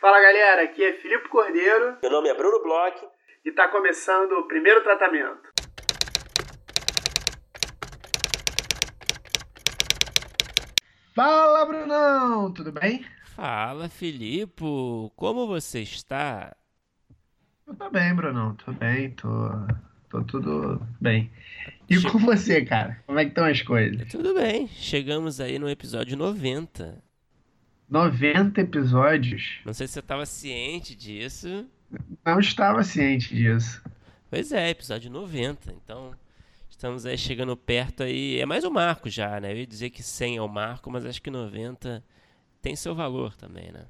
Fala 0.00 0.18
galera, 0.18 0.62
aqui 0.62 0.82
é 0.82 0.94
Filipe 0.94 1.28
Cordeiro. 1.28 1.98
Meu 2.00 2.10
nome 2.10 2.30
é 2.30 2.34
Bruno 2.34 2.62
Bloch. 2.62 2.96
E 3.44 3.50
está 3.50 3.68
começando 3.68 4.32
o 4.32 4.48
primeiro 4.48 4.82
tratamento. 4.82 5.50
Fala 11.14 11.66
Brunão, 11.66 12.50
tudo 12.50 12.72
bem? 12.72 13.04
Fala 13.36 13.90
Filipe, 13.90 14.64
como 15.16 15.46
você 15.46 15.80
está? 15.82 16.56
Eu 17.66 17.74
tô 17.74 17.90
bem, 17.90 18.14
Brunão, 18.14 18.54
tô 18.54 18.72
bem, 18.72 19.10
tô, 19.10 19.50
tô 20.08 20.24
tudo 20.24 20.80
bem. 20.98 21.30
E 21.90 21.98
che... 21.98 22.10
com 22.10 22.18
você, 22.20 22.64
cara? 22.64 23.02
Como 23.06 23.18
é 23.18 23.24
que 23.24 23.32
estão 23.32 23.44
as 23.44 23.60
coisas? 23.60 24.10
Tudo 24.10 24.32
bem, 24.32 24.66
chegamos 24.66 25.42
aí 25.42 25.58
no 25.58 25.68
episódio 25.68 26.16
90. 26.16 27.09
90 27.90 28.60
episódios. 28.60 29.58
Não 29.66 29.74
sei 29.74 29.88
se 29.88 29.94
você 29.94 29.98
estava 29.98 30.24
ciente 30.24 30.94
disso. 30.94 31.66
Não 32.24 32.38
estava 32.38 32.84
ciente 32.84 33.34
disso. 33.34 33.82
Pois 34.30 34.52
é, 34.52 34.70
episódio 34.70 35.10
90. 35.10 35.72
Então, 35.72 36.12
estamos 36.68 37.04
aí 37.04 37.18
chegando 37.18 37.56
perto 37.56 38.04
aí. 38.04 38.38
É 38.38 38.46
mais 38.46 38.64
um 38.64 38.70
marco 38.70 39.10
já, 39.10 39.40
né? 39.40 39.52
Eu 39.52 39.56
ia 39.56 39.66
dizer 39.66 39.90
que 39.90 40.04
100 40.04 40.36
é 40.36 40.42
o 40.42 40.48
marco, 40.48 40.88
mas 40.88 41.04
acho 41.04 41.20
que 41.20 41.30
90 41.30 42.04
tem 42.62 42.76
seu 42.76 42.94
valor 42.94 43.34
também, 43.34 43.72
né? 43.72 43.86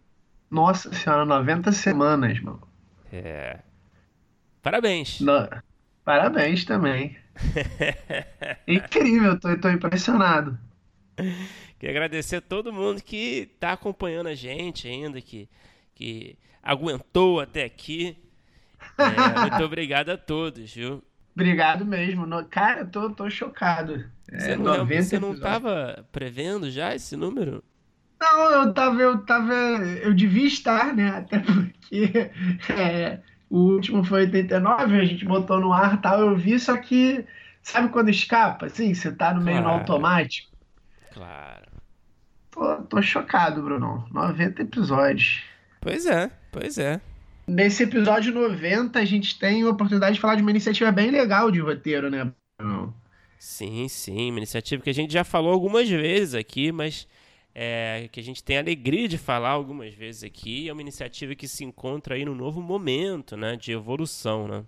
Nossa 0.50 0.92
senhora, 0.94 1.26
90 1.26 1.70
semanas, 1.72 2.40
mano. 2.40 2.66
É. 3.12 3.58
Parabéns. 4.62 5.20
No... 5.20 5.46
Parabéns 6.04 6.64
também. 6.64 7.18
Incrível, 8.66 9.38
tô, 9.38 9.56
tô 9.58 9.68
impressionado. 9.68 10.58
Queria 11.78 11.96
agradecer 11.96 12.36
a 12.36 12.40
todo 12.40 12.72
mundo 12.72 13.02
que 13.02 13.50
está 13.54 13.72
acompanhando 13.72 14.28
a 14.28 14.34
gente 14.34 14.86
ainda, 14.86 15.20
que, 15.20 15.48
que 15.94 16.36
aguentou 16.62 17.40
até 17.40 17.64
aqui. 17.64 18.16
É, 18.98 19.40
muito 19.40 19.64
obrigado 19.64 20.10
a 20.10 20.16
todos, 20.16 20.74
viu? 20.74 21.02
Obrigado 21.34 21.84
mesmo. 21.86 22.26
No, 22.26 22.44
cara, 22.44 22.84
tô, 22.84 23.10
tô 23.10 23.30
chocado. 23.30 24.04
Você, 24.30 24.52
é, 24.52 24.56
não, 24.56 24.86
você 24.86 25.18
não 25.18 25.32
estava 25.32 26.06
prevendo 26.12 26.70
já 26.70 26.94
esse 26.94 27.16
número? 27.16 27.64
Não, 28.20 28.50
eu 28.50 28.74
tava, 28.74 29.00
eu 29.00 29.18
tava. 29.24 29.54
Eu 30.02 30.12
devia 30.12 30.46
estar, 30.46 30.94
né? 30.94 31.08
Até 31.08 31.38
porque 31.38 32.30
é, 32.70 33.20
o 33.48 33.58
último 33.58 34.04
foi 34.04 34.22
89, 34.22 35.00
a 35.00 35.04
gente 35.04 35.24
botou 35.24 35.58
no 35.58 35.72
ar 35.72 36.00
tal, 36.00 36.20
eu 36.20 36.36
vi, 36.36 36.60
só 36.60 36.76
que. 36.76 37.24
Sabe 37.62 37.90
quando 37.90 38.08
escapa? 38.08 38.66
Assim, 38.66 38.94
você 38.94 39.12
tá 39.12 39.34
no 39.34 39.40
meio 39.40 39.60
no 39.60 39.68
automático? 39.68 40.49
Claro. 41.12 41.66
Tô, 42.50 42.76
tô 42.82 43.02
chocado, 43.02 43.62
Bruno. 43.62 44.06
90 44.12 44.62
episódios. 44.62 45.42
Pois 45.80 46.06
é, 46.06 46.30
pois 46.52 46.78
é. 46.78 47.00
Nesse 47.46 47.82
episódio 47.82 48.32
90, 48.32 48.98
a 48.98 49.04
gente 49.04 49.38
tem 49.38 49.62
a 49.62 49.68
oportunidade 49.68 50.14
de 50.14 50.20
falar 50.20 50.36
de 50.36 50.42
uma 50.42 50.50
iniciativa 50.50 50.92
bem 50.92 51.10
legal 51.10 51.50
de 51.50 51.60
roteiro, 51.60 52.10
né, 52.10 52.30
Bruno? 52.58 52.94
Sim, 53.38 53.88
sim. 53.88 54.30
Uma 54.30 54.38
iniciativa 54.38 54.82
que 54.82 54.90
a 54.90 54.94
gente 54.94 55.12
já 55.12 55.24
falou 55.24 55.52
algumas 55.52 55.88
vezes 55.88 56.34
aqui, 56.34 56.70
mas 56.70 57.08
é, 57.54 58.08
que 58.12 58.20
a 58.20 58.22
gente 58.22 58.44
tem 58.44 58.58
a 58.58 58.60
alegria 58.60 59.08
de 59.08 59.18
falar 59.18 59.50
algumas 59.50 59.94
vezes 59.94 60.22
aqui. 60.22 60.68
É 60.68 60.72
uma 60.72 60.82
iniciativa 60.82 61.34
que 61.34 61.48
se 61.48 61.64
encontra 61.64 62.14
aí 62.14 62.24
no 62.24 62.34
novo 62.34 62.60
momento, 62.60 63.36
né, 63.36 63.56
de 63.56 63.72
evolução, 63.72 64.46
né? 64.46 64.64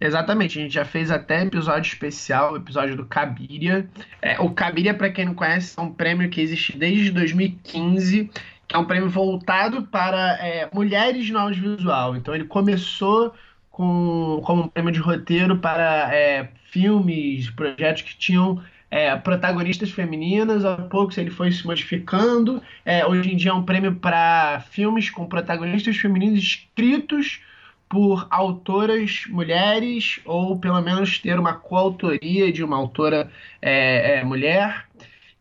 Exatamente, 0.00 0.58
a 0.58 0.62
gente 0.62 0.74
já 0.74 0.84
fez 0.84 1.10
até 1.10 1.42
episódio 1.42 1.88
especial, 1.88 2.56
episódio 2.56 2.96
do 2.96 3.06
Cabiria. 3.06 3.88
É, 4.20 4.40
o 4.40 4.50
Cabiria, 4.50 4.92
para 4.92 5.10
quem 5.10 5.26
não 5.26 5.34
conhece, 5.34 5.78
é 5.78 5.82
um 5.82 5.92
prêmio 5.92 6.28
que 6.28 6.40
existe 6.40 6.76
desde 6.76 7.10
2015, 7.10 8.30
que 8.66 8.76
é 8.76 8.78
um 8.78 8.84
prêmio 8.84 9.08
voltado 9.08 9.82
para 9.84 10.38
é, 10.40 10.68
mulheres 10.72 11.30
no 11.30 11.38
audiovisual. 11.38 12.16
Então 12.16 12.34
ele 12.34 12.44
começou 12.44 13.34
com, 13.70 14.40
como 14.44 14.64
um 14.64 14.68
prêmio 14.68 14.92
de 14.92 15.00
roteiro 15.00 15.58
para 15.58 16.14
é, 16.14 16.48
filmes, 16.70 17.50
projetos 17.50 18.02
que 18.02 18.16
tinham 18.16 18.62
é, 18.90 19.16
protagonistas 19.16 19.90
femininas, 19.90 20.64
aos 20.64 20.86
poucos 20.88 21.18
ele 21.18 21.30
foi 21.30 21.50
se 21.50 21.66
modificando. 21.66 22.62
É, 22.84 23.06
hoje 23.06 23.32
em 23.32 23.36
dia 23.36 23.50
é 23.50 23.54
um 23.54 23.64
prêmio 23.64 23.94
para 23.96 24.60
filmes 24.70 25.10
com 25.10 25.26
protagonistas 25.26 25.96
femininos 25.96 26.38
escritos 26.38 27.40
por 27.88 28.26
autoras 28.30 29.24
mulheres, 29.28 30.20
ou 30.24 30.58
pelo 30.58 30.80
menos 30.80 31.18
ter 31.18 31.38
uma 31.38 31.54
coautoria 31.54 32.52
de 32.52 32.64
uma 32.64 32.76
autora 32.76 33.30
é, 33.60 34.18
é, 34.18 34.24
mulher. 34.24 34.86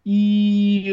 E 0.06 0.92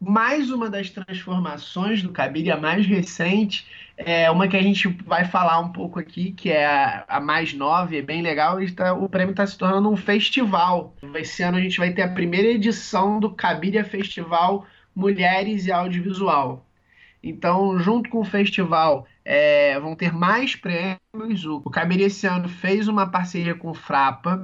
mais 0.00 0.50
uma 0.50 0.70
das 0.70 0.90
transformações 0.90 2.02
do 2.02 2.10
Cabide, 2.10 2.50
a 2.50 2.56
mais 2.56 2.86
recente, 2.86 3.66
é 3.96 4.30
uma 4.30 4.46
que 4.46 4.56
a 4.56 4.62
gente 4.62 4.86
vai 5.04 5.24
falar 5.24 5.58
um 5.58 5.72
pouco 5.72 5.98
aqui, 5.98 6.30
que 6.30 6.50
é 6.50 6.64
a, 6.64 7.04
a 7.08 7.20
mais 7.20 7.52
nova 7.52 7.94
e 7.94 7.98
é 7.98 8.02
bem 8.02 8.22
legal. 8.22 8.58
Tá, 8.76 8.94
o 8.94 9.08
prêmio 9.08 9.32
está 9.32 9.44
se 9.46 9.58
tornando 9.58 9.90
um 9.90 9.96
festival. 9.96 10.94
Esse 11.16 11.42
ano 11.42 11.58
a 11.58 11.60
gente 11.60 11.78
vai 11.78 11.92
ter 11.92 12.02
a 12.02 12.08
primeira 12.08 12.48
edição 12.48 13.18
do 13.18 13.30
Cabide 13.30 13.82
Festival 13.82 14.64
Mulheres 14.94 15.66
e 15.66 15.72
Audiovisual. 15.72 16.64
Então, 17.22 17.76
junto 17.80 18.08
com 18.08 18.20
o 18.20 18.24
festival, 18.24 19.06
é, 19.30 19.78
vão 19.78 19.94
ter 19.94 20.10
mais 20.10 20.56
prêmios. 20.56 21.44
O, 21.44 21.62
o 21.62 21.70
esse 21.98 22.26
ano 22.26 22.48
fez 22.48 22.88
uma 22.88 23.10
parceria 23.10 23.54
com 23.54 23.68
o 23.68 23.74
Frapa. 23.74 24.42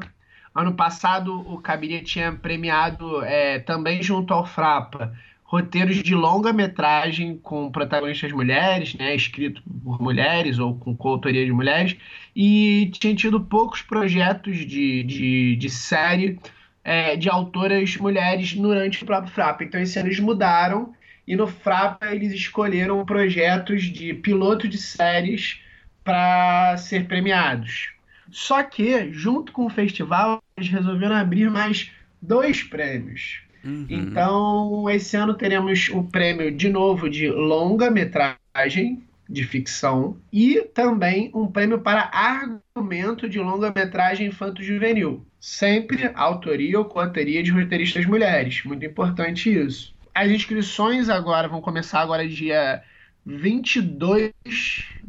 Ano 0.55 0.75
passado, 0.75 1.41
o 1.51 1.59
Cabiria 1.59 2.03
tinha 2.03 2.33
premiado 2.33 3.25
é, 3.25 3.59
também 3.59 4.03
junto 4.03 4.35
ao 4.35 4.45
Frapa 4.45 5.15
roteiros 5.45 6.03
de 6.03 6.15
longa-metragem 6.15 7.39
com 7.39 7.71
protagonistas 7.71 8.33
mulheres, 8.33 8.95
né, 8.95 9.15
escrito 9.15 9.63
por 9.85 10.03
mulheres 10.03 10.59
ou 10.59 10.75
com 10.75 10.97
coautoria 10.97 11.45
de 11.45 11.53
mulheres, 11.53 11.97
e 12.35 12.91
tinha 12.95 13.15
tido 13.15 13.41
poucos 13.41 13.81
projetos 13.81 14.57
de, 14.67 15.05
de, 15.05 15.57
de 15.57 15.71
série 15.71 16.41
é, 16.83 17.15
de 17.15 17.29
autoras 17.31 17.97
mulheres 17.97 18.55
durante 18.55 19.03
o 19.03 19.07
próprio 19.07 19.33
Frapa. 19.33 19.63
Então, 19.63 19.81
esse 19.81 19.97
ano 19.99 20.09
eles 20.09 20.19
mudaram 20.19 20.93
e 21.27 21.35
no 21.37 21.47
Frapa 21.47 22.15
eles 22.15 22.33
escolheram 22.33 23.05
projetos 23.05 23.85
de 23.85 24.15
piloto 24.15 24.69
de 24.69 24.79
séries 24.79 25.61
para 26.03 26.77
ser 26.77 27.07
premiados. 27.07 27.93
Só 28.31 28.63
que, 28.63 29.13
junto 29.13 29.53
com 29.53 29.67
o 29.67 29.71
festival, 29.71 30.43
eles 30.57 30.71
resolveram 30.71 31.15
abrir 31.15 31.51
mais 31.51 31.91
dois 32.21 32.63
prêmios. 32.63 33.41
Uhum. 33.65 33.87
Então, 33.89 34.91
esse 34.91 35.17
ano 35.17 35.35
teremos 35.35 35.89
o 35.89 36.03
prêmio 36.03 36.51
de 36.51 36.69
novo 36.69 37.09
de 37.09 37.31
longa-metragem 37.31 39.03
de 39.29 39.45
ficção 39.45 40.19
e 40.31 40.61
também 40.75 41.31
um 41.35 41.47
prêmio 41.47 41.81
para 41.81 42.11
argumento 42.13 43.27
de 43.29 43.39
longa-metragem 43.39 44.27
infanto-juvenil. 44.27 45.25
Sempre 45.41 46.11
autoria 46.15 46.79
ou 46.79 46.85
coautoria 46.85 47.43
de 47.43 47.51
roteiristas 47.51 48.05
mulheres. 48.05 48.63
Muito 48.65 48.85
importante 48.85 49.51
isso. 49.51 49.94
As 50.15 50.31
inscrições 50.31 51.09
agora 51.09 51.49
vão 51.49 51.61
começar 51.61 52.01
agora 52.01 52.29
dia 52.29 52.85
22 53.27 54.33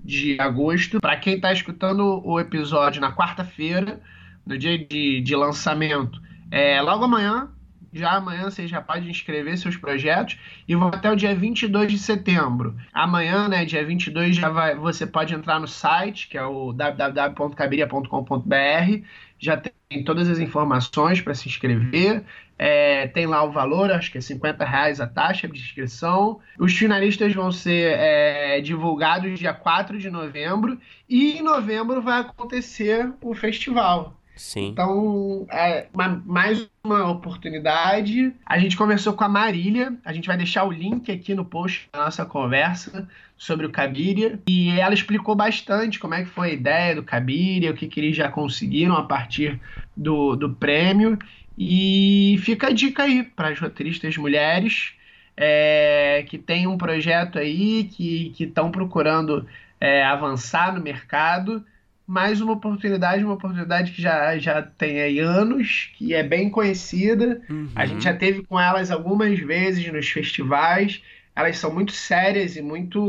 de 0.03 0.35
agosto. 0.39 0.99
Para 0.99 1.15
quem 1.17 1.35
está 1.35 1.53
escutando 1.53 2.23
o 2.25 2.39
episódio 2.39 2.99
na 2.99 3.15
quarta-feira, 3.15 4.01
no 4.43 4.57
dia 4.57 4.75
de, 4.77 5.21
de 5.21 5.35
lançamento, 5.35 6.19
é, 6.49 6.81
logo 6.81 7.03
amanhã, 7.03 7.51
já 7.93 8.13
amanhã 8.13 8.49
você 8.49 8.67
já 8.67 8.81
pode 8.81 9.07
inscrever 9.09 9.57
seus 9.57 9.77
projetos 9.77 10.37
e 10.67 10.75
vão 10.75 10.89
até 10.89 11.09
o 11.11 11.15
dia 11.15 11.35
22 11.35 11.91
de 11.91 11.99
setembro. 11.99 12.75
Amanhã, 12.91 13.47
né, 13.47 13.63
dia 13.63 13.85
22, 13.85 14.35
já 14.35 14.49
vai, 14.49 14.75
você 14.75 15.07
pode 15.07 15.33
entrar 15.33 15.57
no 15.59 15.67
site, 15.67 16.27
que 16.27 16.37
é 16.37 16.43
o 16.43 16.73
www.cabiria.com.br, 16.73 19.05
já 19.37 19.57
tem 19.57 20.03
todas 20.03 20.29
as 20.29 20.39
informações 20.39 21.21
para 21.21 21.33
se 21.33 21.47
inscrever. 21.47 22.23
É, 22.57 23.07
tem 23.07 23.25
lá 23.25 23.43
o 23.43 23.51
valor, 23.51 23.91
acho 23.91 24.11
que 24.11 24.17
é 24.17 24.21
50 24.21 24.63
reais 24.63 25.01
a 25.01 25.07
taxa 25.07 25.47
de 25.47 25.59
inscrição. 25.59 26.39
Os 26.57 26.73
finalistas 26.73 27.33
vão 27.33 27.51
ser 27.51 27.97
é, 27.97 28.61
divulgados 28.61 29.37
dia 29.37 29.53
4 29.53 29.99
de 29.99 30.09
novembro 30.09 30.79
e 31.07 31.37
em 31.37 31.41
novembro 31.41 32.01
vai 32.01 32.21
acontecer 32.21 33.13
o 33.21 33.33
festival. 33.35 34.14
Sim. 34.35 34.69
Então, 34.69 35.47
é 35.49 35.87
uma, 35.93 36.21
mais 36.25 36.67
uma 36.83 37.09
oportunidade. 37.09 38.33
A 38.45 38.59
gente 38.59 38.75
conversou 38.75 39.13
com 39.13 39.23
a 39.23 39.29
Marília, 39.29 39.93
a 40.03 40.11
gente 40.11 40.27
vai 40.27 40.35
deixar 40.35 40.65
o 40.65 40.71
link 40.71 41.11
aqui 41.11 41.33
no 41.33 41.45
post 41.45 41.89
da 41.93 42.05
nossa 42.05 42.25
conversa 42.25 43.07
sobre 43.37 43.65
o 43.65 43.71
Cabiria. 43.71 44.39
E 44.47 44.71
ela 44.79 44.93
explicou 44.93 45.35
bastante 45.35 45.99
como 45.99 46.13
é 46.13 46.23
que 46.23 46.29
foi 46.29 46.49
a 46.49 46.53
ideia 46.53 46.95
do 46.95 47.03
Cabiria, 47.03 47.71
o 47.71 47.73
que, 47.73 47.87
que 47.87 47.99
eles 47.99 48.15
já 48.15 48.29
conseguiram 48.29 48.95
a 48.95 49.03
partir 49.03 49.59
do, 49.95 50.35
do 50.35 50.49
prêmio. 50.49 51.17
E 51.57 52.37
fica 52.41 52.67
a 52.67 52.73
dica 52.73 53.03
aí 53.03 53.23
para 53.23 53.49
as 53.49 53.59
roteiristas 53.59 54.17
mulheres 54.17 54.93
é, 55.37 56.25
que 56.27 56.37
têm 56.37 56.67
um 56.67 56.77
projeto 56.77 57.39
aí, 57.39 57.85
que 57.85 58.33
estão 58.37 58.69
procurando 58.69 59.47
é, 59.79 60.03
avançar 60.03 60.73
no 60.73 60.81
mercado. 60.81 61.65
Mais 62.07 62.39
uma 62.39 62.53
oportunidade, 62.53 63.23
uma 63.23 63.33
oportunidade 63.33 63.91
que 63.91 64.01
já, 64.01 64.37
já 64.37 64.61
tem 64.61 65.01
aí 65.01 65.19
anos, 65.19 65.89
que 65.97 66.13
é 66.13 66.21
bem 66.21 66.49
conhecida. 66.49 67.41
Uhum. 67.49 67.69
A 67.75 67.85
gente 67.85 68.03
já 68.03 68.13
teve 68.13 68.43
com 68.43 68.59
elas 68.59 68.91
algumas 68.91 69.39
vezes 69.39 69.91
nos 69.91 70.07
festivais. 70.07 71.01
elas 71.35 71.57
são 71.57 71.73
muito 71.73 71.91
sérias 71.91 72.55
e 72.55 72.61
muito, 72.61 73.01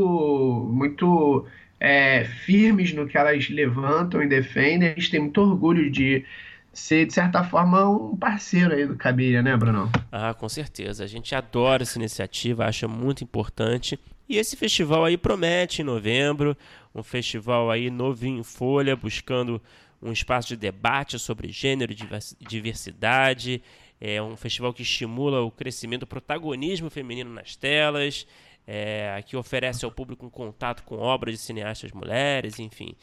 muito 0.71 1.45
é, 1.79 2.23
firmes 2.23 2.93
no 2.93 3.07
que 3.07 3.17
elas 3.17 3.49
levantam 3.49 4.23
e 4.23 4.27
defendem. 4.27 4.89
A 4.89 4.93
gente 4.95 5.11
tem 5.11 5.19
muito 5.19 5.41
orgulho 5.41 5.91
de 5.91 6.25
ser, 6.73 7.05
de 7.05 7.13
certa 7.13 7.43
forma, 7.43 7.89
um 7.89 8.15
parceiro 8.15 8.73
aí 8.73 8.85
do 8.85 8.95
Cabiria, 8.95 9.41
né, 9.41 9.57
Bruno? 9.57 9.91
Ah, 10.11 10.33
com 10.33 10.47
certeza. 10.47 11.03
A 11.03 11.07
gente 11.07 11.33
adora 11.33 11.83
essa 11.83 11.97
iniciativa, 11.97 12.65
acha 12.65 12.87
muito 12.87 13.23
importante. 13.23 13.99
E 14.29 14.37
esse 14.37 14.55
festival 14.55 15.05
aí 15.05 15.17
promete 15.17 15.81
em 15.81 15.85
novembro, 15.85 16.55
um 16.99 17.03
festival 17.03 17.69
aí 17.69 17.89
novinho 17.89 18.39
em 18.39 18.43
folha, 18.43 18.95
buscando 18.95 19.61
um 20.01 20.11
espaço 20.11 20.49
de 20.49 20.57
debate 20.57 21.17
sobre 21.17 21.51
gênero 21.51 21.91
e 21.91 22.45
diversidade. 22.45 23.61
É 23.99 24.21
um 24.21 24.35
festival 24.35 24.73
que 24.73 24.83
estimula 24.83 25.41
o 25.41 25.51
crescimento 25.51 26.01
do 26.01 26.07
protagonismo 26.07 26.89
feminino 26.89 27.31
nas 27.31 27.55
telas, 27.55 28.27
é, 28.65 29.23
que 29.25 29.35
oferece 29.35 29.85
ao 29.85 29.91
público 29.91 30.25
um 30.25 30.29
contato 30.29 30.83
com 30.83 30.97
obras 30.97 31.33
de 31.35 31.41
cineastas 31.41 31.91
mulheres, 31.91 32.59
enfim. 32.59 32.95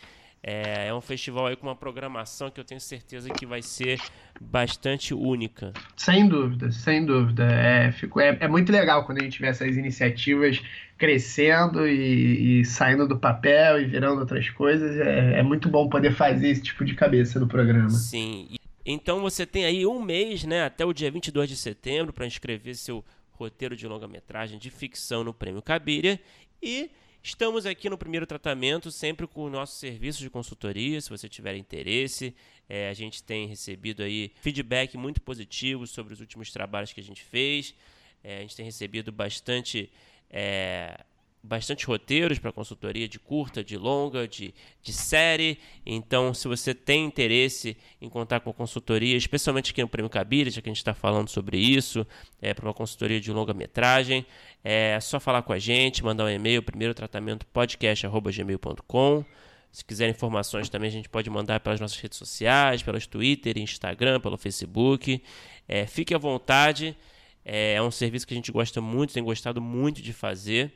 É, 0.47 0.89
é, 0.89 0.95
um 0.95 1.01
festival 1.01 1.47
aí 1.47 1.57
com 1.57 1.67
uma 1.67 1.75
programação 1.75 2.51
que 2.51 2.61
eu 2.61 2.65
tenho 2.65 2.79
certeza 2.79 3.31
que 3.31 3.47
vai 3.47 3.63
ser 3.63 3.99
bastante 4.39 5.15
única. 5.15 5.73
Sem 5.97 6.29
dúvida, 6.29 6.71
sem 6.71 7.07
dúvida. 7.07 7.45
É, 7.45 7.91
fico, 7.93 8.21
é, 8.21 8.37
é 8.39 8.47
muito 8.47 8.71
legal 8.71 9.07
quando 9.07 9.23
a 9.23 9.25
gente 9.25 9.41
vê 9.41 9.47
essas 9.47 9.75
iniciativas 9.75 10.61
crescendo 10.99 11.89
e, 11.89 12.61
e, 12.61 12.65
saindo 12.67 13.09
do 13.09 13.19
papel 13.19 13.81
e 13.81 13.87
virando 13.87 14.21
outras 14.21 14.51
coisas. 14.51 14.95
É, 14.99 15.39
é 15.39 15.43
muito 15.43 15.71
bom 15.71 15.89
poder 15.89 16.13
fazer 16.13 16.51
esse 16.51 16.61
tipo 16.61 16.85
de 16.85 16.95
cabeça 16.95 17.41
no 17.41 17.49
programa. 17.49 17.89
Sim. 17.89 18.49
Então 18.85 19.23
você 19.23 19.47
tem 19.47 19.65
aí 19.65 19.87
um 19.87 20.03
mês, 20.03 20.45
né, 20.45 20.63
até 20.63 20.85
o 20.85 20.93
dia 20.93 21.11
22 21.11 21.49
de 21.49 21.57
setembro, 21.57 22.13
para 22.13 22.27
inscrever 22.27 22.77
seu 22.77 23.03
roteiro 23.31 23.75
de 23.75 23.89
longa-metragem 23.89 24.59
de 24.59 24.69
ficção 24.69 25.25
no 25.25 25.33
Prêmio 25.33 25.63
Cabiria. 25.63 26.21
E 26.63 26.91
estamos 27.25 27.65
aqui 27.65 27.89
no 27.89 27.97
primeiro 27.97 28.27
tratamento, 28.27 28.91
sempre 28.91 29.27
com 29.27 29.45
o 29.45 29.51
nosso 29.51 29.79
serviço 29.79 30.21
de 30.21 30.29
consultoria. 30.29 31.01
Se 31.01 31.09
você 31.09 31.27
tiver 31.27 31.57
interesse, 31.57 32.37
é, 32.69 32.91
a 32.91 32.93
gente 32.93 33.23
tem 33.23 33.47
recebido 33.47 34.03
aí 34.03 34.31
feedback 34.37 34.97
muito 34.99 35.23
positivo 35.23 35.87
sobre 35.87 36.13
os 36.13 36.21
últimos 36.21 36.53
trabalhos 36.53 36.93
que 36.93 37.01
a 37.01 37.03
gente 37.03 37.25
fez. 37.25 37.75
É, 38.23 38.39
a 38.39 38.41
gente 38.43 38.55
tem 38.55 38.65
recebido 38.67 39.11
bastante 39.11 39.91
é, 40.31 41.03
bastante 41.45 41.85
roteiros 41.85 42.39
para 42.39 42.51
consultoria 42.51 43.07
de 43.07 43.19
curta, 43.19 43.63
de 43.63 43.77
longa, 43.77 44.27
de, 44.27 44.55
de 44.83 44.93
série. 44.93 45.59
Então, 45.85 46.33
se 46.33 46.49
você 46.49 46.75
tem 46.75 47.05
interesse 47.05 47.77
em 48.01 48.09
contar 48.09 48.41
com 48.41 48.49
a 48.49 48.55
consultoria, 48.55 49.15
especialmente 49.15 49.71
aqui 49.71 49.83
no 49.83 49.89
Prêmio 49.89 50.09
Cabira, 50.09 50.51
já 50.51 50.63
que 50.63 50.69
a 50.69 50.73
gente 50.73 50.79
está 50.79 50.95
falando 50.95 51.29
sobre 51.29 51.59
isso, 51.59 52.07
é, 52.41 52.55
para 52.55 52.65
uma 52.65 52.73
consultoria 52.73 53.21
de 53.21 53.31
longa-metragem, 53.31 54.25
é 54.65 54.99
só 55.01 55.21
falar 55.21 55.43
com 55.43 55.53
a 55.53 55.59
gente, 55.59 56.03
mandar 56.03 56.25
um 56.25 56.31
e-mail, 56.31 56.63
primeiro 56.63 56.95
tratamento 56.95 57.47
podcast.gmail.com. 57.47 59.25
Se 59.71 59.85
quiser 59.85 60.09
informações 60.09 60.71
também, 60.71 60.89
a 60.89 60.93
gente 60.93 61.09
pode 61.09 61.29
mandar 61.29 61.61
pelas 61.61 61.79
nossas 61.79 61.99
redes 61.99 62.17
sociais, 62.17 62.83
pelas 62.83 63.07
Twitter, 63.07 63.59
Instagram, 63.59 64.19
pelo 64.21 64.39
Facebook. 64.39 65.23
É, 65.69 65.85
fique 65.85 66.15
à 66.15 66.19
vontade. 66.19 66.97
É, 67.45 67.75
é 67.75 67.83
um 67.83 67.91
serviço 67.91 68.27
que 68.27 68.33
a 68.33 68.37
gente 68.37 68.51
gosta 68.51 68.81
muito, 68.81 69.13
tem 69.13 69.23
gostado 69.23 69.61
muito 69.61 70.01
de 70.01 70.13
fazer. 70.13 70.73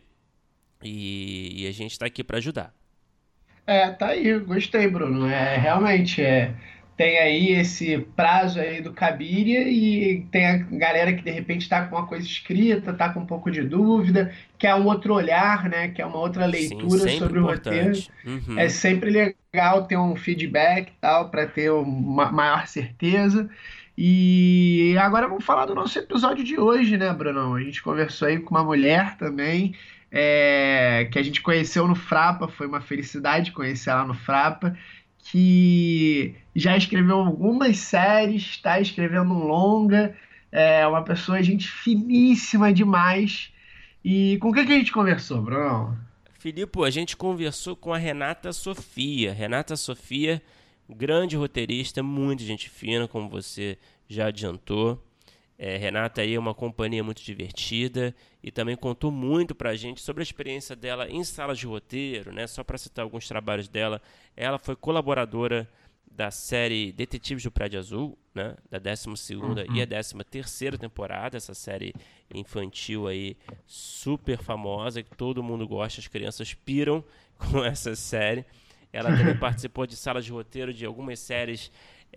E, 0.83 1.65
e 1.65 1.67
a 1.67 1.73
gente 1.73 1.93
está 1.93 2.07
aqui 2.07 2.23
para 2.23 2.39
ajudar. 2.39 2.73
É, 3.67 3.91
tá 3.91 4.09
aí, 4.09 4.39
gostei, 4.39 4.89
Bruno. 4.89 5.29
É, 5.29 5.57
realmente, 5.57 6.23
é, 6.23 6.55
tem 6.99 7.17
aí 7.19 7.53
esse 7.53 7.99
prazo 8.17 8.59
aí 8.59 8.81
do 8.81 8.93
Cabiria 8.93 9.69
e 9.69 10.27
tem 10.33 10.47
a 10.47 10.57
galera 10.57 11.13
que 11.13 11.23
de 11.23 11.31
repente 11.31 11.63
está 11.63 11.87
com 11.87 11.95
uma 11.95 12.07
coisa 12.07 12.27
escrita, 12.27 12.91
está 12.91 13.11
com 13.11 13.21
um 13.21 13.27
pouco 13.27 13.51
de 13.53 13.63
dúvida, 13.63 14.35
quer 14.59 14.75
um 14.75 14.85
outro 14.87 15.15
olhar, 15.15 15.69
né? 15.69 15.89
Quer 15.89 16.07
uma 16.07 16.19
outra 16.19 16.45
leitura 16.45 17.09
Sim, 17.09 17.19
sobre 17.19 17.39
importante. 17.39 18.11
o 18.27 18.31
roteiro. 18.31 18.49
Uhum. 18.49 18.59
É 18.59 18.69
sempre 18.69 19.11
legal 19.11 19.87
ter 19.87 19.97
um 19.97 20.17
feedback 20.17 20.91
tal 21.01 21.31
para 21.31 21.47
ter 21.47 21.71
uma 21.71 22.33
maior 22.33 22.67
certeza. 22.67 23.49
E 23.97 24.97
agora 24.99 25.29
vamos 25.29 25.45
falar 25.45 25.67
do 25.67 25.75
nosso 25.75 25.99
episódio 25.99 26.43
de 26.43 26.59
hoje, 26.59 26.97
né, 26.97 27.13
Brunão? 27.13 27.55
A 27.55 27.61
gente 27.61 27.83
conversou 27.83 28.27
aí 28.27 28.41
com 28.41 28.55
uma 28.55 28.65
mulher 28.65 29.17
também 29.17 29.75
é, 30.11 31.09
que 31.11 31.19
a 31.19 31.23
gente 31.23 31.43
conheceu 31.43 31.87
no 31.87 31.95
Frapa, 31.95 32.49
foi 32.49 32.67
uma 32.67 32.81
felicidade 32.81 33.53
conhecer 33.53 33.91
ela 33.91 34.05
no 34.05 34.15
Frapa, 34.15 34.77
que 35.19 36.35
já 36.55 36.77
escreveu 36.77 37.19
algumas 37.19 37.79
séries, 37.79 38.43
está 38.43 38.81
escrevendo 38.81 39.33
um 39.33 39.45
longa, 39.45 40.17
é 40.51 40.87
uma 40.87 41.03
pessoa, 41.03 41.43
gente 41.43 41.69
finíssima 41.69 42.73
demais. 42.73 43.53
E 44.05 44.39
com 44.39 44.51
o 44.51 44.53
que, 44.53 44.65
que 44.65 44.73
a 44.73 44.79
gente 44.79 44.93
conversou, 44.93 45.43
Bruno? 45.43 45.99
Filipe, 46.39 46.83
a 46.85 46.91
gente 46.91 47.17
conversou 47.17 47.77
com 47.77 47.93
a 47.93 47.99
Renata 47.99 48.53
Sofia. 48.53 49.33
Renata 49.33 49.77
Sofia, 49.77 50.41
grande 50.89 51.37
roteirista, 51.37 52.03
muito 52.03 52.43
gente 52.43 52.71
fina, 52.71 53.07
como 53.07 53.29
você 53.29 53.77
já 54.09 54.29
adiantou. 54.29 55.03
É, 55.59 55.77
Renata 55.77 56.21
aí 56.21 56.35
é 56.35 56.39
uma 56.39 56.55
companhia 56.55 57.03
muito 57.03 57.21
divertida 57.21 58.15
e 58.41 58.49
também 58.49 58.77
contou 58.77 59.11
muito 59.11 59.57
pra 59.57 59.75
gente 59.75 60.01
sobre 60.01 60.23
a 60.23 60.23
experiência 60.23 60.77
dela 60.77 61.11
em 61.11 61.25
salas 61.25 61.59
de 61.59 61.67
roteiro, 61.67 62.33
né? 62.33 62.47
Só 62.47 62.63
para 62.63 62.79
citar 62.79 63.03
alguns 63.03 63.27
trabalhos 63.27 63.69
dela, 63.69 64.01
ela 64.37 64.57
foi 64.57 64.77
colaboradora 64.77 65.69
da 66.09 66.31
série 66.31 66.93
Detetives 66.93 67.43
do 67.43 67.51
Prédio 67.51 67.79
Azul, 67.79 68.17
né? 68.33 68.57
Da 68.71 68.79
12 68.79 69.17
segunda 69.17 69.67
uhum. 69.69 69.75
e 69.75 69.83
a 69.83 69.87
13 69.87 70.15
terceira 70.31 70.79
temporada, 70.79 71.37
essa 71.37 71.55
série 71.55 71.93
infantil 72.33 73.09
aí 73.09 73.37
super 73.67 74.39
famosa 74.39 75.03
que 75.03 75.17
todo 75.17 75.43
mundo 75.43 75.67
gosta, 75.67 76.01
as 76.01 76.07
crianças 76.07 76.55
piram 76.55 77.05
com 77.37 77.65
essa 77.65 77.97
série. 77.97 78.45
Ela 78.93 79.17
também 79.17 79.37
participou 79.39 79.87
de 79.87 79.97
salas 79.97 80.25
de 80.25 80.31
roteiro 80.31 80.73
de 80.73 80.85
algumas 80.87 81.19
séries 81.19 81.71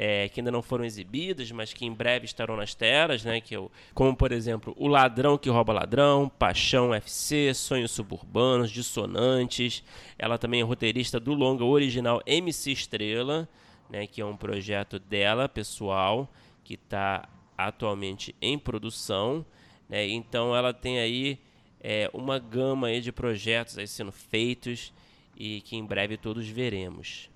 é, 0.03 0.27
que 0.29 0.39
ainda 0.39 0.49
não 0.49 0.63
foram 0.63 0.83
exibidas, 0.83 1.51
mas 1.51 1.73
que 1.73 1.85
em 1.85 1.93
breve 1.93 2.25
estarão 2.25 2.57
nas 2.57 2.73
telas, 2.73 3.23
né? 3.23 3.39
Que 3.39 3.55
eu, 3.55 3.65
é 3.65 3.93
como 3.93 4.15
por 4.15 4.31
exemplo, 4.31 4.73
O 4.75 4.87
Ladrão 4.87 5.37
que 5.37 5.47
Rouba 5.47 5.73
Ladrão, 5.73 6.27
Paixão 6.27 6.91
FC, 6.91 7.53
Sonhos 7.53 7.91
Suburbanos, 7.91 8.71
Dissonantes. 8.71 9.83
Ela 10.17 10.39
também 10.39 10.61
é 10.61 10.63
roteirista 10.63 11.19
do 11.19 11.35
longa 11.35 11.63
original 11.63 12.19
MC 12.25 12.71
Estrela, 12.71 13.47
né? 13.91 14.07
Que 14.07 14.21
é 14.21 14.25
um 14.25 14.35
projeto 14.35 14.97
dela, 14.97 15.47
pessoal, 15.47 16.27
que 16.63 16.73
está 16.73 17.29
atualmente 17.55 18.33
em 18.41 18.57
produção. 18.57 19.45
Né? 19.87 20.07
Então 20.07 20.55
ela 20.55 20.73
tem 20.73 20.97
aí 20.97 21.37
é, 21.79 22.09
uma 22.11 22.39
gama 22.39 22.87
aí 22.87 23.01
de 23.01 23.11
projetos 23.11 23.77
aí 23.77 23.87
sendo 23.87 24.11
feitos 24.11 24.91
e 25.37 25.61
que 25.61 25.75
em 25.75 25.85
breve 25.85 26.17
todos 26.17 26.47
veremos. 26.47 27.30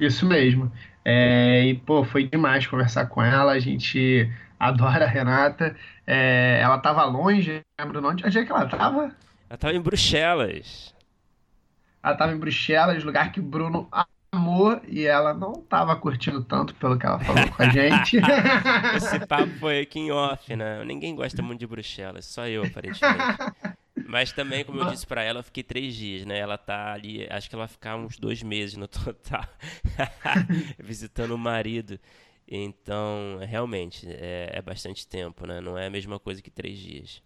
Isso 0.00 0.26
mesmo. 0.26 0.72
É, 1.04 1.64
e, 1.66 1.74
pô, 1.74 2.04
foi 2.04 2.24
demais 2.24 2.66
conversar 2.66 3.06
com 3.06 3.22
ela. 3.22 3.52
A 3.52 3.60
gente 3.60 4.30
adora 4.58 5.04
a 5.04 5.08
Renata. 5.08 5.76
É, 6.06 6.60
ela 6.62 6.78
tava 6.78 7.04
longe, 7.04 7.60
lembro 7.78 8.04
onde, 8.06 8.26
onde 8.26 8.38
é 8.38 8.44
que 8.44 8.50
ela 8.50 8.66
tava? 8.66 9.14
Ela 9.48 9.58
tava 9.58 9.74
em 9.74 9.80
Bruxelas. 9.80 10.94
Ela 12.02 12.14
tava 12.16 12.32
em 12.32 12.38
Bruxelas, 12.38 13.04
lugar 13.04 13.30
que 13.30 13.40
o 13.40 13.42
Bruno 13.42 13.88
amou 14.32 14.80
e 14.88 15.04
ela 15.04 15.34
não 15.34 15.52
tava 15.54 15.94
curtindo 15.96 16.42
tanto 16.42 16.74
pelo 16.76 16.98
que 16.98 17.04
ela 17.04 17.18
falou 17.18 17.48
com 17.50 17.62
a 17.62 17.68
gente. 17.68 18.16
Esse 18.96 19.26
papo 19.26 19.50
foi 19.58 19.80
aqui 19.80 19.98
em 19.98 20.10
off, 20.10 20.54
né? 20.56 20.82
Ninguém 20.84 21.14
gosta 21.14 21.42
muito 21.42 21.60
de 21.60 21.66
Bruxelas, 21.66 22.24
só 22.24 22.46
eu, 22.46 22.64
aparentemente. 22.64 23.20
Mas 24.10 24.32
também, 24.32 24.64
como 24.64 24.80
eu 24.80 24.90
disse 24.90 25.06
para 25.06 25.22
ela, 25.22 25.38
eu 25.38 25.44
fiquei 25.44 25.62
três 25.62 25.94
dias, 25.94 26.26
né? 26.26 26.36
Ela 26.36 26.58
tá 26.58 26.92
ali, 26.92 27.28
acho 27.30 27.48
que 27.48 27.54
ela 27.54 27.64
vai 27.64 27.72
ficar 27.72 27.96
uns 27.96 28.18
dois 28.18 28.42
meses 28.42 28.76
no 28.76 28.88
total, 28.90 29.46
visitando 30.82 31.30
o 31.30 31.38
marido. 31.38 31.96
Então, 32.48 33.38
realmente, 33.46 34.08
é, 34.08 34.50
é, 34.52 34.60
bastante 34.60 35.06
tempo, 35.06 35.46
né? 35.46 35.60
Não 35.60 35.78
é 35.78 35.86
a 35.86 35.90
mesma 35.90 36.18
coisa 36.18 36.42
que 36.42 36.50
três 36.50 36.76
dias. 36.76 37.22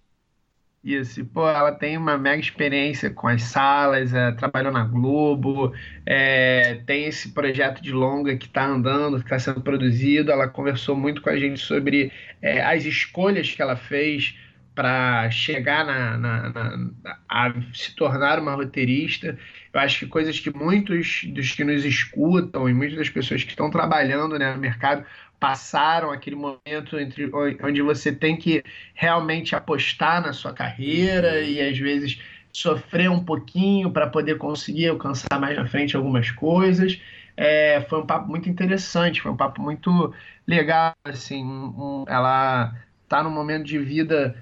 Isso, 0.84 1.24
pô, 1.24 1.48
ela 1.48 1.72
tem 1.72 1.96
uma 1.96 2.18
mega 2.18 2.42
experiência 2.42 3.08
com 3.08 3.28
as 3.28 3.42
salas, 3.44 4.12
é, 4.12 4.32
trabalhou 4.32 4.70
na 4.70 4.84
Globo, 4.84 5.72
é, 6.04 6.82
tem 6.84 7.06
esse 7.06 7.32
projeto 7.32 7.80
de 7.80 7.92
longa 7.92 8.36
que 8.36 8.44
está 8.44 8.66
andando, 8.66 9.16
que 9.16 9.24
está 9.24 9.38
sendo 9.38 9.62
produzido. 9.62 10.30
Ela 10.30 10.46
conversou 10.48 10.94
muito 10.94 11.22
com 11.22 11.30
a 11.30 11.38
gente 11.38 11.58
sobre 11.60 12.12
é, 12.42 12.60
as 12.60 12.84
escolhas 12.84 13.50
que 13.50 13.62
ela 13.62 13.76
fez 13.76 14.34
para 14.74 15.30
chegar 15.30 15.84
na, 15.84 16.16
na, 16.16 16.50
na, 16.50 16.90
a 17.28 17.52
se 17.72 17.94
tornar 17.94 18.40
uma 18.40 18.54
roteirista. 18.54 19.38
Eu 19.72 19.80
acho 19.80 20.00
que 20.00 20.06
coisas 20.06 20.38
que 20.38 20.54
muitos 20.54 21.24
dos 21.24 21.52
que 21.52 21.62
nos 21.62 21.84
escutam 21.84 22.68
e 22.68 22.74
muitas 22.74 22.98
das 22.98 23.08
pessoas 23.08 23.44
que 23.44 23.50
estão 23.50 23.70
trabalhando 23.70 24.38
né, 24.38 24.52
no 24.52 24.60
mercado 24.60 25.04
passaram 25.38 26.10
aquele 26.10 26.36
momento 26.36 26.98
entre 26.98 27.30
onde 27.62 27.82
você 27.82 28.12
tem 28.12 28.36
que 28.36 28.64
realmente 28.94 29.54
apostar 29.54 30.22
na 30.22 30.32
sua 30.32 30.52
carreira 30.52 31.40
e 31.42 31.60
às 31.60 31.78
vezes 31.78 32.20
sofrer 32.52 33.10
um 33.10 33.24
pouquinho 33.24 33.90
para 33.90 34.06
poder 34.06 34.38
conseguir 34.38 34.88
alcançar 34.88 35.38
mais 35.40 35.56
na 35.56 35.66
frente 35.66 35.96
algumas 35.96 36.30
coisas. 36.30 37.00
É, 37.36 37.84
foi 37.88 38.00
um 38.00 38.06
papo 38.06 38.28
muito 38.28 38.48
interessante, 38.48 39.20
foi 39.20 39.32
um 39.32 39.36
papo 39.36 39.60
muito 39.60 40.14
legal. 40.46 40.94
Assim, 41.04 41.44
um, 41.44 42.04
ela 42.08 42.72
está 43.02 43.22
num 43.22 43.30
momento 43.30 43.64
de 43.64 43.78
vida 43.78 44.34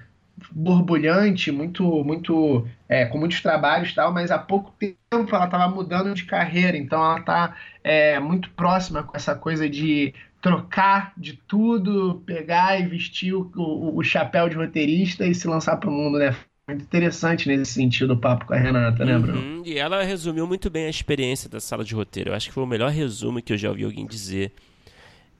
borbulhante, 0.51 1.51
muito, 1.51 1.83
muito 2.03 2.67
é, 2.87 3.05
com 3.05 3.17
muitos 3.17 3.41
trabalhos 3.41 3.89
e 3.89 3.95
tal, 3.95 4.11
mas 4.13 4.31
há 4.31 4.37
pouco 4.37 4.73
tempo 4.79 5.35
ela 5.35 5.45
estava 5.45 5.67
mudando 5.67 6.13
de 6.13 6.25
carreira, 6.25 6.77
então 6.77 7.03
ela 7.03 7.19
está 7.19 7.55
é, 7.83 8.19
muito 8.19 8.49
próxima 8.51 9.03
com 9.03 9.15
essa 9.15 9.35
coisa 9.35 9.69
de 9.69 10.13
trocar 10.41 11.13
de 11.17 11.33
tudo, 11.47 12.21
pegar 12.25 12.79
e 12.79 12.85
vestir 12.85 13.33
o, 13.33 13.49
o, 13.55 13.97
o 13.97 14.03
chapéu 14.03 14.49
de 14.49 14.55
roteirista 14.55 15.25
e 15.25 15.33
se 15.33 15.47
lançar 15.47 15.77
para 15.77 15.89
o 15.89 15.93
mundo, 15.93 16.19
né? 16.19 16.35
Muito 16.67 16.83
interessante 16.83 17.47
nesse 17.47 17.73
sentido 17.73 18.13
o 18.13 18.17
papo 18.17 18.45
com 18.45 18.53
a 18.53 18.57
Renata, 18.57 19.03
né, 19.03 19.17
Bruno? 19.17 19.39
Uhum, 19.39 19.63
e 19.65 19.77
ela 19.77 20.01
resumiu 20.03 20.47
muito 20.47 20.69
bem 20.69 20.85
a 20.85 20.89
experiência 20.89 21.49
da 21.49 21.59
sala 21.59 21.83
de 21.83 21.93
roteiro. 21.93 22.29
Eu 22.29 22.35
acho 22.35 22.47
que 22.47 22.53
foi 22.53 22.63
o 22.63 22.67
melhor 22.67 22.89
resumo 22.89 23.41
que 23.41 23.51
eu 23.51 23.57
já 23.57 23.69
ouvi 23.69 23.83
alguém 23.83 24.05
dizer. 24.05 24.53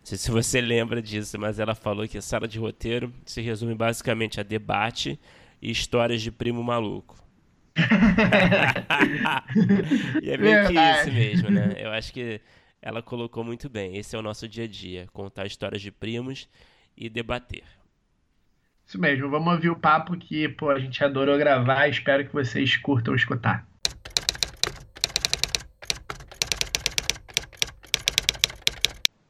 Não 0.04 0.08
sei 0.08 0.18
se 0.18 0.30
você 0.30 0.60
lembra 0.60 1.02
disso, 1.02 1.40
mas 1.40 1.60
ela 1.60 1.74
falou 1.74 2.06
que 2.06 2.18
a 2.18 2.22
sala 2.22 2.46
de 2.46 2.60
roteiro 2.60 3.14
se 3.26 3.42
resume 3.42 3.74
basicamente 3.74 4.38
a 4.38 4.44
debate 4.44 5.18
e 5.62 5.72
histórias 5.72 6.22
de 6.22 6.30
primo 6.30 6.62
maluco. 6.62 7.24
e 10.22 10.30
é 10.30 10.38
meio 10.38 10.68
que 10.68 10.74
isso 10.74 11.12
mesmo, 11.12 11.50
né? 11.50 11.74
Eu 11.80 11.92
acho 11.92 12.14
que 12.14 12.42
ela 12.82 13.02
colocou 13.02 13.46
muito 13.46 13.70
bem. 13.70 13.96
Esse 13.96 14.16
é 14.16 14.20
o 14.20 14.22
nosso 14.22 14.48
dia 14.48 14.66
a 14.66 14.68
dia: 14.68 15.08
contar 15.14 15.46
histórias 15.46 15.82
de 15.82 15.90
primos 15.90 16.50
e 16.96 17.10
debater. 17.10 17.64
Isso 18.86 19.00
mesmo, 19.00 19.30
vamos 19.30 19.54
ouvir 19.54 19.70
o 19.70 19.80
papo 19.80 20.18
que 20.18 20.50
pô, 20.50 20.70
a 20.70 20.80
gente 20.80 21.02
adorou 21.02 21.38
gravar. 21.38 21.88
Espero 21.88 22.28
que 22.28 22.34
vocês 22.34 22.76
curtam 22.76 23.16
escutar. 23.16 23.66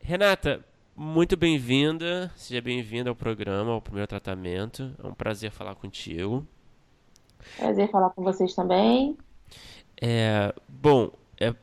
Renata, 0.05 0.59
muito 0.93 1.37
bem-vinda. 1.37 2.29
Seja 2.35 2.59
bem-vinda 2.61 3.09
ao 3.09 3.15
programa, 3.15 3.71
ao 3.71 3.81
primeiro 3.81 4.05
tratamento. 4.05 4.93
É 5.01 5.07
um 5.07 5.13
prazer 5.13 5.49
falar 5.49 5.75
contigo. 5.75 6.45
Prazer 7.57 7.89
falar 7.89 8.09
com 8.09 8.21
vocês 8.21 8.53
também. 8.53 9.17
É, 10.01 10.53
bom, 10.67 11.09
é, 11.39 11.55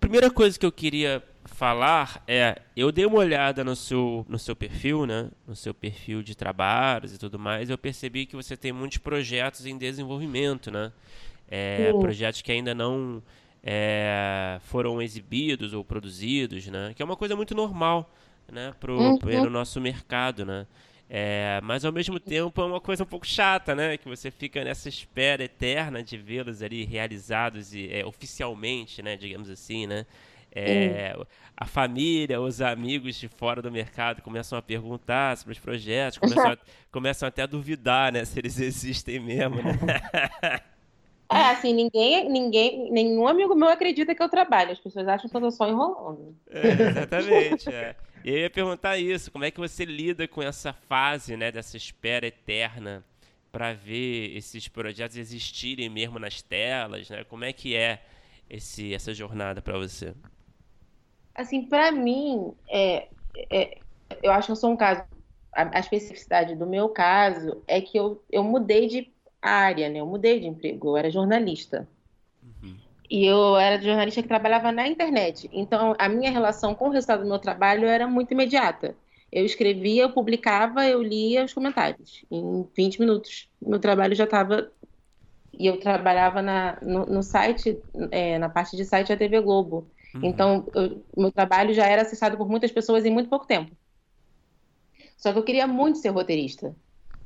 primeira 0.00 0.30
coisa 0.30 0.58
que 0.58 0.64
eu 0.64 0.72
queria 0.72 1.22
falar 1.44 2.24
é, 2.26 2.62
eu 2.74 2.90
dei 2.90 3.04
uma 3.04 3.18
olhada 3.18 3.62
no 3.62 3.76
seu, 3.76 4.24
no 4.30 4.38
seu 4.38 4.56
perfil, 4.56 5.04
né? 5.04 5.30
No 5.46 5.54
seu 5.54 5.74
perfil 5.74 6.22
de 6.22 6.34
trabalhos 6.34 7.14
e 7.14 7.18
tudo 7.18 7.38
mais, 7.38 7.68
eu 7.68 7.76
percebi 7.76 8.24
que 8.24 8.34
você 8.34 8.56
tem 8.56 8.72
muitos 8.72 8.96
projetos 8.96 9.66
em 9.66 9.76
desenvolvimento, 9.76 10.70
né? 10.70 10.90
É, 11.46 11.92
projetos 11.92 12.40
que 12.40 12.50
ainda 12.50 12.74
não 12.74 13.22
é, 13.66 14.58
foram 14.64 15.00
exibidos 15.00 15.72
ou 15.72 15.82
produzidos, 15.82 16.66
né? 16.66 16.92
Que 16.94 17.00
é 17.00 17.04
uma 17.04 17.16
coisa 17.16 17.34
muito 17.34 17.54
normal, 17.54 18.12
né? 18.52 18.74
Pro, 18.78 19.00
uhum. 19.00 19.18
pro 19.18 19.48
nosso 19.48 19.80
mercado, 19.80 20.44
né? 20.44 20.66
É, 21.08 21.60
mas 21.62 21.84
ao 21.84 21.92
mesmo 21.92 22.20
tempo 22.20 22.60
é 22.60 22.64
uma 22.64 22.80
coisa 22.80 23.04
um 23.04 23.06
pouco 23.06 23.26
chata, 23.26 23.74
né? 23.74 23.96
Que 23.96 24.06
você 24.06 24.30
fica 24.30 24.62
nessa 24.62 24.88
espera 24.88 25.44
eterna 25.44 26.02
de 26.02 26.18
vê-los 26.18 26.62
ali 26.62 26.84
realizados 26.84 27.74
e, 27.74 27.90
é, 27.90 28.04
oficialmente, 28.04 29.02
né? 29.02 29.16
Digamos 29.16 29.48
assim, 29.48 29.86
né? 29.86 30.04
É, 30.56 31.16
a 31.56 31.64
família, 31.64 32.40
os 32.40 32.60
amigos 32.60 33.16
de 33.16 33.28
fora 33.28 33.60
do 33.62 33.72
mercado 33.72 34.22
começam 34.22 34.56
a 34.58 34.62
perguntar 34.62 35.36
sobre 35.36 35.52
os 35.52 35.58
projetos, 35.58 36.18
começam, 36.18 36.52
a, 36.52 36.58
começam 36.92 37.28
até 37.28 37.42
a 37.42 37.46
duvidar, 37.46 38.12
né, 38.12 38.24
se 38.24 38.38
eles 38.38 38.60
existem 38.60 39.18
mesmo, 39.18 39.56
né? 39.56 40.60
É, 41.30 41.50
assim, 41.50 41.72
ninguém, 41.72 42.28
ninguém, 42.28 42.90
nenhum 42.90 43.26
amigo 43.26 43.54
meu 43.54 43.68
acredita 43.68 44.14
que 44.14 44.22
eu 44.22 44.28
trabalho. 44.28 44.72
As 44.72 44.78
pessoas 44.78 45.08
acham 45.08 45.28
que 45.28 45.36
eu 45.36 45.40
tô 45.40 45.50
só 45.50 45.68
enrolando. 45.68 46.36
É, 46.50 46.68
exatamente. 46.68 47.68
É. 47.68 47.96
E 48.24 48.30
eu 48.30 48.38
ia 48.38 48.50
perguntar 48.50 48.96
isso, 48.96 49.30
como 49.30 49.44
é 49.44 49.50
que 49.50 49.60
você 49.60 49.84
lida 49.84 50.26
com 50.26 50.42
essa 50.42 50.72
fase, 50.72 51.36
né, 51.36 51.52
dessa 51.52 51.76
espera 51.76 52.26
eterna 52.26 53.04
para 53.54 53.72
ver 53.72 54.36
esses 54.36 54.66
projetos 54.66 55.16
existirem 55.16 55.88
mesmo 55.88 56.18
nas 56.18 56.42
telas, 56.42 57.08
né? 57.08 57.22
Como 57.22 57.44
é 57.44 57.52
que 57.52 57.76
é 57.76 58.02
esse, 58.50 58.92
essa 58.92 59.14
jornada 59.14 59.62
para 59.62 59.78
você? 59.78 60.12
Assim, 61.34 61.64
para 61.66 61.92
mim, 61.92 62.52
é, 62.68 63.08
é, 63.50 63.78
eu 64.22 64.32
acho 64.32 64.46
que 64.46 64.52
eu 64.52 64.56
sou 64.56 64.70
um 64.70 64.76
caso. 64.76 65.04
A, 65.52 65.76
a, 65.76 65.78
especificidade 65.78 66.56
do 66.56 66.66
meu 66.66 66.88
caso 66.88 67.62
é 67.68 67.80
que 67.80 67.96
eu, 67.96 68.24
eu 68.28 68.42
mudei 68.42 68.88
de 68.88 69.13
área, 69.48 69.88
né? 69.88 70.00
Eu 70.00 70.06
mudei 70.06 70.40
de 70.40 70.46
emprego. 70.46 70.88
Eu 70.88 70.96
era 70.96 71.10
jornalista. 71.10 71.88
Uhum. 72.42 72.76
E 73.10 73.26
eu 73.26 73.56
era 73.56 73.82
jornalista 73.82 74.22
que 74.22 74.28
trabalhava 74.28 74.72
na 74.72 74.88
internet. 74.88 75.48
Então, 75.52 75.94
a 75.98 76.08
minha 76.08 76.30
relação 76.30 76.74
com 76.74 76.88
o 76.88 76.90
resultado 76.90 77.22
do 77.22 77.28
meu 77.28 77.38
trabalho 77.38 77.86
era 77.86 78.06
muito 78.06 78.32
imediata. 78.32 78.96
Eu 79.30 79.44
escrevia, 79.44 80.02
eu 80.02 80.12
publicava, 80.12 80.86
eu 80.86 81.02
lia 81.02 81.44
os 81.44 81.52
comentários. 81.52 82.24
Em 82.30 82.66
20 82.76 83.00
minutos, 83.00 83.48
meu 83.60 83.78
trabalho 83.78 84.14
já 84.14 84.24
estava. 84.24 84.70
E 85.52 85.66
eu 85.66 85.78
trabalhava 85.78 86.40
na, 86.40 86.78
no, 86.82 87.06
no 87.06 87.22
site, 87.22 87.78
é, 88.10 88.38
na 88.38 88.48
parte 88.48 88.76
de 88.76 88.84
site 88.84 89.08
da 89.08 89.16
TV 89.16 89.40
Globo. 89.40 89.88
Uhum. 90.14 90.20
Então, 90.24 90.66
o 91.14 91.20
meu 91.20 91.32
trabalho 91.32 91.74
já 91.74 91.86
era 91.86 92.02
acessado 92.02 92.36
por 92.36 92.48
muitas 92.48 92.70
pessoas 92.70 93.04
em 93.04 93.10
muito 93.10 93.28
pouco 93.28 93.46
tempo. 93.46 93.72
Só 95.16 95.32
que 95.32 95.38
eu 95.38 95.42
queria 95.42 95.66
muito 95.66 95.98
ser 95.98 96.10
roteirista. 96.10 96.74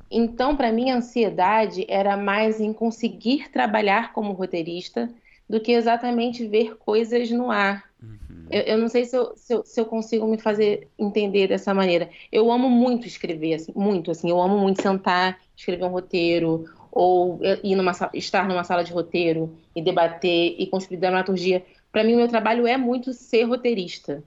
Então, 0.09 0.55
para 0.55 0.71
mim, 0.71 0.89
a 0.89 0.97
ansiedade 0.97 1.85
era 1.87 2.17
mais 2.17 2.59
em 2.59 2.73
conseguir 2.73 3.49
trabalhar 3.51 4.13
como 4.13 4.33
roteirista 4.33 5.09
do 5.47 5.59
que 5.59 5.71
exatamente 5.71 6.47
ver 6.47 6.77
coisas 6.77 7.29
no 7.31 7.51
ar. 7.51 7.89
Uhum. 8.01 8.47
Eu, 8.49 8.61
eu, 8.61 8.77
não 8.77 8.87
sei 8.87 9.05
se 9.05 9.15
eu, 9.15 9.33
se 9.35 9.53
eu, 9.53 9.63
se, 9.63 9.79
eu, 9.79 9.85
consigo 9.85 10.27
me 10.27 10.39
fazer 10.39 10.87
entender 10.97 11.47
dessa 11.47 11.73
maneira. 11.73 12.09
Eu 12.31 12.51
amo 12.51 12.69
muito 12.69 13.07
escrever, 13.07 13.55
assim, 13.55 13.71
muito, 13.75 14.11
assim, 14.11 14.29
eu 14.29 14.41
amo 14.41 14.57
muito 14.57 14.81
sentar, 14.81 15.39
escrever 15.55 15.85
um 15.85 15.89
roteiro, 15.89 16.65
ou 16.91 17.39
ir 17.63 17.75
numa, 17.75 17.91
estar 18.13 18.47
numa 18.47 18.63
sala 18.63 18.83
de 18.83 18.91
roteiro 18.91 19.55
e 19.75 19.81
debater 19.81 20.55
e 20.57 20.65
construir 20.65 20.97
dramaturgia 20.97 21.63
para 21.91 22.03
mim, 22.03 22.13
o 22.13 22.17
meu 22.17 22.27
trabalho 22.27 22.67
é 22.67 22.77
muito 22.77 23.13
ser 23.13 23.43
roteirista. 23.43 24.23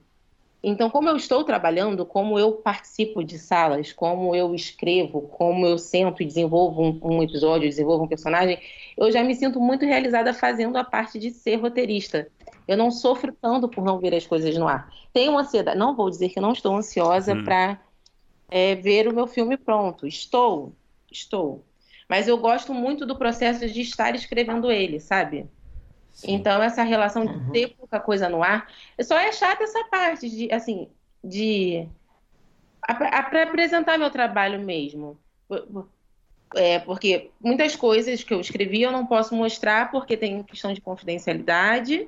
Então, 0.63 0.89
como 0.89 1.09
eu 1.09 1.17
estou 1.17 1.43
trabalhando, 1.43 2.05
como 2.05 2.39
eu 2.39 2.53
participo 2.53 3.21
de 3.21 3.37
salas, 3.37 3.91
como 3.91 4.33
eu 4.33 4.55
escrevo, 4.55 5.23
como 5.23 5.65
eu 5.65 5.77
sento 5.77 6.23
e 6.23 6.25
desenvolvo 6.25 6.81
um, 6.81 6.99
um, 7.03 7.21
episódio, 7.21 7.67
desenvolvo 7.67 8.05
um 8.05 8.07
personagem, 8.07 8.57
eu 8.97 9.11
já 9.11 9.21
me 9.21 9.35
sinto 9.35 9.59
muito 9.59 9.85
realizada 9.85 10.33
fazendo 10.33 10.77
a 10.77 10.83
parte 10.83 11.19
de 11.19 11.31
ser 11.31 11.57
roteirista. 11.57 12.29
Eu 12.65 12.77
não 12.77 12.89
sofro 12.91 13.33
tanto 13.33 13.67
por 13.67 13.83
não 13.83 13.99
ver 13.99 14.15
as 14.15 14.25
coisas 14.25 14.57
no 14.57 14.65
ar. 14.65 14.89
Tenho 15.11 15.37
ansiedade, 15.37 15.77
não 15.77 15.97
vou 15.97 16.09
dizer 16.09 16.29
que 16.29 16.39
não 16.39 16.53
estou 16.53 16.77
ansiosa 16.77 17.33
hum. 17.33 17.43
para 17.43 17.81
é, 18.49 18.73
ver 18.75 19.09
o 19.09 19.13
meu 19.13 19.27
filme 19.27 19.57
pronto. 19.57 20.07
Estou, 20.07 20.71
estou. 21.11 21.61
Mas 22.07 22.29
eu 22.29 22.37
gosto 22.37 22.73
muito 22.73 23.05
do 23.05 23.17
processo 23.17 23.67
de 23.67 23.81
estar 23.81 24.15
escrevendo 24.15 24.71
ele, 24.71 25.01
sabe? 25.01 25.45
Então, 26.23 26.61
essa 26.61 26.83
relação 26.83 27.25
de 27.25 27.33
uhum. 27.33 27.51
ter 27.51 27.75
pouca 27.75 27.99
coisa 27.99 28.29
no 28.29 28.43
ar, 28.43 28.67
só 29.01 29.17
é 29.17 29.31
chata 29.31 29.63
essa 29.63 29.83
parte 29.85 30.29
de, 30.29 30.51
assim, 30.51 30.87
de 31.23 31.87
para 32.81 33.43
apresentar 33.43 33.97
meu 33.97 34.09
trabalho 34.09 34.59
mesmo. 34.59 35.17
É, 36.55 36.79
porque 36.79 37.31
muitas 37.41 37.75
coisas 37.75 38.23
que 38.23 38.33
eu 38.33 38.39
escrevi 38.39 38.81
eu 38.81 38.91
não 38.91 39.05
posso 39.05 39.33
mostrar 39.33 39.89
porque 39.89 40.15
tem 40.15 40.43
questão 40.43 40.71
de 40.71 40.81
confidencialidade, 40.81 42.07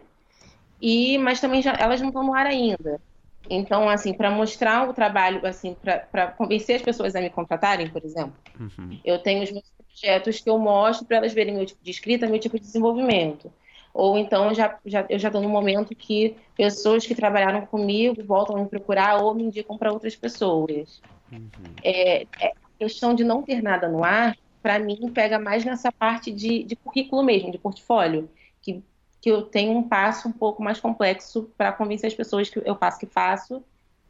e 0.79 1.17
mas 1.17 1.39
também 1.39 1.61
já, 1.61 1.73
elas 1.79 2.01
não 2.01 2.09
estão 2.09 2.23
no 2.23 2.33
ar 2.33 2.45
ainda. 2.45 3.01
Então, 3.49 3.87
assim, 3.89 4.13
para 4.13 4.29
mostrar 4.29 4.89
o 4.89 4.93
trabalho, 4.93 5.45
assim, 5.45 5.75
para 6.11 6.27
convencer 6.27 6.77
as 6.77 6.81
pessoas 6.81 7.15
a 7.15 7.21
me 7.21 7.29
contratarem, 7.29 7.89
por 7.89 8.03
exemplo, 8.03 8.33
uhum. 8.59 8.99
eu 9.03 9.19
tenho 9.19 9.43
os 9.43 9.51
meus 9.51 9.65
projetos 9.77 10.41
que 10.41 10.49
eu 10.49 10.57
mostro 10.57 11.05
para 11.05 11.17
elas 11.17 11.33
verem 11.33 11.55
meu 11.55 11.65
tipo 11.65 11.83
de 11.83 11.91
escrita, 11.91 12.27
meu 12.27 12.39
tipo 12.39 12.57
de 12.59 12.65
desenvolvimento 12.65 13.51
ou 13.95 14.17
então 14.17 14.53
já, 14.53 14.77
já, 14.85 15.05
eu 15.09 15.17
já 15.17 15.29
estou 15.29 15.41
no 15.41 15.47
momento 15.47 15.95
que 15.95 16.35
pessoas 16.57 17.07
que 17.07 17.15
trabalharam 17.15 17.65
comigo 17.65 18.21
voltam 18.25 18.57
a 18.57 18.59
me 18.59 18.67
procurar 18.67 19.23
ou 19.23 19.33
me 19.33 19.43
indicam 19.43 19.77
para 19.77 19.93
outras 19.93 20.13
pessoas. 20.13 21.01
Uhum. 21.31 21.49
É, 21.81 22.23
é, 22.41 22.51
questão 22.77 23.13
de 23.13 23.23
não 23.23 23.41
ter 23.41 23.63
nada 23.63 23.87
no 23.87 24.03
ar, 24.03 24.35
para 24.61 24.77
mim, 24.79 25.09
pega 25.13 25.39
mais 25.39 25.63
nessa 25.63 25.93
parte 25.93 26.29
de, 26.29 26.65
de 26.65 26.75
currículo 26.75 27.23
mesmo, 27.23 27.53
de 27.53 27.57
portfólio, 27.57 28.29
que, 28.61 28.83
que 29.21 29.31
eu 29.31 29.43
tenho 29.43 29.71
um 29.71 29.87
passo 29.87 30.27
um 30.27 30.33
pouco 30.33 30.61
mais 30.61 30.77
complexo 30.77 31.49
para 31.57 31.71
convencer 31.71 32.07
as 32.07 32.13
pessoas 32.13 32.49
que 32.49 32.61
eu 32.65 32.75
faço 32.75 32.99
que 32.99 33.05
faço 33.05 33.63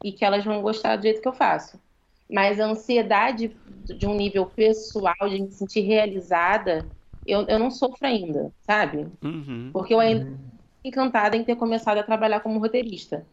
e 0.03 0.11
que 0.11 0.25
elas 0.25 0.43
vão 0.43 0.63
gostar 0.63 0.95
do 0.95 1.03
jeito 1.03 1.21
que 1.21 1.27
eu 1.27 1.33
faço. 1.33 1.79
Mas 2.27 2.59
a 2.59 2.65
ansiedade 2.65 3.55
de 3.85 4.07
um 4.07 4.15
nível 4.15 4.47
pessoal, 4.47 5.29
de 5.29 5.43
me 5.43 5.51
sentir 5.51 5.81
realizada, 5.81 6.89
eu, 7.25 7.45
eu 7.47 7.59
não 7.59 7.71
sofro 7.71 8.05
ainda, 8.05 8.51
sabe? 8.61 9.07
Uhum. 9.23 9.69
Porque 9.73 9.93
eu 9.93 9.99
ainda 9.99 10.25
uhum. 10.25 10.37
encantada 10.83 11.35
em 11.35 11.43
ter 11.43 11.55
começado 11.55 11.97
a 11.97 12.03
trabalhar 12.03 12.39
como 12.39 12.59
roteirista. 12.59 13.25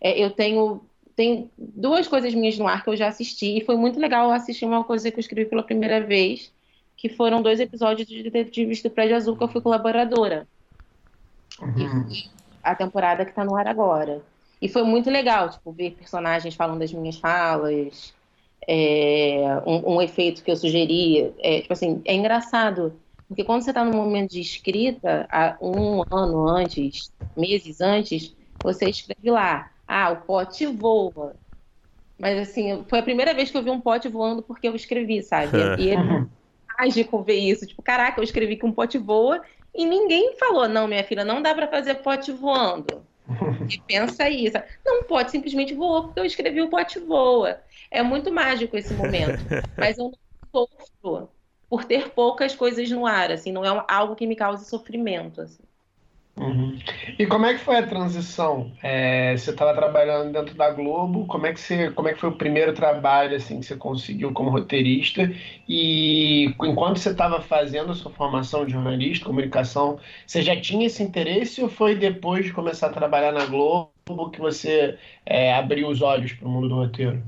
É, 0.00 0.18
eu 0.18 0.30
tenho, 0.30 0.80
tenho 1.16 1.50
duas 1.56 2.06
coisas 2.06 2.34
minhas 2.34 2.58
no 2.58 2.66
ar 2.66 2.82
que 2.82 2.90
eu 2.90 2.96
já 2.96 3.08
assisti, 3.08 3.58
e 3.58 3.64
foi 3.64 3.76
muito 3.76 3.98
legal 3.98 4.30
assistir 4.30 4.64
uma 4.64 4.84
coisa 4.84 5.10
que 5.10 5.16
eu 5.16 5.20
escrevi 5.20 5.48
pela 5.48 5.62
primeira 5.62 6.00
vez, 6.00 6.52
que 6.96 7.08
foram 7.08 7.42
dois 7.42 7.60
episódios 7.60 8.06
de 8.06 8.22
Detetives 8.22 8.82
do 8.82 8.90
Prédio 8.90 9.16
Azul, 9.16 9.36
que 9.36 9.42
eu 9.42 9.48
fui 9.48 9.60
colaboradora. 9.60 10.46
Uhum. 11.60 12.06
E, 12.10 12.28
a 12.62 12.74
temporada 12.74 13.24
que 13.24 13.30
está 13.30 13.44
no 13.44 13.56
ar 13.56 13.66
agora. 13.66 14.22
E 14.60 14.68
foi 14.68 14.82
muito 14.82 15.10
legal, 15.10 15.48
tipo, 15.48 15.72
ver 15.72 15.92
personagens 15.92 16.54
falando 16.54 16.80
das 16.80 16.92
minhas 16.92 17.16
falas, 17.16 18.12
é, 18.68 19.62
um, 19.66 19.94
um, 19.94 20.02
efeito 20.02 20.44
que 20.44 20.50
eu 20.50 20.56
sugeri. 20.56 21.32
É, 21.38 21.62
tipo 21.62 21.72
assim, 21.72 22.02
é 22.04 22.14
engraçado, 22.14 22.94
porque 23.30 23.44
quando 23.44 23.62
você 23.62 23.70
está 23.70 23.84
no 23.84 23.96
momento 23.96 24.32
de 24.32 24.40
escrita, 24.40 25.28
um 25.62 26.02
ano 26.10 26.48
antes, 26.48 27.12
meses 27.36 27.80
antes, 27.80 28.34
você 28.60 28.90
escreve 28.90 29.30
lá, 29.30 29.70
ah, 29.86 30.10
o 30.10 30.22
pote 30.22 30.66
voa. 30.66 31.36
Mas 32.18 32.36
assim, 32.40 32.84
foi 32.88 32.98
a 32.98 33.04
primeira 33.04 33.32
vez 33.32 33.48
que 33.48 33.56
eu 33.56 33.62
vi 33.62 33.70
um 33.70 33.80
pote 33.80 34.08
voando 34.08 34.42
porque 34.42 34.66
eu 34.66 34.74
escrevi, 34.74 35.22
sabe? 35.22 35.52
E 35.78 35.90
é 35.90 35.96
mágico 36.76 37.22
ver 37.22 37.36
isso. 37.36 37.64
Tipo, 37.64 37.80
caraca, 37.82 38.18
eu 38.18 38.24
escrevi 38.24 38.56
que 38.56 38.66
um 38.66 38.72
pote 38.72 38.98
voa 38.98 39.40
e 39.72 39.86
ninguém 39.86 40.36
falou, 40.36 40.68
não, 40.68 40.88
minha 40.88 41.04
filha, 41.04 41.24
não 41.24 41.40
dá 41.40 41.54
para 41.54 41.68
fazer 41.68 42.02
pote 42.02 42.32
voando. 42.32 43.06
E 43.68 43.80
pensa 43.86 44.28
isso. 44.28 44.56
Não 44.84 45.06
pode, 45.06 45.30
simplesmente 45.30 45.72
voou, 45.72 46.06
porque 46.06 46.18
eu 46.18 46.24
escrevi 46.24 46.60
o 46.62 46.68
pote 46.68 46.98
voa. 46.98 47.60
É 47.92 48.02
muito 48.02 48.32
mágico 48.32 48.76
esse 48.76 48.92
momento. 48.92 49.40
Mas 49.78 49.98
eu 49.98 50.06
não 50.06 50.12
sofro 50.52 51.30
por 51.70 51.84
ter 51.84 52.10
poucas 52.10 52.54
coisas 52.54 52.90
no 52.90 53.06
ar, 53.06 53.30
assim, 53.30 53.52
não 53.52 53.64
é 53.64 53.84
algo 53.88 54.16
que 54.16 54.26
me 54.26 54.34
cause 54.34 54.68
sofrimento, 54.68 55.40
assim. 55.40 55.62
Uhum. 56.36 56.78
E 57.18 57.26
como 57.26 57.44
é 57.44 57.54
que 57.54 57.60
foi 57.60 57.76
a 57.76 57.86
transição? 57.86 58.72
É, 58.82 59.36
você 59.36 59.50
estava 59.50 59.74
trabalhando 59.74 60.32
dentro 60.32 60.54
da 60.54 60.70
Globo, 60.70 61.26
como 61.26 61.46
é, 61.46 61.52
que 61.52 61.60
você, 61.60 61.90
como 61.90 62.08
é 62.08 62.14
que 62.14 62.20
foi 62.20 62.30
o 62.30 62.36
primeiro 62.36 62.72
trabalho 62.72 63.36
assim, 63.36 63.60
que 63.60 63.66
você 63.66 63.76
conseguiu 63.76 64.32
como 64.32 64.50
roteirista? 64.50 65.30
E 65.68 66.46
enquanto 66.62 66.98
você 66.98 67.10
estava 67.10 67.42
fazendo 67.42 67.92
a 67.92 67.94
sua 67.94 68.10
formação 68.10 68.64
de 68.64 68.72
jornalista, 68.72 69.26
comunicação, 69.26 69.98
você 70.26 70.40
já 70.40 70.58
tinha 70.58 70.86
esse 70.86 71.02
interesse 71.02 71.62
ou 71.62 71.68
foi 71.68 71.94
depois 71.94 72.46
de 72.46 72.52
começar 72.52 72.86
a 72.86 72.92
trabalhar 72.92 73.32
na 73.32 73.44
Globo 73.44 73.90
que 74.32 74.40
você 74.40 74.98
é, 75.26 75.54
abriu 75.54 75.88
os 75.88 76.00
olhos 76.00 76.32
para 76.32 76.48
o 76.48 76.50
mundo 76.50 76.68
do 76.68 76.76
roteiro? 76.76 77.22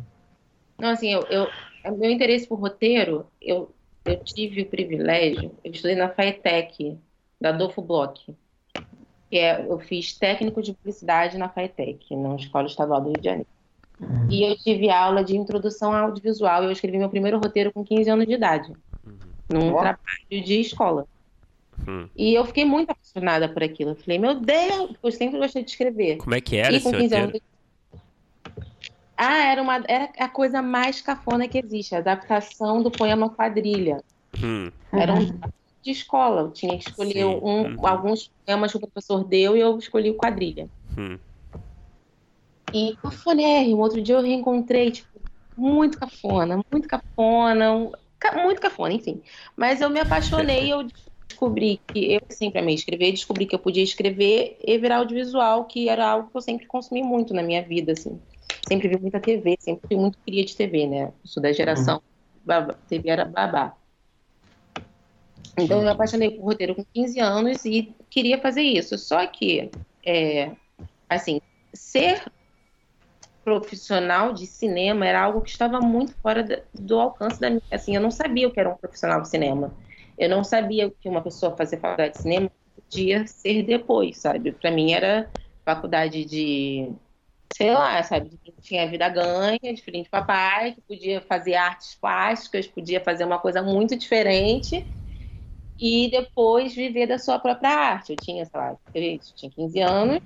Não, 0.79 0.89
assim, 0.89 1.13
eu, 1.13 1.23
eu, 1.29 1.49
meu 1.97 2.11
interesse 2.11 2.47
por 2.47 2.59
roteiro, 2.59 3.27
eu, 3.41 3.71
eu 4.05 4.23
tive 4.25 4.63
o 4.63 4.67
privilégio, 4.67 5.53
eu 5.65 5.73
estudei 5.73 5.97
na 5.97 6.09
FAETEC, 6.09 6.99
da 7.41 7.51
Adolfo 7.51 7.83
Bloch 7.83 8.35
que 9.33 9.39
é, 9.39 9.65
eu 9.67 9.79
fiz 9.79 10.13
técnico 10.13 10.61
de 10.61 10.75
publicidade 10.75 11.39
na 11.39 11.49
FATEC, 11.49 12.15
na 12.15 12.37
Escola 12.37 12.67
Estadual 12.67 13.01
do 13.01 13.07
Rio 13.07 13.19
de 13.19 13.25
Janeiro. 13.25 13.49
Uhum. 13.99 14.27
E 14.29 14.43
eu 14.43 14.55
tive 14.59 14.91
aula 14.91 15.25
de 15.25 15.35
introdução 15.35 15.91
ao 15.95 16.09
audiovisual. 16.09 16.65
Eu 16.65 16.71
escrevi 16.71 16.99
meu 16.99 17.09
primeiro 17.09 17.39
roteiro 17.39 17.73
com 17.73 17.83
15 17.83 18.11
anos 18.11 18.27
de 18.27 18.35
idade, 18.35 18.71
uhum. 19.07 19.19
num 19.49 19.75
oh. 19.75 19.79
trabalho 19.79 19.99
de 20.29 20.61
escola. 20.61 21.07
Uhum. 21.89 22.11
E 22.15 22.35
eu 22.35 22.45
fiquei 22.45 22.67
muito 22.67 22.91
apaixonada 22.91 23.49
por 23.49 23.63
aquilo. 23.63 23.93
Eu 23.93 23.97
falei, 23.97 24.19
meu 24.19 24.35
Deus, 24.35 24.97
eu 25.03 25.11
sempre 25.11 25.39
gostei 25.39 25.65
de 25.65 25.71
escrever. 25.71 26.19
Como 26.19 26.35
é 26.35 26.41
que 26.43 26.59
era 26.59 26.77
e 26.77 26.81
com 26.83 26.91
15 26.91 27.03
roteiro? 27.03 27.25
anos 27.25 27.41
Ah, 29.17 29.45
era, 29.45 29.63
uma, 29.63 29.77
era 29.87 30.11
a 30.19 30.29
coisa 30.29 30.63
mais 30.63 31.01
cafona 31.01 31.47
que 31.47 31.59
existe, 31.59 31.95
a 31.95 31.99
adaptação 31.99 32.83
do 32.83 32.91
poema 32.91 33.31
Quadrilha. 33.31 34.03
Hum. 34.43 34.71
Era 34.93 35.15
um 35.15 35.41
de 35.83 35.91
escola. 35.91 36.43
Eu 36.43 36.51
tinha 36.53 36.79
que 36.79 36.85
escolher 36.85 37.25
um, 37.25 37.75
uhum. 37.75 37.87
alguns 37.87 38.31
temas 38.47 38.71
que 38.71 38.79
o 38.79 38.81
professor 38.81 39.25
deu 39.25 39.57
e 39.57 39.61
eu 39.61 39.77
escolhi 39.79 40.11
o 40.11 40.15
quadrilha. 40.15 40.69
Uhum. 40.97 41.19
E 42.73 42.97
cafonérrimo. 42.97 43.83
Outro 43.83 44.01
dia 44.01 44.15
eu 44.15 44.23
reencontrei, 44.23 44.93
tipo, 44.93 45.21
muito 45.57 45.99
cafona, 45.99 46.61
muito 46.71 46.89
cafona, 46.89 47.75
um, 47.75 47.93
muito 48.43 48.61
cafona, 48.61 48.95
enfim. 48.95 49.21
Mas 49.57 49.81
eu 49.81 49.91
me 49.91 50.01
apaixonei 50.01 50.67
e 50.67 50.71
eu 50.71 50.87
descobri 51.29 51.81
que 51.89 52.15
eu 52.15 52.21
sempre 52.31 52.61
amei 52.61 52.75
escrever, 52.75 53.11
descobri 53.11 53.47
que 53.47 53.55
eu 53.55 53.59
podia 53.59 53.83
escrever 53.83 54.59
e 54.65 54.79
virar 54.79 54.99
audiovisual, 54.99 55.65
que 55.65 55.89
era 55.89 56.09
algo 56.09 56.31
que 56.31 56.37
eu 56.37 56.41
sempre 56.41 56.67
consumi 56.67 57.03
muito 57.03 57.35
na 57.35 57.43
minha 57.43 57.63
vida, 57.63 57.93
assim. 57.93 58.19
Sempre 58.67 58.89
vi 58.89 58.99
muita 58.99 59.21
TV, 59.21 59.57
sempre 59.59 59.89
fui 59.89 59.97
muito 59.97 60.19
cria 60.19 60.45
de 60.45 60.57
TV, 60.57 60.87
né? 60.87 61.13
Sou 61.25 61.43
da 61.43 61.53
geração, 61.53 62.01
uhum. 62.47 62.75
TV 62.89 63.11
era 63.11 63.25
babá. 63.25 63.77
Então 65.59 65.79
eu 65.79 65.85
me 65.85 65.91
apaixonei 65.91 66.31
por 66.31 66.45
roteiro 66.45 66.75
com 66.75 66.85
15 66.95 67.21
anos 67.21 67.65
e 67.65 67.95
queria 68.09 68.39
fazer 68.39 68.63
isso. 68.63 68.97
Só 68.97 69.27
que, 69.27 69.71
é, 70.05 70.53
assim, 71.09 71.41
ser 71.75 72.25
profissional 73.45 74.33
de 74.33 74.47
cinema 74.47 75.07
era 75.07 75.21
algo 75.21 75.41
que 75.41 75.51
estava 75.51 75.81
muito 75.81 76.15
fora 76.23 76.65
do 76.73 77.01
alcance 77.01 77.41
da 77.41 77.51
minha. 77.51 77.63
Assim, 77.71 77.95
eu 77.95 78.01
não 78.01 78.11
sabia 78.11 78.49
o 78.49 78.51
que 78.51 78.61
era 78.61 78.71
um 78.71 78.77
profissional 78.77 79.21
de 79.21 79.29
cinema. 79.29 79.75
Eu 80.19 80.29
não 80.29 80.45
sabia 80.45 80.91
que 80.91 81.09
uma 81.09 81.23
pessoa 81.23 81.57
fazer 81.57 81.79
faculdade 81.79 82.15
de 82.15 82.23
cinema 82.23 82.51
podia 82.75 83.27
ser 83.27 83.63
depois, 83.63 84.19
sabe? 84.19 84.53
Para 84.53 84.71
mim 84.71 84.93
era 84.93 85.29
faculdade 85.65 86.25
de, 86.25 86.91
sei 87.55 87.73
lá, 87.73 88.03
sabe? 88.03 88.31
Que 88.43 88.53
tinha 88.61 88.89
vida 88.89 89.09
ganha, 89.09 89.75
diferente 89.75 90.05
de 90.05 90.11
papai, 90.11 90.73
que 90.73 90.81
podia 90.83 91.21
fazer 91.21 91.55
artes 91.55 91.95
plásticas, 91.95 92.67
podia 92.67 93.01
fazer 93.01 93.25
uma 93.25 93.39
coisa 93.39 93.63
muito 93.63 93.97
diferente 93.97 94.87
e 95.79 96.11
depois 96.11 96.75
viver 96.75 97.07
da 97.07 97.19
sua 97.19 97.39
própria 97.39 97.71
arte. 97.71 98.13
Eu 98.13 98.17
tinha, 98.17 98.45
sei 98.45 98.61
lá, 98.61 98.77
eu 98.95 99.19
tinha 99.35 99.51
15 99.51 99.81
anos, 99.81 100.21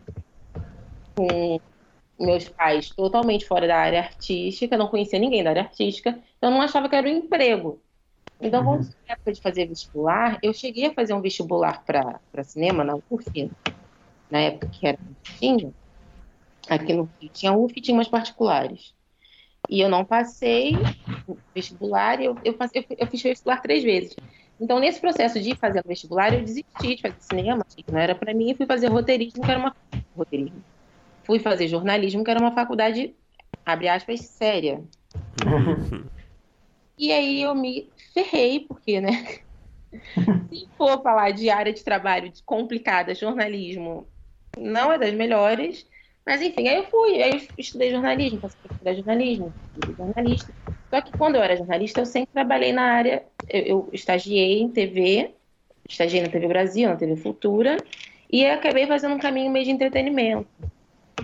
com 1.14 1.60
meus 2.18 2.48
pais 2.48 2.90
totalmente 2.90 3.46
fora 3.46 3.66
da 3.66 3.76
área 3.76 4.00
artística, 4.00 4.76
não 4.76 4.88
conhecia 4.88 5.18
ninguém 5.18 5.42
da 5.42 5.50
área 5.50 5.62
artística, 5.62 6.10
então 6.36 6.50
eu 6.50 6.54
não 6.54 6.62
achava 6.62 6.88
que 6.88 6.96
era 6.96 7.06
um 7.06 7.10
emprego. 7.10 7.80
Então, 8.40 8.60
uhum. 8.60 8.78
quando 8.78 8.94
na 9.06 9.14
época 9.14 9.32
de 9.32 9.40
fazer 9.40 9.66
vestibular, 9.66 10.38
eu 10.42 10.52
cheguei 10.52 10.86
a 10.86 10.94
fazer 10.94 11.14
um 11.14 11.22
vestibular 11.22 11.82
para 11.84 12.44
cinema 12.44 12.84
na 12.84 12.96
UF, 13.10 13.50
na 14.30 14.40
época 14.40 14.68
que 14.68 14.86
era 14.86 14.98
tinha, 15.38 15.72
aqui 16.68 16.92
no 16.92 17.08
Rio 17.20 17.30
tinha 17.32 17.52
UF 17.52 17.74
e 17.76 17.80
tinha 17.80 17.96
umas 17.96 18.08
particulares. 18.08 18.94
E 19.68 19.80
eu 19.80 19.88
não 19.88 20.04
passei 20.04 20.74
vestibular, 21.54 22.20
eu, 22.22 22.36
eu, 22.44 22.56
eu, 22.74 22.84
eu 22.98 23.06
fiz 23.06 23.22
vestibular 23.22 23.60
três 23.60 23.82
vezes. 23.82 24.14
Então, 24.60 24.78
nesse 24.78 25.00
processo 25.00 25.40
de 25.40 25.54
fazer 25.54 25.80
o 25.84 25.88
vestibular, 25.88 26.32
eu 26.32 26.40
desisti 26.40 26.96
de 26.96 27.02
fazer 27.02 27.20
cinema, 27.20 27.64
que 27.68 27.84
não 27.90 27.98
era 27.98 28.14
para 28.14 28.32
mim, 28.32 28.50
e 28.50 28.54
fui 28.54 28.66
fazer 28.66 28.88
roteirismo, 28.88 29.42
que 29.42 29.50
era 29.50 29.60
uma 29.60 29.74
roteirismo. 30.16 30.62
Fui 31.24 31.38
fazer 31.38 31.68
jornalismo, 31.68 32.24
que 32.24 32.30
era 32.30 32.40
uma 32.40 32.52
faculdade, 32.52 33.14
abre 33.64 33.88
aspas, 33.88 34.20
séria. 34.20 34.82
e 36.96 37.12
aí 37.12 37.42
eu 37.42 37.54
me 37.54 37.90
ferrei, 38.14 38.60
porque, 38.60 39.00
né? 39.00 39.40
Se 40.48 40.68
for 40.76 41.02
falar 41.02 41.32
de 41.32 41.50
área 41.50 41.72
de 41.72 41.84
trabalho 41.84 42.32
complicada, 42.44 43.14
jornalismo 43.14 44.06
não 44.56 44.92
é 44.92 44.98
das 44.98 45.12
melhores. 45.12 45.86
Mas 46.26 46.42
enfim, 46.42 46.66
aí 46.66 46.76
eu 46.76 46.84
fui, 46.86 47.22
aí 47.22 47.34
eu 47.34 47.40
estudei 47.56 47.92
jornalismo, 47.92 48.40
passei 48.40 48.58
para 48.60 48.72
estudar 48.72 48.94
jornalismo, 48.94 49.52
jornalista. 49.96 50.52
Só 50.90 51.00
que 51.00 51.16
quando 51.16 51.36
eu 51.36 51.42
era 51.42 51.56
jornalista, 51.56 52.00
eu 52.00 52.06
sempre 52.06 52.32
trabalhei 52.32 52.72
na 52.72 52.82
área, 52.82 53.24
eu, 53.48 53.62
eu 53.62 53.88
estagiei 53.92 54.60
em 54.60 54.68
TV, 54.68 55.30
estagiei 55.88 56.20
na 56.20 56.28
TV 56.28 56.48
Brasil, 56.48 56.88
na 56.88 56.96
TV 56.96 57.14
Futura, 57.14 57.76
e 58.28 58.44
acabei 58.44 58.88
fazendo 58.88 59.14
um 59.14 59.20
caminho 59.20 59.52
meio 59.52 59.64
de 59.64 59.70
entretenimento. 59.70 60.48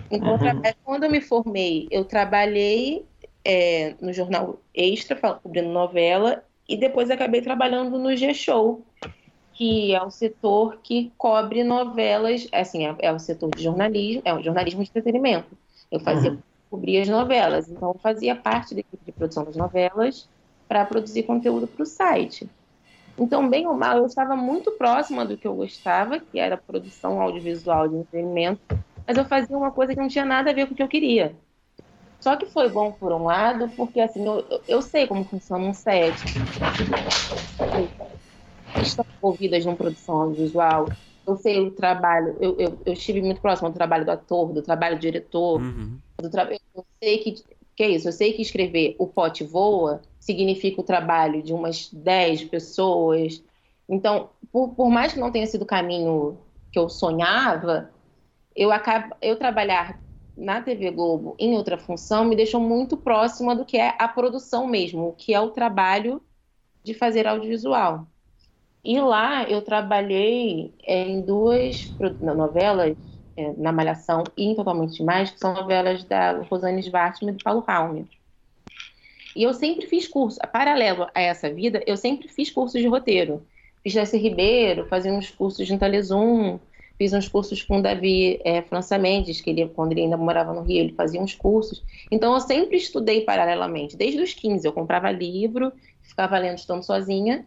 Então, 0.09 0.35
uhum. 0.35 0.63
quando 0.85 1.05
eu 1.05 1.11
me 1.11 1.21
formei, 1.21 1.89
eu 1.91 2.05
trabalhei 2.05 3.05
é, 3.45 3.95
no 4.01 4.13
jornal 4.13 4.61
Extra, 4.73 5.17
cobrindo 5.17 5.69
novela, 5.69 6.45
e 6.69 6.77
depois 6.77 7.11
acabei 7.11 7.43
trabalhando 7.43 7.99
no 7.99 8.15
G-Show, 8.15 8.87
que 9.63 9.95
é 9.95 10.03
o 10.03 10.11
setor 10.11 10.79
que 10.83 11.13
cobre 11.17 11.63
novelas, 11.63 12.49
assim, 12.51 12.85
é, 12.85 12.97
é, 12.99 13.13
o 13.13 13.19
setor 13.21 13.51
de 13.55 13.63
jornalismo, 13.63 14.23
é 14.25 14.35
o 14.35 14.43
jornalismo 14.43 14.83
de 14.83 14.91
entretenimento. 14.91 15.57
Eu 15.91 16.01
fazia 16.01 16.33
uhum 16.33 16.39
cobria 16.73 17.03
as 17.03 17.09
novelas. 17.09 17.69
Então, 17.69 17.95
fazia 18.03 18.35
parte 18.35 18.75
da 18.75 18.81
equipe 18.81 19.05
de 19.05 19.13
produção 19.13 19.45
das 19.45 19.55
novelas 19.55 20.27
para 20.67 20.87
produzir 20.87 21.25
conteúdo 21.25 21.67
para 21.67 21.83
o 21.83 21.87
site. 21.87 22.49
Então, 23.19 23.47
bem 23.47 23.67
ou 23.67 23.75
mal, 23.75 23.99
eu 23.99 24.07
estava 24.07 24.35
muito 24.35 24.71
próxima 24.73 25.23
do 25.23 25.37
que 25.37 25.47
eu 25.47 25.55
gostava, 25.55 26.19
que 26.19 26.39
era 26.39 26.57
produção 26.57 27.21
audiovisual 27.21 27.87
de 27.89 27.97
entretenimento, 27.97 28.63
mas 29.07 29.19
eu 29.19 29.25
fazia 29.27 29.55
uma 29.55 29.71
coisa 29.71 29.93
que 29.93 30.01
não 30.01 30.09
tinha 30.09 30.25
nada 30.25 30.51
a 30.51 30.55
ver 30.55 30.67
com 30.67 30.73
o 30.73 30.77
que 30.77 30.83
eu 30.83 30.89
queria. 30.89 31.37
Só 32.23 32.37
que 32.37 32.47
foi 32.47 32.71
bom 32.71 32.91
por 32.93 33.13
um 33.13 33.25
lado, 33.25 33.69
porque 33.77 34.01
assim, 34.01 34.25
eu, 34.25 34.43
eu 34.67 34.81
sei 34.81 35.07
como 35.07 35.25
funciona 35.25 35.67
um 35.67 35.75
set. 35.75 36.17
Estão 38.81 39.05
envolvidas 39.19 39.65
numa 39.65 39.77
produção 39.77 40.23
audiovisual. 40.23 40.89
Eu 41.27 41.37
sei 41.37 41.61
o 41.61 41.71
trabalho, 41.71 42.37
eu, 42.41 42.59
eu, 42.59 42.79
eu 42.85 42.93
estive 42.93 43.23
muito 43.23 43.41
próximo 43.41 43.71
do 43.71 43.75
trabalho 43.75 44.05
do 44.05 44.11
ator, 44.11 44.53
do 44.53 44.63
trabalho 44.63 44.97
do 44.97 45.01
diretor. 45.01 45.61
Uhum 45.61 46.01
do 46.23 46.31
trabalho. 46.31 46.59
Eu 46.75 46.87
sei 47.03 47.19
que, 47.19 47.45
que 47.77 47.83
é 47.83 47.91
isso, 47.91 48.09
eu 48.09 48.13
sei 48.13 48.33
que 48.33 48.41
escrever 48.41 48.95
o 48.99 49.07
pote 49.07 49.45
voa 49.45 50.01
significa 50.19 50.81
o 50.81 50.85
trabalho 50.85 51.43
de 51.43 51.53
umas 51.53 51.93
10 51.93 52.45
pessoas. 52.45 53.43
Então, 53.89 54.31
por, 54.51 54.71
por 54.71 54.89
mais 54.89 55.13
que 55.13 55.21
não 55.21 55.33
tenha 55.33 55.47
sido 55.47 55.63
o 55.63 55.67
caminho 55.67 56.39
que 56.71 56.79
eu 56.79 56.89
sonhava, 56.89 57.91
eu 58.55 58.73
acabo, 58.73 59.15
eu 59.21 59.37
trabalhar 59.37 60.01
na 60.37 60.63
TV 60.63 60.91
Globo 60.91 61.37
em 61.39 61.55
outra 61.55 61.77
função 61.77 62.25
me 62.25 62.37
deixou 62.37 62.61
muito 62.61 62.97
próxima 62.97 63.55
do 63.55 63.67
que 63.67 63.77
é 63.77 63.95
a 63.99 64.09
produção 64.09 64.67
mesmo, 64.67 65.09
o 65.09 65.13
que 65.13 65.35
é 65.35 65.41
o 65.41 65.51
trabalho 65.51 66.23
de 66.83 66.95
fazer 66.95 67.27
audiovisual. 67.27 68.07
E 68.85 69.01
lá 69.01 69.45
eu 69.49 69.63
trabalhei 69.63 70.75
em 70.85 71.21
duas 71.21 71.95
novelas 72.21 72.97
é, 73.37 73.53
na 73.57 73.73
Malhação 73.73 74.25
e 74.37 74.45
em 74.45 74.55
Totalmente 74.57 74.97
Demais, 74.97 75.31
que 75.31 75.39
são 75.39 75.55
novelas 75.55 76.05
da 76.05 76.43
Rosane 76.43 76.83
Schwartzman 76.83 77.33
e 77.33 77.37
do 77.37 77.45
Paulo 77.45 77.61
Raumer. 77.61 78.07
E 79.35 79.43
eu 79.43 79.55
sempre 79.55 79.87
fiz 79.87 80.07
curso, 80.09 80.39
paralelo 80.53 81.07
a 81.15 81.21
essa 81.21 81.53
vida, 81.53 81.83
eu 81.87 81.97
sempre 81.97 82.29
fiz 82.29 82.51
cursos 82.51 82.81
de 82.81 82.87
roteiro. 82.87 83.47
Fiz 83.83 83.95
Darcy 83.95 84.19
Ribeiro, 84.19 84.87
fazia 84.89 85.13
uns 85.13 85.31
cursos 85.31 85.67
de 85.67 85.73
Antalesum, 85.73 86.61
fiz 86.99 87.13
uns 87.13 87.29
cursos 87.29 87.63
com 87.63 87.79
o 87.79 87.83
Davi 87.83 88.41
é, 88.45 88.63
França 88.63 88.99
Mendes, 88.99 89.41
que 89.41 89.51
ele, 89.51 89.69
quando 89.69 89.93
ele 89.93 90.03
ainda 90.03 90.17
morava 90.17 90.53
no 90.53 90.63
Rio, 90.63 90.81
ele 90.81 90.93
fazia 90.93 91.21
uns 91.21 91.35
cursos. 91.35 91.83
Então 92.11 92.35
eu 92.35 92.41
sempre 92.41 92.77
estudei 92.77 93.23
paralelamente, 93.23 93.97
desde 93.97 94.21
os 94.21 94.35
15. 94.35 94.67
Eu 94.67 94.73
comprava 94.73 95.11
livro, 95.11 95.73
ficava 96.03 96.39
lendo 96.39 96.59
estando 96.59 96.83
sozinha, 96.83 97.47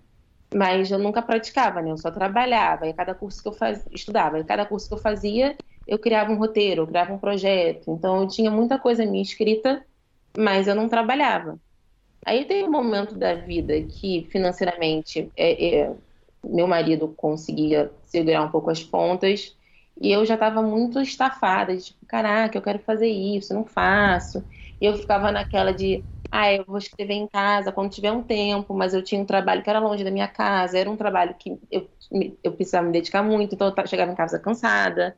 mas 0.54 0.92
eu 0.92 1.00
nunca 1.00 1.22
praticava, 1.22 1.82
né? 1.82 1.92
Eu 1.92 1.98
só 1.98 2.12
trabalhava. 2.12 2.88
E 2.88 2.94
cada 2.94 3.14
curso 3.14 3.42
que 3.42 3.48
eu 3.48 3.54
fazia, 3.54 3.86
estudava, 3.92 4.40
e 4.40 4.44
cada 4.44 4.66
curso 4.66 4.88
que 4.88 4.94
eu 4.94 5.00
fazia, 5.00 5.58
eu 5.88 6.00
criava 6.00 6.32
um 6.32 6.38
roteiro, 6.38 6.84
eu 6.84 6.88
criava 6.88 7.14
um 7.14 7.20
projeto. 7.20 7.92
Então 7.92 8.22
eu 8.22 8.28
tinha 8.28 8.50
muita 8.52 8.80
coisa 8.80 9.06
minha 9.06 9.22
escrita, 9.22 9.86
mas 10.38 10.68
eu 10.68 10.76
não 10.76 10.90
trabalhava. 10.90 11.60
Aí 12.26 12.46
tem 12.46 12.64
um 12.64 12.72
momento 12.72 13.16
da 13.16 13.36
vida 13.36 13.80
que 13.84 14.28
financeiramente 14.32 15.32
é, 15.38 15.82
é, 15.82 15.96
meu 16.44 16.68
marido 16.68 17.10
conseguia 17.16 17.92
segurar 18.04 18.44
um 18.44 18.52
pouco 18.52 18.70
as 18.72 18.84
pontas 18.84 19.56
e 20.00 20.12
eu 20.12 20.26
já 20.26 20.34
estava 20.34 20.62
muito 20.62 21.00
estafada, 21.00 21.76
de 21.76 21.86
tipo, 21.86 22.06
caraca, 22.06 22.58
eu 22.58 22.62
quero 22.62 22.80
fazer 22.80 23.08
isso, 23.08 23.54
não 23.54 23.66
faço. 23.66 24.44
E 24.80 24.86
eu 24.86 24.98
ficava 24.98 25.32
naquela 25.32 25.72
de, 25.72 26.04
ah, 26.32 26.52
eu 26.52 26.64
vou 26.66 26.78
escrever 26.78 27.14
em 27.14 27.28
casa 27.28 27.72
quando 27.72 27.92
tiver 27.92 28.12
um 28.12 28.24
tempo, 28.24 28.74
mas 28.74 28.94
eu 28.94 29.04
tinha 29.04 29.22
um 29.22 29.26
trabalho 29.26 29.64
que 29.64 29.70
era 29.70 29.80
longe 29.80 30.04
da 30.04 30.12
minha 30.12 30.28
casa, 30.28 30.78
era 30.78 30.90
um 30.90 30.98
trabalho 30.98 31.36
que 31.38 31.58
eu, 31.72 31.88
eu 32.44 32.52
precisava 32.52 32.86
me 32.86 32.94
dedicar 32.94 33.24
muito, 33.24 33.56
então 33.56 33.74
eu 33.76 33.88
chegava 33.88 34.12
em 34.12 34.16
casa 34.16 34.40
cansada. 34.40 35.16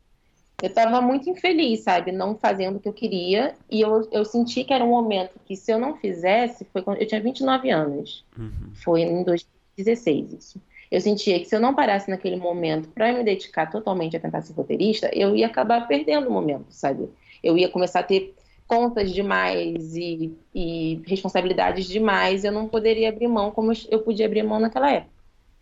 Eu 0.61 0.69
estava 0.69 0.99
muito 1.01 1.29
infeliz, 1.29 1.81
sabe, 1.81 2.11
não 2.11 2.35
fazendo 2.35 2.77
o 2.77 2.79
que 2.79 2.89
eu 2.89 2.93
queria, 2.93 3.55
e 3.69 3.79
eu, 3.79 4.07
eu 4.11 4.25
senti 4.25 4.63
que 4.63 4.73
era 4.73 4.83
um 4.83 4.89
momento 4.89 5.39
que 5.45 5.55
se 5.55 5.71
eu 5.71 5.77
não 5.77 5.95
fizesse, 5.97 6.65
foi 6.73 6.81
quando 6.81 6.97
eu 6.99 7.07
tinha 7.07 7.21
29 7.21 7.69
anos, 7.69 8.25
uhum. 8.37 8.71
foi 8.73 9.01
em 9.01 9.23
2016 9.23 10.33
isso 10.33 10.61
eu 10.89 11.01
sentia 11.01 11.39
que 11.39 11.45
se 11.45 11.55
eu 11.55 11.59
não 11.59 11.73
parasse 11.73 12.09
naquele 12.09 12.37
momento 12.37 12.89
para 12.89 13.11
me 13.11 13.23
dedicar 13.23 13.69
totalmente 13.69 14.15
a 14.15 14.19
tentar 14.19 14.41
ser 14.41 14.53
roteirista, 14.53 15.09
eu 15.13 15.35
ia 15.35 15.47
acabar 15.47 15.87
perdendo 15.87 16.29
o 16.29 16.31
momento, 16.31 16.67
sabe? 16.69 17.09
Eu 17.43 17.57
ia 17.57 17.69
começar 17.69 17.99
a 17.99 18.03
ter 18.03 18.33
contas 18.67 19.11
demais 19.11 19.95
e, 19.95 20.37
e 20.53 21.01
responsabilidades 21.05 21.87
demais, 21.87 22.43
eu 22.43 22.51
não 22.51 22.67
poderia 22.67 23.09
abrir 23.09 23.27
mão 23.27 23.49
como 23.51 23.71
eu 23.89 23.99
podia 24.01 24.25
abrir 24.25 24.43
mão 24.43 24.59
naquela 24.59 24.91
época. 24.91 25.11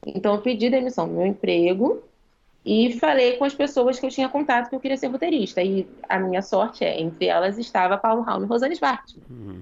Então 0.06 0.36
eu 0.36 0.42
pedi 0.42 0.70
demissão 0.70 1.08
do 1.08 1.14
meu 1.14 1.26
emprego 1.26 2.04
e 2.66 2.94
falei 2.94 3.38
com 3.38 3.46
as 3.46 3.54
pessoas 3.54 4.00
que 4.00 4.06
eu 4.06 4.10
tinha 4.10 4.28
contato 4.28 4.70
que 4.70 4.76
eu 4.76 4.80
queria 4.80 4.98
ser 4.98 5.08
roteirista. 5.08 5.62
E 5.62 5.88
a 6.10 6.20
minha 6.20 6.42
sorte 6.42 6.84
é, 6.84 7.00
entre 7.00 7.28
elas 7.28 7.58
estava 7.60 7.98
Paulo 7.98 8.24
Raul 8.24 8.44
e 8.44 8.48
Rosane 8.48 8.76
Svart. 8.76 9.14
Uhum. 9.30 9.62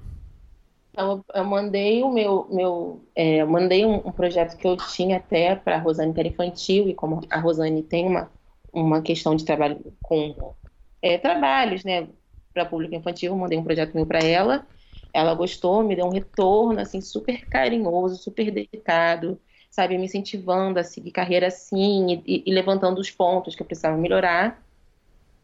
Então, 0.90 1.24
eu 1.34 1.44
mandei 1.44 2.02
o 2.02 2.10
meu, 2.10 2.46
meu 2.50 3.00
é, 3.16 3.44
mandei 3.44 3.84
um, 3.84 3.96
um, 3.96 4.12
projeto 4.12 4.56
que 4.56 4.66
eu 4.66 4.76
tinha 4.76 5.16
até 5.16 5.56
para 5.56 5.74
a 5.74 5.78
Rosane, 5.78 6.14
que 6.14 6.20
era 6.20 6.28
infantil, 6.28 6.88
e 6.88 6.94
como 6.94 7.20
a 7.28 7.40
Rosane 7.40 7.82
tem 7.82 8.06
uma, 8.06 8.30
uma 8.72 9.02
questão 9.02 9.34
de 9.34 9.44
trabalho 9.44 9.80
com 10.00 10.54
é, 11.02 11.18
trabalhos, 11.18 11.82
né, 11.82 12.06
para 12.54 12.64
público 12.64 12.94
infantil, 12.94 13.36
mandei 13.36 13.58
um 13.58 13.64
projeto 13.64 13.94
meu 13.94 14.06
para 14.06 14.20
ela. 14.20 14.66
Ela 15.12 15.34
gostou, 15.34 15.82
me 15.82 15.94
deu 15.94 16.06
um 16.06 16.10
retorno, 16.10 16.80
assim, 16.80 17.00
super 17.00 17.46
carinhoso, 17.46 18.16
super 18.16 18.50
dedicado, 18.50 19.38
sabe, 19.70 19.98
me 19.98 20.04
incentivando 20.04 20.78
a 20.78 20.84
seguir 20.84 21.10
carreira 21.10 21.48
assim 21.48 22.22
e, 22.26 22.42
e 22.46 22.52
levantando 22.52 23.00
os 23.00 23.10
pontos 23.10 23.54
que 23.54 23.62
eu 23.62 23.66
precisava 23.66 23.96
melhorar. 23.96 24.62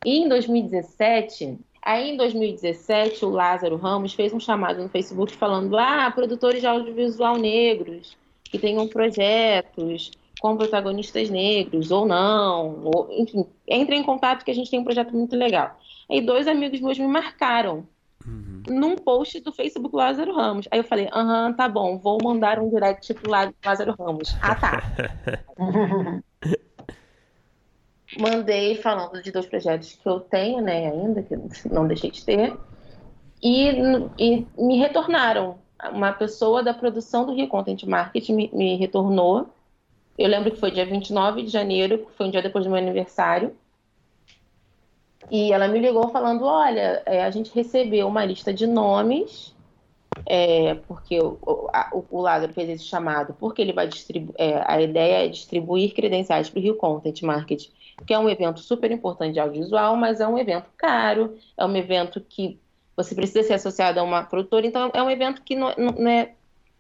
E 0.05 0.19
em 0.19 0.29
2017, 0.29 1.59
Aí, 1.83 2.11
em 2.11 2.17
2017, 2.17 3.25
o 3.25 3.31
Lázaro 3.31 3.77
Ramos 3.77 4.13
fez 4.13 4.35
um 4.35 4.41
chamado 4.41 4.83
no 4.83 4.89
Facebook 4.89 5.35
falando: 5.35 5.79
ah, 5.79 6.11
produtores 6.11 6.61
de 6.61 6.67
audiovisual 6.67 7.37
negros 7.37 8.17
que 8.45 8.59
tenham 8.59 8.87
projetos 8.87 10.11
com 10.41 10.57
protagonistas 10.57 11.31
negros 11.31 11.91
ou 11.91 12.07
não, 12.07 12.83
ou, 12.85 13.09
enfim, 13.11 13.47
entre 13.69 13.95
em 13.95 14.03
contato 14.03 14.45
que 14.45 14.51
a 14.51 14.55
gente 14.55 14.71
tem 14.71 14.81
um 14.81 14.85
projeto 14.85 15.15
muito 15.15 15.37
legal. 15.37 15.79
Aí, 16.11 16.21
dois 16.21 16.49
amigos 16.49 16.81
meus 16.81 16.99
me 16.99 17.07
marcaram 17.07 17.87
uhum. 18.27 18.63
num 18.69 18.97
post 18.97 19.41
do 19.41 19.53
Facebook 19.53 19.95
Lázaro 19.95 20.35
Ramos. 20.35 20.67
Aí 20.71 20.81
eu 20.81 20.85
falei: 20.85 21.09
aham, 21.13 21.53
tá 21.53 21.69
bom, 21.69 21.99
vou 21.99 22.19
mandar 22.23 22.59
um 22.59 22.69
direct 22.69 23.15
pro 23.15 23.31
Lázaro 23.31 23.95
Ramos. 23.99 24.35
Ah, 24.43 24.55
tá. 24.55 24.83
mandei 28.19 28.75
falando 28.77 29.23
de 29.23 29.31
dois 29.31 29.47
projetos 29.47 29.93
que 29.93 30.09
eu 30.09 30.21
tenho, 30.21 30.61
né, 30.61 30.91
ainda, 30.91 31.23
que 31.23 31.37
não 31.69 31.87
deixei 31.87 32.11
de 32.11 32.25
ter, 32.25 32.57
e, 33.43 33.71
e 34.19 34.47
me 34.59 34.79
retornaram. 34.79 35.59
Uma 35.93 36.13
pessoa 36.13 36.63
da 36.63 36.75
produção 36.75 37.25
do 37.25 37.33
Rio 37.33 37.49
Content 37.49 37.85
Marketing 37.85 38.35
me, 38.35 38.51
me 38.53 38.77
retornou. 38.77 39.49
Eu 40.19 40.29
lembro 40.29 40.51
que 40.51 40.61
foi 40.61 40.71
dia 40.71 40.85
29 40.85 41.45
de 41.45 41.49
janeiro, 41.49 41.99
que 41.99 42.13
foi 42.13 42.27
um 42.27 42.31
dia 42.31 42.43
depois 42.43 42.67
do 42.67 42.71
meu 42.71 42.79
aniversário. 42.79 43.57
E 45.29 45.53
ela 45.53 45.67
me 45.69 45.79
ligou 45.79 46.09
falando: 46.09 46.45
Olha, 46.45 47.03
é, 47.05 47.25
a 47.25 47.31
gente 47.31 47.53
recebeu 47.53 48.07
uma 48.07 48.25
lista 48.25 48.55
de 48.55 48.67
nomes, 48.67 49.55
é, 50.27 50.75
porque 50.87 51.19
o, 51.19 51.39
o, 51.43 52.05
o 52.11 52.21
Lázaro 52.21 52.53
fez 52.53 52.69
esse 52.69 52.85
chamado, 52.85 53.35
porque 53.39 53.61
ele 53.61 53.73
vai 53.73 53.89
distribuir. 53.89 54.35
É, 54.39 54.63
a 54.65 54.81
ideia 54.81 55.25
é 55.25 55.29
distribuir 55.29 55.95
credenciais 55.95 56.49
para 56.49 56.59
o 56.59 56.63
Rio 56.63 56.77
Content 56.77 57.23
Marketing 57.23 57.71
que 58.07 58.15
é 58.15 58.19
um 58.19 58.29
evento 58.29 58.61
super 58.61 58.91
importante 58.91 59.35
de 59.35 59.41
audiovisual, 59.41 59.97
mas 59.97 60.21
é 60.21 60.27
um 60.27 60.39
evento 60.39 60.67
caro, 60.77 61.37
é 61.57 61.65
um 61.65 61.77
evento 61.77 62.21
que 62.21 62.59
você 62.97 63.15
precisa 63.15 63.43
ser 63.43 63.55
associado 63.55 64.01
a 64.01 64.03
uma 64.03 64.23
produtora, 64.23 64.67
então 64.67 64.91
é 64.93 65.03
um 65.03 65.11
evento 65.11 65.43
que 65.43 65.57
não, 65.57 65.75
não 65.77 66.11
é 66.11 66.33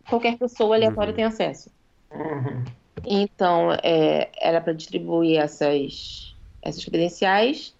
qualquer 0.09 0.37
pessoa 0.37 0.77
aleatória 0.77 1.11
uhum. 1.11 1.17
tem 1.17 1.25
acesso. 1.25 1.71
Uhum. 2.13 2.65
Então, 3.07 3.73
é, 3.83 4.31
era 4.39 4.61
para 4.61 4.73
distribuir 4.73 5.41
essas, 5.41 6.37
essas 6.61 6.85
credenciais. 6.85 7.75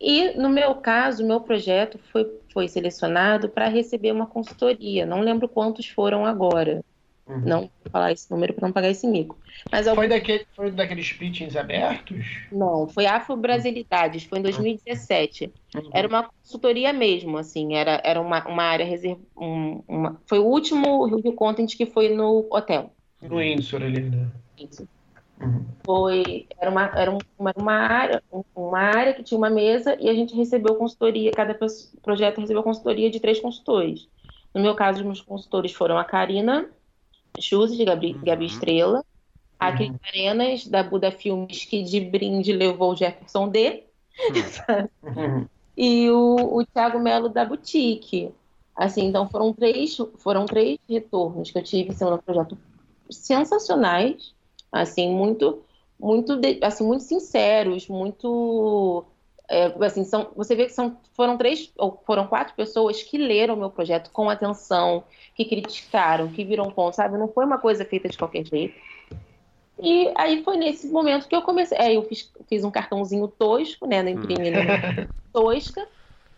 E, 0.00 0.30
no 0.38 0.48
meu 0.48 0.74
caso, 0.76 1.22
o 1.22 1.26
meu 1.26 1.40
projeto 1.40 1.98
foi, 2.10 2.26
foi 2.52 2.68
selecionado 2.68 3.50
para 3.50 3.68
receber 3.68 4.12
uma 4.12 4.26
consultoria. 4.26 5.04
Não 5.04 5.20
lembro 5.20 5.46
quantos 5.46 5.88
foram 5.88 6.24
agora. 6.24 6.82
Uhum. 7.26 7.40
Não 7.40 7.60
vou 7.60 7.92
falar 7.92 8.10
esse 8.10 8.28
número 8.30 8.54
para 8.54 8.66
não 8.66 8.72
pagar 8.72 8.90
esse 8.90 9.06
mico. 9.06 9.38
Mas 9.70 9.86
algum... 9.86 10.00
foi, 10.00 10.08
daquele, 10.08 10.46
foi 10.56 10.70
daqueles 10.70 11.12
pitchings 11.12 11.54
abertos? 11.54 12.26
Não, 12.50 12.88
foi 12.88 13.06
Afro-Brasilidades, 13.06 14.24
foi 14.24 14.38
em 14.38 14.42
2017. 14.42 15.52
Uhum. 15.74 15.90
Era 15.92 16.08
uma 16.08 16.24
consultoria 16.24 16.92
mesmo, 16.92 17.38
assim, 17.38 17.74
era, 17.74 18.00
era 18.02 18.20
uma, 18.20 18.44
uma 18.48 18.64
área 18.64 18.84
reservada. 18.84 19.24
Um, 19.36 19.82
uma... 19.86 20.20
Foi 20.26 20.38
o 20.38 20.44
último 20.44 21.04
review 21.04 21.34
content 21.34 21.76
que 21.76 21.86
foi 21.86 22.08
no 22.08 22.48
hotel. 22.50 22.92
No 23.22 23.36
Windsor 23.36 23.82
ali, 23.82 24.00
né? 24.00 24.26
Isso. 24.58 24.88
Uhum. 25.40 25.64
Foi, 25.84 26.46
era, 26.58 26.70
uma, 26.70 26.84
era 26.94 27.10
uma, 27.10 27.52
uma, 27.56 27.72
área, 27.72 28.22
uma 28.54 28.78
área 28.78 29.14
que 29.14 29.22
tinha 29.22 29.38
uma 29.38 29.50
mesa 29.50 29.96
e 29.98 30.08
a 30.08 30.14
gente 30.14 30.34
recebeu 30.34 30.74
consultoria, 30.74 31.32
cada 31.32 31.58
projeto 32.02 32.40
recebeu 32.40 32.62
consultoria 32.62 33.10
de 33.10 33.18
três 33.18 33.40
consultores. 33.40 34.08
No 34.54 34.60
meu 34.60 34.74
caso, 34.74 34.98
os 34.98 35.04
meus 35.04 35.20
consultores 35.20 35.72
foram 35.72 35.96
a 35.96 36.04
Karina, 36.04 36.68
Chuzes, 37.38 37.76
de 37.76 37.84
Gabi, 37.84 38.12
uhum. 38.14 38.24
Gabi 38.24 38.46
Estrela. 38.46 39.04
A 39.58 39.72
Cris 39.72 39.90
uhum. 39.90 39.98
Arenas, 40.08 40.66
da 40.66 40.82
Buda 40.82 41.10
Filmes, 41.10 41.66
que 41.66 41.82
de 41.82 42.00
brinde 42.00 42.50
levou 42.50 42.92
o 42.92 42.96
Jefferson 42.96 43.48
D. 43.48 43.84
Uhum. 45.02 45.46
e 45.76 46.10
o, 46.10 46.58
o 46.58 46.64
Thiago 46.64 46.98
Melo, 46.98 47.28
da 47.28 47.44
Boutique. 47.44 48.32
Assim, 48.74 49.04
então 49.04 49.28
foram 49.28 49.52
três, 49.52 49.96
foram 50.16 50.46
três 50.46 50.78
retornos 50.88 51.50
que 51.50 51.58
eu 51.58 51.62
tive 51.62 51.92
sendo 51.92 52.14
um 52.14 52.18
projeto 52.18 52.56
sensacionais, 53.10 54.34
assim, 54.72 55.14
muito, 55.14 55.62
muito, 55.98 56.40
assim, 56.62 56.84
muito 56.84 57.04
sinceros, 57.04 57.88
muito 57.88 59.06
é, 59.50 59.74
assim, 59.84 60.04
são, 60.04 60.30
você 60.36 60.54
vê 60.54 60.66
que 60.66 60.72
são, 60.72 60.96
foram 61.12 61.36
três 61.36 61.72
ou 61.76 62.00
foram 62.06 62.28
quatro 62.28 62.54
pessoas 62.54 63.02
que 63.02 63.18
leram 63.18 63.54
o 63.54 63.56
meu 63.56 63.68
projeto 63.68 64.08
com 64.12 64.30
atenção, 64.30 65.02
que 65.34 65.44
criticaram, 65.44 66.28
que 66.28 66.44
viram 66.44 66.70
ponto, 66.70 66.94
sabe? 66.94 67.18
Não 67.18 67.26
foi 67.26 67.44
uma 67.44 67.58
coisa 67.58 67.84
feita 67.84 68.08
de 68.08 68.16
qualquer 68.16 68.46
jeito. 68.46 68.78
E 69.82 70.12
aí 70.16 70.44
foi 70.44 70.56
nesse 70.56 70.86
momento 70.86 71.26
que 71.26 71.34
eu 71.34 71.42
comecei. 71.42 71.76
Aí 71.78 71.96
eu 71.96 72.04
fiz, 72.04 72.30
fiz 72.48 72.62
um 72.62 72.70
cartãozinho 72.70 73.26
tosco, 73.26 73.88
né? 73.88 74.04
Não 74.04 74.10
imprimi 74.10 74.50
hum. 74.50 75.08
tosca, 75.32 75.84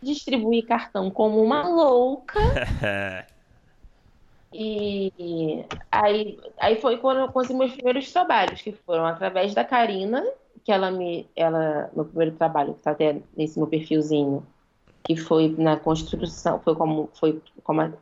distribuí 0.00 0.62
cartão 0.62 1.10
como 1.10 1.42
uma 1.42 1.68
louca. 1.68 2.40
e 4.52 5.64
aí, 5.90 6.38
aí 6.58 6.80
foi 6.80 6.98
quando 6.98 7.20
eu 7.20 7.28
consegui 7.28 7.58
meus 7.58 7.72
primeiros 7.72 8.12
trabalhos, 8.12 8.60
que 8.60 8.72
foram 8.72 9.06
através 9.06 9.54
da 9.54 9.64
Karina, 9.64 10.24
que 10.64 10.72
ela 10.72 10.90
me. 10.90 11.28
Ela, 11.34 11.90
meu 11.94 12.04
primeiro 12.04 12.36
trabalho, 12.36 12.74
que 12.74 12.80
está 12.80 12.92
até 12.92 13.20
nesse 13.36 13.58
meu 13.58 13.66
perfilzinho, 13.66 14.46
que 15.04 15.16
foi 15.16 15.54
na 15.58 15.76
construção, 15.76 16.60
foi 16.60 16.74
como. 16.74 17.08
Foi 17.14 17.40
como 17.64 17.92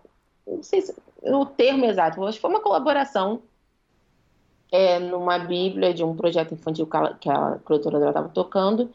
não 0.47 0.63
sei 0.63 0.81
se 0.83 0.95
o 1.23 1.47
termo 1.47 1.85
exato, 1.85 2.21
que 2.21 2.41
foi 2.41 2.51
uma 2.51 2.61
colaboração 2.61 3.43
é, 4.73 4.99
numa 4.99 5.39
Bíblia 5.39 5.93
de 5.93 6.03
um 6.03 6.17
projeto 6.17 6.55
infantil 6.55 6.87
que, 6.87 6.97
ela, 6.97 7.15
que 7.15 7.31
a 7.31 7.59
produtora 7.65 7.99
dela 7.99 8.11
estava 8.11 8.29
tocando, 8.29 8.91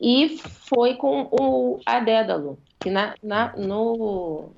e 0.00 0.38
foi 0.38 0.94
com 0.94 1.28
o, 1.30 1.80
a 1.86 2.00
Dédalo, 2.00 2.58
que 2.80 2.90
na, 2.90 3.14
na, 3.22 3.56
no, 3.56 4.50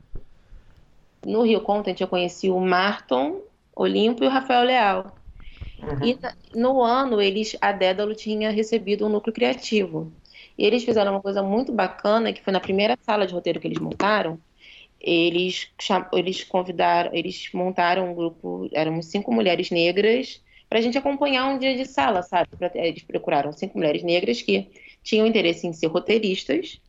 no 1.27 1.43
Rio 1.43 1.61
Content 1.61 2.01
eu 2.01 2.09
conheci 2.09 2.51
o 2.51 2.61
Marton 2.61 3.41
Olimpo 3.75 4.23
e 4.23 4.27
o 4.27 4.31
Rafael 4.31 4.65
Leal. 4.65 5.17
Uhum. 5.83 6.07
E 6.07 6.19
no 6.55 6.83
ano, 6.83 7.21
eles, 7.21 7.57
a 7.61 7.73
Dédalo 7.73 8.15
tinha 8.15 8.51
recebido 8.51 9.07
um 9.07 9.09
núcleo 9.09 9.35
criativo. 9.35 10.13
E 10.57 10.65
eles 10.65 10.85
fizeram 10.85 11.13
uma 11.13 11.21
coisa 11.21 11.43
muito 11.43 11.73
bacana, 11.73 12.33
que 12.33 12.43
foi 12.43 12.53
na 12.53 12.61
primeira 12.61 12.97
sala 13.03 13.27
de 13.27 13.35
roteiro 13.35 13.61
que 13.61 13.67
eles 13.67 13.81
montaram, 13.81 14.39
eles, 15.01 15.69
eles 16.13 16.45
convidaram, 16.45 17.11
eles 17.13 17.51
montaram 17.53 18.11
um 18.11 18.15
grupo, 18.15 18.69
éramos 18.73 19.07
cinco 19.07 19.33
mulheres 19.33 19.71
negras, 19.71 20.43
para 20.69 20.79
a 20.79 20.83
gente 20.83 20.97
acompanhar 20.97 21.47
um 21.47 21.59
dia 21.59 21.77
de 21.77 21.85
sala, 21.85 22.23
sabe? 22.23 22.49
Eles 22.75 23.03
procuraram 23.03 23.53
cinco 23.53 23.77
mulheres 23.77 24.03
negras 24.03 24.41
que 24.41 24.71
tinham 25.03 25.27
interesse 25.27 25.67
em 25.67 25.73
ser 25.73 25.89
roteiristas, 25.89 26.81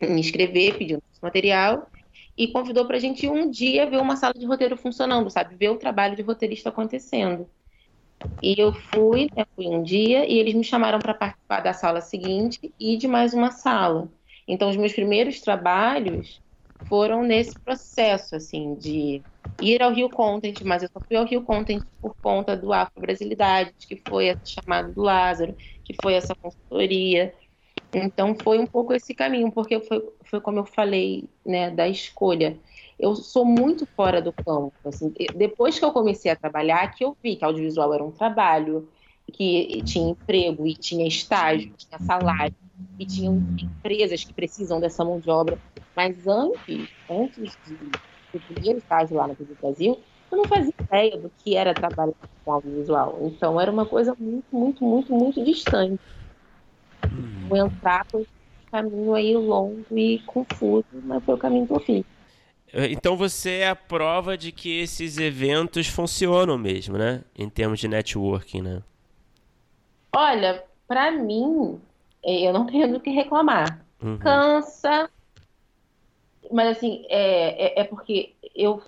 em 0.00 0.18
escrever, 0.18 0.78
pedindo 0.78 1.02
material, 1.20 1.86
e 2.36 2.48
convidou 2.48 2.86
para 2.86 2.96
a 2.96 3.00
gente 3.00 3.28
um 3.28 3.48
dia 3.50 3.88
ver 3.88 3.98
uma 3.98 4.16
sala 4.16 4.34
de 4.34 4.44
roteiro 4.46 4.76
funcionando, 4.76 5.30
sabe? 5.30 5.56
Ver 5.56 5.70
o 5.70 5.78
trabalho 5.78 6.16
de 6.16 6.22
roteirista 6.22 6.68
acontecendo. 6.68 7.48
E 8.42 8.54
eu 8.58 8.72
fui, 8.72 9.28
né, 9.36 9.44
fui 9.54 9.66
um 9.66 9.82
dia, 9.82 10.26
e 10.26 10.38
eles 10.38 10.54
me 10.54 10.64
chamaram 10.64 10.98
para 10.98 11.14
participar 11.14 11.60
da 11.60 11.72
sala 11.72 12.00
seguinte 12.00 12.74
e 12.78 12.96
de 12.96 13.06
mais 13.06 13.32
uma 13.34 13.50
sala. 13.50 14.08
Então, 14.46 14.68
os 14.68 14.76
meus 14.76 14.92
primeiros 14.92 15.40
trabalhos 15.40 16.42
foram 16.88 17.22
nesse 17.22 17.58
processo, 17.58 18.36
assim, 18.36 18.74
de 18.74 19.22
ir 19.60 19.82
ao 19.82 19.92
Rio 19.92 20.10
Content, 20.10 20.60
mas 20.62 20.82
eu 20.82 20.88
só 20.92 21.00
fui 21.00 21.16
ao 21.16 21.24
Rio 21.24 21.42
Content 21.42 21.82
por 22.00 22.14
conta 22.20 22.56
do 22.56 22.72
Afro-Brasilidade, 22.72 23.72
que 23.88 24.02
foi 24.06 24.30
a 24.30 24.36
chamada 24.44 24.92
do 24.92 25.00
Lázaro, 25.02 25.56
que 25.84 25.94
foi 25.94 26.14
essa 26.14 26.34
consultoria. 26.34 27.34
Então, 27.94 28.34
foi 28.34 28.58
um 28.58 28.66
pouco 28.66 28.92
esse 28.92 29.14
caminho, 29.14 29.52
porque 29.52 29.80
foi, 29.80 30.02
foi 30.24 30.40
como 30.40 30.58
eu 30.58 30.66
falei, 30.66 31.28
né, 31.46 31.70
da 31.70 31.88
escolha 31.88 32.58
eu 32.98 33.14
sou 33.16 33.44
muito 33.44 33.86
fora 33.96 34.20
do 34.22 34.32
campo. 34.32 34.72
Assim, 34.84 35.12
depois 35.36 35.78
que 35.78 35.84
eu 35.84 35.92
comecei 35.92 36.30
a 36.30 36.36
trabalhar, 36.36 36.94
que 36.94 37.04
eu 37.04 37.16
vi 37.22 37.36
que 37.36 37.44
audiovisual 37.44 37.92
era 37.92 38.04
um 38.04 38.10
trabalho, 38.10 38.88
que 39.32 39.82
tinha 39.82 40.10
emprego 40.10 40.66
e 40.66 40.74
tinha 40.74 41.06
estágio, 41.06 41.74
tinha 41.76 41.98
salário, 42.00 42.54
e 42.98 43.06
tinha 43.06 43.30
empresas 43.30 44.22
que 44.24 44.32
precisam 44.32 44.80
dessa 44.80 45.04
mão 45.04 45.18
de 45.18 45.30
obra. 45.30 45.58
Mas 45.94 46.26
antes, 46.26 46.88
antes 47.08 47.58
do 48.32 48.40
primeiro 48.40 48.78
estágio 48.78 49.16
lá 49.16 49.26
no 49.26 49.36
Brasil, 49.60 50.00
eu 50.30 50.38
não 50.38 50.46
fazia 50.46 50.72
ideia 50.80 51.16
do 51.18 51.30
que 51.38 51.56
era 51.56 51.74
trabalhar 51.74 52.14
com 52.44 52.52
audiovisual. 52.52 53.20
Então 53.26 53.60
era 53.60 53.70
uma 53.70 53.86
coisa 53.86 54.14
muito, 54.18 54.46
muito, 54.52 54.84
muito, 54.84 55.12
muito 55.12 55.44
distante. 55.44 56.00
Uhum. 57.18 57.48
Vou 57.48 57.58
entrar 57.58 58.04
por 58.06 58.20
um 58.20 58.26
caminho 58.70 59.14
aí 59.14 59.36
longo 59.36 59.84
e 59.92 60.18
confuso, 60.26 60.86
mas 60.92 61.22
foi 61.24 61.34
o 61.34 61.38
caminho 61.38 61.66
que 61.66 61.72
eu 61.72 61.80
fiz. 61.80 62.04
Eh, 62.72 62.92
então 62.92 63.16
você 63.16 63.58
é 63.58 63.68
a 63.68 63.76
prova 63.76 64.36
de 64.36 64.50
que 64.50 64.80
esses 64.80 65.18
eventos 65.18 65.86
funcionam 65.86 66.58
mesmo, 66.58 66.98
né? 66.98 67.22
Em 67.38 67.48
termos 67.48 67.78
de 67.78 67.88
networking, 67.88 68.62
né? 68.62 68.82
Olha, 70.14 70.62
para 70.86 71.10
mim, 71.10 71.80
eu 72.22 72.52
não 72.52 72.66
tenho 72.66 72.92
do 72.92 73.00
que 73.00 73.10
reclamar. 73.10 73.84
Uhum. 74.02 74.18
Cansa, 74.18 75.08
mas 76.50 76.76
assim, 76.76 77.04
é, 77.08 77.80
é, 77.80 77.80
é, 77.80 77.84
porque 77.84 78.34
eu, 78.54 78.82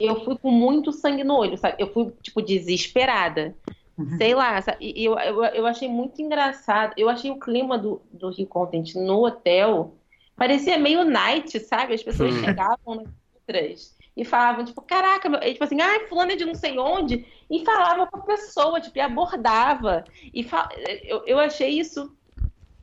eu 0.00 0.24
fui 0.24 0.36
com 0.38 0.50
muito 0.50 0.92
sangue 0.92 1.24
no 1.24 1.36
olho, 1.36 1.58
sabe? 1.58 1.76
Eu 1.78 1.92
fui, 1.92 2.12
tipo, 2.22 2.40
desesperada. 2.40 3.54
Uhum. 3.98 4.16
Sei 4.18 4.34
lá? 4.34 4.62
E 4.80 5.04
eu, 5.04 5.18
eu, 5.18 5.44
eu 5.44 5.66
achei 5.66 5.88
muito 5.88 6.20
engraçado. 6.20 6.92
Eu 6.96 7.08
achei 7.08 7.30
o 7.30 7.38
clima 7.38 7.78
do, 7.78 8.02
do 8.12 8.30
Rio 8.30 8.46
Content 8.46 8.94
no 8.94 9.24
hotel 9.24 9.96
parecia 10.36 10.78
meio 10.78 11.04
night, 11.04 11.58
sabe? 11.60 11.94
As 11.94 12.02
pessoas 12.02 12.34
hum. 12.34 12.44
chegavam 12.44 12.94
nas 12.94 13.08
outras 13.34 13.96
e 14.16 14.24
falavam, 14.24 14.64
tipo, 14.64 14.80
caraca, 14.82 15.28
meu... 15.28 15.40
tipo 15.40 15.64
assim, 15.64 15.80
ai, 15.80 16.06
fulano 16.06 16.32
é 16.32 16.36
de 16.36 16.44
não 16.44 16.54
sei 16.54 16.78
onde, 16.78 17.26
e 17.50 17.64
falava 17.64 18.06
com 18.06 18.18
a 18.18 18.22
pessoa, 18.22 18.80
tipo, 18.80 18.96
e 18.96 19.00
abordava. 19.00 20.04
E 20.32 20.42
fa... 20.42 20.68
eu, 21.04 21.22
eu 21.26 21.38
achei 21.38 21.78
isso, 21.78 22.14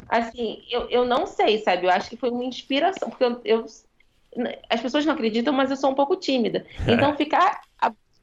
assim, 0.08 0.64
eu, 0.70 0.90
eu 0.90 1.06
não 1.06 1.26
sei, 1.26 1.60
sabe? 1.60 1.86
Eu 1.86 1.92
acho 1.92 2.10
que 2.10 2.18
foi 2.18 2.30
uma 2.30 2.44
inspiração, 2.44 3.10
porque 3.10 3.24
eu, 3.24 3.42
eu 3.46 3.66
as 4.68 4.82
pessoas 4.82 5.06
não 5.06 5.14
acreditam, 5.14 5.54
mas 5.54 5.70
eu 5.70 5.78
sou 5.78 5.92
um 5.92 5.96
pouco 5.96 6.16
tímida. 6.16 6.66
É. 6.88 6.94
Então, 6.94 7.16
ficar 7.16 7.62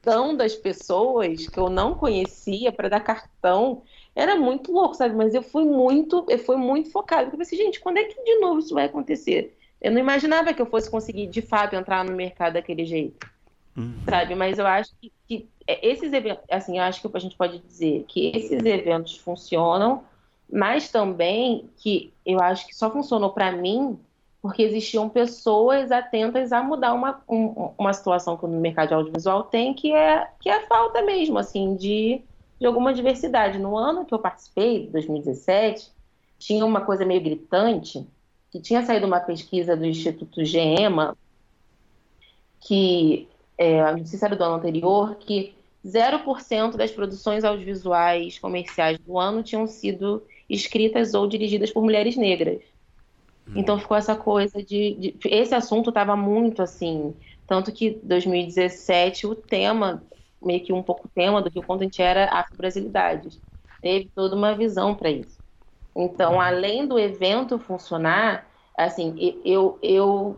abordando 0.01 0.43
as 0.43 0.55
pessoas 0.55 1.47
que 1.47 1.59
eu 1.59 1.69
não 1.69 1.93
conhecia 1.93 2.71
para 2.71 2.89
dar 2.89 2.99
cartão 2.99 3.83
era 4.15 4.35
muito 4.35 4.71
louco, 4.71 4.95
sabe? 4.95 5.15
Mas 5.15 5.33
eu 5.33 5.41
fui 5.41 5.63
muito, 5.63 6.25
eu 6.27 6.39
fui 6.39 6.57
muito 6.57 6.91
focada. 6.91 7.23
Porque 7.23 7.35
eu 7.35 7.39
pensei, 7.39 7.57
gente, 7.57 7.79
quando 7.79 7.97
é 7.97 8.03
que 8.03 8.21
de 8.23 8.39
novo 8.39 8.59
isso 8.59 8.73
vai 8.73 8.85
acontecer? 8.85 9.55
Eu 9.79 9.91
não 9.91 9.99
imaginava 9.99 10.53
que 10.53 10.61
eu 10.61 10.65
fosse 10.65 10.89
conseguir, 10.89 11.27
de 11.27 11.41
fato, 11.41 11.75
entrar 11.75 12.03
no 12.03 12.13
mercado 12.13 12.53
daquele 12.53 12.85
jeito. 12.85 13.29
Uhum. 13.75 13.95
Sabe? 14.09 14.35
Mas 14.35 14.59
eu 14.59 14.67
acho 14.67 14.91
que, 14.99 15.11
que 15.27 15.47
esses 15.65 16.11
eventos, 16.11 16.43
assim, 16.49 16.77
eu 16.77 16.83
acho 16.83 17.01
que 17.01 17.17
a 17.17 17.19
gente 17.19 17.37
pode 17.37 17.59
dizer 17.59 18.03
que 18.07 18.31
esses 18.35 18.63
eventos 18.65 19.17
funcionam, 19.17 20.03
mas 20.51 20.91
também 20.91 21.69
que 21.77 22.11
eu 22.25 22.41
acho 22.41 22.67
que 22.67 22.75
só 22.75 22.91
funcionou 22.91 23.31
para 23.31 23.51
mim 23.51 23.97
porque 24.41 24.63
existiam 24.63 25.07
pessoas 25.07 25.91
atentas 25.91 26.51
a 26.51 26.63
mudar 26.63 26.93
uma, 26.93 27.21
um, 27.29 27.71
uma 27.77 27.93
situação 27.93 28.35
que 28.35 28.47
no 28.47 28.59
mercado 28.59 28.93
audiovisual 28.93 29.43
tem, 29.43 29.73
que 29.73 29.93
é, 29.93 30.27
que 30.39 30.49
é 30.49 30.57
a 30.57 30.67
falta 30.67 31.01
mesmo, 31.03 31.37
assim, 31.37 31.75
de 31.75 32.23
de 32.61 32.67
alguma 32.67 32.93
diversidade. 32.93 33.57
No 33.57 33.75
ano 33.75 34.05
que 34.05 34.13
eu 34.13 34.19
participei, 34.19 34.87
2017, 34.91 35.91
tinha 36.37 36.63
uma 36.63 36.81
coisa 36.81 37.03
meio 37.03 37.19
gritante, 37.19 38.05
que 38.51 38.61
tinha 38.61 38.85
saído 38.85 39.07
uma 39.07 39.19
pesquisa 39.19 39.75
do 39.75 39.83
Instituto 39.83 40.45
GEMA, 40.45 41.17
que, 42.59 43.27
é, 43.57 43.81
não 43.91 44.05
sei 44.05 44.19
se 44.19 44.23
era 44.23 44.35
do 44.35 44.43
ano 44.43 44.55
anterior, 44.57 45.15
que 45.15 45.55
0% 45.83 46.75
das 46.75 46.91
produções 46.91 47.43
audiovisuais 47.43 48.37
comerciais 48.37 48.99
do 48.99 49.17
ano 49.17 49.41
tinham 49.41 49.65
sido 49.65 50.21
escritas 50.47 51.15
ou 51.15 51.25
dirigidas 51.25 51.71
por 51.71 51.81
mulheres 51.81 52.15
negras. 52.15 52.61
Então 53.55 53.79
ficou 53.79 53.97
essa 53.97 54.15
coisa 54.15 54.63
de. 54.63 54.95
de 54.95 55.19
esse 55.25 55.53
assunto 55.53 55.89
estava 55.89 56.15
muito 56.15 56.61
assim. 56.61 57.15
Tanto 57.47 57.71
que 57.71 57.99
2017 58.03 59.27
o 59.27 59.35
tema 59.35 60.03
meio 60.41 60.63
que 60.63 60.73
um 60.73 60.81
pouco 60.81 61.07
tema 61.09 61.41
do 61.41 61.51
que 61.51 61.59
o 61.59 61.63
content 61.63 61.99
era 61.99 62.25
afro-brasilidades. 62.25 63.39
Teve 63.81 64.09
toda 64.15 64.35
uma 64.35 64.55
visão 64.55 64.95
para 64.95 65.11
isso. 65.11 65.39
Então, 65.95 66.39
além 66.39 66.87
do 66.87 66.97
evento 66.97 67.59
funcionar, 67.59 68.47
assim, 68.77 69.39
eu, 69.43 69.77
eu 69.83 70.37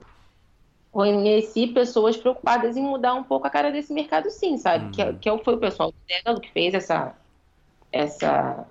conheci 0.91 1.67
pessoas 1.67 2.17
preocupadas 2.17 2.75
em 2.75 2.81
mudar 2.81 3.13
um 3.13 3.23
pouco 3.23 3.47
a 3.47 3.49
cara 3.49 3.71
desse 3.71 3.93
mercado, 3.93 4.29
sim, 4.29 4.57
sabe? 4.57 4.85
Uhum. 4.85 4.91
Que, 4.91 5.13
que 5.13 5.43
foi 5.43 5.55
o 5.55 5.59
pessoal 5.59 5.93
do 6.25 6.41
que 6.41 6.51
fez 6.51 6.73
essa, 6.73 7.15
essa, 7.91 8.67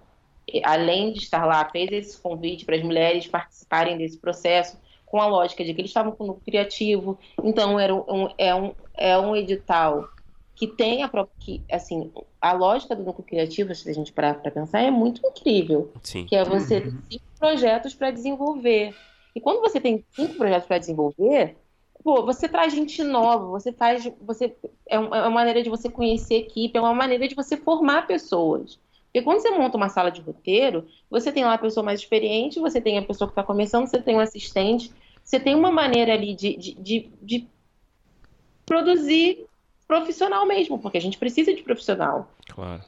além 0.65 1.13
de 1.13 1.21
estar 1.21 1.47
lá, 1.47 1.65
fez 1.71 1.91
esse 1.93 2.21
convite 2.21 2.65
para 2.65 2.77
as 2.77 2.83
mulheres 2.83 3.27
participarem 3.27 3.97
desse 3.97 4.19
processo 4.19 4.77
com 5.07 5.21
a 5.21 5.27
lógica 5.27 5.65
de 5.65 5.75
que 5.75 5.81
eles 5.81 5.91
estavam 5.91 6.13
com 6.13 6.29
o 6.29 6.35
criativo. 6.35 7.19
Então, 7.43 7.79
era 7.79 7.95
um, 7.95 8.29
é, 8.37 8.55
um, 8.55 8.73
é 8.95 9.19
um 9.19 9.37
edital 9.37 10.09
que 10.55 10.67
tem 10.67 11.03
a 11.03 11.09
própria. 11.09 11.35
Que, 11.39 11.63
assim, 11.71 12.11
a 12.41 12.53
lógica 12.53 12.97
do 12.97 13.03
núcleo 13.03 13.27
criativo, 13.27 13.75
se 13.75 13.89
a 13.91 13.93
gente 13.93 14.13
parar 14.13 14.35
para 14.35 14.51
pensar, 14.51 14.81
é 14.81 14.91
muito 14.91 15.21
incrível. 15.27 15.93
Sim. 16.03 16.25
Que 16.27 16.37
é 16.37 16.45
você 16.45 16.81
ter 16.81 16.95
cinco 17.11 17.25
projetos 17.39 17.95
para 17.95 18.11
desenvolver. 18.11 18.95
E 19.35 19.41
quando 19.41 19.61
você 19.61 19.81
tem 19.81 20.05
cinco 20.13 20.35
projetos 20.35 20.67
para 20.67 20.79
desenvolver, 20.79 21.57
pô, 22.03 22.25
você 22.25 22.49
traz 22.49 22.73
gente 22.73 23.03
nova, 23.03 23.47
você 23.47 23.73
faz. 23.73 24.11
Você, 24.21 24.55
é, 24.89 24.97
é 24.97 24.99
uma 24.99 25.31
maneira 25.31 25.63
de 25.63 25.69
você 25.71 25.89
conhecer 25.89 26.37
equipe, 26.37 26.77
é 26.77 26.81
uma 26.81 26.95
maneira 26.95 27.29
de 27.29 27.35
você 27.35 27.57
formar 27.57 28.07
pessoas. 28.07 28.79
Porque 29.13 29.25
quando 29.25 29.41
você 29.41 29.51
monta 29.51 29.77
uma 29.77 29.91
sala 29.91 30.11
de 30.11 30.23
roteiro, 30.23 30.89
você 31.11 31.31
tem 31.31 31.45
lá 31.45 31.53
a 31.53 31.59
pessoa 31.59 31.85
mais 31.85 32.01
experiente, 32.01 32.59
você 32.59 32.81
tem 32.81 32.97
a 32.97 33.03
pessoa 33.03 33.29
que 33.29 33.33
está 33.33 33.43
começando, 33.43 33.87
você 33.87 34.01
tem 34.01 34.17
um 34.17 34.21
assistente, 34.21 34.91
você 35.23 35.39
tem 35.39 35.55
uma 35.55 35.71
maneira 35.71 36.15
ali 36.15 36.35
de, 36.35 36.57
de, 36.57 36.75
de, 36.75 37.11
de 37.21 37.49
produzir 38.65 39.45
profissional 39.87 40.47
mesmo, 40.47 40.79
porque 40.79 40.97
a 40.97 41.01
gente 41.01 41.19
precisa 41.19 41.53
de 41.53 41.63
profissional. 41.63 42.33
Claro. 42.49 42.83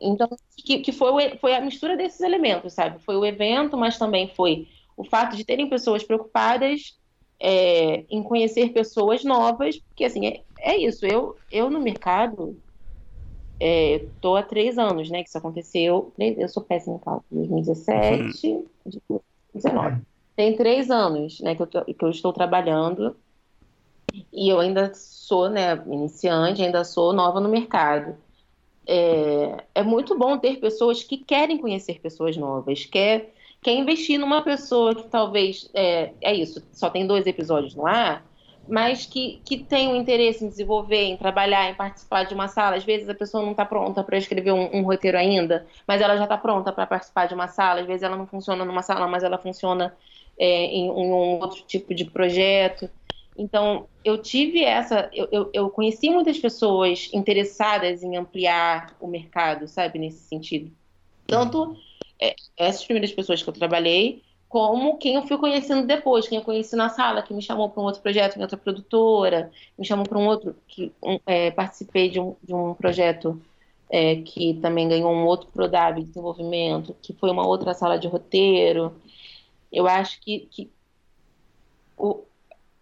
Então, 0.00 0.28
que, 0.56 0.78
que 0.78 0.92
foi, 0.92 1.36
foi 1.38 1.56
a 1.56 1.60
mistura 1.60 1.96
desses 1.96 2.20
elementos, 2.20 2.72
sabe? 2.72 3.02
Foi 3.02 3.16
o 3.16 3.26
evento, 3.26 3.76
mas 3.76 3.98
também 3.98 4.28
foi 4.28 4.68
o 4.96 5.02
fato 5.02 5.36
de 5.36 5.44
terem 5.44 5.68
pessoas 5.68 6.04
preocupadas 6.04 6.96
é, 7.40 8.04
em 8.08 8.22
conhecer 8.22 8.72
pessoas 8.72 9.24
novas, 9.24 9.76
porque 9.78 10.04
assim, 10.04 10.28
é, 10.28 10.42
é 10.56 10.76
isso, 10.76 11.04
eu, 11.04 11.36
eu 11.50 11.68
no 11.68 11.80
mercado 11.80 12.56
estou 13.60 14.36
é, 14.36 14.40
há 14.40 14.42
três 14.42 14.78
anos, 14.78 15.10
né, 15.10 15.22
que 15.22 15.28
isso 15.28 15.38
aconteceu, 15.38 16.12
eu 16.18 16.48
sou 16.48 16.62
péssima 16.62 16.96
em 16.96 16.98
cálculo, 16.98 17.24
2017, 17.30 18.64
2019. 18.84 20.02
Tem 20.36 20.56
três 20.56 20.90
anos, 20.90 21.40
né, 21.40 21.54
que 21.54 21.62
eu, 21.62 21.66
que 21.66 22.04
eu 22.04 22.10
estou 22.10 22.32
trabalhando 22.32 23.16
e 24.32 24.48
eu 24.48 24.60
ainda 24.60 24.92
sou, 24.94 25.48
né, 25.48 25.74
iniciante, 25.86 26.62
ainda 26.62 26.84
sou 26.84 27.12
nova 27.12 27.40
no 27.40 27.48
mercado. 27.48 28.16
É, 28.86 29.64
é 29.76 29.82
muito 29.82 30.18
bom 30.18 30.38
ter 30.38 30.60
pessoas 30.60 31.02
que 31.02 31.18
querem 31.18 31.58
conhecer 31.58 32.00
pessoas 32.00 32.36
novas, 32.36 32.84
quer, 32.84 33.32
quer 33.62 33.72
investir 33.72 34.18
numa 34.18 34.42
pessoa 34.42 34.94
que 34.94 35.08
talvez, 35.08 35.70
é, 35.72 36.12
é 36.20 36.34
isso, 36.34 36.62
só 36.72 36.90
tem 36.90 37.06
dois 37.06 37.26
episódios 37.26 37.74
no 37.74 37.86
ar, 37.86 38.26
mas 38.68 39.06
que, 39.06 39.40
que 39.44 39.58
tem 39.58 39.88
um 39.88 39.96
interesse 39.96 40.44
em 40.44 40.48
desenvolver, 40.48 41.02
em 41.02 41.16
trabalhar, 41.16 41.70
em 41.70 41.74
participar 41.74 42.24
de 42.24 42.34
uma 42.34 42.48
sala. 42.48 42.76
Às 42.76 42.84
vezes 42.84 43.08
a 43.08 43.14
pessoa 43.14 43.42
não 43.42 43.50
está 43.52 43.64
pronta 43.64 44.02
para 44.02 44.16
escrever 44.16 44.52
um, 44.52 44.76
um, 44.76 44.82
roteiro 44.82 45.18
ainda, 45.18 45.66
mas 45.86 46.00
ela 46.00 46.16
já 46.16 46.24
está 46.24 46.36
pronta 46.38 46.72
para 46.72 46.86
participar 46.86 47.26
de 47.26 47.34
uma 47.34 47.48
sala. 47.48 47.80
Às 47.80 47.86
vezes 47.86 48.02
ela 48.02 48.16
não 48.16 48.26
funciona 48.26 48.64
numa 48.64 48.82
sala, 48.82 49.06
mas 49.06 49.22
ela 49.22 49.38
funciona 49.38 49.94
é, 50.38 50.66
em, 50.66 50.90
um 50.90 51.40
outro 51.40 51.62
tipo 51.66 51.94
de 51.94 52.04
projeto. 52.04 52.88
Então, 53.36 53.88
eu 54.04 54.18
tive 54.18 54.62
essa. 54.62 55.10
Eu, 55.12 55.28
eu, 55.30 55.50
eu, 55.52 55.70
conheci 55.70 56.08
muitas 56.08 56.38
pessoas 56.38 57.10
interessadas 57.12 58.02
em 58.02 58.16
ampliar 58.16 58.96
o 59.00 59.08
mercado, 59.08 59.66
sabe, 59.66 59.98
nesse 59.98 60.28
sentido. 60.28 60.70
Tanto 61.26 61.76
é, 62.20 62.34
essas 62.56 62.84
primeiras 62.84 63.12
pessoas 63.12 63.42
que 63.42 63.48
eu 63.48 63.52
trabalhei, 63.54 64.22
como 64.54 64.98
quem 64.98 65.16
eu 65.16 65.26
fui 65.26 65.36
conhecendo 65.36 65.84
depois, 65.84 66.28
quem 66.28 66.38
eu 66.38 66.44
conheci 66.44 66.76
na 66.76 66.88
sala, 66.88 67.22
que 67.22 67.34
me 67.34 67.42
chamou 67.42 67.68
para 67.68 67.82
um 67.82 67.86
outro 67.86 68.00
projeto 68.00 68.36
em 68.36 68.40
outra 68.42 68.56
produtora, 68.56 69.50
me 69.76 69.84
chamou 69.84 70.06
para 70.06 70.16
um 70.16 70.28
outro, 70.28 70.54
que 70.68 70.92
um, 71.02 71.18
é, 71.26 71.50
participei 71.50 72.08
de 72.08 72.20
um, 72.20 72.36
de 72.40 72.54
um 72.54 72.72
projeto 72.72 73.42
é, 73.90 74.14
que 74.22 74.54
também 74.62 74.88
ganhou 74.88 75.10
um 75.12 75.24
outro 75.24 75.48
PRODAB 75.48 76.02
de 76.02 76.06
desenvolvimento, 76.06 76.94
que 77.02 77.12
foi 77.12 77.32
uma 77.32 77.44
outra 77.44 77.74
sala 77.74 77.98
de 77.98 78.06
roteiro. 78.06 78.94
Eu 79.72 79.88
acho 79.88 80.20
que, 80.20 80.46
que 80.48 80.70
o, 81.98 82.22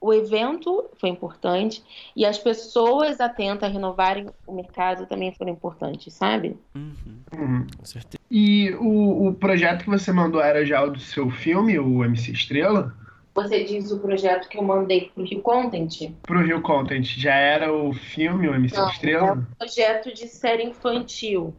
o 0.03 0.12
evento 0.12 0.91
foi 0.99 1.09
importante 1.09 1.83
e 2.17 2.27
as 2.27 2.37
pessoas 2.37 3.21
atentas 3.21 3.71
a 3.71 3.73
renovarem 3.73 4.27
o 4.45 4.53
mercado 4.53 5.07
também 5.07 5.33
foram 5.33 5.53
importantes, 5.53 6.12
sabe? 6.12 6.57
Uhum. 6.75 6.93
Uhum. 7.33 7.67
Com 7.79 7.85
certeza. 7.85 8.19
E 8.29 8.75
o, 8.81 9.29
o 9.29 9.35
projeto 9.35 9.85
que 9.85 9.91
você 9.91 10.12
mandou 10.12 10.43
era 10.43 10.67
já 10.67 10.83
o 10.83 10.91
do 10.91 10.99
seu 10.99 11.31
filme, 11.31 11.79
o 11.79 12.05
MC 12.05 12.33
Estrela? 12.33 12.93
Você 13.33 13.62
diz 13.65 13.93
o 13.93 14.01
projeto 14.01 14.49
que 14.49 14.59
eu 14.59 14.62
mandei 14.62 15.11
pro 15.15 15.25
Rio 15.25 15.41
Content? 15.41 16.11
Pro 16.23 16.45
Rio 16.45 16.61
Content. 16.61 17.05
Já 17.05 17.35
era 17.35 17.73
o 17.73 17.95
filme, 17.95 18.49
o 18.49 18.55
MC 18.55 18.77
Não, 18.77 18.88
Estrela? 18.91 19.29
É 19.29 19.33
um 19.33 19.45
projeto 19.57 20.12
de 20.12 20.27
série 20.27 20.65
infantil 20.65 21.55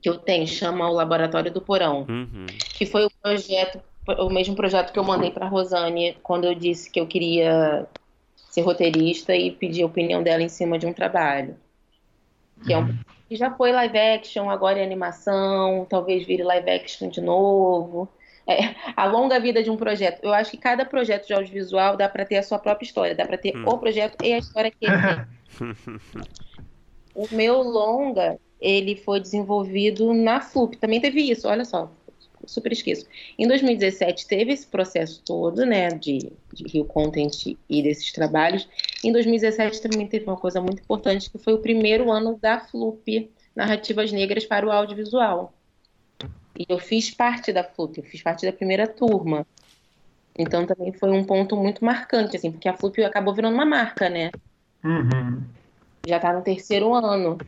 que 0.00 0.08
eu 0.08 0.16
tenho, 0.16 0.46
chama 0.46 0.88
o 0.88 0.92
Laboratório 0.92 1.52
do 1.52 1.60
Porão. 1.60 2.06
Uhum. 2.08 2.46
Que 2.74 2.86
foi 2.86 3.04
o 3.04 3.10
projeto 3.20 3.80
o 4.16 4.30
mesmo 4.30 4.54
projeto 4.54 4.92
que 4.92 4.98
eu 4.98 5.04
mandei 5.04 5.30
para 5.30 5.46
Rosane 5.46 6.16
quando 6.22 6.44
eu 6.44 6.54
disse 6.54 6.90
que 6.90 6.98
eu 6.98 7.06
queria 7.06 7.86
ser 8.50 8.62
roteirista 8.62 9.36
e 9.36 9.50
pedir 9.50 9.82
a 9.82 9.86
opinião 9.86 10.22
dela 10.22 10.42
em 10.42 10.48
cima 10.48 10.78
de 10.78 10.86
um 10.86 10.92
trabalho. 10.92 11.56
Que, 12.64 12.72
é 12.72 12.78
um, 12.78 12.98
que 13.28 13.36
já 13.36 13.50
foi 13.50 13.70
live 13.70 13.98
action, 13.98 14.50
agora 14.50 14.80
é 14.80 14.82
animação, 14.82 15.86
talvez 15.88 16.26
vire 16.26 16.42
live 16.42 16.70
action 16.70 17.08
de 17.08 17.20
novo. 17.20 18.08
É, 18.46 18.74
a 18.96 19.04
longa 19.04 19.38
vida 19.38 19.62
de 19.62 19.70
um 19.70 19.76
projeto. 19.76 20.20
Eu 20.22 20.32
acho 20.32 20.50
que 20.50 20.56
cada 20.56 20.84
projeto 20.84 21.26
de 21.26 21.34
audiovisual 21.34 21.96
dá 21.96 22.08
para 22.08 22.24
ter 22.24 22.38
a 22.38 22.42
sua 22.42 22.58
própria 22.58 22.86
história, 22.86 23.14
dá 23.14 23.26
para 23.26 23.36
ter 23.36 23.54
hum. 23.54 23.64
o 23.66 23.78
projeto 23.78 24.24
e 24.24 24.32
a 24.32 24.38
história 24.38 24.70
que 24.70 24.86
ele 24.86 24.96
tem. 24.96 25.96
o 27.14 27.28
meu 27.30 27.60
longa, 27.60 28.38
ele 28.58 28.96
foi 28.96 29.20
desenvolvido 29.20 30.14
na 30.14 30.40
FLUP. 30.40 30.78
Também 30.78 30.98
teve 30.98 31.20
isso, 31.20 31.46
olha 31.46 31.64
só 31.64 31.90
super 32.46 32.72
esqueço. 32.72 33.06
Em 33.38 33.46
2017 33.46 34.26
teve 34.26 34.52
esse 34.52 34.66
processo 34.66 35.22
todo, 35.24 35.64
né, 35.64 35.88
de, 35.88 36.32
de 36.52 36.64
Rio 36.66 36.84
Content 36.84 37.56
e 37.68 37.82
desses 37.82 38.12
trabalhos. 38.12 38.68
Em 39.04 39.12
2017 39.12 39.80
também 39.82 40.06
teve 40.06 40.24
uma 40.26 40.36
coisa 40.36 40.60
muito 40.60 40.80
importante, 40.80 41.30
que 41.30 41.38
foi 41.38 41.54
o 41.54 41.58
primeiro 41.58 42.10
ano 42.10 42.38
da 42.40 42.60
FLUP, 42.60 43.30
Narrativas 43.54 44.12
Negras 44.12 44.44
para 44.44 44.66
o 44.66 44.70
Audiovisual. 44.70 45.52
E 46.58 46.66
eu 46.68 46.78
fiz 46.78 47.10
parte 47.10 47.52
da 47.52 47.62
FLUP, 47.62 47.98
eu 47.98 48.04
fiz 48.04 48.22
parte 48.22 48.44
da 48.44 48.52
primeira 48.52 48.86
turma. 48.86 49.46
Então 50.36 50.66
também 50.66 50.92
foi 50.92 51.10
um 51.10 51.24
ponto 51.24 51.56
muito 51.56 51.84
marcante, 51.84 52.36
assim, 52.36 52.50
porque 52.52 52.68
a 52.68 52.74
FLUP 52.74 53.02
acabou 53.02 53.34
virando 53.34 53.54
uma 53.54 53.66
marca, 53.66 54.08
né? 54.08 54.30
Uhum. 54.84 55.42
Já 56.06 56.16
está 56.16 56.32
no 56.32 56.42
terceiro 56.42 56.94
ano. 56.94 57.38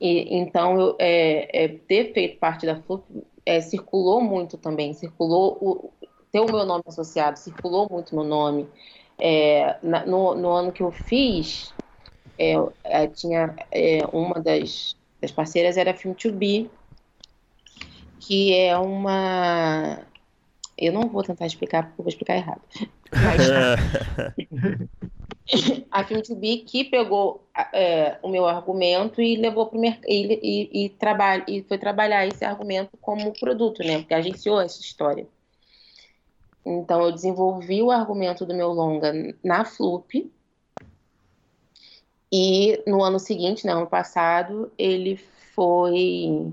E, 0.00 0.36
então, 0.38 0.80
eu, 0.80 0.96
é, 0.98 1.64
é, 1.64 1.68
ter 1.68 2.12
feito 2.12 2.38
parte 2.38 2.64
da 2.64 2.76
FLUP 2.76 3.04
é, 3.48 3.62
circulou 3.62 4.20
muito 4.20 4.58
também, 4.58 4.92
circulou 4.92 5.56
o, 5.58 5.90
ter 6.30 6.38
o 6.40 6.44
meu 6.44 6.66
nome 6.66 6.84
associado, 6.86 7.38
circulou 7.38 7.88
muito 7.90 8.14
meu 8.14 8.24
nome. 8.24 8.68
É, 9.18 9.78
na, 9.82 10.04
no, 10.04 10.34
no, 10.34 10.50
ano 10.52 10.70
que 10.70 10.82
eu 10.82 10.92
fiz, 10.92 11.72
é, 12.38 12.52
é 12.84 13.06
tinha 13.06 13.56
é, 13.72 14.00
uma 14.12 14.34
das, 14.34 14.94
das 15.18 15.32
parceiras 15.32 15.78
era 15.78 15.94
Film 15.94 16.12
2B, 16.12 16.68
que 18.20 18.54
é 18.54 18.76
uma. 18.76 19.98
Eu 20.76 20.92
não 20.92 21.08
vou 21.08 21.22
tentar 21.22 21.46
explicar 21.46 21.84
porque 21.84 22.02
eu 22.02 22.04
vou 22.04 22.10
explicar 22.10 22.36
errado. 22.36 22.60
Mas... 23.10 23.48
a 25.90 26.04
2B 26.04 26.64
que 26.66 26.84
pegou 26.84 27.48
é, 27.72 28.18
o 28.22 28.28
meu 28.28 28.46
argumento 28.46 29.20
e 29.20 29.36
levou 29.36 29.66
para 29.66 29.78
o 29.78 29.80
mercado 29.80 30.06
e, 30.08 30.38
e, 30.42 30.86
e, 30.86 31.58
e 31.58 31.62
foi 31.62 31.78
trabalhar 31.78 32.26
esse 32.26 32.44
argumento 32.44 32.96
como 33.00 33.32
produto, 33.32 33.82
né? 33.82 33.98
Porque 33.98 34.14
agenciou 34.14 34.60
essa 34.60 34.80
história. 34.80 35.26
Então 36.64 37.00
eu 37.02 37.12
desenvolvi 37.12 37.82
o 37.82 37.90
argumento 37.90 38.44
do 38.44 38.54
meu 38.54 38.72
longa 38.72 39.12
na 39.42 39.64
Flup 39.64 40.30
e 42.30 42.82
no 42.86 43.02
ano 43.02 43.18
seguinte, 43.18 43.66
né, 43.66 43.72
ano 43.72 43.86
passado, 43.86 44.70
ele 44.76 45.16
foi 45.54 46.52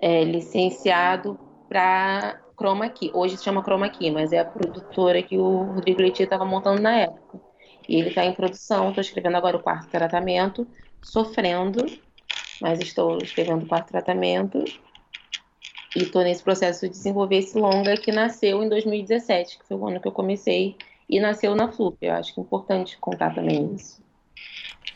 é, 0.00 0.22
licenciado 0.24 1.38
para 1.68 2.40
Chroma 2.56 2.88
Key. 2.88 3.10
Hoje 3.12 3.36
se 3.36 3.44
chama 3.44 3.62
Chroma 3.62 3.88
Key, 3.88 4.10
mas 4.10 4.32
é 4.32 4.38
a 4.38 4.44
produtora 4.44 5.20
que 5.22 5.36
o 5.36 5.64
Rodrigo 5.64 6.00
Leite 6.00 6.22
estava 6.22 6.44
montando 6.44 6.80
na 6.80 6.96
época. 6.96 7.40
E 7.88 7.96
ele 7.96 8.08
está 8.08 8.24
em 8.24 8.32
produção, 8.32 8.88
estou 8.88 9.02
escrevendo 9.02 9.36
agora 9.36 9.56
o 9.56 9.62
quarto 9.62 9.88
tratamento, 9.88 10.66
sofrendo, 11.02 11.84
mas 12.60 12.80
estou 12.80 13.18
escrevendo 13.18 13.64
o 13.64 13.68
quarto 13.68 13.88
tratamento 13.88 14.64
e 15.96 16.02
estou 16.02 16.22
nesse 16.22 16.42
processo 16.42 16.86
de 16.86 16.92
desenvolver 16.92 17.36
esse 17.36 17.58
longa 17.58 17.96
que 17.96 18.10
nasceu 18.10 18.62
em 18.62 18.68
2017, 18.68 19.58
que 19.58 19.66
foi 19.66 19.76
o 19.76 19.86
ano 19.86 20.00
que 20.00 20.08
eu 20.08 20.12
comecei, 20.12 20.76
e 21.08 21.20
nasceu 21.20 21.54
na 21.54 21.70
FLUP. 21.70 21.98
Eu 22.02 22.14
acho 22.14 22.34
que 22.34 22.40
é 22.40 22.42
importante 22.42 22.96
contar 22.98 23.34
também 23.34 23.74
isso. 23.74 24.02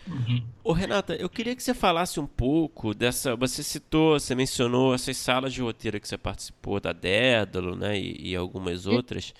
Uhum. 0.07 0.43
Ô 0.65 0.73
Renata, 0.73 1.15
eu 1.15 1.29
queria 1.29 1.55
que 1.55 1.63
você 1.63 1.75
falasse 1.75 2.19
um 2.19 2.27
pouco 2.27 2.95
dessa. 2.95 3.37
Você 3.37 3.63
citou, 3.63 4.19
você 4.19 4.35
mencionou 4.35 4.95
essas 4.95 5.17
salas 5.19 5.53
de 5.53 5.61
roteiro 5.61 6.01
que 6.01 6.09
você 6.09 6.17
participou 6.17 6.81
da 6.81 6.93
Dédalo, 6.93 7.77
né, 7.77 7.99
e, 7.99 8.31
e 8.31 8.37
algumas 8.37 8.87
outras. 8.87 9.35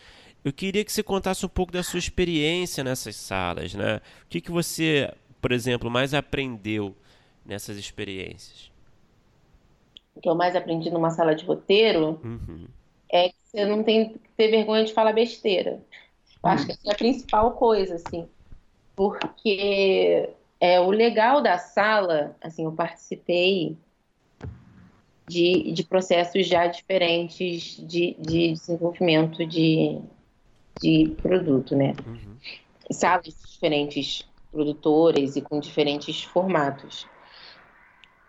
Eu 0.45 0.53
queria 0.53 0.85
que 0.85 0.93
você 0.93 1.03
contasse 1.03 1.45
um 1.45 1.49
pouco 1.49 1.73
da 1.73 1.83
sua 1.83 1.99
experiência 1.99 2.85
nessas 2.85 3.17
salas, 3.17 3.75
né? 3.75 3.97
O 3.97 4.29
que, 4.29 4.41
que 4.41 4.51
você, 4.51 5.13
por 5.41 5.53
exemplo, 5.53 5.91
mais 5.91 6.15
aprendeu 6.15 6.95
nessas 7.45 7.77
experiências? 7.77 8.71
O 10.15 10.21
que 10.21 10.29
eu 10.29 10.35
mais 10.35 10.55
aprendi 10.55 10.91
numa 10.91 11.11
sala 11.11 11.35
de 11.35 11.45
roteiro 11.45 12.21
uhum. 12.25 12.67
é 13.11 13.29
que 13.29 13.37
você 13.45 13.65
não 13.65 13.83
tem 13.83 14.11
que 14.11 14.21
ter 14.37 14.49
vergonha 14.49 14.85
de 14.85 14.93
falar 14.93 15.13
besteira. 15.13 15.81
Eu 16.43 16.51
acho 16.51 16.67
que 16.67 16.73
essa 16.73 16.89
é 16.89 16.93
a 16.93 16.97
principal 16.97 17.53
coisa, 17.53 17.97
assim. 17.97 18.29
Porque 18.95 20.31
é, 20.61 20.81
o 20.81 20.91
legal 20.91 21.41
da 21.41 21.59
sala, 21.59 22.37
assim, 22.41 22.65
eu 22.65 22.73
participei 22.73 23.77
de, 25.29 25.73
de 25.73 25.85
processos 25.85 26.47
já 26.47 26.67
diferentes 26.67 27.77
de, 27.87 28.17
de 28.19 28.53
desenvolvimento 28.53 29.47
de, 29.47 30.01
de 30.81 31.15
produto, 31.21 31.77
né? 31.77 31.95
Uhum. 32.07 32.37
Salas 32.91 33.35
diferentes 33.47 34.29
produtoras 34.51 35.37
e 35.37 35.43
com 35.43 35.61
diferentes 35.61 36.23
formatos. 36.25 37.07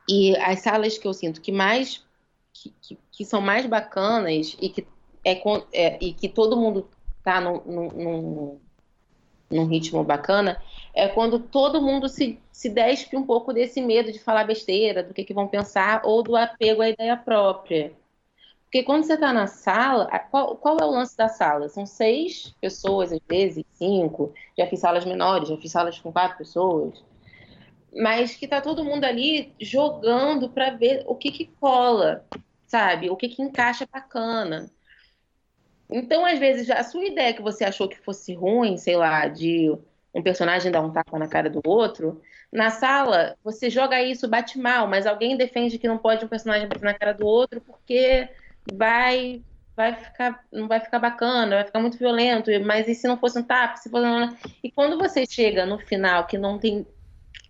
E 0.07 0.35
as 0.37 0.61
salas 0.61 0.97
que 0.97 1.07
eu 1.07 1.13
sinto 1.13 1.39
que 1.39 1.51
mais 1.51 2.03
que, 2.51 2.73
que, 2.81 2.97
que 3.11 3.25
são 3.25 3.39
mais 3.39 3.65
bacanas 3.65 4.57
e 4.59 4.69
que 4.69 4.85
é, 5.23 5.41
é, 5.73 5.97
e 6.01 6.13
que 6.13 6.27
todo 6.27 6.57
mundo 6.57 6.89
tá 7.23 7.41
num, 7.41 7.61
num, 7.65 8.59
num, 9.49 9.65
ritmo 9.65 10.03
bacana 10.03 10.61
é 10.93 11.07
quando 11.07 11.39
todo 11.39 11.81
mundo 11.81 12.07
se, 12.07 12.39
se 12.51 12.69
despe 12.69 13.17
um 13.17 13.25
pouco 13.25 13.53
desse 13.53 13.81
medo 13.81 14.11
de 14.11 14.19
falar 14.19 14.45
besteira, 14.45 15.03
do 15.03 15.13
que, 15.13 15.23
que 15.23 15.33
vão 15.33 15.47
pensar 15.47 16.01
ou 16.05 16.23
do 16.23 16.35
apego 16.35 16.81
à 16.81 16.89
ideia 16.89 17.17
própria. 17.17 17.93
Porque 18.69 18.83
quando 18.83 19.03
você 19.03 19.15
está 19.15 19.33
na 19.33 19.47
sala, 19.47 20.07
qual, 20.29 20.55
qual, 20.55 20.77
é 20.79 20.85
o 20.85 20.91
lance 20.91 21.17
da 21.17 21.27
sala? 21.27 21.67
São 21.69 21.87
seis 21.87 22.55
pessoas, 22.61 23.11
às 23.11 23.19
vezes, 23.27 23.65
cinco. 23.73 24.31
Já 24.55 24.67
fiz 24.67 24.79
salas 24.79 25.05
menores, 25.05 25.49
já 25.49 25.57
fiz 25.57 25.71
salas 25.71 25.97
com 25.97 26.11
quatro 26.11 26.37
pessoas. 26.37 27.03
Mas 27.91 28.35
que 28.35 28.47
tá 28.47 28.61
todo 28.61 28.85
mundo 28.85 29.05
ali 29.05 29.55
jogando 29.59 30.49
para 30.49 30.69
ver 30.69 31.03
o 31.07 31.15
que 31.15 31.31
que 31.31 31.45
cola, 31.59 32.23
sabe? 32.67 33.09
O 33.09 33.15
que 33.15 33.29
que 33.29 33.41
encaixa 33.41 33.87
bacana. 33.91 34.69
Então, 35.89 36.23
às 36.23 36.37
vezes, 36.37 36.69
a 36.69 36.83
sua 36.83 37.05
ideia 37.05 37.33
que 37.33 37.41
você 37.41 37.65
achou 37.65 37.89
que 37.89 37.97
fosse 37.97 38.35
ruim, 38.35 38.77
sei 38.77 38.95
lá, 38.95 39.27
de 39.27 39.75
um 40.13 40.21
personagem 40.21 40.71
dar 40.71 40.81
um 40.81 40.91
tapa 40.91 41.17
na 41.17 41.27
cara 41.27 41.49
do 41.49 41.59
outro, 41.65 42.21
na 42.51 42.69
sala 42.69 43.35
você 43.43 43.67
joga 43.67 43.99
isso, 43.99 44.27
bate 44.27 44.59
mal, 44.59 44.87
mas 44.87 45.07
alguém 45.07 45.35
defende 45.35 45.79
que 45.79 45.87
não 45.87 45.97
pode 45.97 46.23
um 46.23 46.27
personagem 46.27 46.67
bater 46.67 46.83
na 46.83 46.93
cara 46.93 47.13
do 47.13 47.25
outro 47.25 47.61
porque 47.61 48.29
vai 48.73 49.41
vai 49.79 49.95
ficar, 49.95 50.43
não 50.51 50.67
vai 50.67 50.81
ficar 50.81 50.99
bacana, 50.99 51.55
vai 51.55 51.63
ficar 51.63 51.79
muito 51.79 51.97
violento, 51.97 52.51
mas 52.65 52.85
e 52.89 52.93
se 52.93 53.07
não 53.07 53.17
fosse 53.17 53.39
um 53.39 53.43
tapa? 53.43 53.77
Se 53.77 53.89
fosse... 53.89 54.05
E 54.61 54.69
quando 54.69 54.97
você 54.97 55.25
chega 55.25 55.65
no 55.65 55.79
final 55.79 56.27
que 56.27 56.37
não 56.37 56.59
tem. 56.59 56.85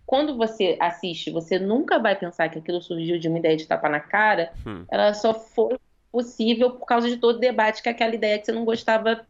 Quando 0.06 0.36
você 0.36 0.76
assiste, 0.80 1.32
você 1.32 1.58
nunca 1.58 1.98
vai 1.98 2.14
pensar 2.14 2.48
que 2.48 2.58
aquilo 2.58 2.80
surgiu 2.80 3.18
de 3.18 3.26
uma 3.26 3.38
ideia 3.38 3.56
de 3.56 3.66
tapa 3.66 3.88
na 3.88 3.98
cara, 3.98 4.52
hum. 4.64 4.84
ela 4.88 5.12
só 5.12 5.34
foi 5.34 5.76
possível 6.12 6.70
por 6.70 6.86
causa 6.86 7.08
de 7.08 7.16
todo 7.16 7.36
o 7.36 7.40
debate 7.40 7.82
que 7.82 7.88
aquela 7.88 8.14
ideia 8.14 8.38
que 8.38 8.46
você 8.46 8.52
não 8.52 8.64
gostava 8.64 9.26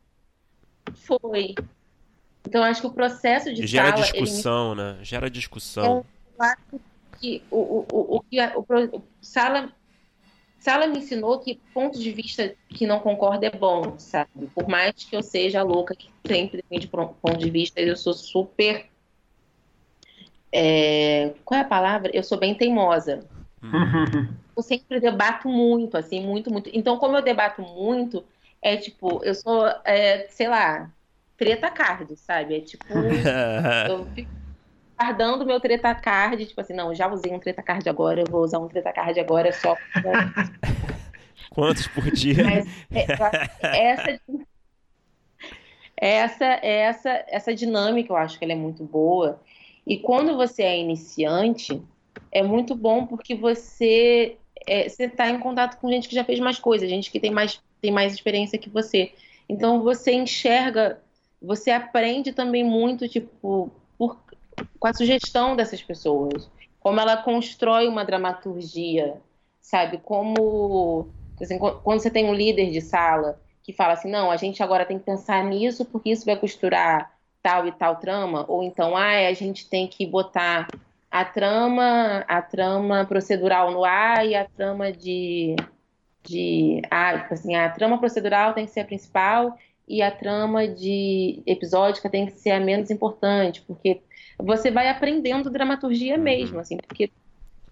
foi. 0.94 1.54
Então, 2.46 2.62
acho 2.62 2.82
que 2.82 2.86
o 2.86 2.92
processo 2.92 3.52
de 3.52 3.66
Gera 3.66 3.92
sala, 3.92 4.02
discussão, 4.02 4.72
ele... 4.72 4.82
né? 4.82 4.98
Gera 5.02 5.30
discussão. 5.30 6.04
Eu 6.38 6.44
acho 6.44 6.80
que 7.18 7.42
o, 7.50 7.56
o, 7.56 7.86
o, 7.92 8.16
o, 8.16 8.24
o, 8.56 8.96
o 8.96 9.02
sala 9.22 9.70
Sala 10.60 10.86
me 10.86 10.98
ensinou 10.98 11.38
que 11.38 11.58
ponto 11.72 11.98
de 11.98 12.12
vista 12.12 12.54
que 12.68 12.86
não 12.86 13.00
concorda 13.00 13.46
é 13.46 13.50
bom, 13.50 13.98
sabe? 13.98 14.46
Por 14.54 14.68
mais 14.68 14.92
que 14.92 15.16
eu 15.16 15.22
seja 15.22 15.62
louca, 15.62 15.94
que 15.96 16.10
sempre 16.26 16.62
defende 16.62 16.86
ponto 16.86 17.36
de 17.38 17.50
vista, 17.50 17.80
eu 17.80 17.96
sou 17.96 18.12
super. 18.12 18.86
É... 20.52 21.32
Qual 21.46 21.58
é 21.58 21.62
a 21.62 21.66
palavra? 21.66 22.10
Eu 22.12 22.22
sou 22.22 22.38
bem 22.38 22.54
teimosa. 22.54 23.26
Uhum. 23.62 24.28
Eu 24.54 24.62
sempre 24.62 25.00
debato 25.00 25.48
muito, 25.48 25.96
assim, 25.96 26.20
muito, 26.20 26.52
muito. 26.52 26.68
Então, 26.74 26.98
como 26.98 27.16
eu 27.16 27.22
debato 27.22 27.62
muito, 27.62 28.22
é 28.60 28.76
tipo, 28.76 29.24
eu 29.24 29.34
sou, 29.34 29.66
é, 29.82 30.26
sei 30.28 30.46
lá, 30.46 30.92
treta 31.38 31.70
card, 31.70 32.14
sabe? 32.16 32.56
É 32.58 32.60
tipo, 32.60 32.84
eu 33.88 34.04
fico 34.14 34.39
guardando 35.00 35.46
meu 35.46 35.58
treta 35.58 35.94
card, 35.94 36.44
tipo 36.44 36.60
assim, 36.60 36.74
não, 36.74 36.94
já 36.94 37.10
usei 37.10 37.32
um 37.32 37.38
treta 37.38 37.62
card 37.62 37.88
agora, 37.88 38.20
eu 38.20 38.26
vou 38.30 38.42
usar 38.42 38.58
um 38.58 38.68
treta 38.68 38.92
card 38.92 39.18
agora 39.18 39.50
só. 39.50 39.74
Quantos 41.48 41.86
por 41.88 42.10
dia? 42.10 42.44
Mas, 42.44 42.66
é, 42.92 43.06
essa, 43.90 44.20
essa, 45.96 46.44
essa, 46.44 47.24
essa 47.28 47.54
dinâmica 47.54 48.12
eu 48.12 48.16
acho 48.16 48.38
que 48.38 48.44
ela 48.44 48.52
é 48.52 48.56
muito 48.56 48.84
boa. 48.84 49.40
E 49.86 49.96
quando 49.96 50.36
você 50.36 50.62
é 50.62 50.78
iniciante, 50.78 51.82
é 52.30 52.42
muito 52.42 52.74
bom 52.74 53.06
porque 53.06 53.34
você 53.34 54.36
é, 54.66 54.86
você 54.86 55.04
está 55.04 55.30
em 55.30 55.40
contato 55.40 55.78
com 55.80 55.90
gente 55.90 56.08
que 56.08 56.14
já 56.14 56.24
fez 56.24 56.38
mais 56.38 56.58
coisas, 56.58 56.88
gente 56.88 57.10
que 57.10 57.18
tem 57.18 57.30
mais, 57.30 57.60
tem 57.80 57.90
mais 57.90 58.12
experiência 58.12 58.58
que 58.58 58.68
você. 58.68 59.12
Então 59.48 59.82
você 59.82 60.12
enxerga, 60.12 61.00
você 61.40 61.70
aprende 61.70 62.32
também 62.32 62.62
muito, 62.62 63.08
tipo, 63.08 63.72
por, 63.98 64.18
com 64.78 64.88
a 64.88 64.94
sugestão 64.94 65.56
dessas 65.56 65.82
pessoas, 65.82 66.50
como 66.80 67.00
ela 67.00 67.16
constrói 67.16 67.88
uma 67.88 68.04
dramaturgia, 68.04 69.20
sabe? 69.60 69.98
Como 69.98 71.08
assim, 71.40 71.58
quando 71.58 72.00
você 72.00 72.10
tem 72.10 72.26
um 72.26 72.34
líder 72.34 72.70
de 72.70 72.80
sala 72.80 73.40
que 73.62 73.72
fala 73.72 73.94
assim, 73.94 74.10
não, 74.10 74.30
a 74.30 74.36
gente 74.36 74.62
agora 74.62 74.84
tem 74.84 74.98
que 74.98 75.04
pensar 75.04 75.44
nisso 75.44 75.84
porque 75.84 76.10
isso 76.10 76.26
vai 76.26 76.36
costurar 76.36 77.12
tal 77.42 77.66
e 77.66 77.72
tal 77.72 77.96
trama, 77.96 78.44
ou 78.48 78.62
então, 78.62 78.96
ah, 78.96 79.26
a 79.28 79.32
gente 79.32 79.68
tem 79.68 79.86
que 79.86 80.06
botar 80.06 80.68
a 81.10 81.24
trama, 81.24 82.24
a 82.28 82.42
trama 82.42 83.04
procedural 83.06 83.70
no 83.72 83.84
ar 83.84 84.26
e 84.26 84.34
a 84.34 84.44
trama 84.44 84.92
de, 84.92 85.56
de 86.22 86.82
ah, 86.90 87.18
tipo 87.18 87.34
assim, 87.34 87.54
a 87.54 87.70
trama 87.70 87.98
procedural 87.98 88.52
tem 88.52 88.66
que 88.66 88.72
ser 88.72 88.80
a 88.80 88.84
principal 88.84 89.56
e 89.88 90.02
a 90.02 90.10
trama 90.10 90.68
de 90.68 91.42
episódica 91.46 92.08
tem 92.08 92.26
que 92.26 92.38
ser 92.38 92.50
a 92.50 92.60
menos 92.60 92.90
importante, 92.90 93.62
porque 93.62 94.02
você 94.42 94.70
vai 94.70 94.88
aprendendo 94.88 95.50
dramaturgia 95.50 96.16
uhum. 96.16 96.22
mesmo, 96.22 96.58
assim, 96.58 96.76
porque 96.76 97.10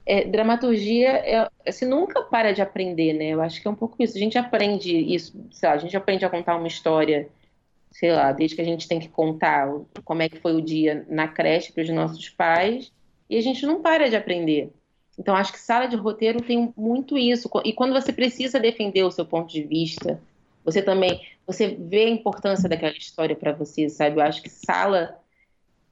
é, 0.07 0.25
dramaturgia 0.25 1.11
é, 1.11 1.49
você 1.67 1.85
nunca 1.85 2.23
para 2.23 2.53
de 2.53 2.63
aprender, 2.63 3.13
né? 3.13 3.27
Eu 3.27 3.43
acho 3.43 3.61
que 3.61 3.69
é 3.69 3.71
um 3.71 3.75
pouco 3.75 4.03
isso. 4.03 4.17
A 4.17 4.21
gente 4.21 4.39
aprende 4.39 4.91
isso, 4.91 5.39
sei 5.51 5.69
lá, 5.69 5.75
a 5.75 5.79
gente 5.79 5.97
aprende 5.97 6.25
a 6.25 6.31
contar 6.31 6.57
uma 6.57 6.67
história, 6.67 7.29
sei 7.91 8.13
lá, 8.13 8.33
desde 8.33 8.57
que 8.57 8.63
a 8.63 8.65
gente 8.65 8.89
tem 8.89 8.99
que 8.99 9.09
contar 9.09 9.69
como 10.05 10.23
é 10.23 10.29
que 10.29 10.39
foi 10.39 10.55
o 10.55 10.63
dia 10.63 11.05
na 11.09 11.29
creche 11.29 11.73
para 11.73 11.83
os 11.83 11.91
nossos 11.91 12.29
pais, 12.31 12.91
e 13.29 13.37
a 13.37 13.43
gente 13.43 13.67
não 13.67 13.83
para 13.83 14.09
de 14.09 14.17
aprender. 14.17 14.73
Então, 15.19 15.35
acho 15.35 15.53
que 15.53 15.59
sala 15.59 15.87
de 15.87 15.97
roteiro 15.97 16.41
tem 16.41 16.73
muito 16.77 17.19
isso. 17.19 17.51
E 17.65 17.73
quando 17.73 17.93
você 17.93 18.13
precisa 18.13 18.61
defender 18.61 19.03
o 19.03 19.11
seu 19.11 19.27
ponto 19.27 19.53
de 19.53 19.63
vista, 19.63 20.21
você 20.65 20.81
também, 20.81 21.21
você 21.47 21.77
vê 21.79 22.05
a 22.05 22.09
importância 22.09 22.69
daquela 22.69 22.97
história 22.97 23.35
para 23.35 23.53
você, 23.53 23.89
sabe? 23.89 24.17
Eu 24.17 24.23
acho 24.23 24.41
que 24.41 24.49
sala 24.49 25.19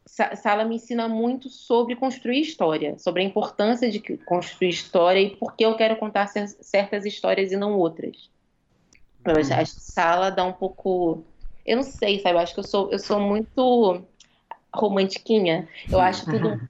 Sala 0.07 0.65
me 0.65 0.77
ensina 0.77 1.09
muito 1.09 1.49
sobre 1.49 1.97
construir 1.97 2.41
história, 2.41 2.97
sobre 2.97 3.23
a 3.23 3.25
importância 3.25 3.91
de 3.91 4.01
construir 4.01 4.69
história 4.69 5.21
e 5.21 5.37
por 5.37 5.57
que 5.57 5.67
eu 5.67 5.77
quero 5.77 5.97
contar 5.97 6.29
certas 6.29 7.05
histórias 7.05 7.51
e 7.51 7.57
não 7.57 7.77
outras. 7.77 8.31
Eu 9.25 9.37
acho 9.37 9.75
que 9.75 9.83
Sala 9.83 10.31
dá 10.31 10.45
um 10.45 10.53
pouco. 10.53 11.25
Eu 11.67 11.77
não 11.77 11.83
sei, 11.83 12.21
sabe? 12.21 12.37
Eu 12.37 12.39
acho 12.39 12.55
que 12.55 12.61
eu 12.61 12.65
sou, 12.65 12.93
eu 12.93 12.99
sou 13.01 13.19
muito 13.19 14.01
romantiquinha. 14.73 15.69
Eu 15.91 15.99
acho 15.99 16.25
tudo 16.27 16.61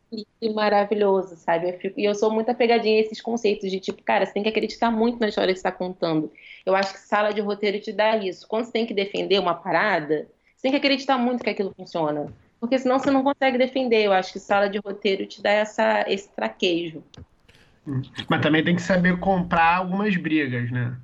um 0.43 0.55
maravilhoso, 0.55 1.37
sabe? 1.37 1.68
Eu 1.68 1.78
fico, 1.78 2.01
e 2.01 2.05
eu 2.07 2.14
sou 2.14 2.30
muito 2.30 2.51
apegadinha 2.51 2.97
a 2.97 3.01
esses 3.01 3.20
conceitos 3.20 3.70
de 3.70 3.78
tipo, 3.78 4.03
cara, 4.03 4.24
você 4.24 4.32
tem 4.32 4.43
que 4.43 4.49
acreditar 4.49 4.91
muito 4.91 5.20
na 5.20 5.28
história 5.28 5.53
que 5.53 5.61
você 5.61 5.68
está 5.68 5.72
contando. 5.72 6.32
Eu 6.64 6.74
acho 6.74 6.95
que 6.95 7.01
sala 7.01 7.34
de 7.34 7.43
roteiro 7.43 7.78
te 7.80 7.93
dá 7.93 8.16
isso. 8.16 8.49
Quando 8.49 8.64
você 8.64 8.72
tem 8.72 8.87
que 8.87 8.95
defender 8.95 9.39
uma 9.39 9.55
parada, 9.55 10.26
você 10.57 10.62
tem 10.62 10.70
que 10.70 10.78
acreditar 10.78 11.18
muito 11.18 11.45
que 11.45 11.51
aquilo 11.51 11.74
funciona 11.76 12.32
porque 12.66 12.78
senão 12.78 12.98
você 12.98 13.10
não 13.10 13.22
consegue 13.22 13.56
defender. 13.56 14.02
Eu 14.02 14.12
acho 14.12 14.32
que 14.32 14.40
sala 14.40 14.68
de 14.68 14.78
roteiro 14.78 15.24
te 15.24 15.40
dá 15.40 15.50
essa, 15.50 16.04
esse 16.08 16.28
traquejo. 16.30 17.02
Mas 18.28 18.42
também 18.42 18.64
tem 18.64 18.74
que 18.74 18.82
saber 18.82 19.18
comprar 19.20 19.76
algumas 19.76 20.16
brigas, 20.16 20.70
né? 20.72 20.96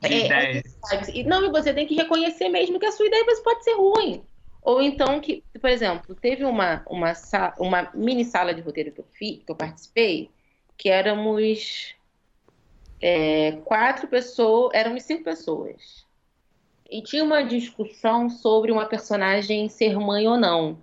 De 0.00 0.12
é, 0.12 0.26
ideia. 0.26 0.62
É, 0.92 1.22
não, 1.24 1.44
e 1.44 1.50
você 1.50 1.72
tem 1.72 1.86
que 1.86 1.94
reconhecer 1.94 2.48
mesmo 2.50 2.78
que 2.78 2.86
a 2.86 2.92
sua 2.92 3.06
ideia 3.06 3.24
pode 3.42 3.64
ser 3.64 3.74
ruim. 3.74 4.22
Ou 4.62 4.82
então 4.82 5.18
que, 5.20 5.42
por 5.58 5.70
exemplo, 5.70 6.14
teve 6.14 6.44
uma, 6.44 6.82
uma, 6.86 7.12
uma 7.58 7.90
mini 7.94 8.24
sala 8.24 8.52
de 8.52 8.60
roteiro 8.60 8.92
que 8.92 9.00
eu, 9.00 9.06
fiz, 9.12 9.42
que 9.42 9.50
eu 9.50 9.56
participei, 9.56 10.30
que 10.76 10.90
éramos 10.90 11.94
é, 13.00 13.52
quatro 13.64 14.06
pessoas, 14.06 14.70
éramos 14.74 15.02
cinco 15.04 15.24
pessoas 15.24 16.06
e 16.88 17.02
tinha 17.02 17.22
uma 17.22 17.42
discussão 17.42 18.30
sobre 18.30 18.72
uma 18.72 18.86
personagem 18.86 19.68
ser 19.68 19.98
mãe 19.98 20.26
ou 20.26 20.36
não. 20.36 20.78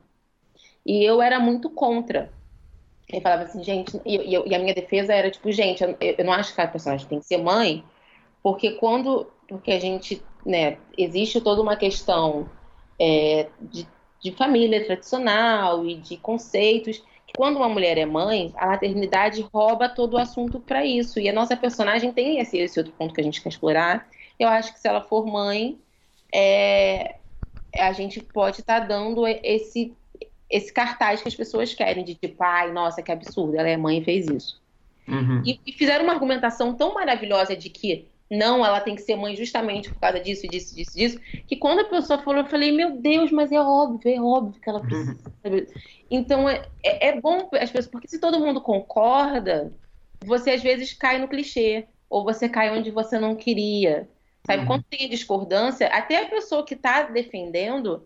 E 0.86 1.04
eu 1.04 1.22
era 1.22 1.40
muito 1.40 1.70
contra. 1.70 2.32
Ele 3.10 3.22
falava 3.22 3.44
assim, 3.44 3.64
gente, 3.64 4.00
e, 4.06 4.16
e, 4.16 4.56
a 4.56 4.60
minha 4.60 4.74
defesa 4.74 5.14
era 5.14 5.32
tipo, 5.32 5.52
gente, 5.52 5.84
eu, 5.84 5.96
eu, 6.00 6.26
não 6.26 6.34
acho 6.34 6.54
que 6.54 6.62
a 6.62 6.68
personagem 6.68 7.08
tem 7.08 7.20
que 7.20 7.26
ser 7.26 7.38
mãe, 7.38 7.84
porque 8.42 8.72
quando, 8.72 9.28
porque 9.48 9.72
a 9.72 9.80
gente, 9.80 10.22
né, 10.46 10.78
existe 10.98 11.40
toda 11.42 11.62
uma 11.62 11.76
questão 11.76 12.50
é, 13.00 13.48
de, 13.62 13.88
de 14.20 14.32
família 14.32 14.84
tradicional 14.86 15.86
e 15.86 15.96
de 15.96 16.18
conceitos 16.18 17.04
quando 17.36 17.58
uma 17.58 17.70
mulher 17.70 17.98
é 17.98 18.06
mãe, 18.06 18.54
a 18.56 18.68
maternidade 18.68 19.46
rouba 19.54 19.90
todo 19.90 20.14
o 20.14 20.18
assunto 20.18 20.60
para 20.60 20.86
isso. 20.86 21.20
E 21.20 21.28
a 21.28 21.34
nossa 21.34 21.56
personagem 21.56 22.12
tem 22.12 22.40
esse, 22.40 22.58
esse 22.58 22.80
outro 22.80 22.94
ponto 22.94 23.14
que 23.14 23.22
a 23.22 23.24
gente 23.24 23.42
quer 23.42 23.50
explorar. 23.50 24.08
Eu 24.40 24.48
acho 24.48 24.74
que 24.74 24.80
se 24.80 24.88
ela 24.88 25.02
for 25.02 25.26
mãe, 25.26 25.78
é, 26.38 27.16
a 27.74 27.94
gente 27.94 28.20
pode 28.20 28.60
estar 28.60 28.82
tá 28.82 28.86
dando 28.86 29.26
esse, 29.26 29.94
esse 30.50 30.74
cartaz 30.74 31.22
que 31.22 31.30
as 31.30 31.36
pessoas 31.36 31.74
querem, 31.74 32.04
de 32.04 32.14
tipo, 32.14 32.44
ai, 32.44 32.74
nossa, 32.74 33.02
que 33.02 33.10
absurdo, 33.10 33.56
ela 33.58 33.70
é 33.70 33.78
mãe 33.78 34.00
e 34.00 34.04
fez 34.04 34.28
isso. 34.28 34.62
Uhum. 35.08 35.42
E, 35.46 35.62
e, 35.66 35.72
fizeram 35.72 36.04
uma 36.04 36.14
argumentação 36.14 36.74
tão 36.74 36.94
maravilhosa 36.94 37.56
de 37.56 37.70
que 37.70 38.08
não, 38.30 38.66
ela 38.66 38.82
tem 38.82 38.96
que 38.96 39.04
ser 39.04 39.16
mãe 39.16 39.34
justamente 39.34 39.90
por 39.90 40.00
causa 40.00 40.20
disso, 40.20 40.46
disso, 40.48 40.76
disso, 40.76 40.98
disso, 40.98 41.20
que 41.48 41.56
quando 41.56 41.80
a 41.80 41.86
pessoa 41.86 42.22
falou, 42.22 42.42
eu 42.42 42.48
falei, 42.48 42.72
meu 42.74 42.98
Deus, 42.98 43.32
mas 43.32 43.52
é 43.52 43.62
óbvio, 43.62 44.12
é 44.12 44.20
óbvio 44.20 44.60
que 44.60 44.70
ela 44.70 44.82
precisa. 44.82 45.18
Uhum. 45.46 45.66
Então 46.12 46.50
é, 46.50 46.66
é, 46.84 47.10
é 47.10 47.22
bom 47.22 47.48
as 47.54 47.72
pessoas, 47.72 47.88
porque 47.88 48.10
se 48.10 48.20
todo 48.20 48.40
mundo 48.40 48.60
concorda, 48.60 49.72
você 50.26 50.52
às 50.52 50.62
vezes 50.62 50.92
cai 50.92 51.18
no 51.18 51.30
clichê, 51.30 51.86
ou 52.10 52.26
você 52.26 52.50
cai 52.50 52.78
onde 52.78 52.92
você 52.92 53.20
não 53.20 53.36
queria. 53.36 54.10
Sabe? 54.46 54.62
Uhum. 54.62 54.68
Quando 54.68 54.84
tem 54.84 55.10
discordância, 55.10 55.88
até 55.88 56.24
a 56.24 56.30
pessoa 56.30 56.66
que 56.66 56.76
está 56.76 57.04
defendendo, 57.04 58.06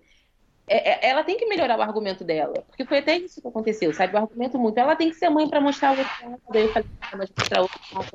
é, 0.67 1.07
é, 1.07 1.09
ela 1.09 1.23
tem 1.23 1.35
que 1.35 1.47
melhorar 1.47 1.77
o 1.77 1.81
argumento 1.81 2.23
dela. 2.23 2.53
Porque 2.67 2.85
foi 2.85 2.99
até 2.99 3.17
isso 3.17 3.41
que 3.41 3.47
aconteceu, 3.47 3.93
sabe? 3.93 4.13
O 4.13 4.17
argumento 4.17 4.57
muito. 4.57 4.77
Ela 4.77 4.95
tem 4.95 5.09
que 5.09 5.15
ser 5.15 5.29
mãe 5.29 5.49
para 5.49 5.59
mostrar 5.59 5.95
o 5.95 5.97
outro. 5.97 6.41
Daí 6.51 6.63
eu 6.63 6.73
falei, 6.73 6.89
ah, 7.01 7.17
mas 7.17 7.29
mostrar 7.37 7.61
outro 7.61 7.79
lado, 7.91 8.07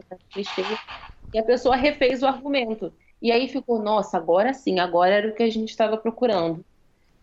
E 1.32 1.38
a 1.38 1.42
pessoa 1.42 1.74
refez 1.74 2.22
o 2.22 2.26
argumento. 2.26 2.92
E 3.20 3.32
aí 3.32 3.48
ficou, 3.48 3.82
nossa, 3.82 4.16
agora 4.16 4.54
sim, 4.54 4.78
agora 4.78 5.14
era 5.14 5.28
o 5.28 5.34
que 5.34 5.42
a 5.42 5.50
gente 5.50 5.70
estava 5.70 5.96
procurando. 5.96 6.64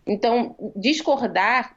Então, 0.06 0.54
discordar, 0.76 1.76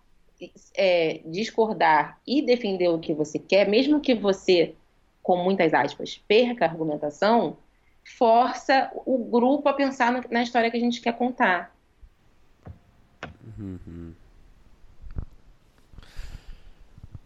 é, 0.75 1.21
discordar 1.25 2.19
e 2.27 2.41
defender 2.41 2.89
o 2.89 2.99
que 2.99 3.13
você 3.13 3.39
quer, 3.39 3.69
mesmo 3.69 4.01
que 4.01 4.15
você, 4.15 4.75
com 5.21 5.37
muitas 5.37 5.73
aspas, 5.73 6.21
perca 6.27 6.65
a 6.65 6.69
argumentação, 6.69 7.57
força 8.05 8.91
o 9.05 9.29
grupo 9.29 9.67
a 9.67 9.73
pensar 9.73 10.23
na 10.29 10.43
história 10.43 10.69
que 10.69 10.77
a 10.77 10.79
gente 10.79 11.01
quer 11.01 11.17
contar. 11.17 11.75
Uhum. 13.57 14.13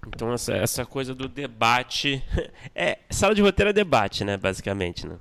Então 0.08 0.32
essa, 0.34 0.56
essa 0.56 0.86
coisa 0.86 1.14
do 1.14 1.28
debate. 1.28 2.24
É, 2.74 3.00
sala 3.10 3.36
de 3.36 3.42
roteiro 3.42 3.72
é 3.72 3.74
debate, 3.74 4.24
né? 4.24 4.38
Basicamente, 4.38 5.06
né? 5.06 5.18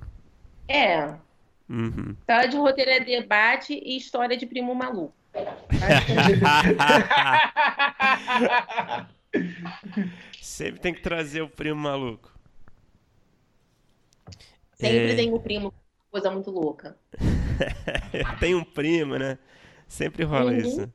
É. 0.67 1.13
Uhum. 1.69 2.15
Sala 2.25 2.47
de 2.47 2.55
roteiro 2.55 2.91
é 2.91 3.01
debate 3.01 3.73
e 3.73 3.97
história 3.97 4.37
de 4.37 4.45
primo 4.45 4.73
maluco. 4.73 5.13
Sempre 10.41 10.79
tem 10.79 10.93
que 10.93 11.01
trazer 11.01 11.41
o 11.41 11.49
primo 11.49 11.81
maluco. 11.81 12.31
Sempre 14.79 15.11
É. 15.11 15.15
tem 15.15 15.33
o 15.33 15.39
primo, 15.39 15.73
coisa 16.09 16.31
muito 16.31 16.49
louca. 16.49 16.97
Tem 18.39 18.55
um 18.55 18.63
primo, 18.63 19.17
né? 19.17 19.37
Sempre 19.87 20.23
rola 20.23 20.51
Uhum. 20.51 20.57
isso. 20.57 20.93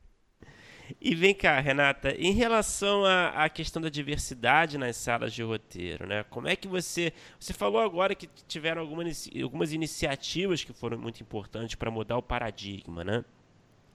E 1.01 1.13
vem 1.15 1.33
cá, 1.33 1.59
Renata, 1.59 2.15
em 2.17 2.31
relação 2.31 3.05
à, 3.05 3.29
à 3.29 3.49
questão 3.49 3.81
da 3.81 3.89
diversidade 3.89 4.77
nas 4.77 4.95
salas 4.97 5.33
de 5.33 5.41
roteiro, 5.43 6.07
né? 6.07 6.23
Como 6.29 6.47
é 6.47 6.55
que 6.55 6.67
você. 6.67 7.11
Você 7.39 7.53
falou 7.53 7.81
agora 7.81 8.13
que 8.15 8.27
tiveram 8.47 8.81
alguma 8.81 9.03
inici- 9.03 9.41
algumas 9.41 9.73
iniciativas 9.73 10.63
que 10.63 10.73
foram 10.73 10.97
muito 10.97 11.21
importantes 11.21 11.75
para 11.75 11.89
mudar 11.91 12.17
o 12.17 12.21
paradigma, 12.23 13.03
né? 13.03 13.23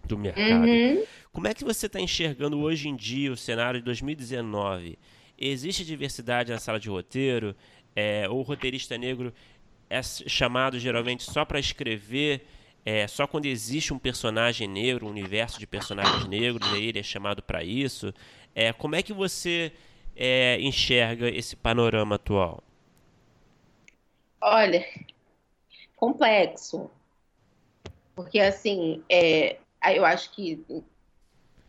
Do 0.05 0.17
mercado. 0.19 0.67
Uhum. 0.67 1.05
Como 1.33 1.47
é 1.49 1.55
que 1.55 1.65
você 1.65 1.87
está 1.87 2.01
enxergando 2.01 2.59
hoje 2.61 2.89
em 2.89 2.97
dia 2.97 3.31
o 3.33 3.37
cenário 3.37 3.81
de 3.81 3.85
2019? 3.85 4.99
Existe 5.39 5.85
diversidade 5.85 6.51
na 6.53 6.59
sala 6.59 6.79
de 6.79 6.89
roteiro? 6.89 7.55
É, 7.95 8.29
ou 8.29 8.39
o 8.39 8.43
roteirista 8.43 8.97
negro 8.97 9.33
é 9.91 10.01
chamado 10.03 10.79
geralmente 10.79 11.25
só 11.25 11.45
para 11.45 11.59
escrever, 11.59 12.47
é, 12.87 13.09
só 13.09 13.27
quando 13.27 13.47
existe 13.47 13.93
um 13.93 13.99
personagem 13.99 14.69
negro, 14.69 15.07
um 15.07 15.11
universo 15.11 15.59
de 15.59 15.67
personagens 15.67 16.25
negros, 16.27 16.73
aí 16.73 16.87
ele 16.87 17.01
é 17.01 17.03
chamado 17.03 17.43
para 17.43 17.65
isso? 17.65 18.15
É, 18.55 18.73
como 18.73 18.95
é 18.95 19.03
que 19.03 19.13
você 19.13 19.73
é, 20.17 20.59
enxerga 20.61 21.29
esse 21.29 21.57
panorama 21.57 22.15
atual? 22.15 22.63
Olha, 24.41 24.87
complexo. 25.97 26.89
Porque, 28.15 28.39
assim, 28.39 29.03
é, 29.11 29.59
eu 29.95 30.05
acho 30.05 30.31
que 30.31 30.65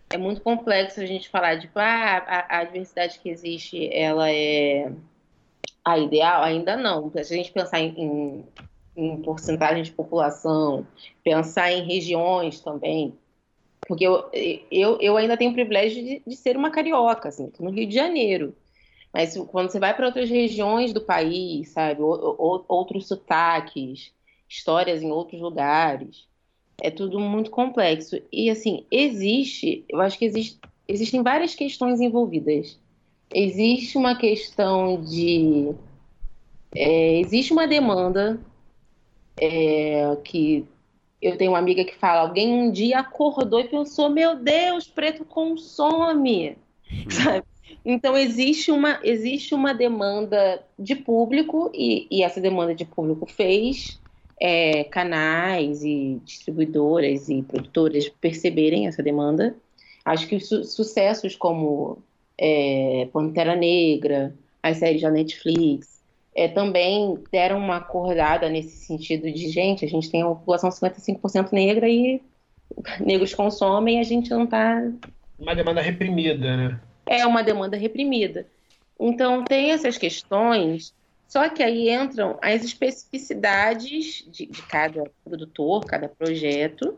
é 0.10 0.18
muito 0.18 0.42
complexo 0.42 1.02
a 1.02 1.06
gente 1.06 1.28
falar, 1.28 1.60
tipo, 1.60 1.80
ah, 1.80 2.18
a, 2.18 2.60
a 2.60 2.64
diversidade 2.64 3.20
que 3.20 3.30
existe, 3.30 3.90
ela 3.94 4.30
é 4.30 4.92
a 5.84 5.98
ideal? 5.98 6.44
Ainda 6.44 6.76
não. 6.78 7.12
Se 7.12 7.20
a 7.20 7.24
gente 7.38 7.52
pensar 7.52 7.80
em, 7.80 7.94
em, 8.00 8.46
em 8.96 9.22
porcentagem 9.22 9.84
de 9.84 9.92
população, 9.92 10.88
pensar 11.24 11.72
em 11.72 11.86
regiões 11.86 12.60
também, 12.62 13.18
porque 13.88 14.06
eu, 14.06 14.30
eu, 14.72 14.98
eu 15.02 15.18
ainda 15.18 15.38
tenho 15.38 15.52
o 15.52 15.54
privilégio 15.54 16.04
de, 16.04 16.24
de 16.26 16.36
ser 16.36 16.58
uma 16.58 16.72
carioca, 16.72 17.30
assim, 17.30 17.52
no 17.60 17.72
Rio 17.72 17.88
de 17.88 17.96
Janeiro. 17.96 18.56
Mas 19.14 19.38
quando 19.50 19.72
você 19.72 19.80
vai 19.80 19.96
para 19.96 20.06
outras 20.08 20.30
regiões 20.30 20.94
do 20.94 21.02
país, 21.02 21.70
sabe, 21.72 22.02
ou- 22.02 22.36
ou- 22.40 22.66
outros 22.68 23.08
sotaques, 23.08 24.14
histórias 24.50 25.02
em 25.04 25.12
outros 25.12 25.42
lugares, 25.42 26.28
é 26.80 26.92
tudo 26.92 27.20
muito 27.20 27.52
complexo. 27.52 28.18
E 28.32 28.50
assim, 28.50 28.86
existe, 28.92 29.86
eu 29.90 30.02
acho 30.02 30.18
que 30.18 30.26
existe, 30.26 30.62
existem 30.88 31.24
várias 31.24 31.56
questões 31.56 32.02
envolvidas. 32.02 32.80
Existe 33.34 33.98
uma 33.98 34.16
questão 34.16 35.02
de. 35.02 35.74
é, 36.76 37.20
existe 37.20 37.54
uma 37.54 37.68
demanda 37.68 38.40
é, 39.40 40.18
que 40.24 40.66
eu 41.22 41.38
tenho 41.38 41.52
uma 41.52 41.60
amiga 41.60 41.84
que 41.86 41.96
fala: 41.96 42.22
alguém 42.22 42.54
um 42.54 42.72
dia 42.72 43.00
acordou 43.00 43.60
e 43.60 43.68
pensou, 43.68 44.10
meu 44.10 44.36
Deus, 44.36 44.88
preto 44.88 45.24
consome. 45.24 46.58
Sabe? 47.10 47.46
Então 47.86 48.18
existe 48.18 48.72
uma, 48.72 49.00
existe 49.04 49.56
uma 49.56 49.74
demanda 49.74 50.62
de 50.78 50.96
público, 50.96 51.72
e, 51.74 52.08
e 52.12 52.24
essa 52.24 52.42
demanda 52.42 52.76
de 52.76 52.86
público 52.86 53.26
fez 53.26 54.00
é, 54.40 54.84
canais 54.86 55.84
e 55.84 56.20
distribuidoras 56.26 57.30
e 57.30 57.42
produtoras 57.42 58.10
perceberem 58.10 58.88
essa 58.88 59.02
demanda. 59.02 59.56
Acho 60.04 60.28
que 60.28 60.40
su- 60.40 60.64
sucessos 60.64 61.36
como 61.36 62.00
é, 62.42 63.08
Pantera 63.14 63.56
Negra, 63.56 64.34
as 64.64 64.78
séries 64.78 65.02
da 65.02 65.12
Netflix, 65.12 66.02
é, 66.36 66.48
também 66.48 67.20
deram 67.32 67.60
uma 67.60 67.78
acordada 67.78 68.50
nesse 68.50 68.86
sentido 68.86 69.32
de, 69.32 69.50
gente, 69.50 69.86
a 69.86 69.88
gente 69.88 70.10
tem 70.10 70.24
uma 70.24 70.36
população 70.36 70.70
55% 70.72 71.52
negra 71.52 71.88
e 71.88 72.20
negros 73.00 73.36
consomem, 73.36 74.00
a 74.00 74.04
gente 74.04 74.32
não 74.32 74.46
está 74.46 74.82
Uma 75.38 75.54
demanda 75.54 75.82
reprimida, 75.82 76.58
né? 76.58 76.80
é 77.06 77.26
uma 77.26 77.44
demanda 77.44 77.78
reprimida. 77.78 78.48
Então, 79.00 79.44
tem 79.44 79.72
essas 79.72 79.98
questões, 79.98 80.94
só 81.28 81.50
que 81.50 81.62
aí 81.62 81.90
entram 81.90 82.38
as 82.42 82.64
especificidades 82.64 84.26
de, 84.32 84.46
de 84.46 84.62
cada 84.64 85.04
produtor, 85.24 85.86
cada 85.86 86.08
projeto, 86.08 86.98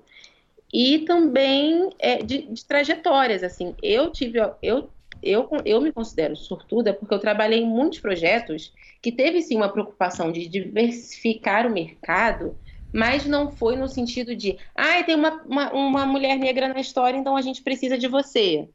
e 0.72 1.00
também 1.00 1.89
é, 1.98 2.18
de, 2.18 2.44
de 2.44 2.66
trajetórias. 2.66 3.44
Assim, 3.44 3.76
eu 3.82 4.12
tive, 4.12 4.39
eu, 4.62 4.89
eu, 5.24 5.49
eu 5.65 5.82
me 5.82 5.91
considero 5.91 6.36
sortuda 6.36 6.93
porque 6.93 7.13
eu 7.13 7.19
trabalhei 7.19 7.59
em 7.59 7.67
muitos 7.67 7.99
projetos 7.99 8.74
que 9.01 9.11
teve 9.11 9.41
sim 9.41 9.55
uma 9.55 9.69
preocupação 9.69 10.32
de 10.32 10.47
diversificar 10.47 11.65
o 11.65 11.71
mercado, 11.71 12.57
mas 12.91 13.26
não 13.26 13.51
foi 13.51 13.76
no 13.76 13.88
sentido 13.88 14.36
de, 14.36 14.57
ah, 14.76 15.01
tem 15.03 15.15
uma, 15.15 15.41
uma, 15.43 15.74
uma 15.74 16.05
mulher 16.05 16.38
negra 16.38 16.67
na 16.67 16.80
história, 16.80 17.17
então 17.17 17.36
a 17.36 17.41
gente 17.41 17.63
precisa 17.63 17.97
de 17.97 18.07
você. 18.07 18.67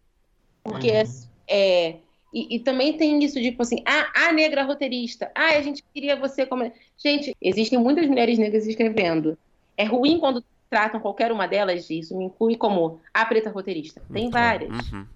Porque 0.63 0.91
Uhum. 0.91 1.23
é, 1.47 1.97
e, 2.33 2.57
e 2.57 2.59
também 2.61 2.93
tem 2.95 3.23
isso, 3.25 3.41
tipo 3.41 3.63
assim, 3.63 3.83
ah, 3.87 4.29
a 4.29 4.33
negra 4.33 4.63
roteirista, 4.65 5.31
ah, 5.35 5.57
a 5.57 5.63
gente 5.63 5.83
queria 5.95 6.17
você 6.17 6.45
como. 6.45 6.71
Gente, 6.97 7.35
existem 7.41 7.79
muitas 7.79 8.07
mulheres 8.07 8.39
negras 8.39 8.67
escrevendo. 8.67 9.39
É 9.77 9.85
ruim 9.85 10.19
quando 10.19 10.45
tratam 10.69 11.01
qualquer 11.01 11.33
uma 11.33 11.47
delas 11.47 11.87
disso, 11.87 12.17
me 12.17 12.25
inclui 12.25 12.57
como 12.57 13.01
a 13.15 13.25
preta 13.25 13.51
roteirista. 13.51 14.03
Tem 14.13 14.29
várias. 14.29 14.93
Uhum. 14.93 15.07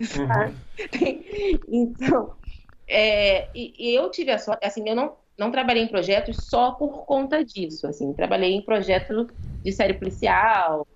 Uhum. 0.00 0.60
Então, 1.68 2.34
é, 2.88 3.50
e, 3.56 3.90
e 3.92 3.94
eu 3.94 4.10
tive 4.10 4.30
a 4.30 4.38
sorte, 4.38 4.64
assim, 4.66 4.88
eu 4.88 4.94
não, 4.96 5.16
não 5.38 5.50
trabalhei 5.50 5.82
em 5.82 5.88
projetos 5.88 6.48
só 6.48 6.72
por 6.72 7.04
conta 7.06 7.44
disso, 7.44 7.86
assim, 7.86 8.12
trabalhei 8.14 8.52
em 8.52 8.62
projetos 8.64 9.26
de 9.64 9.72
série 9.72 9.94
policial, 9.94 10.86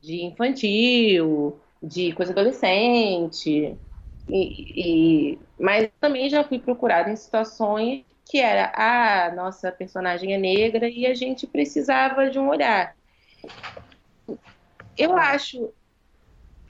de 0.00 0.22
infantil, 0.24 1.60
de 1.82 2.12
coisa 2.14 2.32
adolescente, 2.32 3.76
e, 4.28 5.32
e- 5.34 5.40
mas 5.58 5.90
também 6.00 6.28
já 6.30 6.44
fui 6.44 6.58
procurada 6.58 7.10
em 7.10 7.16
situações 7.16 8.04
que 8.30 8.38
era, 8.38 8.72
ah, 8.76 9.34
nossa 9.34 9.72
personagem 9.72 10.32
é 10.34 10.38
negra 10.38 10.88
e 10.88 11.06
a 11.06 11.14
gente 11.14 11.46
precisava 11.46 12.30
de 12.30 12.38
um 12.38 12.48
olhar. 12.48 12.96
Eu 14.96 15.16
acho 15.16 15.74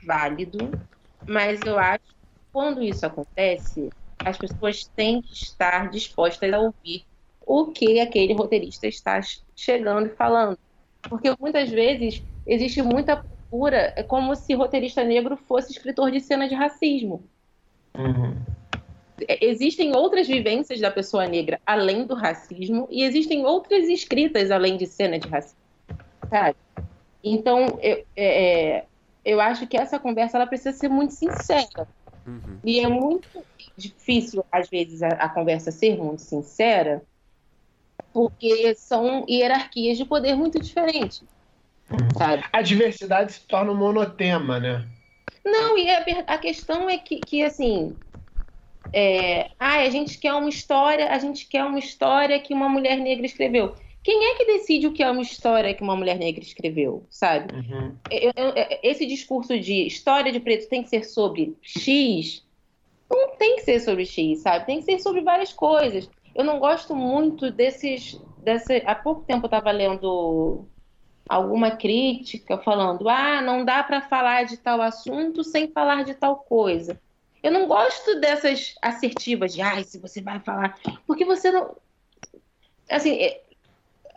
válido, 0.03 0.78
mas 1.26 1.60
eu 1.64 1.78
acho 1.78 2.04
que 2.04 2.14
quando 2.52 2.82
isso 2.82 3.04
acontece, 3.06 3.90
as 4.18 4.38
pessoas 4.38 4.84
têm 4.94 5.22
que 5.22 5.32
estar 5.32 5.90
dispostas 5.90 6.52
a 6.52 6.58
ouvir 6.60 7.04
o 7.46 7.66
que 7.66 8.00
aquele 8.00 8.32
roteirista 8.34 8.86
está 8.86 9.20
chegando 9.56 10.06
e 10.06 10.10
falando. 10.10 10.58
Porque 11.02 11.34
muitas 11.38 11.70
vezes 11.70 12.22
existe 12.46 12.82
muita 12.82 13.16
procura, 13.16 13.92
é 13.96 14.02
como 14.02 14.34
se 14.34 14.54
roteirista 14.54 15.02
negro 15.02 15.36
fosse 15.36 15.72
escritor 15.72 16.10
de 16.10 16.20
cena 16.20 16.48
de 16.48 16.54
racismo. 16.54 17.24
Uhum. 17.96 18.36
É, 19.28 19.44
Existem 19.44 19.94
outras 19.94 20.26
vivências 20.26 20.80
da 20.80 20.90
pessoa 20.90 21.26
negra 21.26 21.60
além 21.66 22.06
do 22.06 22.14
racismo 22.14 22.86
e 22.90 23.02
existem 23.02 23.44
outras 23.44 23.88
escritas 23.88 24.50
além 24.50 24.76
de 24.76 24.86
cena 24.86 25.18
de 25.18 25.28
racismo. 25.28 25.58
Sabe? 26.28 26.56
Então, 27.22 27.78
eu, 27.82 28.04
é, 28.16 28.76
é, 28.76 28.84
eu 29.24 29.40
acho 29.40 29.66
que 29.66 29.76
essa 29.76 29.98
conversa 29.98 30.36
ela 30.36 30.46
precisa 30.46 30.72
ser 30.76 30.88
muito 30.88 31.14
sincera. 31.14 31.88
Uhum. 32.26 32.58
E 32.64 32.80
é 32.80 32.88
muito 32.88 33.28
difícil, 33.76 34.44
às 34.50 34.68
vezes, 34.68 35.02
a, 35.02 35.08
a 35.08 35.28
conversa 35.28 35.70
ser 35.70 35.96
muito 35.96 36.22
sincera, 36.22 37.02
porque 38.12 38.74
são 38.74 39.24
hierarquias 39.28 39.96
de 39.96 40.04
poder 40.04 40.34
muito 40.34 40.60
diferentes, 40.60 41.24
sabe? 42.16 42.44
A 42.52 42.62
diversidade 42.62 43.32
se 43.32 43.46
torna 43.46 43.72
um 43.72 43.76
monotema, 43.76 44.60
né? 44.60 44.86
Não, 45.44 45.76
e 45.76 45.90
a, 45.90 46.04
a 46.26 46.38
questão 46.38 46.88
é 46.88 46.98
que, 46.98 47.16
que 47.20 47.42
assim, 47.42 47.96
é, 48.92 49.50
ah, 49.58 49.78
a 49.78 49.90
gente 49.90 50.18
quer 50.18 50.34
uma 50.34 50.48
história, 50.48 51.10
a 51.10 51.18
gente 51.18 51.46
quer 51.46 51.64
uma 51.64 51.78
história 51.78 52.38
que 52.38 52.54
uma 52.54 52.68
mulher 52.68 52.98
negra 52.98 53.26
escreveu. 53.26 53.74
Quem 54.03 54.24
é 54.24 54.34
que 54.34 54.44
decide 54.44 54.86
o 54.86 54.92
que 54.92 55.03
é 55.03 55.11
uma 55.11 55.22
história 55.22 55.72
que 55.74 55.82
uma 55.82 55.94
mulher 55.94 56.18
negra 56.18 56.42
escreveu, 56.42 57.07
sabe? 57.09 57.55
Uhum. 57.55 57.96
Eu- 58.11 58.32
eu- 58.34 58.78
esse 58.82 59.07
discurso 59.07 59.59
de 59.59 59.86
história 59.86 60.32
de 60.32 60.40
preto 60.40 60.68
tem 60.68 60.82
que 60.82 60.88
ser 60.88 61.05
sobre 61.05 61.57
X, 61.62 62.44
não 63.09 63.36
tem 63.36 63.57
que 63.57 63.62
ser 63.62 63.80
sobre 63.80 64.05
X, 64.05 64.40
sabe? 64.40 64.66
Tem 64.66 64.78
que 64.78 64.84
ser 64.84 64.98
sobre 64.98 65.20
várias 65.20 65.53
coisas. 65.53 66.11
Eu 66.34 66.44
não 66.44 66.59
gosto 66.59 66.96
muito 66.96 67.50
desses. 67.50 68.18
Desse... 68.38 68.82
Há 68.86 68.94
pouco 68.94 69.22
tempo 69.22 69.44
eu 69.44 69.48
estava 69.48 69.70
lendo 69.70 70.66
alguma 71.28 71.70
crítica 71.72 72.59
falando: 72.59 73.09
ah, 73.09 73.40
não 73.40 73.64
dá 73.64 73.84
para 73.84 74.00
falar 74.00 74.44
de 74.44 74.57
tal 74.57 74.80
assunto 74.80 75.44
sem 75.44 75.68
falar 75.68 76.05
de 76.05 76.14
tal 76.14 76.36
coisa. 76.36 77.00
Eu 77.42 77.53
não 77.53 77.66
gosto 77.66 78.18
dessas 78.20 78.74
assertivas 78.80 79.55
de, 79.55 79.61
ai, 79.61 79.84
se 79.84 79.98
você 79.98 80.20
vai 80.20 80.40
falar. 80.40 80.78
Porque 81.07 81.24
você 81.24 81.50
não. 81.50 81.76
Assim, 82.90 83.12
é- 83.12 83.42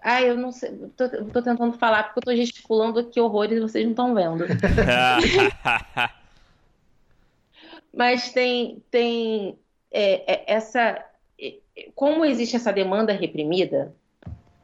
Ah, 0.07 0.21
eu 0.21 0.37
não 0.37 0.51
sei. 0.51 0.69
Tô, 0.95 1.09
tô 1.09 1.41
tentando 1.41 1.73
falar 1.79 2.03
porque 2.03 2.19
eu 2.19 2.23
tô 2.23 2.35
gesticulando 2.35 2.99
aqui 2.99 3.19
horrores 3.19 3.57
e 3.57 3.61
vocês 3.61 3.83
não 3.83 3.93
estão 3.93 4.13
vendo. 4.13 4.45
Mas 7.91 8.31
tem, 8.31 8.83
tem 8.91 9.57
é, 9.91 10.31
é, 10.31 10.53
essa. 10.53 11.03
É, 11.41 11.55
como 11.95 12.23
existe 12.23 12.55
essa 12.55 12.71
demanda 12.71 13.13
reprimida, 13.13 13.95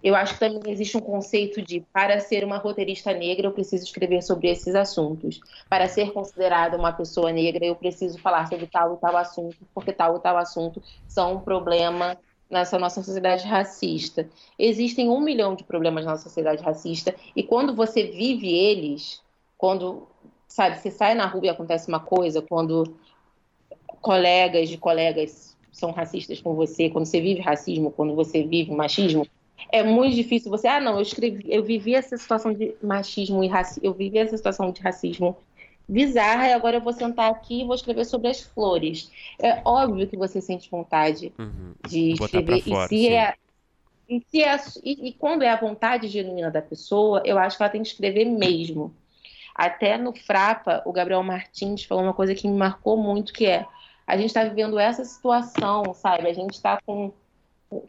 eu 0.04 0.14
acho 0.14 0.36
que 0.36 0.42
também 0.42 0.72
existe 0.72 0.96
um 0.96 1.02
conceito 1.02 1.60
de 1.60 1.84
para 1.92 2.20
ser 2.20 2.44
uma 2.44 2.58
roteirista 2.58 3.12
negra 3.12 3.48
eu 3.48 3.52
preciso 3.52 3.84
escrever 3.84 4.22
sobre 4.22 4.48
esses 4.48 4.76
assuntos. 4.76 5.40
Para 5.68 5.88
ser 5.88 6.14
considerada 6.14 6.78
uma 6.78 6.94
pessoa 6.94 7.32
negra 7.32 7.66
eu 7.66 7.76
preciso 7.76 8.20
falar 8.20 8.46
sobre 8.46 8.68
tal 8.68 8.94
e 8.94 8.98
tal 9.00 9.18
assunto, 9.18 9.58
porque 9.74 9.92
tal 9.92 10.18
e 10.18 10.20
tal 10.20 10.38
assunto 10.38 10.84
são 11.08 11.38
um 11.38 11.40
problema 11.40 12.16
nessa 12.52 12.78
nossa 12.78 13.02
sociedade 13.02 13.48
racista. 13.48 14.30
Existem 14.60 15.10
um 15.10 15.22
milhão 15.22 15.56
de 15.56 15.64
problemas 15.64 16.06
na 16.06 16.18
sociedade 16.18 16.62
racista 16.62 17.16
e 17.36 17.42
quando 17.42 17.74
você 17.74 18.04
vive 18.04 18.54
eles, 18.54 19.22
quando, 19.58 20.08
sabe, 20.48 20.78
você 20.78 20.92
sai 20.92 21.16
na 21.16 21.26
rua 21.26 21.46
e 21.46 21.50
acontece 21.50 21.88
uma 21.88 22.00
coisa, 22.00 22.42
quando 22.42 22.96
colegas 24.02 24.68
de 24.68 24.78
colegas 24.78 25.56
são 25.72 25.92
racistas 25.92 26.42
com 26.42 26.54
você, 26.54 26.90
quando 26.90 27.06
você 27.06 27.22
vive 27.22 27.40
racismo, 27.40 27.92
quando 27.92 28.14
você 28.14 28.44
vive 28.44 28.72
machismo, 28.72 29.26
é 29.72 29.84
muito 29.84 30.16
difícil 30.16 30.52
você, 30.52 30.68
ah, 30.68 30.82
não, 30.82 30.96
eu 30.96 31.02
escrevi, 31.02 31.46
eu 31.48 31.64
vivi 31.64 31.96
essa 31.96 32.18
situação 32.18 32.54
de 32.54 32.76
machismo 32.84 33.44
e 33.44 33.48
racismo, 33.48 33.86
eu 33.86 33.94
vivi 33.94 34.18
essa 34.18 34.36
situação 34.36 34.72
de 34.72 34.82
racismo 34.82 35.38
bizarra 35.92 36.48
e 36.48 36.54
agora 36.54 36.78
eu 36.78 36.82
vou 36.82 36.94
sentar 36.94 37.30
aqui 37.30 37.62
e 37.62 37.66
vou 37.66 37.76
escrever 37.76 38.06
sobre 38.06 38.30
as 38.30 38.40
flores. 38.40 39.12
É 39.38 39.62
óbvio 39.66 40.08
que 40.08 40.16
você 40.16 40.40
sente 40.40 40.72
vontade 40.72 41.34
uhum. 41.38 41.74
de 41.88 42.14
escrever. 42.14 42.62
Fora, 42.64 42.86
e, 42.86 42.88
se 42.88 43.10
é, 43.10 43.34
e, 44.08 44.24
se 44.30 44.42
é, 44.42 44.58
e, 44.84 45.10
e, 45.10 45.14
quando 45.14 45.42
é 45.42 45.50
a 45.50 45.60
vontade 45.60 46.08
genuína 46.08 46.50
da 46.50 46.62
pessoa, 46.62 47.22
eu 47.26 47.38
acho 47.38 47.58
que 47.58 47.64
ela 47.64 47.72
tem 47.72 47.82
que 47.82 47.90
escrever 47.90 48.24
mesmo. 48.24 48.96
Até 49.54 49.98
no 49.98 50.14
Frapa, 50.14 50.82
o 50.86 50.94
Gabriel 50.94 51.22
Martins 51.24 51.84
falou 51.84 52.06
uma 52.06 52.14
coisa 52.14 52.34
que 52.34 52.48
me 52.48 52.58
marcou 52.58 52.96
muito, 52.96 53.34
que 53.34 53.46
é 53.46 53.66
a 54.08 54.16
gente 54.16 54.28
está 54.28 54.44
vivendo 54.46 54.80
essa 54.80 55.04
situação, 55.04 55.94
sabe? 55.94 56.28
A 56.28 56.34
gente 56.34 56.54
está 56.54 56.80
com, 56.86 57.12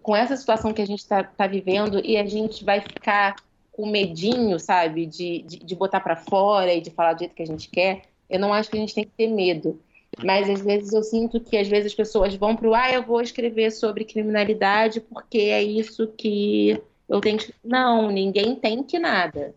com 0.03 0.17
essa 0.17 0.37
situação 0.37 0.73
que 0.73 0.83
a 0.83 0.87
gente 0.87 1.01
está 1.01 1.23
tá 1.23 1.47
vivendo 1.47 2.05
e 2.05 2.17
a 2.17 2.27
gente 2.27 2.65
vai 2.65 2.81
ficar 2.81 3.37
com 3.73 3.91
medinho, 3.91 4.59
sabe, 4.61 5.07
de, 5.07 5.43
de, 5.43 5.59
de 5.59 5.75
botar 5.75 6.01
para 6.01 6.15
fora 6.15 6.73
e 6.73 6.81
de 6.81 6.91
falar 6.91 7.15
do 7.15 7.21
jeito 7.21 7.35
que 7.35 7.43
a 7.43 7.47
gente 7.47 7.69
quer, 7.69 8.03
eu 8.29 8.39
não 8.39 8.53
acho 8.53 8.71
que 8.71 8.77
a 8.77 8.81
gente 8.81 8.95
tem 8.95 9.05
que 9.05 9.11
ter 9.17 9.29
medo. 9.29 9.81
Mas 10.23 10.49
às 10.49 10.61
vezes 10.61 10.93
eu 10.93 11.03
sinto 11.03 11.41
que 11.41 11.57
às 11.57 11.67
vezes 11.69 11.87
as 11.87 11.95
pessoas 11.95 12.35
vão 12.35 12.55
para 12.55 12.69
o 12.69 12.75
ah, 12.75 12.93
eu 12.93 13.03
vou 13.03 13.23
escrever 13.23 13.71
sobre 13.71 14.05
criminalidade 14.05 15.01
porque 15.01 15.39
é 15.39 15.63
isso 15.63 16.07
que 16.07 16.81
eu 17.09 17.21
tenho 17.21 17.39
que. 17.39 17.55
Não, 17.65 18.11
ninguém 18.11 18.55
tem 18.55 18.83
que 18.83 18.99
nada. 18.99 19.55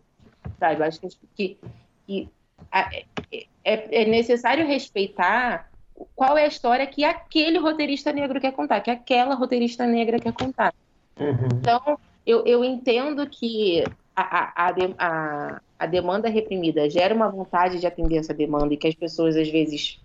Sabe? 0.58 0.80
Eu 0.80 0.86
acho 0.86 1.00
que, 1.00 1.08
que, 1.34 1.58
que 2.06 2.28
é, 2.72 3.04
é, 3.64 4.02
é 4.02 4.04
necessário 4.06 4.66
respeitar 4.66 5.70
qual 6.14 6.36
é 6.36 6.44
a 6.44 6.48
história 6.48 6.86
que 6.86 7.04
aquele 7.04 7.58
roteirista 7.58 8.12
negro 8.12 8.40
quer 8.40 8.52
contar, 8.52 8.80
que 8.80 8.90
aquela 8.90 9.34
roteirista 9.34 9.86
negra 9.86 10.18
quer 10.18 10.32
contar. 10.32 10.74
Uhum. 11.18 11.48
Então, 11.60 11.98
eu, 12.26 12.44
eu 12.44 12.64
entendo 12.64 13.26
que 13.26 13.84
a, 14.16 14.68
a, 14.68 14.74
a, 14.98 15.60
a 15.78 15.86
demanda 15.86 16.28
reprimida 16.28 16.88
gera 16.88 17.14
uma 17.14 17.28
vontade 17.28 17.78
de 17.78 17.86
atender 17.86 18.16
essa 18.16 18.32
demanda 18.32 18.72
e 18.72 18.76
que 18.76 18.88
as 18.88 18.94
pessoas 18.94 19.36
às 19.36 19.48
vezes 19.48 20.00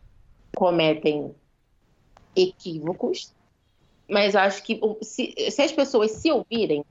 cometem 0.55 1.34
equívocos, 2.36 3.34
mas 4.09 4.36
acho 4.36 4.64
que 4.64 4.80
se, 5.01 5.34
se 5.49 5.62
as 5.62 5.72
pessoas 5.72 6.12
se 6.12 6.30
ouvirem, 6.30 6.84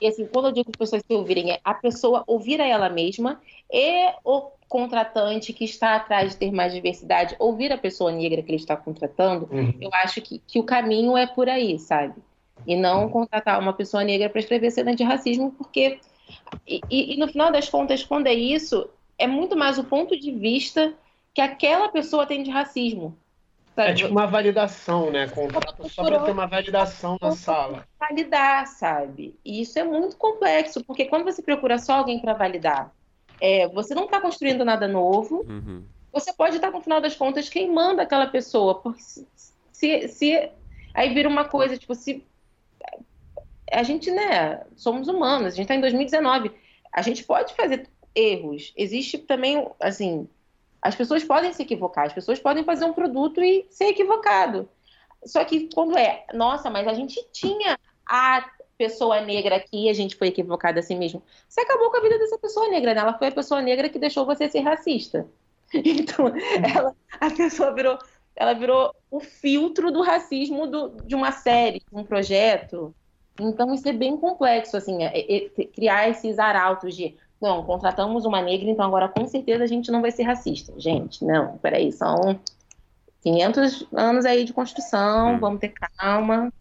e 0.00 0.06
assim, 0.06 0.26
quando 0.26 0.46
eu 0.46 0.52
digo 0.52 0.66
que 0.66 0.70
as 0.70 0.88
pessoas 0.88 1.02
se 1.06 1.12
ouvirem, 1.12 1.50
é 1.50 1.60
a 1.62 1.74
pessoa 1.74 2.24
ouvir 2.26 2.60
a 2.60 2.66
ela 2.66 2.88
mesma 2.88 3.40
e 3.70 4.12
o 4.24 4.50
contratante 4.68 5.52
que 5.52 5.64
está 5.64 5.96
atrás 5.96 6.30
de 6.30 6.36
ter 6.36 6.52
mais 6.52 6.72
diversidade, 6.72 7.34
ouvir 7.38 7.72
a 7.72 7.78
pessoa 7.78 8.12
negra 8.12 8.40
que 8.40 8.50
ele 8.50 8.56
está 8.56 8.76
contratando, 8.76 9.48
uhum. 9.50 9.74
eu 9.80 9.90
acho 9.94 10.22
que, 10.22 10.38
que 10.46 10.58
o 10.60 10.62
caminho 10.62 11.16
é 11.16 11.26
por 11.26 11.48
aí, 11.48 11.78
sabe? 11.78 12.14
E 12.66 12.76
não 12.76 13.08
contratar 13.08 13.58
uma 13.58 13.72
pessoa 13.72 14.04
negra 14.04 14.30
para 14.30 14.38
escrever 14.38 14.70
cena 14.70 14.94
de 14.94 15.02
racismo, 15.02 15.52
porque 15.52 15.98
e, 16.66 16.80
e, 16.90 17.16
no 17.16 17.28
final 17.28 17.50
das 17.50 17.68
contas, 17.68 18.04
quando 18.04 18.26
é 18.26 18.34
isso, 18.34 18.88
é 19.18 19.26
muito 19.26 19.56
mais 19.56 19.78
o 19.78 19.84
ponto 19.84 20.18
de 20.18 20.32
vista 20.32 20.92
que 21.34 21.40
aquela 21.40 21.88
pessoa 21.88 22.26
tem 22.26 22.42
de 22.42 22.50
racismo. 22.50 23.16
Sabe? 23.74 23.90
É 23.90 23.94
tipo 23.94 24.10
uma 24.10 24.26
validação, 24.26 25.10
né? 25.10 25.28
Contrato 25.28 25.88
só 25.88 26.04
para 26.04 26.20
ter 26.20 26.32
uma 26.32 26.46
validação 26.46 27.16
na 27.20 27.30
sala. 27.32 27.86
Validar, 27.98 28.66
sabe? 28.66 29.38
E 29.44 29.60
isso 29.60 29.78
é 29.78 29.84
muito 29.84 30.16
complexo, 30.16 30.84
porque 30.84 31.04
quando 31.04 31.24
você 31.24 31.42
procura 31.42 31.78
só 31.78 31.94
alguém 31.94 32.20
para 32.20 32.34
validar, 32.34 32.92
é, 33.40 33.68
você 33.68 33.94
não 33.94 34.04
está 34.04 34.20
construindo 34.20 34.64
nada 34.64 34.86
novo. 34.86 35.46
Uhum. 35.48 35.84
Você 36.12 36.32
pode 36.32 36.56
estar, 36.56 36.70
no 36.70 36.80
final 36.80 37.00
das 37.00 37.14
contas, 37.14 37.48
queimando 37.48 38.00
aquela 38.00 38.26
pessoa. 38.26 38.74
Porque 38.74 39.00
se, 39.00 39.26
se, 39.72 40.08
se 40.08 40.50
aí 40.92 41.14
vira 41.14 41.28
uma 41.28 41.44
coisa, 41.44 41.78
tipo, 41.78 41.94
se 41.94 42.24
a 43.70 43.82
gente, 43.82 44.10
né, 44.10 44.62
somos 44.76 45.08
humanos, 45.08 45.48
a 45.48 45.56
gente 45.56 45.62
está 45.62 45.74
em 45.74 45.80
2019, 45.80 46.50
a 46.92 47.02
gente 47.02 47.24
pode 47.24 47.54
fazer 47.54 47.88
erros. 48.14 48.72
Existe 48.76 49.18
também, 49.18 49.66
assim, 49.80 50.28
as 50.82 50.94
pessoas 50.94 51.22
podem 51.24 51.52
se 51.52 51.62
equivocar, 51.62 52.06
as 52.06 52.12
pessoas 52.12 52.38
podem 52.38 52.64
fazer 52.64 52.84
um 52.84 52.92
produto 52.92 53.42
e 53.42 53.66
ser 53.70 53.86
equivocado. 53.86 54.68
Só 55.24 55.44
que 55.44 55.68
quando 55.74 55.96
é, 55.98 56.24
nossa, 56.32 56.70
mas 56.70 56.86
a 56.88 56.94
gente 56.94 57.22
tinha 57.32 57.78
a 58.06 58.50
pessoa 58.78 59.20
negra 59.20 59.56
aqui 59.56 59.84
e 59.84 59.90
a 59.90 59.92
gente 59.92 60.16
foi 60.16 60.28
equivocada 60.28 60.80
assim 60.80 60.96
mesmo. 60.96 61.22
Você 61.46 61.60
acabou 61.60 61.90
com 61.90 61.98
a 61.98 62.00
vida 62.00 62.18
dessa 62.18 62.38
pessoa 62.38 62.68
negra, 62.68 62.94
né? 62.94 63.00
Ela 63.00 63.18
foi 63.18 63.28
a 63.28 63.32
pessoa 63.32 63.60
negra 63.60 63.90
que 63.90 63.98
deixou 63.98 64.24
você 64.24 64.48
ser 64.48 64.60
racista. 64.60 65.26
Então, 65.72 66.26
ela, 66.74 66.96
a 67.20 67.30
pessoa 67.30 67.72
virou, 67.72 67.96
ela 68.34 68.54
virou 68.54 68.92
o 69.08 69.20
filtro 69.20 69.92
do 69.92 70.02
racismo 70.02 70.66
do, 70.66 70.96
de 71.04 71.14
uma 71.14 71.30
série, 71.30 71.78
de 71.78 71.96
um 71.96 72.02
projeto. 72.02 72.92
Então, 73.42 73.74
isso 73.74 73.88
é 73.88 73.92
bem 73.92 74.16
complexo, 74.16 74.76
assim, 74.76 75.02
é, 75.02 75.18
é, 75.18 75.46
é, 75.46 75.64
criar 75.66 76.08
esses 76.08 76.38
arautos 76.38 76.94
de 76.94 77.14
não, 77.40 77.62
contratamos 77.62 78.26
uma 78.26 78.42
negra, 78.42 78.68
então 78.68 78.84
agora 78.84 79.08
com 79.08 79.26
certeza 79.26 79.64
a 79.64 79.66
gente 79.66 79.90
não 79.90 80.02
vai 80.02 80.10
ser 80.10 80.24
racista. 80.24 80.74
Gente, 80.76 81.24
não, 81.24 81.56
peraí, 81.58 81.90
são 81.90 82.38
500 83.22 83.86
anos 83.94 84.26
aí 84.26 84.44
de 84.44 84.52
construção, 84.52 85.34
hum. 85.34 85.38
vamos 85.38 85.60
ter 85.60 85.70
calma. 85.70 86.52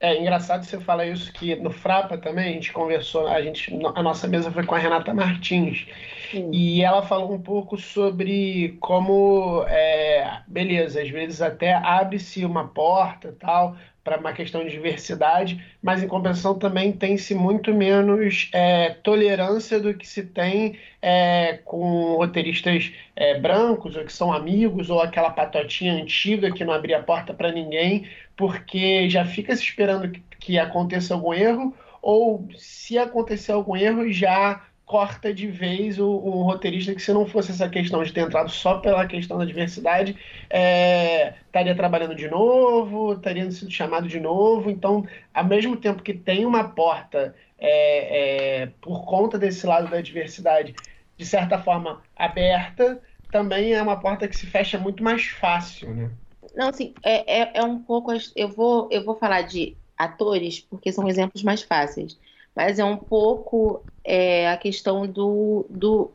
É 0.00 0.20
engraçado 0.20 0.64
você 0.64 0.80
falar 0.80 1.06
isso 1.06 1.32
que 1.32 1.54
no 1.54 1.70
Frapa 1.70 2.18
também 2.18 2.50
a 2.50 2.52
gente 2.54 2.72
conversou, 2.72 3.28
a 3.28 3.40
gente 3.40 3.72
a 3.94 4.02
nossa 4.02 4.26
mesa 4.26 4.50
foi 4.50 4.66
com 4.66 4.74
a 4.74 4.78
Renata 4.78 5.14
Martins 5.14 5.86
Sim. 6.28 6.50
e 6.52 6.82
ela 6.82 7.02
falou 7.02 7.32
um 7.32 7.40
pouco 7.40 7.78
sobre 7.78 8.76
como 8.80 9.64
é, 9.68 10.40
beleza, 10.48 11.00
às 11.00 11.08
vezes 11.08 11.40
até 11.40 11.74
abre-se 11.74 12.44
uma 12.44 12.66
porta 12.66 13.36
tal 13.38 13.76
para 14.04 14.18
uma 14.18 14.32
questão 14.32 14.64
de 14.64 14.70
diversidade, 14.70 15.64
mas 15.80 16.02
em 16.02 16.08
compensação 16.08 16.58
também 16.58 16.92
tem-se 16.92 17.34
muito 17.34 17.72
menos 17.72 18.48
é, 18.52 18.90
tolerância 19.02 19.78
do 19.78 19.94
que 19.94 20.06
se 20.06 20.24
tem 20.24 20.76
é, 21.00 21.60
com 21.64 22.16
roteiristas 22.16 22.92
é, 23.14 23.38
brancos, 23.38 23.96
ou 23.96 24.04
que 24.04 24.12
são 24.12 24.32
amigos, 24.32 24.90
ou 24.90 25.00
aquela 25.00 25.30
patotinha 25.30 25.94
antiga 25.94 26.50
que 26.50 26.64
não 26.64 26.72
abria 26.72 26.98
a 26.98 27.02
porta 27.02 27.32
para 27.32 27.52
ninguém, 27.52 28.06
porque 28.36 29.08
já 29.08 29.24
fica 29.24 29.54
se 29.54 29.62
esperando 29.62 30.10
que, 30.10 30.22
que 30.40 30.58
aconteça 30.58 31.14
algum 31.14 31.32
erro, 31.32 31.74
ou 32.00 32.48
se 32.56 32.98
acontecer 32.98 33.52
algum 33.52 33.76
erro, 33.76 34.10
já 34.10 34.60
corta 34.92 35.32
de 35.32 35.46
vez 35.46 35.98
o, 35.98 36.06
o, 36.06 36.42
roteirista 36.42 36.94
que 36.94 37.00
se 37.00 37.14
não 37.14 37.24
fosse 37.24 37.50
essa 37.50 37.66
questão 37.66 38.04
de 38.04 38.12
ter 38.12 38.20
entrado 38.20 38.50
só 38.50 38.76
pela 38.76 39.06
questão 39.06 39.38
da 39.38 39.46
diversidade, 39.46 40.14
é, 40.50 41.32
estaria 41.46 41.74
trabalhando 41.74 42.14
de 42.14 42.28
novo, 42.28 43.14
estaria 43.14 43.50
sendo 43.50 43.72
chamado 43.72 44.06
de 44.06 44.20
novo. 44.20 44.68
Então, 44.68 45.06
ao 45.32 45.46
mesmo 45.46 45.78
tempo 45.78 46.02
que 46.02 46.12
tem 46.12 46.44
uma 46.44 46.64
porta 46.64 47.34
é, 47.58 48.64
é, 48.64 48.66
por 48.82 49.06
conta 49.06 49.38
desse 49.38 49.66
lado 49.66 49.88
da 49.88 50.02
diversidade, 50.02 50.74
de 51.16 51.24
certa 51.24 51.58
forma 51.58 52.02
aberta, 52.14 53.00
também 53.30 53.72
é 53.72 53.80
uma 53.80 53.98
porta 53.98 54.28
que 54.28 54.36
se 54.36 54.44
fecha 54.44 54.76
muito 54.76 55.02
mais 55.02 55.24
fácil, 55.24 55.94
né? 55.94 56.10
Não, 56.54 56.68
assim, 56.68 56.92
é, 57.02 57.58
é, 57.58 57.64
um 57.64 57.78
pouco. 57.78 58.12
Eu 58.36 58.48
vou, 58.50 58.90
eu 58.92 59.02
vou 59.02 59.14
falar 59.14 59.40
de 59.40 59.74
atores 59.96 60.60
porque 60.60 60.92
são 60.92 61.08
exemplos 61.08 61.42
mais 61.42 61.62
fáceis 61.62 62.18
mas 62.54 62.78
é 62.78 62.84
um 62.84 62.96
pouco 62.96 63.82
é, 64.04 64.48
a 64.48 64.56
questão 64.56 65.06
do, 65.06 65.66
do, 65.68 66.10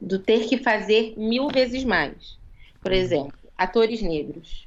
do 0.00 0.18
ter 0.18 0.46
que 0.46 0.58
fazer 0.58 1.14
mil 1.16 1.48
vezes 1.48 1.84
mais. 1.84 2.36
Por 2.80 2.92
uhum. 2.92 2.98
exemplo, 2.98 3.38
atores 3.56 4.02
negros. 4.02 4.66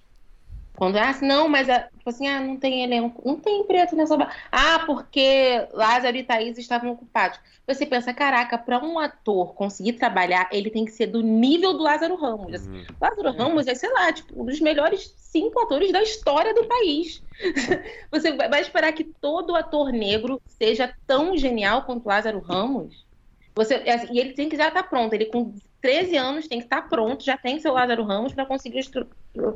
Quando, 0.78 0.96
ah, 0.98 1.12
não, 1.24 1.50
mas 1.50 1.66
tipo 1.66 2.08
assim, 2.08 2.28
ah, 2.28 2.40
não 2.40 2.56
tem 2.56 2.84
elenco, 2.84 3.20
não 3.26 3.36
tem 3.36 3.64
preto 3.64 3.96
nessa. 3.96 4.16
Ah, 4.52 4.84
porque 4.86 5.68
Lázaro 5.74 6.16
e 6.16 6.24
Thaís 6.24 6.56
estavam 6.56 6.92
ocupados. 6.92 7.40
Você 7.66 7.84
pensa, 7.84 8.14
caraca, 8.14 8.60
para 8.60 8.78
um 8.86 9.00
ator 9.00 9.56
conseguir 9.56 9.94
trabalhar, 9.94 10.48
ele 10.52 10.70
tem 10.70 10.86
que 10.86 10.92
ser 10.92 11.08
do 11.08 11.24
nível 11.24 11.74
do 11.74 11.82
Lázaro 11.82 12.16
Ramos. 12.16 12.54
Assim, 12.54 12.70
uhum. 12.70 12.86
Lázaro 13.02 13.32
Ramos 13.32 13.66
é, 13.66 13.74
sei 13.74 13.92
lá, 13.92 14.14
tipo, 14.14 14.40
um 14.40 14.46
dos 14.46 14.60
melhores 14.60 15.16
cinco 15.18 15.60
atores 15.62 15.92
da 15.92 16.04
história 16.04 16.54
do 16.54 16.66
país. 16.66 17.24
Você 18.12 18.32
vai 18.32 18.62
esperar 18.62 18.94
que 18.94 19.04
todo 19.04 19.56
ator 19.56 19.92
negro 19.92 20.40
seja 20.46 20.94
tão 21.08 21.36
genial 21.36 21.82
quanto 21.86 22.06
Lázaro 22.06 22.40
Ramos? 22.40 23.04
Você, 23.56 23.74
assim, 23.74 24.14
e 24.14 24.20
ele 24.20 24.34
tem 24.34 24.48
que 24.48 24.56
já 24.56 24.68
estar 24.68 24.84
tá 24.84 24.88
pronto. 24.88 25.12
Ele 25.14 25.26
com 25.26 25.56
13 25.88 26.18
anos 26.18 26.48
tem 26.50 26.60
que 26.60 26.66
estar 26.66 26.82
tá 26.82 26.88
pronto, 26.90 27.24
já 27.24 27.38
tem 27.38 27.62
seu 27.62 27.72
Lázaro 27.72 28.04
Ramos 28.04 28.34
para 28.34 28.46
conseguir 28.46 28.80
os, 28.80 28.92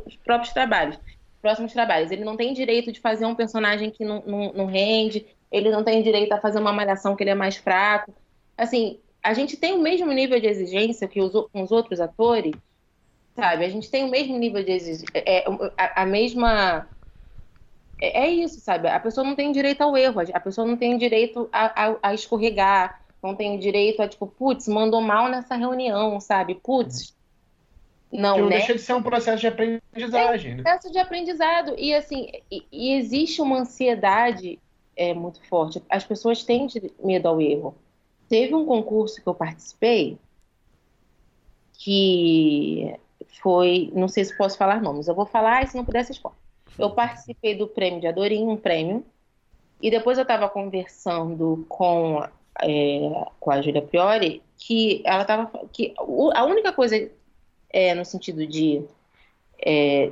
os, 0.05 0.15
próprios 0.15 0.53
trabalhos, 0.53 0.97
próximos 1.41 1.73
trabalhos. 1.73 2.09
Ele 2.09 2.23
não 2.23 2.38
tem 2.38 2.53
direito 2.53 2.89
de 2.89 3.01
fazer 3.01 3.25
um 3.25 3.36
personagem 3.36 3.91
que 3.91 4.05
não, 4.05 4.23
não, 4.25 4.53
não 4.53 4.65
rende, 4.65 5.25
ele 5.51 5.69
não 5.69 5.84
tem 5.84 6.01
direito 6.01 6.32
a 6.32 6.39
fazer 6.39 6.59
uma 6.59 6.71
malhação 6.71 7.17
que 7.17 7.23
ele 7.23 7.32
é 7.32 7.36
mais 7.36 7.57
fraco. 7.57 8.13
Assim, 8.57 8.97
a 9.21 9.34
gente 9.34 9.57
tem 9.57 9.73
o 9.73 9.82
mesmo 9.82 10.09
nível 10.09 10.39
de 10.39 10.47
exigência 10.47 11.05
que 11.05 11.19
os, 11.19 11.34
os 11.53 11.69
outros 11.69 11.99
atores, 11.99 12.53
sabe? 13.36 13.65
A 13.65 13.69
gente 13.69 13.91
tem 13.91 14.05
o 14.05 14.09
mesmo 14.09 14.38
nível 14.38 14.63
de 14.63 14.71
exigência, 14.71 15.07
é, 15.13 15.39
é, 15.39 15.45
a, 15.77 16.03
a 16.03 16.05
mesma 16.05 16.88
é, 17.99 18.21
é 18.21 18.29
isso, 18.29 18.61
sabe? 18.61 18.88
A 18.88 19.01
pessoa 19.01 19.27
não 19.27 19.36
tem 19.36 19.51
direito 19.51 19.82
ao 19.82 19.97
erro, 19.97 20.21
a 20.34 20.39
pessoa 20.39 20.65
não 20.65 20.77
tem 20.77 20.97
direito 20.97 21.49
a, 21.51 21.88
a, 21.88 21.95
a 22.01 22.13
escorregar, 22.13 23.01
não 23.22 23.36
tem 23.36 23.59
direito 23.59 24.01
a, 24.01 24.07
tipo, 24.07 24.28
putz, 24.28 24.67
mandou 24.67 25.01
mal 25.01 25.30
nessa 25.30 25.55
reunião, 25.55 26.19
sabe? 26.19 26.55
Putz. 26.55 27.15
Não, 28.11 28.39
não 28.39 28.49
né? 28.49 28.57
deixa 28.57 28.74
de 28.74 28.82
ser 28.82 28.93
um 28.93 29.01
processo 29.01 29.39
de 29.39 29.47
aprendizagem. 29.47 30.51
É 30.51 30.53
um 30.53 30.57
né? 30.57 30.63
processo 30.63 30.91
de 30.91 30.99
aprendizado. 30.99 31.76
E, 31.78 31.93
assim, 31.93 32.30
e, 32.51 32.65
e 32.72 32.93
existe 32.93 33.41
uma 33.41 33.59
ansiedade 33.59 34.59
é, 34.95 35.13
muito 35.13 35.41
forte. 35.47 35.82
As 35.89 36.03
pessoas 36.03 36.43
têm 36.43 36.67
medo 37.01 37.28
ao 37.28 37.39
erro. 37.39 37.76
Teve 38.28 38.53
um 38.55 38.65
concurso 38.65 39.22
que 39.22 39.28
eu 39.28 39.36
participei 39.36 40.17
que 41.74 42.95
foi, 43.41 43.91
não 43.95 44.07
sei 44.07 44.24
se 44.24 44.38
posso 44.38 44.57
falar 44.57 44.82
nomes, 44.82 45.07
eu 45.07 45.15
vou 45.15 45.26
falar 45.26 45.63
e 45.63 45.67
se 45.67 45.76
não 45.76 45.84
pudesse 45.84 46.11
expor. 46.11 46.32
Eu 46.78 46.91
participei 46.91 47.55
do 47.55 47.67
prêmio 47.67 47.99
de 47.99 48.07
Adorim, 48.07 48.47
um 48.47 48.55
prêmio, 48.55 49.03
e 49.82 49.89
depois 49.89 50.17
eu 50.17 50.22
estava 50.22 50.47
conversando 50.47 51.65
com 51.67 52.24
é, 52.60 53.26
com 53.39 53.52
a 53.52 53.62
Julia 53.62 53.82
Priori 53.82 54.41
que 54.58 55.02
ela 55.06 55.22
estava 55.22 55.52
que 55.72 55.93
a 56.34 56.45
única 56.45 56.72
coisa 56.72 57.10
é, 57.70 57.93
no 57.95 58.06
sentido 58.06 58.45
de 58.45 58.84
é, 59.64 60.12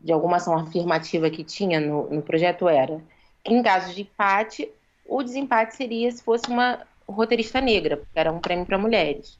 de 0.00 0.12
alguma 0.12 0.36
ação 0.36 0.54
afirmativa 0.54 1.30
que 1.30 1.44
tinha 1.44 1.80
no, 1.80 2.08
no 2.10 2.22
projeto 2.22 2.68
era 2.68 3.00
que 3.44 3.54
em 3.54 3.62
caso 3.62 3.94
de 3.94 4.02
empate 4.02 4.70
o 5.06 5.22
desempate 5.22 5.76
seria 5.76 6.10
se 6.10 6.22
fosse 6.22 6.48
uma 6.48 6.86
roteirista 7.08 7.60
negra 7.60 7.96
porque 7.96 8.18
era 8.18 8.32
um 8.32 8.40
prêmio 8.40 8.66
para 8.66 8.76
mulheres. 8.76 9.38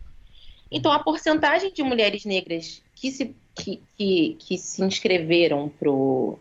Então 0.70 0.92
a 0.92 0.98
porcentagem 0.98 1.72
de 1.72 1.82
mulheres 1.82 2.24
negras 2.24 2.82
que 2.94 3.10
se 3.10 3.34
que, 3.54 3.82
que, 3.96 4.36
que 4.38 4.56
se 4.56 4.82
inscreveram 4.82 5.68
pro, 5.68 6.38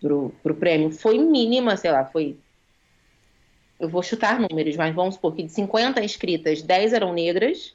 pro 0.00 0.54
prêmio 0.54 0.90
foi 0.90 1.18
mínima 1.18 1.76
sei 1.76 1.92
lá 1.92 2.04
foi 2.06 2.36
eu 3.84 3.88
vou 3.88 4.02
chutar 4.02 4.40
números, 4.40 4.76
mas 4.76 4.94
vamos 4.94 5.14
supor 5.14 5.34
que 5.34 5.42
de 5.42 5.52
50 5.52 6.02
inscritas, 6.02 6.62
10 6.62 6.92
eram 6.94 7.12
negras, 7.12 7.74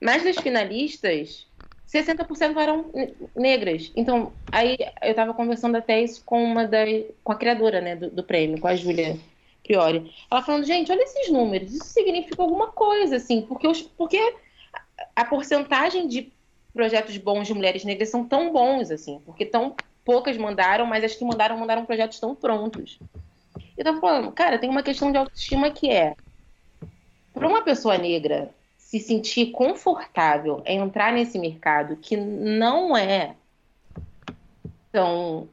mas 0.00 0.22
das 0.22 0.36
finalistas, 0.36 1.46
60% 1.92 2.56
eram 2.56 2.90
negras. 3.34 3.92
Então, 3.94 4.32
aí 4.50 4.76
eu 5.02 5.10
estava 5.10 5.34
conversando 5.34 5.76
até 5.76 6.00
isso 6.00 6.22
com 6.24 6.42
uma 6.42 6.66
da, 6.66 6.84
com 7.22 7.32
a 7.32 7.36
criadora 7.36 7.80
né, 7.80 7.96
do, 7.96 8.10
do 8.10 8.22
prêmio, 8.22 8.60
com 8.60 8.68
a 8.68 8.76
Júlia 8.76 9.18
Priori. 9.64 10.12
Ela 10.30 10.42
falando, 10.42 10.64
gente, 10.64 10.90
olha 10.90 11.02
esses 11.02 11.30
números, 11.30 11.72
isso 11.72 11.86
significa 11.86 12.40
alguma 12.40 12.68
coisa, 12.68 13.16
assim, 13.16 13.42
porque, 13.42 13.66
os, 13.66 13.82
porque 13.82 14.34
a 15.14 15.24
porcentagem 15.24 16.06
de 16.06 16.32
projetos 16.72 17.16
bons 17.18 17.46
de 17.46 17.54
mulheres 17.54 17.84
negras 17.84 18.08
são 18.08 18.24
tão 18.24 18.52
bons, 18.52 18.90
assim, 18.90 19.20
porque 19.26 19.44
tão 19.44 19.74
poucas 20.04 20.36
mandaram, 20.36 20.86
mas 20.86 21.04
as 21.04 21.14
que 21.14 21.24
mandaram, 21.24 21.56
mandaram 21.58 21.84
projetos 21.84 22.18
tão 22.18 22.34
prontos. 22.34 22.98
Eu 23.84 23.94
tô 23.94 24.00
falando, 24.00 24.30
cara, 24.30 24.58
tem 24.58 24.70
uma 24.70 24.82
questão 24.82 25.10
de 25.10 25.18
autoestima 25.18 25.68
que 25.68 25.90
é 25.90 26.14
para 27.34 27.48
uma 27.48 27.62
pessoa 27.62 27.98
negra 27.98 28.54
se 28.78 29.00
sentir 29.00 29.46
confortável 29.46 30.62
em 30.64 30.78
entrar 30.78 31.12
nesse 31.12 31.36
mercado 31.36 31.96
que 31.96 32.16
não 32.16 32.96
é 32.96 33.34
tão 34.92 35.48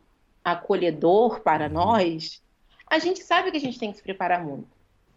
acolhedor 0.46 1.40
para 1.40 1.68
nós, 1.68 2.40
a 2.88 3.00
gente 3.00 3.24
sabe 3.24 3.50
que 3.50 3.58
a 3.58 3.62
gente 3.62 3.80
tem 3.80 3.90
que 3.90 3.98
se 3.98 4.04
preparar 4.04 4.46
muito. 4.46 4.68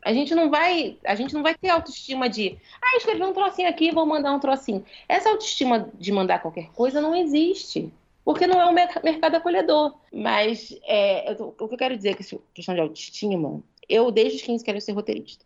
A 0.02 0.14
gente 0.14 0.34
não 0.34 0.48
vai, 0.48 0.96
a 1.04 1.14
gente 1.14 1.34
não 1.34 1.42
vai 1.42 1.54
ter 1.54 1.68
autoestima 1.68 2.30
de, 2.30 2.56
ah, 2.80 2.96
escrevi 2.96 3.22
um 3.22 3.34
trocinho 3.34 3.68
aqui, 3.68 3.92
vou 3.92 4.06
mandar 4.06 4.32
um 4.32 4.40
trocinho. 4.40 4.82
Essa 5.06 5.28
autoestima 5.28 5.90
de 5.98 6.10
mandar 6.12 6.40
qualquer 6.40 6.70
coisa 6.70 6.98
não 6.98 7.14
existe 7.14 7.92
porque 8.24 8.46
não 8.46 8.60
é 8.60 8.66
um 8.66 8.72
mercado 8.72 9.34
acolhedor. 9.34 9.94
Mas 10.12 10.74
é, 10.84 11.32
eu, 11.32 11.54
o 11.58 11.68
que 11.68 11.74
eu 11.74 11.78
quero 11.78 11.96
dizer 11.96 12.10
é 12.10 12.14
que 12.14 12.40
questão 12.54 12.74
de 12.74 12.80
autoestima, 12.80 13.62
eu 13.88 14.10
desde 14.10 14.36
os 14.36 14.42
15 14.42 14.64
quero 14.64 14.80
ser 14.80 14.92
roteirista. 14.92 15.44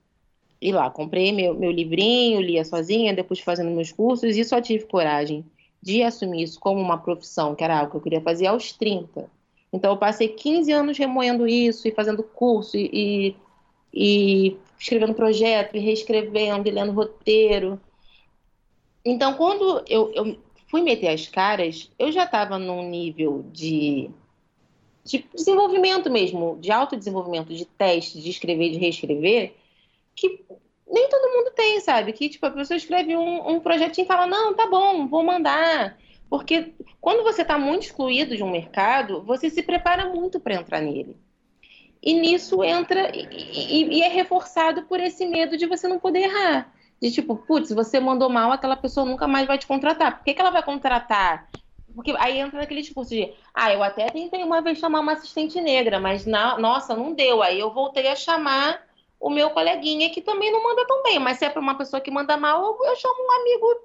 E 0.61 0.72
lá, 0.72 0.91
comprei 0.91 1.33
meu, 1.33 1.55
meu 1.55 1.70
livrinho, 1.70 2.41
lia 2.41 2.64
sozinha, 2.64 3.14
depois 3.14 3.41
fazendo 3.41 3.70
meus 3.70 3.93
cursos, 3.93 4.37
e 4.37 4.45
só 4.45 4.61
tive 4.61 4.85
coragem 4.87 5.45
de 5.83 6.03
assumir 6.03 6.43
isso 6.43 6.59
como 6.59 6.81
uma 6.81 6.99
profissão, 6.99 7.55
que 7.55 7.62
era 7.62 7.79
algo 7.79 7.91
que 7.91 7.97
eu 7.99 8.01
queria 8.01 8.20
fazer 8.20 8.47
aos 8.47 8.72
30. 8.72 9.31
Então, 9.72 9.93
eu 9.93 9.97
passei 9.97 10.29
15 10.29 10.72
anos 10.72 10.99
remoendo 10.99 11.47
isso, 11.47 11.87
e 11.87 11.93
fazendo 11.93 12.22
curso, 12.22 12.77
e, 12.77 13.37
e 13.93 14.57
escrevendo 14.79 15.14
projeto, 15.14 15.77
e 15.77 15.81
reescrevendo, 15.81 16.68
e 16.68 16.70
lendo 16.70 16.93
roteiro. 16.93 17.79
Então, 19.05 19.35
quando 19.35 19.85
eu, 19.87 20.11
eu 20.14 20.37
fui 20.77 20.83
meter 20.83 21.09
as 21.09 21.27
caras, 21.27 21.91
eu 21.99 22.12
já 22.12 22.24
estava 22.24 22.59
num 22.59 22.87
nível 22.87 23.47
de, 23.51 24.11
de 25.03 25.24
desenvolvimento 25.35 26.11
mesmo, 26.11 26.59
de 26.61 26.70
autodesenvolvimento, 26.70 27.55
de 27.55 27.64
teste, 27.64 28.20
de 28.20 28.29
escrever, 28.29 28.72
de 28.72 28.79
reescrever, 28.79 29.55
que 30.14 30.45
nem 30.87 31.09
todo 31.09 31.35
mundo 31.35 31.51
tem, 31.55 31.81
sabe? 31.81 32.12
Que 32.12 32.29
tipo, 32.29 32.45
a 32.45 32.51
pessoa 32.51 32.77
escreve 32.77 33.16
um, 33.16 33.53
um 33.53 33.59
projetinho 33.59 34.05
e 34.05 34.09
fala, 34.09 34.27
não, 34.27 34.53
tá 34.53 34.66
bom, 34.66 35.09
vou 35.09 35.24
mandar. 35.24 35.97
Porque 36.29 36.74
quando 37.01 37.22
você 37.22 37.41
está 37.41 37.59
muito 37.59 37.85
excluído 37.85 38.37
de 38.37 38.43
um 38.43 38.51
mercado, 38.51 39.22
você 39.22 39.49
se 39.49 39.62
prepara 39.62 40.11
muito 40.11 40.39
para 40.39 40.57
entrar 40.57 40.83
nele. 40.83 41.16
E 42.03 42.12
nisso 42.12 42.62
entra 42.62 43.11
e, 43.16 43.27
e, 43.33 43.99
e, 43.99 44.03
é 44.03 44.09
reforçado 44.09 44.83
por 44.83 45.01
esse 45.01 45.24
medo 45.24 45.57
de 45.57 45.64
você 45.64 45.89
não 45.89 45.99
poder 45.99 46.24
errar 46.24 46.76
de 47.01 47.11
tipo, 47.11 47.37
putz, 47.37 47.71
você 47.71 48.01
mandou 48.01 48.29
mal, 48.29 48.53
aquela 48.53 48.77
pessoa 48.77 49.07
nunca 49.07 49.27
mais 49.27 49.47
vai 49.47 49.59
te 49.59 49.67
contratar. 49.67 50.17
Por 50.17 50.25
que, 50.25 50.35
que 50.35 50.41
ela 50.41 50.51
vai 50.51 50.63
contratar? 50.63 51.49
Porque 51.95 52.15
aí 52.19 52.39
entra 52.39 52.59
naquele 52.59 52.83
discurso 52.83 53.11
de, 53.11 53.33
ah, 53.55 53.73
eu 53.73 53.83
até 53.83 54.11
tentei 54.11 54.43
uma 54.45 54.61
vez 54.61 54.79
chamar 54.79 55.01
uma 55.01 55.13
assistente 55.13 55.61
negra, 55.61 55.99
mas 55.99 56.27
na, 56.27 56.59
nossa, 56.59 56.95
não 56.95 57.15
deu. 57.15 57.43
Aí 57.43 57.59
eu 57.59 57.73
voltei 57.73 58.07
a 58.09 58.17
chamar 58.17 58.85
o 59.19 59.31
meu 59.31 59.51
coleguinha 59.51 60.11
que 60.11 60.21
também 60.21 60.53
não 60.53 60.63
manda 60.63 60.87
tão 60.87 61.03
bem, 61.03 61.19
mas 61.19 61.39
se 61.39 61.47
é 61.47 61.51
para 61.51 61.61
uma 61.61 61.77
pessoa 61.77 62.01
que 62.01 62.11
manda 62.11 62.37
mal, 62.37 62.63
eu, 62.63 62.85
eu, 62.85 62.97
chamo 62.97 63.15
um 63.19 63.41
amigo 63.41 63.81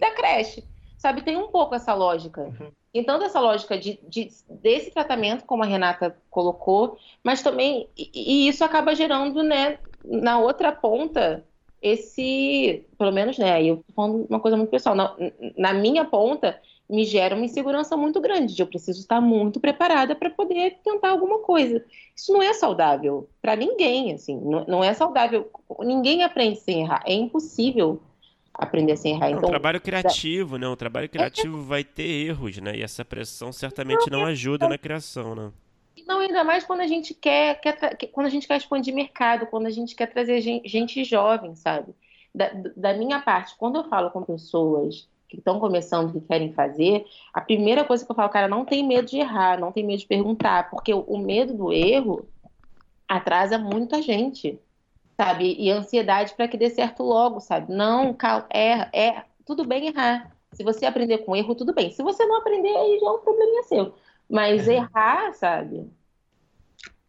da 0.00 0.10
creche. 0.10 0.64
Sabe, 0.98 1.22
tem 1.22 1.36
um 1.36 1.48
pouco 1.48 1.74
essa 1.74 1.94
lógica. 1.94 2.40
Uhum. 2.40 2.72
Então, 2.92 3.22
essa 3.22 3.38
lógica 3.38 3.78
de, 3.78 4.00
de, 4.08 4.28
desse 4.48 4.90
tratamento, 4.90 5.44
como 5.44 5.62
a 5.62 5.66
Renata 5.66 6.16
colocou, 6.30 6.98
mas 7.22 7.42
também, 7.42 7.88
e, 7.96 8.10
e 8.14 8.48
isso 8.48 8.64
acaba 8.64 8.94
gerando, 8.94 9.42
né, 9.42 9.78
na 10.02 10.38
outra 10.38 10.72
ponta, 10.72 11.44
esse, 11.86 12.84
pelo 12.98 13.12
menos, 13.12 13.38
né, 13.38 13.62
eu 13.62 13.76
tô 13.76 13.92
falando 13.94 14.26
uma 14.28 14.40
coisa 14.40 14.56
muito 14.56 14.70
pessoal, 14.70 14.96
na, 14.96 15.14
na 15.56 15.72
minha 15.72 16.04
ponta, 16.04 16.60
me 16.90 17.04
gera 17.04 17.36
uma 17.36 17.44
insegurança 17.44 17.96
muito 17.96 18.20
grande, 18.20 18.54
de 18.54 18.62
eu 18.62 18.66
preciso 18.66 19.00
estar 19.00 19.20
muito 19.20 19.60
preparada 19.60 20.14
para 20.14 20.30
poder 20.30 20.78
tentar 20.84 21.10
alguma 21.10 21.38
coisa. 21.40 21.84
Isso 22.14 22.32
não 22.32 22.42
é 22.42 22.52
saudável 22.52 23.28
para 23.40 23.54
ninguém, 23.54 24.12
assim, 24.12 24.36
não, 24.40 24.64
não, 24.66 24.84
é 24.84 24.92
saudável. 24.94 25.48
Ninguém 25.80 26.24
aprende 26.24 26.58
sem 26.58 26.82
errar, 26.82 27.02
é 27.06 27.14
impossível 27.14 28.00
aprender 28.52 28.96
sem 28.96 29.14
errar. 29.14 29.30
Então, 29.30 29.44
é 29.44 29.46
um 29.46 29.50
trabalho 29.50 29.80
criativo, 29.80 30.58
né? 30.58 30.68
Um 30.68 30.76
trabalho 30.76 31.08
criativo 31.08 31.60
é... 31.60 31.64
vai 31.64 31.84
ter 31.84 32.08
erros, 32.28 32.58
né? 32.58 32.76
E 32.76 32.82
essa 32.82 33.04
pressão 33.04 33.52
certamente 33.52 34.10
não, 34.10 34.20
não 34.20 34.26
ajuda 34.26 34.68
na 34.68 34.78
criação, 34.78 35.34
né? 35.34 35.52
Não, 36.04 36.20
ainda 36.20 36.44
mais 36.44 36.64
quando 36.64 36.80
a 36.80 36.86
gente 36.86 37.14
quer, 37.14 37.60
quer 37.60 37.96
quando 38.12 38.26
a 38.26 38.30
gente 38.30 38.46
quer 38.46 38.56
expandir 38.56 38.94
mercado, 38.94 39.46
quando 39.46 39.66
a 39.66 39.70
gente 39.70 39.94
quer 39.94 40.06
trazer 40.06 40.40
gente, 40.40 41.04
jovem, 41.04 41.54
sabe? 41.54 41.94
Da, 42.34 42.50
da, 42.76 42.94
minha 42.94 43.20
parte, 43.20 43.56
quando 43.56 43.76
eu 43.76 43.84
falo 43.84 44.10
com 44.10 44.22
pessoas 44.22 45.08
que 45.28 45.38
estão 45.38 45.58
começando, 45.58 46.12
que 46.12 46.20
querem 46.20 46.52
fazer, 46.52 47.06
a 47.32 47.40
primeira 47.40 47.84
coisa 47.84 48.04
que 48.04 48.10
eu 48.10 48.16
falo, 48.16 48.28
cara, 48.28 48.46
não 48.46 48.64
tem 48.64 48.86
medo 48.86 49.08
de 49.08 49.18
errar, 49.18 49.58
não 49.58 49.72
tem 49.72 49.84
medo 49.84 50.00
de 50.00 50.06
perguntar, 50.06 50.70
porque 50.70 50.92
o, 50.92 51.00
o 51.00 51.18
medo 51.18 51.54
do 51.54 51.72
erro 51.72 52.28
atrasa 53.08 53.58
muita 53.58 54.02
gente, 54.02 54.60
sabe? 55.16 55.56
E 55.58 55.70
ansiedade 55.70 56.34
para 56.34 56.46
que 56.46 56.58
dê 56.58 56.68
certo 56.68 57.02
logo, 57.02 57.40
sabe? 57.40 57.72
Não, 57.72 58.12
cal, 58.12 58.46
é, 58.50 58.88
é 58.92 59.24
tudo 59.44 59.64
bem 59.64 59.86
errar. 59.86 60.30
Se 60.52 60.62
você 60.62 60.86
aprender 60.86 61.18
com 61.18 61.34
erro, 61.34 61.54
tudo 61.54 61.74
bem. 61.74 61.90
Se 61.90 62.02
você 62.02 62.24
não 62.26 62.36
aprender, 62.36 62.74
aí 62.74 62.98
já 62.98 63.06
é 63.06 63.10
um 63.10 63.18
problema 63.18 63.62
seu. 63.64 63.94
Mas 64.28 64.66
errar, 64.68 65.32
sabe? 65.34 65.88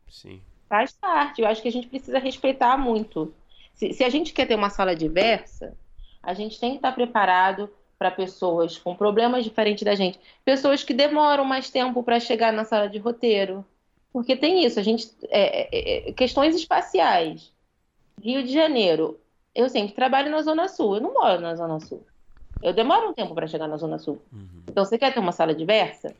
Sim. 0.07 0.41
Faz 0.69 0.91
parte. 0.91 1.41
Eu 1.41 1.47
acho 1.47 1.61
que 1.61 1.67
a 1.67 1.71
gente 1.71 1.87
precisa 1.87 2.19
respeitar 2.19 2.77
muito. 2.77 3.33
Se, 3.73 3.93
se 3.93 4.03
a 4.03 4.09
gente 4.09 4.33
quer 4.33 4.47
ter 4.47 4.55
uma 4.55 4.69
sala 4.69 4.95
diversa, 4.95 5.75
a 6.21 6.33
gente 6.33 6.59
tem 6.59 6.71
que 6.71 6.75
estar 6.77 6.91
preparado 6.91 7.69
para 7.97 8.11
pessoas 8.11 8.77
com 8.77 8.95
problemas 8.95 9.43
diferentes 9.43 9.83
da 9.83 9.95
gente. 9.95 10.19
Pessoas 10.45 10.83
que 10.83 10.93
demoram 10.93 11.43
mais 11.43 11.69
tempo 11.69 12.03
para 12.03 12.19
chegar 12.19 12.53
na 12.53 12.63
sala 12.63 12.87
de 12.87 12.99
roteiro. 12.99 13.65
Porque 14.11 14.35
tem 14.35 14.65
isso, 14.65 14.79
a 14.79 14.83
gente. 14.83 15.09
É, 15.29 16.07
é, 16.07 16.09
é, 16.09 16.13
questões 16.13 16.55
espaciais. 16.55 17.51
Rio 18.21 18.43
de 18.43 18.51
Janeiro. 18.51 19.19
Eu 19.53 19.69
sempre 19.69 19.93
trabalho 19.93 20.29
na 20.29 20.41
Zona 20.41 20.67
Sul. 20.67 20.95
Eu 20.95 21.01
não 21.01 21.13
moro 21.13 21.41
na 21.41 21.55
Zona 21.55 21.79
Sul. 21.79 22.05
Eu 22.61 22.73
demoro 22.73 23.09
um 23.09 23.13
tempo 23.13 23.33
para 23.33 23.47
chegar 23.47 23.67
na 23.67 23.77
Zona 23.77 23.99
Sul. 23.99 24.21
Uhum. 24.31 24.63
Então, 24.67 24.83
você 24.83 24.97
quer 24.97 25.13
ter 25.13 25.19
uma 25.19 25.31
sala 25.31 25.53
diversa? 25.53 26.15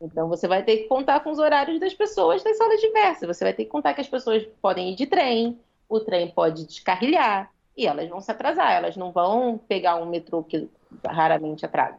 Então, 0.00 0.28
você 0.28 0.46
vai 0.46 0.62
ter 0.62 0.78
que 0.78 0.88
contar 0.88 1.20
com 1.20 1.30
os 1.30 1.38
horários 1.38 1.80
das 1.80 1.94
pessoas 1.94 2.42
das 2.42 2.56
salas 2.56 2.80
diversas. 2.80 3.26
Você 3.26 3.44
vai 3.44 3.52
ter 3.52 3.64
que 3.64 3.70
contar 3.70 3.94
que 3.94 4.00
as 4.00 4.08
pessoas 4.08 4.46
podem 4.60 4.92
ir 4.92 4.96
de 4.96 5.06
trem, 5.06 5.58
o 5.88 6.00
trem 6.00 6.28
pode 6.28 6.66
descarrilhar 6.66 7.50
e 7.76 7.86
elas 7.86 8.08
vão 8.08 8.20
se 8.20 8.30
atrasar. 8.30 8.72
Elas 8.72 8.96
não 8.96 9.10
vão 9.10 9.58
pegar 9.58 9.96
um 9.96 10.06
metrô 10.06 10.42
que 10.42 10.68
raramente 11.04 11.64
atrasa. 11.64 11.98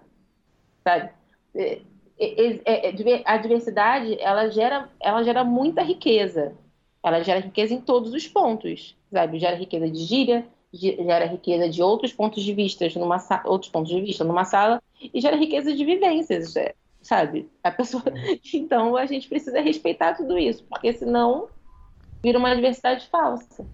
Sabe? 0.83 1.09
É, 1.55 1.81
é, 2.19 2.61
é, 2.65 3.23
a 3.25 3.37
diversidade, 3.37 4.19
ela 4.19 4.49
gera, 4.49 4.89
ela 4.99 5.23
gera 5.23 5.43
muita 5.43 5.81
riqueza. 5.81 6.53
Ela 7.03 7.23
gera 7.23 7.39
riqueza 7.39 7.73
em 7.73 7.81
todos 7.81 8.13
os 8.13 8.27
pontos, 8.27 8.95
sabe? 9.11 9.39
Gera 9.39 9.55
riqueza 9.55 9.89
de 9.89 9.99
gíria, 9.99 10.45
gera 10.73 11.25
riqueza 11.25 11.69
de 11.69 11.81
outros 11.81 12.11
pontos 12.11 12.43
de 12.43 12.53
vista 12.53 12.87
numa 12.95 13.17
outros 13.45 13.71
pontos 13.71 13.89
de 13.89 14.01
vista 14.01 14.23
numa 14.23 14.43
sala 14.43 14.81
e 15.01 15.21
gera 15.21 15.37
riqueza 15.37 15.73
de 15.73 15.85
vivências, 15.85 16.53
sabe? 17.07 17.49
A 17.63 17.71
pessoa, 17.71 18.03
então 18.53 18.97
a 18.97 19.05
gente 19.05 19.29
precisa 19.29 19.61
respeitar 19.61 20.13
tudo 20.13 20.37
isso, 20.37 20.63
porque 20.65 20.91
senão 20.93 21.47
vira 22.21 22.37
uma 22.37 22.53
diversidade 22.53 23.07
falsa. 23.07 23.65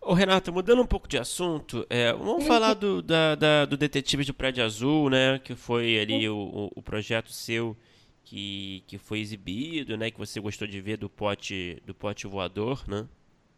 Ô 0.00 0.12
Renato, 0.12 0.52
mudando 0.52 0.82
um 0.82 0.86
pouco 0.86 1.08
de 1.08 1.18
assunto, 1.18 1.86
é, 1.88 2.12
vamos 2.12 2.46
falar 2.46 2.74
do, 2.74 3.02
da, 3.02 3.34
da, 3.34 3.64
do 3.64 3.76
Detetive 3.76 4.24
de 4.24 4.32
Prédio 4.32 4.64
Azul, 4.64 5.10
né? 5.10 5.38
Que 5.38 5.54
foi 5.54 5.98
ali 5.98 6.28
o, 6.28 6.70
o, 6.74 6.82
projeto 6.82 7.30
seu 7.30 7.76
que, 8.24 8.82
que 8.86 8.96
foi 8.96 9.20
exibido, 9.20 9.96
né? 9.96 10.10
Que 10.10 10.18
você 10.18 10.40
gostou 10.40 10.66
de 10.66 10.80
ver 10.80 10.96
do 10.96 11.10
pote, 11.10 11.82
do 11.84 11.94
pote 11.94 12.26
voador, 12.26 12.84
né? 12.88 13.06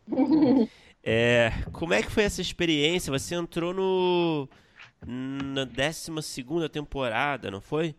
É, 1.03 1.51
como 1.73 1.95
é 1.95 2.03
que 2.03 2.11
foi 2.11 2.25
essa 2.25 2.43
experiência? 2.43 3.11
Você 3.11 3.35
entrou 3.35 3.73
no 3.73 4.47
na 5.07 5.65
12 5.65 6.11
temporada, 6.71 7.51
não 7.51 7.59
foi? 7.59 7.95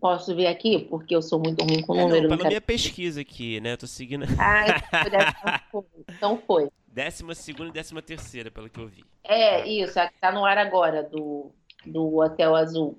Posso 0.00 0.34
ver 0.34 0.46
aqui? 0.46 0.78
Porque 0.78 1.14
eu 1.14 1.22
sou 1.22 1.40
muito 1.40 1.64
ruim 1.64 1.82
com 1.82 1.92
o 1.92 1.96
número. 1.96 2.26
É, 2.26 2.28
não, 2.28 2.36
pela 2.36 2.48
minha 2.48 2.60
pesquisa 2.60 3.20
aqui, 3.20 3.60
né? 3.60 3.72
Eu 3.72 3.78
tô 3.78 3.86
seguindo. 3.86 4.24
Ah, 4.38 4.64
então 6.08 6.40
foi. 6.46 6.68
Décima 6.86 7.34
segunda 7.34 7.70
e 7.70 7.72
décima 7.72 8.02
terceira, 8.02 8.50
pelo 8.50 8.68
que 8.68 8.78
eu 8.78 8.86
vi. 8.86 9.04
É, 9.24 9.66
isso. 9.66 9.98
A 9.98 10.08
que 10.08 10.18
tá 10.20 10.30
no 10.30 10.44
ar 10.44 10.58
agora, 10.58 11.02
do, 11.02 11.52
do 11.86 12.18
Hotel 12.18 12.54
Azul. 12.54 12.98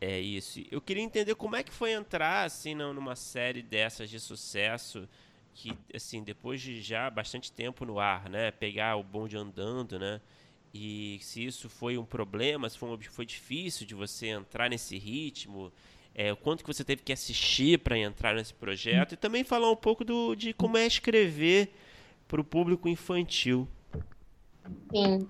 É 0.00 0.18
isso. 0.18 0.60
Eu 0.70 0.80
queria 0.80 1.02
entender 1.02 1.34
como 1.34 1.56
é 1.56 1.62
que 1.62 1.72
foi 1.72 1.92
entrar, 1.92 2.44
assim, 2.44 2.74
numa 2.74 3.14
série 3.14 3.62
dessas 3.62 4.08
de 4.08 4.18
sucesso 4.18 5.06
que, 5.52 5.76
assim, 5.94 6.22
depois 6.22 6.60
de 6.60 6.80
já 6.80 7.10
bastante 7.10 7.52
tempo 7.52 7.84
no 7.84 7.98
ar, 8.00 8.28
né? 8.30 8.50
Pegar 8.50 8.96
o 8.96 9.02
bonde 9.02 9.36
andando, 9.36 9.98
né? 9.98 10.20
E 10.72 11.18
se 11.20 11.44
isso 11.44 11.68
foi 11.68 11.98
um 11.98 12.04
problema, 12.04 12.68
se 12.70 12.78
foi, 12.78 12.96
foi 13.02 13.26
difícil 13.26 13.86
de 13.86 13.94
você 13.94 14.28
entrar 14.28 14.70
nesse 14.70 14.96
ritmo, 14.96 15.72
é, 16.14 16.32
o 16.32 16.36
quanto 16.36 16.64
que 16.64 16.72
você 16.72 16.84
teve 16.84 17.02
que 17.02 17.12
assistir 17.12 17.78
para 17.78 17.98
entrar 17.98 18.34
nesse 18.34 18.54
projeto, 18.54 19.12
e 19.12 19.16
também 19.16 19.44
falar 19.44 19.70
um 19.70 19.76
pouco 19.76 20.04
do, 20.04 20.34
de 20.34 20.52
como 20.52 20.76
é 20.76 20.86
escrever 20.86 21.72
para 22.26 22.40
o 22.40 22.44
público 22.44 22.88
infantil. 22.88 23.66
Sim. 24.90 25.28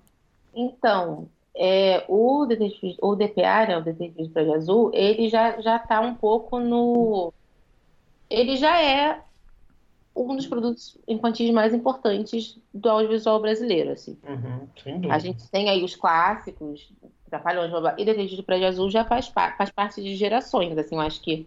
Então, 0.54 1.28
é, 1.54 2.04
o, 2.08 2.46
detetive, 2.46 2.96
o 3.00 3.14
DPA, 3.14 3.66
né, 3.66 3.78
o 3.78 3.82
Detetive 3.82 4.24
de 4.24 4.28
Prédio 4.30 4.54
Azul, 4.54 4.90
ele 4.92 5.28
já 5.28 5.58
está 5.58 6.00
um 6.00 6.14
pouco 6.14 6.58
no... 6.58 7.32
Ele 8.28 8.56
já 8.56 8.80
é 8.80 9.22
um 10.14 10.36
dos 10.36 10.46
produtos 10.46 10.98
infantis 11.06 11.50
mais 11.52 11.72
importantes 11.72 12.58
do 12.72 12.88
audiovisual 12.88 13.40
brasileiro, 13.40 13.90
assim. 13.90 14.18
Uhum, 14.26 15.10
a 15.10 15.18
gente 15.18 15.48
tem 15.50 15.68
aí 15.68 15.82
os 15.82 15.96
clássicos, 15.96 16.92
Trapalhões, 17.30 17.72
e 17.96 18.04
Detetive 18.04 18.36
do 18.36 18.42
Prédio 18.42 18.68
Azul 18.68 18.90
já 18.90 19.04
faz, 19.04 19.28
faz 19.28 19.70
parte 19.70 20.02
de 20.02 20.16
gerações, 20.16 20.76
assim, 20.76 20.96
eu 20.96 21.00
acho 21.00 21.20
que 21.20 21.46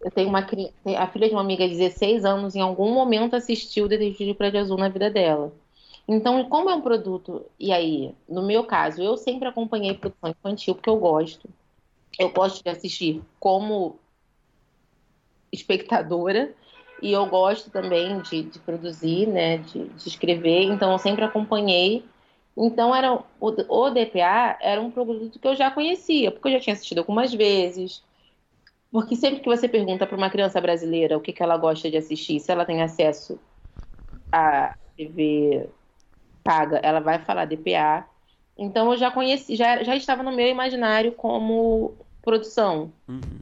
eu 0.00 0.10
tenho 0.10 0.28
uma 0.28 0.40
a 0.40 1.06
filha 1.08 1.28
de 1.28 1.34
uma 1.34 1.40
amiga 1.40 1.68
de 1.68 1.76
16 1.76 2.24
anos, 2.24 2.54
em 2.54 2.60
algum 2.60 2.92
momento 2.92 3.34
assistiu 3.34 3.88
Detetive 3.88 4.32
do 4.32 4.36
Prédio 4.36 4.60
Azul 4.60 4.76
na 4.76 4.88
vida 4.88 5.10
dela. 5.10 5.52
Então, 6.06 6.42
como 6.48 6.70
é 6.70 6.74
um 6.74 6.80
produto, 6.80 7.44
e 7.60 7.70
aí, 7.70 8.14
no 8.26 8.42
meu 8.42 8.64
caso, 8.64 9.02
eu 9.02 9.16
sempre 9.16 9.46
acompanhei 9.46 9.92
produção 9.92 10.30
infantil 10.30 10.74
porque 10.74 10.88
eu 10.88 10.96
gosto. 10.96 11.48
Eu 12.18 12.30
gosto 12.30 12.62
de 12.62 12.70
assistir 12.70 13.22
como 13.38 13.98
espectadora 15.52 16.54
e 17.02 17.12
eu 17.12 17.26
gosto 17.26 17.70
também 17.70 18.20
de, 18.20 18.44
de 18.44 18.58
produzir, 18.58 19.26
né, 19.26 19.58
de, 19.58 19.84
de, 19.84 20.08
escrever, 20.08 20.64
então 20.64 20.90
eu 20.92 20.98
sempre 20.98 21.24
acompanhei. 21.24 22.04
Então 22.58 22.94
era 22.94 23.14
o, 23.14 23.22
o 23.40 23.90
DPA 23.90 24.58
era 24.60 24.80
um 24.80 24.90
produto 24.90 25.38
que 25.38 25.46
eu 25.46 25.54
já 25.54 25.70
conhecia, 25.70 26.32
porque 26.32 26.48
eu 26.48 26.52
já 26.52 26.60
tinha 26.60 26.74
assistido 26.74 26.98
algumas 26.98 27.32
vezes. 27.32 28.02
Porque 28.90 29.14
sempre 29.14 29.40
que 29.40 29.48
você 29.48 29.68
pergunta 29.68 30.06
para 30.06 30.16
uma 30.16 30.30
criança 30.30 30.60
brasileira 30.60 31.16
o 31.16 31.20
que, 31.20 31.32
que 31.32 31.42
ela 31.42 31.56
gosta 31.56 31.90
de 31.90 31.96
assistir, 31.96 32.40
se 32.40 32.50
ela 32.50 32.64
tem 32.64 32.82
acesso 32.82 33.38
a 34.32 34.74
TV 34.96 35.68
paga, 36.42 36.78
ela 36.82 36.98
vai 36.98 37.18
falar 37.20 37.44
DPA. 37.44 38.08
Então 38.56 38.90
eu 38.90 38.98
já 38.98 39.10
conheci, 39.10 39.54
já, 39.54 39.84
já 39.84 39.94
estava 39.94 40.22
no 40.22 40.32
meu 40.32 40.48
imaginário 40.48 41.12
como 41.12 41.94
produção. 42.22 42.92
Uhum. 43.06 43.38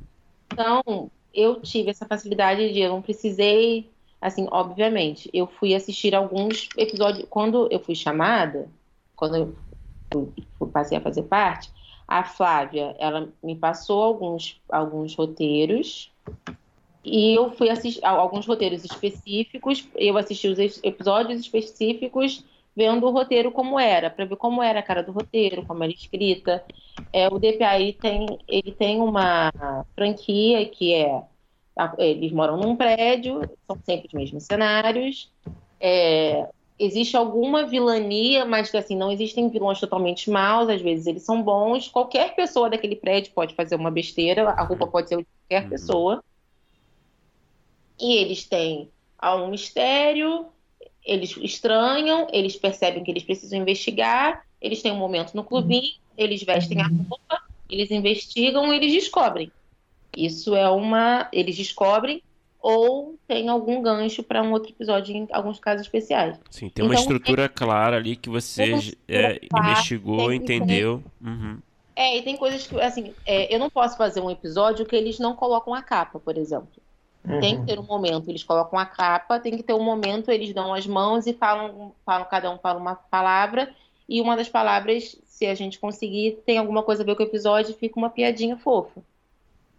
Então, 0.52 1.10
eu 1.32 1.60
tive 1.60 1.90
essa 1.90 2.06
facilidade 2.06 2.72
de 2.72 2.80
eu 2.80 2.90
não 2.90 3.00
precisei, 3.00 3.90
assim, 4.20 4.46
obviamente, 4.50 5.30
eu 5.32 5.46
fui 5.46 5.74
assistir 5.74 6.14
alguns 6.14 6.68
episódios 6.76 7.26
quando 7.30 7.68
eu 7.70 7.80
fui 7.80 7.94
chamada, 7.94 8.68
quando 9.16 9.56
eu 10.12 10.32
passei 10.72 10.98
a 10.98 11.00
fazer 11.00 11.22
parte, 11.24 11.70
a 12.06 12.22
Flávia, 12.22 12.94
ela 12.98 13.28
me 13.42 13.56
passou 13.56 14.02
alguns 14.02 14.60
alguns 14.68 15.14
roteiros 15.16 16.12
e 17.04 17.34
eu 17.34 17.50
fui 17.52 17.68
assistir 17.70 18.04
alguns 18.04 18.46
roteiros 18.46 18.84
específicos, 18.84 19.88
eu 19.94 20.16
assisti 20.16 20.48
os 20.48 20.58
episódios 20.82 21.40
específicos 21.40 22.44
vendo 22.74 23.06
o 23.06 23.10
roteiro 23.10 23.50
como 23.50 23.80
era, 23.80 24.10
para 24.10 24.26
ver 24.26 24.36
como 24.36 24.62
era 24.62 24.80
a 24.80 24.82
cara 24.82 25.02
do 25.02 25.12
roteiro, 25.12 25.64
como 25.64 25.82
era 25.82 25.92
escrita. 25.92 26.62
É, 27.12 27.26
o 27.28 27.38
DPA 27.38 27.80
ele 27.80 27.94
tem, 27.94 28.38
ele 28.46 28.72
tem 28.72 29.00
uma 29.00 29.50
franquia 29.94 30.66
que 30.66 30.92
é 30.92 31.22
eles 31.98 32.32
moram 32.32 32.56
num 32.56 32.74
prédio, 32.74 33.40
são 33.66 33.78
sempre 33.84 34.08
os 34.08 34.14
mesmos 34.14 34.44
cenários. 34.44 35.30
É, 35.78 36.48
existe 36.78 37.16
alguma 37.16 37.66
vilania, 37.66 38.44
mas 38.44 38.74
assim, 38.74 38.96
não 38.96 39.10
existem 39.10 39.48
vilões 39.48 39.80
totalmente 39.80 40.30
maus, 40.30 40.68
às 40.68 40.80
vezes 40.80 41.06
eles 41.06 41.22
são 41.22 41.42
bons. 41.42 41.88
Qualquer 41.88 42.34
pessoa 42.34 42.68
daquele 42.68 42.96
prédio 42.96 43.32
pode 43.32 43.54
fazer 43.54 43.76
uma 43.76 43.90
besteira, 43.90 44.50
a 44.50 44.62
roupa 44.62 44.86
pode 44.86 45.08
ser 45.08 45.18
de 45.18 45.24
qualquer 45.24 45.64
uhum. 45.64 45.70
pessoa. 45.70 46.24
E 47.98 48.16
eles 48.16 48.44
têm 48.44 48.90
um 49.22 49.48
mistério, 49.48 50.46
eles 51.04 51.34
estranham, 51.38 52.26
eles 52.30 52.56
percebem 52.56 53.02
que 53.02 53.10
eles 53.10 53.24
precisam 53.24 53.58
investigar, 53.58 54.44
eles 54.60 54.82
têm 54.82 54.92
um 54.92 54.98
momento 54.98 55.34
no 55.34 55.44
clubinho, 55.44 55.94
eles 56.16 56.42
vestem 56.42 56.82
a 56.82 56.88
uhum. 56.88 57.06
roupa, 57.08 57.42
eles 57.70 57.90
investigam, 57.90 58.72
eles 58.72 58.92
descobrem. 58.92 59.50
Isso 60.14 60.54
é 60.54 60.68
uma. 60.68 61.28
Eles 61.32 61.56
descobrem 61.56 62.22
ou 62.66 63.16
tem 63.28 63.48
algum 63.48 63.80
gancho 63.80 64.24
para 64.24 64.42
um 64.42 64.50
outro 64.50 64.72
episódio 64.72 65.14
em 65.14 65.28
alguns 65.30 65.60
casos 65.60 65.82
especiais. 65.82 66.36
Sim, 66.50 66.68
tem 66.68 66.84
uma 66.84 66.94
então, 66.94 67.00
estrutura 67.00 67.48
clara 67.48 67.96
ali 67.96 68.16
que 68.16 68.28
você 68.28 68.74
é, 69.06 69.38
investigou, 69.56 70.32
entendeu. 70.32 71.00
Uhum. 71.24 71.60
É, 71.94 72.18
e 72.18 72.22
tem 72.22 72.36
coisas 72.36 72.66
que, 72.66 72.80
assim, 72.80 73.14
é, 73.24 73.54
eu 73.54 73.60
não 73.60 73.70
posso 73.70 73.96
fazer 73.96 74.20
um 74.20 74.28
episódio 74.28 74.84
que 74.84 74.96
eles 74.96 75.20
não 75.20 75.36
colocam 75.36 75.72
a 75.74 75.80
capa, 75.80 76.18
por 76.18 76.36
exemplo. 76.36 76.66
Uhum. 77.24 77.38
Tem 77.38 77.60
que 77.60 77.66
ter 77.66 77.78
um 77.78 77.84
momento, 77.84 78.28
eles 78.28 78.42
colocam 78.42 78.76
a 78.76 78.84
capa, 78.84 79.38
tem 79.38 79.56
que 79.56 79.62
ter 79.62 79.72
um 79.72 79.84
momento, 79.84 80.32
eles 80.32 80.52
dão 80.52 80.74
as 80.74 80.88
mãos 80.88 81.24
e 81.28 81.32
falam, 81.32 81.92
falam 82.04 82.26
cada 82.28 82.50
um 82.50 82.58
fala 82.58 82.80
uma 82.80 82.96
palavra, 82.96 83.72
e 84.08 84.20
uma 84.20 84.36
das 84.36 84.48
palavras, 84.48 85.16
se 85.24 85.46
a 85.46 85.54
gente 85.54 85.78
conseguir, 85.78 86.38
tem 86.44 86.58
alguma 86.58 86.82
coisa 86.82 87.04
a 87.04 87.06
ver 87.06 87.14
com 87.14 87.22
o 87.22 87.26
episódio, 87.26 87.76
fica 87.76 87.96
uma 87.96 88.10
piadinha 88.10 88.56
fofa. 88.56 89.00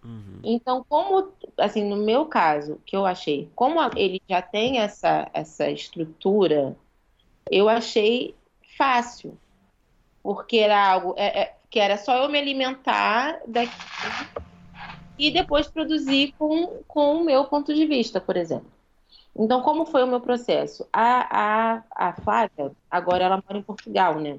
Uhum. 0.03 0.39
Então, 0.43 0.85
como, 0.87 1.31
assim, 1.57 1.83
no 1.83 1.97
meu 1.97 2.25
caso, 2.25 2.79
que 2.85 2.95
eu 2.95 3.05
achei, 3.05 3.49
como 3.55 3.79
ele 3.95 4.21
já 4.29 4.41
tem 4.41 4.79
essa, 4.79 5.29
essa 5.33 5.69
estrutura, 5.69 6.75
eu 7.49 7.67
achei 7.67 8.35
fácil. 8.77 9.37
Porque 10.21 10.57
era 10.57 10.91
algo 10.91 11.13
é, 11.17 11.41
é, 11.41 11.55
que 11.69 11.79
era 11.79 11.97
só 11.97 12.17
eu 12.17 12.29
me 12.29 12.37
alimentar 12.37 13.39
da, 13.47 13.61
e 15.17 15.31
depois 15.31 15.67
produzir 15.67 16.33
com, 16.37 16.83
com 16.87 17.15
o 17.15 17.23
meu 17.23 17.45
ponto 17.45 17.73
de 17.73 17.85
vista, 17.85 18.21
por 18.21 18.37
exemplo. 18.37 18.71
Então, 19.35 19.61
como 19.61 19.85
foi 19.85 20.03
o 20.03 20.07
meu 20.07 20.19
processo? 20.19 20.87
A, 20.91 21.75
a, 21.75 21.83
a 21.91 22.13
Flávia, 22.13 22.71
agora 22.89 23.23
ela 23.23 23.43
mora 23.45 23.59
em 23.59 23.63
Portugal, 23.63 24.19
né? 24.19 24.37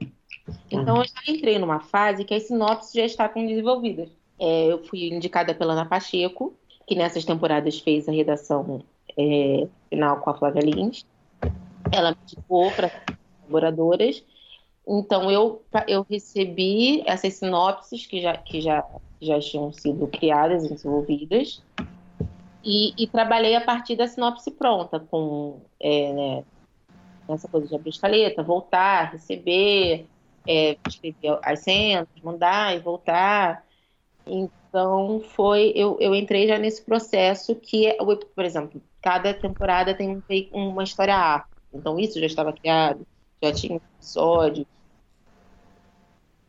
Então, 0.70 0.98
eu 0.98 1.04
já 1.04 1.32
entrei 1.32 1.58
numa 1.58 1.80
fase 1.80 2.24
que 2.24 2.34
as 2.34 2.44
sinopses 2.44 2.92
já 2.92 3.04
estavam 3.04 3.46
desenvolvidas. 3.46 4.08
É, 4.38 4.66
eu 4.72 4.84
fui 4.84 5.08
indicada 5.08 5.54
pela 5.54 5.72
Ana 5.72 5.86
Pacheco, 5.86 6.54
que 6.86 6.94
nessas 6.94 7.24
temporadas 7.24 7.78
fez 7.78 8.08
a 8.08 8.12
redação 8.12 8.82
é, 9.16 9.66
final 9.88 10.20
com 10.20 10.30
a 10.30 10.34
Flávia 10.34 10.62
Lins. 10.62 11.04
Ela 11.92 12.12
me 12.12 12.16
indicou 12.22 12.70
para 12.72 12.90
colaboradoras. 13.42 14.22
Então, 14.86 15.30
eu, 15.30 15.62
eu 15.86 16.06
recebi 16.08 17.02
essas 17.06 17.34
sinopses 17.34 18.06
que 18.06 18.22
já, 18.22 18.36
que 18.36 18.60
já, 18.60 18.84
já 19.20 19.38
tinham 19.38 19.72
sido 19.72 20.06
criadas 20.06 20.64
e 20.64 20.68
desenvolvidas. 20.68 21.62
E, 22.64 22.94
e, 22.96 23.06
trabalhei 23.06 23.54
a 23.54 23.60
partir 23.60 23.96
da 23.96 24.06
sinopse 24.06 24.50
pronta, 24.50 24.98
com 24.98 25.60
é, 25.80 26.12
né, 26.12 26.44
essa 27.28 27.48
coisa 27.48 27.66
de 27.66 27.74
abrir 27.74 27.90
escaleta, 27.90 28.42
voltar, 28.42 29.12
receber, 29.12 30.06
é, 30.46 30.76
escrever 30.86 31.38
as 31.42 31.60
cenas, 31.60 32.08
mandar 32.22 32.74
e 32.74 32.80
voltar. 32.80 33.64
Então 34.28 35.20
foi, 35.34 35.72
eu, 35.74 35.96
eu 35.98 36.14
entrei 36.14 36.46
já 36.46 36.58
nesse 36.58 36.82
processo 36.82 37.54
que, 37.54 37.96
por 38.34 38.44
exemplo, 38.44 38.80
cada 39.00 39.32
temporada 39.32 39.94
tem 39.94 40.22
uma 40.52 40.84
história 40.84 41.16
A. 41.16 41.44
Então 41.72 41.98
isso 41.98 42.20
já 42.20 42.26
estava 42.26 42.52
criado, 42.52 43.06
já 43.42 43.52
tinha 43.52 43.80
episódios. 43.96 44.66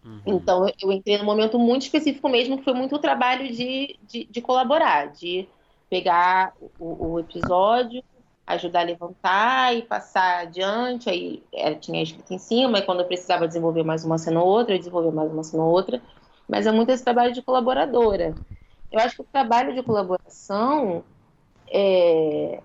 Uhum. 0.03 0.21
Então 0.25 0.67
eu 0.81 0.91
entrei 0.91 1.17
num 1.17 1.25
momento 1.25 1.57
muito 1.57 1.83
específico 1.83 2.27
mesmo, 2.29 2.57
que 2.57 2.63
foi 2.63 2.73
muito 2.73 2.95
o 2.95 2.99
trabalho 2.99 3.51
de, 3.53 3.97
de, 4.07 4.25
de 4.25 4.41
colaborar, 4.41 5.11
de 5.11 5.47
pegar 5.89 6.53
o, 6.79 7.13
o, 7.13 7.19
episódio, 7.19 8.03
ajudar 8.45 8.81
a 8.81 8.83
levantar 8.83 9.75
e 9.75 9.81
passar 9.81 10.41
adiante. 10.41 11.09
Aí 11.09 11.43
tinha 11.79 12.01
escrito 12.01 12.33
em 12.33 12.37
cima, 12.37 12.79
e 12.79 12.81
quando 12.81 13.01
eu 13.01 13.07
precisava 13.07 13.47
desenvolver 13.47 13.83
mais 13.83 14.03
uma 14.03 14.17
cena 14.17 14.41
ou 14.41 14.47
outra, 14.47 14.75
eu 14.75 14.79
desenvolver 14.79 15.11
mais 15.11 15.31
uma 15.31 15.43
cena 15.43 15.63
ou 15.63 15.71
outra 15.71 16.01
mas 16.49 16.65
é 16.65 16.71
muito 16.71 16.91
esse 16.91 17.03
trabalho 17.03 17.31
de 17.31 17.43
colaboradora. 17.43 18.35
Eu 18.91 18.99
acho 18.99 19.15
que 19.15 19.21
o 19.21 19.25
trabalho 19.31 19.75
de 19.75 19.83
colaboração 19.83 21.03
é, 21.67 22.59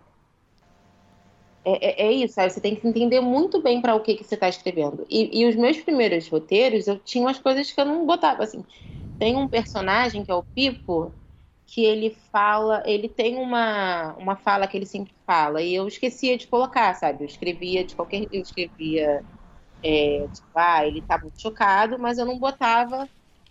é, 1.64 2.04
é, 2.04 2.06
é 2.06 2.12
isso, 2.12 2.34
sabe? 2.34 2.50
Você 2.50 2.60
tem 2.60 2.74
que 2.74 2.88
entender 2.88 3.20
muito 3.20 3.60
bem 3.60 3.82
para 3.82 3.94
o 3.94 4.00
que, 4.00 4.14
que 4.14 4.24
você 4.24 4.34
está 4.34 4.48
escrevendo. 4.48 5.06
E, 5.10 5.42
e, 5.42 5.46
os 5.46 5.54
meus 5.54 5.78
primeiros 5.80 6.26
roteiros, 6.28 6.86
eu 6.86 6.98
tinha 6.98 7.22
umas 7.22 7.38
coisas 7.38 7.70
que 7.70 7.78
eu 7.78 7.84
não 7.84 8.06
botava, 8.06 8.42
assim. 8.42 8.64
Tem 9.18 9.36
um 9.36 9.46
personagem 9.46 10.24
que 10.24 10.30
é 10.30 10.34
o 10.34 10.42
Pipo, 10.42 11.12
que 11.66 11.84
ele 11.84 12.16
fala, 12.32 12.82
ele 12.86 13.08
tem 13.08 13.36
uma, 13.36 14.14
uma 14.14 14.36
fala 14.36 14.66
que 14.66 14.76
ele 14.76 14.86
sempre 14.86 15.12
fala, 15.26 15.62
e 15.62 15.74
eu 15.74 15.86
esquecia 15.88 16.36
de 16.38 16.46
colocar, 16.46 16.94
sabe? 16.94 17.24
Eu 17.24 17.26
escrevia 17.26 17.84
de 17.84 17.94
qualquer... 17.94 18.26
Eu 18.32 18.40
escrevia, 18.40 19.22
é, 19.82 20.26
tipo, 20.32 20.48
ah, 20.54 20.86
ele 20.86 21.02
tá 21.02 21.18
muito 21.18 21.40
chocado, 21.40 21.98
mas 21.98 22.18
eu 22.18 22.24
não 22.24 22.38
botava 22.38 23.08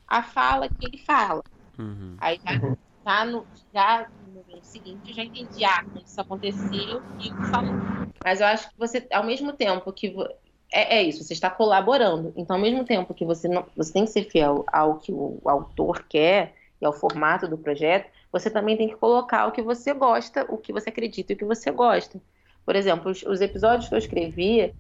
a 0.08 0.24
fala 0.24 0.70
que 0.70 0.86
ele 0.86 0.98
fala. 0.98 1.44
Uhum. 1.78 2.16
Aí 2.20 2.40
já, 2.44 2.54
uhum. 2.54 2.78
tá 3.04 3.26
no, 3.26 3.46
já 3.74 4.08
no 4.28 4.34
momento 4.34 4.64
seguinte 4.64 5.10
eu 5.10 5.14
já 5.14 5.24
entendi, 5.24 5.66
ah, 5.66 5.84
isso 6.06 6.20
aconteceu 6.20 7.02
e 7.20 7.30
falou. 7.50 7.74
Mas 8.24 8.42
eu 8.42 8.48
acho 8.48 8.70
que 8.70 8.78
você, 8.78 9.08
ao 9.12 9.24
mesmo 9.24 9.54
tempo 9.54 9.92
que 9.92 10.16
é, 10.72 10.98
é, 10.98 11.04
isso, 11.04 11.24
você 11.24 11.34
está 11.34 11.52
colaborando. 11.52 12.34
Então, 12.36 12.56
ao 12.56 12.62
mesmo 12.62 12.84
tempo 12.84 13.14
que 13.14 13.24
você 13.24 13.48
não, 13.48 13.64
você 13.78 13.94
tem 13.94 14.06
que 14.06 14.12
ser 14.12 14.24
fiel 14.24 14.64
ao 14.68 14.98
que 14.98 15.12
o, 15.12 15.40
o 15.42 15.50
autor 15.50 16.04
quer 16.10 16.56
e 16.82 16.86
ao 16.86 16.92
formato 16.92 17.48
do 17.48 17.58
projeto, 17.58 18.10
você 18.32 18.50
também 18.50 18.76
tem 18.76 18.90
que 18.90 18.96
colocar 18.96 19.46
o 19.46 19.52
que 19.52 19.62
você 19.62 19.94
gosta, 19.94 20.46
o 20.50 20.58
que 20.58 20.74
você 20.74 20.90
acredita 20.90 21.32
e 21.32 21.36
o 21.36 21.38
que 21.38 21.46
você 21.46 21.70
gosta. 21.70 22.20
Por 22.66 22.76
exemplo, 22.76 23.12
os, 23.12 23.22
os 23.22 23.40
episódios 23.40 23.88
que 23.88 23.94
eu 23.94 24.00
escrevi, 24.00 24.74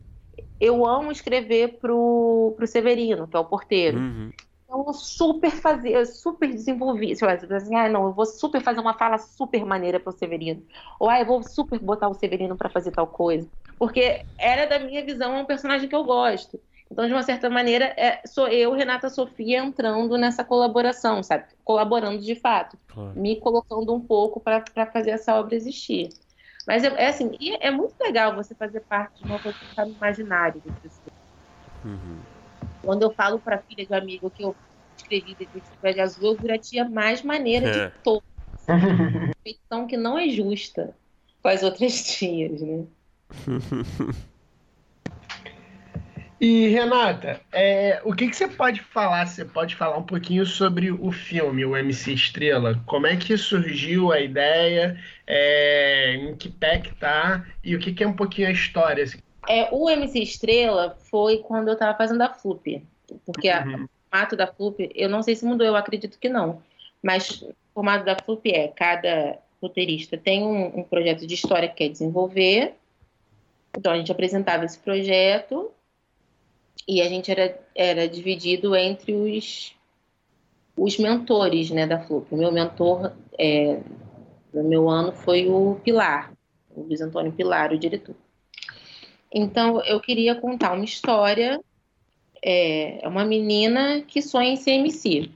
eu 0.60 0.84
amo 0.86 1.12
escrever 1.12 1.78
pro, 1.80 2.54
pro 2.58 2.66
Severino, 2.66 3.28
que 3.28 3.36
é 3.36 3.40
o 3.40 3.46
porteiro. 3.46 4.00
Uhum. 4.00 4.32
Então, 4.74 4.86
eu 4.88 4.94
super 4.94 5.52
fazer, 5.52 6.04
super 6.08 6.50
desenvolvi. 6.50 7.16
Você 7.16 7.24
vai 7.24 7.36
assim, 7.36 7.76
ah, 7.76 7.88
não, 7.88 8.08
eu 8.08 8.14
vou 8.14 8.26
super 8.26 8.60
fazer 8.60 8.80
uma 8.80 8.98
fala 8.98 9.20
super 9.20 9.64
maneira 9.64 10.00
para 10.00 10.10
o 10.10 10.18
Severino. 10.18 10.66
Ou, 11.00 11.08
ah, 11.08 11.20
eu 11.20 11.28
vou 11.28 11.44
super 11.44 11.78
botar 11.78 12.10
o 12.10 12.16
Severino 12.16 12.58
para 12.58 12.72
fazer 12.72 12.92
tal 12.92 13.06
coisa. 13.06 13.48
Porque 13.78 14.26
era 14.36 14.66
da 14.66 14.80
minha 14.80 15.06
visão 15.06 15.40
um 15.40 15.46
personagem 15.46 15.88
que 15.88 15.96
eu 15.96 16.04
gosto. 16.04 16.60
Então, 16.92 17.06
de 17.06 17.14
uma 17.14 17.22
certa 17.22 17.52
maneira, 17.52 17.94
é, 17.96 18.22
sou 18.26 18.48
eu, 18.48 18.74
Renata 18.74 19.10
Sofia, 19.10 19.60
entrando 19.60 20.18
nessa 20.18 20.44
colaboração, 20.44 21.22
sabe? 21.22 21.46
Colaborando 21.64 22.20
de 22.20 22.34
fato. 22.34 22.76
Claro. 22.88 23.20
Me 23.20 23.40
colocando 23.40 23.94
um 23.94 24.02
pouco 24.02 24.40
para 24.40 24.64
fazer 24.92 25.12
essa 25.12 25.40
obra 25.40 25.56
existir. 25.56 26.10
Mas 26.66 26.84
é, 26.84 26.88
é 26.88 27.08
assim, 27.10 27.30
é 27.60 27.70
muito 27.70 27.94
legal 28.02 28.36
você 28.36 28.56
fazer 28.56 28.80
parte 28.82 29.20
de 29.20 29.26
uma 29.26 29.38
coisa 29.38 29.58
que 29.58 29.66
está 29.66 29.86
no 29.86 29.94
imaginário. 29.94 30.64
Uhum. 31.86 32.33
Quando 32.84 33.04
eu 33.04 33.14
falo 33.14 33.40
para 33.40 33.64
filha 33.64 33.86
de 33.86 33.94
amigo 33.94 34.30
que 34.30 34.44
eu 34.44 34.56
escrevi 34.98 35.36
Detetive 35.36 35.94
de 35.94 36.00
Azul, 36.02 36.32
eu 36.32 36.38
viro 36.38 36.54
a 36.54 36.58
tia 36.58 36.88
mais 36.88 37.24
maneira 37.24 37.68
é. 37.68 37.88
de 37.88 37.94
todas. 38.04 38.24
Feição 39.42 39.88
que 39.88 39.98
não 39.98 40.18
é 40.18 40.30
justa 40.30 40.96
com 41.42 41.48
as 41.48 41.64
outras 41.64 42.04
tias, 42.04 42.62
né? 42.62 42.86
E 46.42 46.68
Renata, 46.68 47.40
é, 47.54 48.02
o 48.04 48.14
que, 48.14 48.28
que 48.28 48.36
você 48.36 48.50
pode 48.50 48.82
falar? 48.82 49.26
Você 49.26 49.46
pode 49.46 49.78
falar 49.78 49.98
um 49.98 50.04
pouquinho 50.04 50.46
sobre 50.46 50.92
o 50.92 51.10
filme, 51.10 51.64
o 51.64 51.78
MC 51.78 52.12
Estrela? 52.12 52.84
Como 52.86 53.08
é 53.08 53.16
que 53.16 53.38
surgiu 53.38 54.12
a 54.12 54.20
ideia? 54.20 55.02
É, 55.26 56.16
em 56.16 56.36
que 56.36 56.50
pé 56.50 56.80
que 56.80 56.94
tá? 56.96 57.46
E 57.64 57.74
o 57.74 57.80
que, 57.80 57.94
que 57.94 58.04
é 58.04 58.08
um 58.08 58.12
pouquinho 58.12 58.50
a 58.50 58.52
história? 58.52 59.06
Assim? 59.06 59.20
É, 59.48 59.70
o 59.72 59.90
MC 59.90 60.20
Estrela 60.20 60.98
foi 61.00 61.38
quando 61.40 61.68
eu 61.68 61.74
estava 61.74 61.98
fazendo 61.98 62.22
a 62.22 62.34
FLUP. 62.34 62.84
Porque 63.26 63.50
uhum. 63.52 63.86
o 63.86 63.90
formato 64.10 64.36
da 64.36 64.48
FLUP, 64.48 64.92
eu 64.96 65.10
não 65.10 65.22
sei 65.22 65.36
se 65.36 65.46
mudou, 65.46 65.66
eu 65.66 65.76
acredito 65.76 66.20
que 66.20 66.30
não. 66.30 66.62
Mas 67.02 67.42
o 67.42 67.54
formato 67.74 68.06
da 68.06 68.16
FLUP 68.16 68.52
é, 68.52 68.68
cada 68.70 69.38
roteirista 69.62 70.18
tem 70.18 70.44
um, 70.44 70.80
um 70.80 70.84
projeto 70.84 71.26
de 71.26 71.34
história 71.34 71.68
que 71.68 71.76
quer 71.76 71.90
desenvolver. 71.90 72.76
Então 73.78 73.92
a 73.92 73.98
gente 73.98 74.12
apresentava 74.12 74.66
esse 74.66 74.78
projeto 74.78 75.72
e 76.88 77.02
a 77.02 77.08
gente 77.08 77.32
era, 77.32 77.60
era 77.76 78.08
dividido 78.08 78.76
entre 78.76 79.14
os, 79.14 79.76
os 80.78 80.98
mentores 80.98 81.70
né, 81.72 81.88
da 81.88 82.00
FLUP. 82.00 82.28
O 82.32 82.38
meu 82.38 82.52
mentor 82.52 83.14
é, 83.38 83.80
no 84.54 84.64
meu 84.64 84.90
ano 84.90 85.12
foi 85.12 85.48
o 85.48 85.80
Pilar, 85.84 86.32
o 86.76 86.82
Luiz 86.82 87.02
Antônio 87.02 87.32
Pilar, 87.32 87.72
o 87.72 87.78
diretor. 87.78 88.16
Então, 89.34 89.84
eu 89.84 90.00
queria 90.00 90.36
contar 90.36 90.74
uma 90.74 90.86
história. 90.86 91.60
É, 92.42 93.04
é 93.04 93.08
uma 93.08 93.26
menina 93.26 94.02
que 94.02 94.22
sonha 94.22 94.52
em 94.52 94.56
ser 94.56 94.72
MC. 94.72 95.32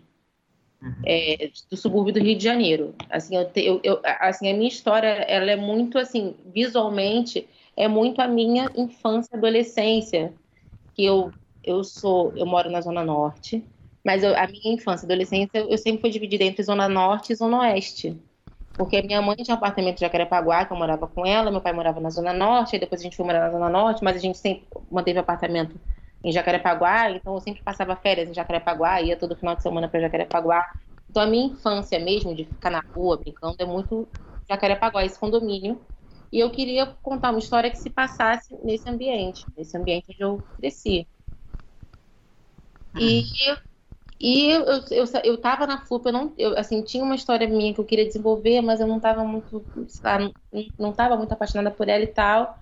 Uhum. 0.81 0.93
É, 1.05 1.49
do 1.71 1.75
subúrbio 1.75 2.13
do 2.13 2.19
Rio 2.19 2.37
de 2.37 2.43
Janeiro. 2.43 2.93
Assim, 3.09 3.35
eu, 3.35 3.49
eu, 3.55 3.79
eu, 3.83 3.99
assim, 4.03 4.49
a 4.51 4.53
minha 4.53 4.67
história, 4.67 5.07
ela 5.07 5.49
é 5.49 5.55
muito, 5.55 5.97
assim, 5.97 6.35
visualmente, 6.53 7.47
é 7.75 7.87
muito 7.87 8.21
a 8.21 8.27
minha 8.27 8.69
infância, 8.75 9.35
adolescência, 9.35 10.31
que 10.93 11.03
eu, 11.03 11.31
eu 11.63 11.83
sou, 11.83 12.31
eu 12.35 12.45
moro 12.45 12.69
na 12.69 12.81
Zona 12.81 13.03
Norte, 13.03 13.63
mas 14.03 14.23
eu, 14.23 14.37
a 14.37 14.47
minha 14.47 14.75
infância, 14.75 15.05
adolescência, 15.05 15.59
eu 15.59 15.77
sempre 15.77 16.01
fui 16.01 16.09
dividida 16.11 16.43
entre 16.43 16.63
Zona 16.63 16.87
Norte 16.87 17.33
e 17.33 17.35
Zona 17.35 17.59
Oeste. 17.61 18.15
Porque 18.77 19.01
minha 19.01 19.21
mãe 19.21 19.35
tinha 19.37 19.55
um 19.55 19.57
apartamento 19.57 19.97
em 19.97 20.01
Jacarepaguá, 20.01 20.65
que 20.65 20.71
eu 20.73 20.77
morava 20.77 21.07
com 21.07 21.25
ela, 21.25 21.51
meu 21.51 21.61
pai 21.61 21.73
morava 21.73 21.99
na 21.99 22.09
Zona 22.11 22.31
Norte, 22.31 22.75
aí 22.75 22.79
depois 22.79 23.01
a 23.01 23.03
gente 23.03 23.17
foi 23.17 23.25
morar 23.25 23.39
na 23.39 23.51
Zona 23.51 23.69
Norte, 23.69 24.03
mas 24.03 24.15
a 24.15 24.19
gente 24.19 24.37
sempre 24.37 24.67
manteve 24.91 25.19
apartamento 25.19 25.79
em 26.23 26.31
Jacarepaguá, 26.31 27.11
então 27.11 27.33
eu 27.33 27.41
sempre 27.41 27.61
passava 27.63 27.95
férias 27.95 28.29
em 28.29 28.33
Jacarepaguá, 28.33 29.01
ia 29.01 29.17
todo 29.17 29.35
final 29.35 29.55
de 29.55 29.63
semana 29.63 29.87
para 29.89 29.99
Jacarepaguá. 30.01 30.63
Então 31.09 31.23
a 31.23 31.25
minha 31.27 31.47
infância 31.47 31.99
mesmo, 31.99 32.35
de 32.35 32.45
ficar 32.45 32.69
na 32.69 32.81
rua 32.93 33.17
brincando, 33.17 33.55
é 33.59 33.65
muito 33.65 34.07
Jacarepaguá, 34.49 35.03
esse 35.05 35.19
condomínio. 35.19 35.81
E 36.31 36.39
eu 36.39 36.51
queria 36.51 36.85
contar 37.01 37.31
uma 37.31 37.39
história 37.39 37.71
que 37.71 37.77
se 37.77 37.89
passasse 37.89 38.55
nesse 38.63 38.89
ambiente, 38.89 39.45
nesse 39.57 39.77
ambiente 39.77 40.05
onde 40.11 40.21
eu 40.23 40.47
cresci. 40.57 41.07
E 42.97 43.23
e 44.19 44.49
eu, 44.51 44.65
eu, 44.91 45.05
eu 45.23 45.37
tava 45.39 45.67
na 45.67 45.85
FLUP, 45.85 46.07
eu 46.07 46.13
não, 46.13 46.33
eu, 46.37 46.57
assim, 46.57 46.83
tinha 46.83 47.03
uma 47.03 47.15
história 47.15 47.47
minha 47.47 47.73
que 47.73 47.79
eu 47.79 47.85
queria 47.85 48.05
desenvolver, 48.05 48.61
mas 48.61 48.79
eu 48.79 48.87
não 48.87 48.99
tava 48.99 49.23
muito, 49.23 49.65
lá, 50.03 50.19
não, 50.19 50.33
não 50.77 50.93
tava 50.93 51.15
muito 51.15 51.31
apaixonada 51.33 51.69
por 51.75 51.87
ela 51.87 52.03
e 52.03 52.07
tal. 52.07 52.57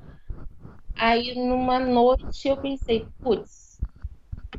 Aí, 0.98 1.36
numa 1.36 1.80
noite, 1.80 2.48
eu 2.48 2.58
pensei, 2.58 3.08
putz, 3.22 3.82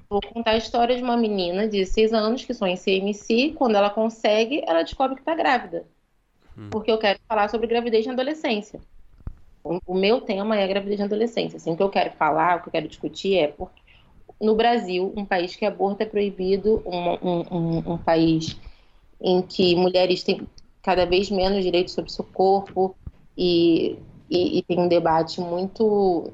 vou 0.09 0.21
contar 0.21 0.53
a 0.53 0.57
história 0.57 0.97
de 0.97 1.03
uma 1.03 1.17
menina 1.17 1.69
de 1.69 1.85
seis 1.87 2.13
anos 2.13 2.45
que 2.45 2.55
sonha 2.55 2.75
em 2.75 2.77
ser 2.77 2.93
MC, 2.93 3.55
quando 3.57 3.77
ela 3.77 3.91
consegue, 3.91 4.63
ela 4.67 4.83
descobre 4.83 5.17
que 5.17 5.23
tá 5.23 5.35
grávida. 5.35 5.87
Hum. 6.57 6.71
Porque 6.71 6.91
eu 6.91 6.99
quero 6.99 7.19
falar 7.29 7.49
sobre 7.49 7.67
gravidez 7.67 8.07
na 8.07 8.13
adolescência. 8.13 8.81
O, 9.65 9.81
o 9.87 9.95
meu 9.95 10.21
tema 10.21 10.57
é 10.57 10.67
gravidez 10.67 10.99
na 11.01 11.07
adolescência. 11.07 11.57
Assim, 11.57 11.73
o 11.73 11.77
que 11.77 11.83
eu 11.83 11.91
quero 11.91 12.13
falar, 12.13 12.59
o 12.59 12.63
que 12.63 12.69
eu 12.69 12.73
quero 12.73 12.89
discutir 12.89 13.37
é 13.37 13.49
porque 13.49 13.83
no 14.41 14.55
Brasil, 14.55 15.13
um 15.17 15.25
país 15.25 15.57
que 15.57 15.65
aborto 15.65 16.03
é 16.03 16.07
proibido, 16.07 16.83
um, 16.87 17.57
um, 17.57 17.93
um, 17.95 17.99
país 17.99 18.57
em 19.21 19.41
que 19.43 19.75
mulheres 19.75 20.23
têm 20.23 20.47
cada 20.83 21.07
vez 21.07 21.31
menos 21.31 21.65
direitos 21.65 21.95
sobre 21.95 22.13
seu 22.13 22.25
corpo 22.25 22.97
e, 23.37 23.99
e, 24.31 24.59
e 24.59 24.63
tem 24.63 24.79
um 24.79 24.89
debate 24.89 25.41
muito 25.41 26.31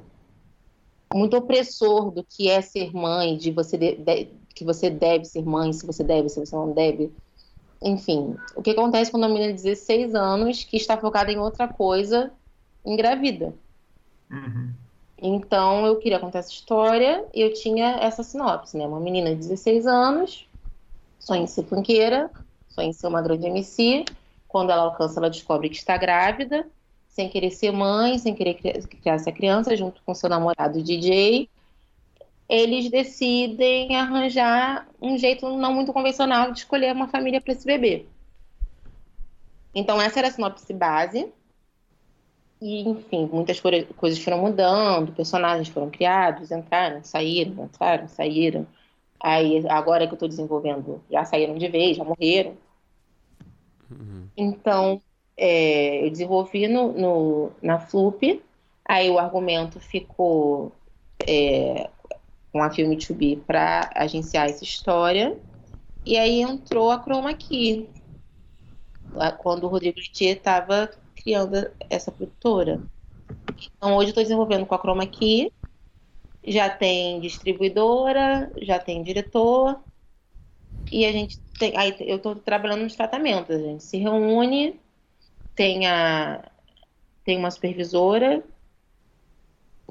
muito 1.15 1.37
opressor 1.37 2.11
do 2.11 2.25
que 2.25 2.49
é 2.49 2.61
ser 2.61 2.93
mãe, 2.93 3.37
de 3.37 3.51
você 3.51 3.77
de, 3.77 3.97
de, 3.97 4.29
que 4.55 4.65
você 4.65 4.91
deve 4.91 5.25
ser 5.25 5.45
mãe, 5.45 5.73
se 5.73 5.87
você 5.87 6.03
deve, 6.03 6.29
se 6.29 6.41
você 6.41 6.57
não 6.57 6.73
deve. 6.73 7.13
Enfim, 7.83 8.37
o 8.55 8.63
que 8.63 8.71
acontece 8.71 9.11
quando 9.11 9.25
uma 9.25 9.33
menina 9.33 9.53
de 9.53 9.63
16 9.63 10.15
anos 10.15 10.65
que 10.65 10.77
está 10.77 10.97
focada 10.97 11.31
em 11.31 11.39
outra 11.39 11.69
coisa 11.69 12.33
engravida? 12.85 13.55
Uhum. 14.31 14.73
Então 15.23 15.87
eu 15.87 15.97
queria 15.97 16.19
contar 16.19 16.41
essa 16.41 16.51
história 16.51 17.25
e 17.33 17.41
eu 17.41 17.55
tinha 17.55 17.99
essa 18.01 18.23
sinopse, 18.23 18.77
né? 18.77 18.87
Uma 18.87 18.99
menina 18.99 19.31
de 19.31 19.37
16 19.37 19.87
anos, 19.87 20.49
sonha 21.21 21.43
em 21.43 21.47
ser 21.47 21.63
funkeira, 21.65 22.31
sonha 22.69 22.89
em 22.89 22.93
ser 22.93 23.07
uma 23.07 23.23
grande 23.23 23.47
MC. 23.47 24.05
Quando 24.49 24.71
ela 24.71 24.83
alcança, 24.83 25.21
ela 25.21 25.31
descobre 25.31 25.69
que 25.69 25.77
está 25.77 25.97
grávida, 25.97 26.67
sem 27.09 27.29
querer 27.29 27.53
ser 27.53 27.71
mãe, 27.71 28.19
sem 28.19 28.35
querer 28.35 28.55
criar 28.55 29.15
essa 29.15 29.31
criança, 29.31 29.77
junto 29.77 30.03
com 30.05 30.15
seu 30.15 30.29
namorado 30.29 30.83
DJ 30.83 31.49
eles 32.53 32.91
decidem 32.91 33.97
arranjar 33.97 34.87
um 35.01 35.17
jeito 35.17 35.49
não 35.57 35.73
muito 35.73 35.91
convencional 35.91 36.53
de 36.53 36.59
escolher 36.59 36.95
uma 36.95 37.09
família 37.09 37.41
para 37.41 37.55
esse 37.55 37.65
bebê. 37.65 38.05
Então, 39.75 39.99
essa 39.99 40.19
era 40.19 40.29
a 40.29 40.31
sinopse 40.31 40.71
base. 40.75 41.33
E, 42.63 42.89
enfim, 42.89 43.29
muitas 43.33 43.59
coisas 43.61 44.23
foram 44.23 44.39
mudando, 44.39 45.11
personagens 45.11 45.67
foram 45.67 45.91
criados, 45.91 46.53
entraram, 46.53 47.03
saíram, 47.03 47.65
entraram, 47.65 48.07
saíram. 48.07 48.65
Aí, 49.21 49.67
agora 49.69 50.07
que 50.07 50.13
eu 50.13 50.15
estou 50.15 50.29
desenvolvendo, 50.29 51.03
já 51.11 51.25
saíram 51.25 51.59
de 51.59 51.67
vez, 51.67 51.97
já 51.97 52.05
morreram. 52.05 52.57
Uhum. 53.91 54.29
Então, 54.37 55.03
é, 55.37 56.07
eu 56.07 56.11
desenvolvi 56.11 56.69
no, 56.69 56.93
no, 56.93 57.53
na 57.61 57.81
Flup, 57.81 58.41
aí 58.85 59.11
o 59.11 59.19
argumento 59.19 59.81
ficou 59.81 60.71
é, 61.27 61.91
com 62.53 62.63
a 62.63 62.71
Filme 62.71 62.97
2B 62.97 63.41
para 63.45 63.91
agenciar 63.93 64.47
essa 64.47 64.63
história. 64.63 65.37
E 66.07 66.17
aí 66.17 66.41
entrou 66.41 66.93
a 66.93 67.03
Chroma 67.03 67.35
Key, 67.35 67.89
quando 69.39 69.65
o 69.65 69.69
Rodrigo 69.69 69.99
Litier 69.99 70.37
estava 70.37 70.89
criando 71.23 71.71
essa 71.89 72.11
produtora. 72.11 72.81
Então 73.77 73.97
hoje 73.97 74.11
estou 74.11 74.23
desenvolvendo 74.23 74.67
com 74.67 74.75
a 74.75 74.79
Chroma 74.79 75.07
Key, 75.07 75.53
já 76.47 76.69
tem 76.69 77.21
distribuidora, 77.21 78.51
já 78.61 78.79
tem 78.79 79.03
diretor, 79.03 79.79
e 80.91 81.07
a 81.07 81.13
gente 81.13 81.39
tem. 81.59 81.77
Aí 81.77 81.95
eu 82.01 82.17
estou 82.17 82.35
trabalhando 82.35 82.83
nos 82.83 82.97
tratamentos, 82.97 83.55
a 83.55 83.59
gente 83.59 83.85
se 83.85 83.99
reúne, 83.99 84.81
tem, 85.55 85.87
a, 85.87 86.51
tem 87.25 87.39
uma 87.39 87.51
supervisora 87.51 88.43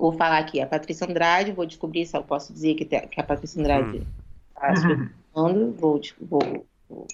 Vou 0.02 0.12
falar 0.12 0.40
aqui, 0.40 0.60
a 0.60 0.66
Patrícia 0.66 1.06
Andrade, 1.08 1.52
vou 1.52 1.66
descobrir 1.66 2.08
se 2.08 2.18
eu 2.18 2.24
posso 2.24 2.52
dizer 2.52 2.74
que, 2.74 2.86
que 2.86 3.20
a 3.20 3.24
Patrícia 3.24 3.60
Andrade 3.60 4.02
está 4.50 4.72
hum. 4.72 4.76
supervisionando, 4.76 5.74
vou, 5.74 6.02
vou, 6.20 6.66
vou, 6.90 7.08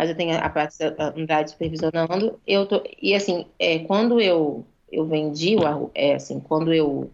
mas 0.00 0.08
eu 0.08 0.16
tenho 0.16 0.34
a 0.34 0.48
Patrícia 0.48 0.96
Andrade 1.14 1.50
supervisionando, 1.50 2.40
eu 2.46 2.64
tô, 2.64 2.82
e 3.02 3.14
assim, 3.14 3.44
é, 3.58 3.80
quando 3.80 4.18
eu, 4.18 4.64
eu 4.90 5.04
vendi, 5.04 5.56
o, 5.56 5.90
é, 5.94 6.14
assim, 6.14 6.40
quando 6.40 6.72
eu, 6.72 7.10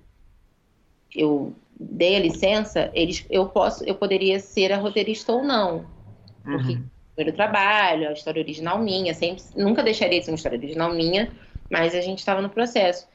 eu 1.12 1.52
dei 1.80 2.14
a 2.14 2.20
licença, 2.20 2.88
eles, 2.94 3.26
eu, 3.28 3.46
posso, 3.46 3.82
eu 3.84 3.96
poderia 3.96 4.38
ser 4.38 4.72
a 4.72 4.76
roteirista 4.76 5.32
ou 5.32 5.42
não, 5.42 5.84
porque 6.44 6.74
uhum. 6.74 6.84
primeiro 7.16 7.36
trabalho, 7.36 8.08
a 8.08 8.12
história 8.12 8.40
original 8.40 8.78
minha, 8.78 9.12
sempre, 9.14 9.42
nunca 9.56 9.82
deixaria 9.82 10.20
de 10.20 10.24
ser 10.24 10.30
uma 10.30 10.36
história 10.36 10.56
original 10.56 10.94
minha, 10.94 11.32
mas 11.68 11.92
a 11.92 12.00
gente 12.00 12.20
estava 12.20 12.40
no 12.40 12.50
processo. 12.50 13.08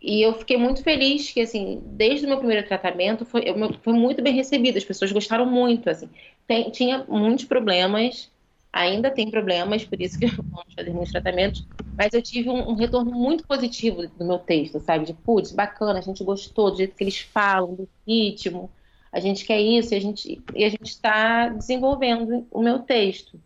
E 0.00 0.22
eu 0.22 0.32
fiquei 0.32 0.56
muito 0.56 0.82
feliz 0.82 1.30
que, 1.30 1.42
assim, 1.42 1.82
desde 1.84 2.24
o 2.24 2.28
meu 2.30 2.38
primeiro 2.38 2.66
tratamento, 2.66 3.26
foi, 3.26 3.42
eu, 3.44 3.54
foi 3.82 3.92
muito 3.92 4.22
bem 4.22 4.32
recebido. 4.32 4.78
As 4.78 4.84
pessoas 4.84 5.12
gostaram 5.12 5.44
muito, 5.44 5.90
assim. 5.90 6.08
Tem, 6.46 6.70
tinha 6.70 7.04
muitos 7.06 7.44
problemas, 7.44 8.30
ainda 8.72 9.10
tem 9.10 9.30
problemas, 9.30 9.84
por 9.84 10.00
isso 10.00 10.18
que 10.18 10.26
vamos 10.26 10.74
fazer 10.74 10.90
muitos 10.90 11.12
tratamentos. 11.12 11.66
Mas 11.96 12.12
eu 12.12 12.22
tive 12.22 12.48
um, 12.48 12.70
um 12.70 12.74
retorno 12.74 13.10
muito 13.10 13.46
positivo 13.46 14.06
do 14.06 14.24
meu 14.24 14.38
texto, 14.38 14.80
sabe? 14.80 15.04
De, 15.04 15.14
putz, 15.14 15.52
bacana, 15.52 15.98
a 15.98 16.02
gente 16.02 16.22
gostou 16.22 16.70
do 16.70 16.76
jeito 16.76 16.94
que 16.94 17.04
eles 17.04 17.18
falam, 17.18 17.74
do 17.74 17.88
ritmo. 18.06 18.70
A 19.10 19.20
gente 19.20 19.44
quer 19.44 19.60
isso 19.60 19.94
e 19.94 19.96
a 19.96 20.00
gente 20.00 20.42
e 20.54 20.64
a 20.64 20.68
gente 20.68 20.88
está 20.88 21.48
desenvolvendo 21.48 22.46
o 22.50 22.62
meu 22.62 22.80
texto. 22.80 23.40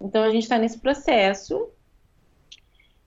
Então 0.00 0.22
a 0.22 0.30
gente 0.30 0.42
está 0.42 0.58
nesse 0.58 0.78
processo 0.78 1.68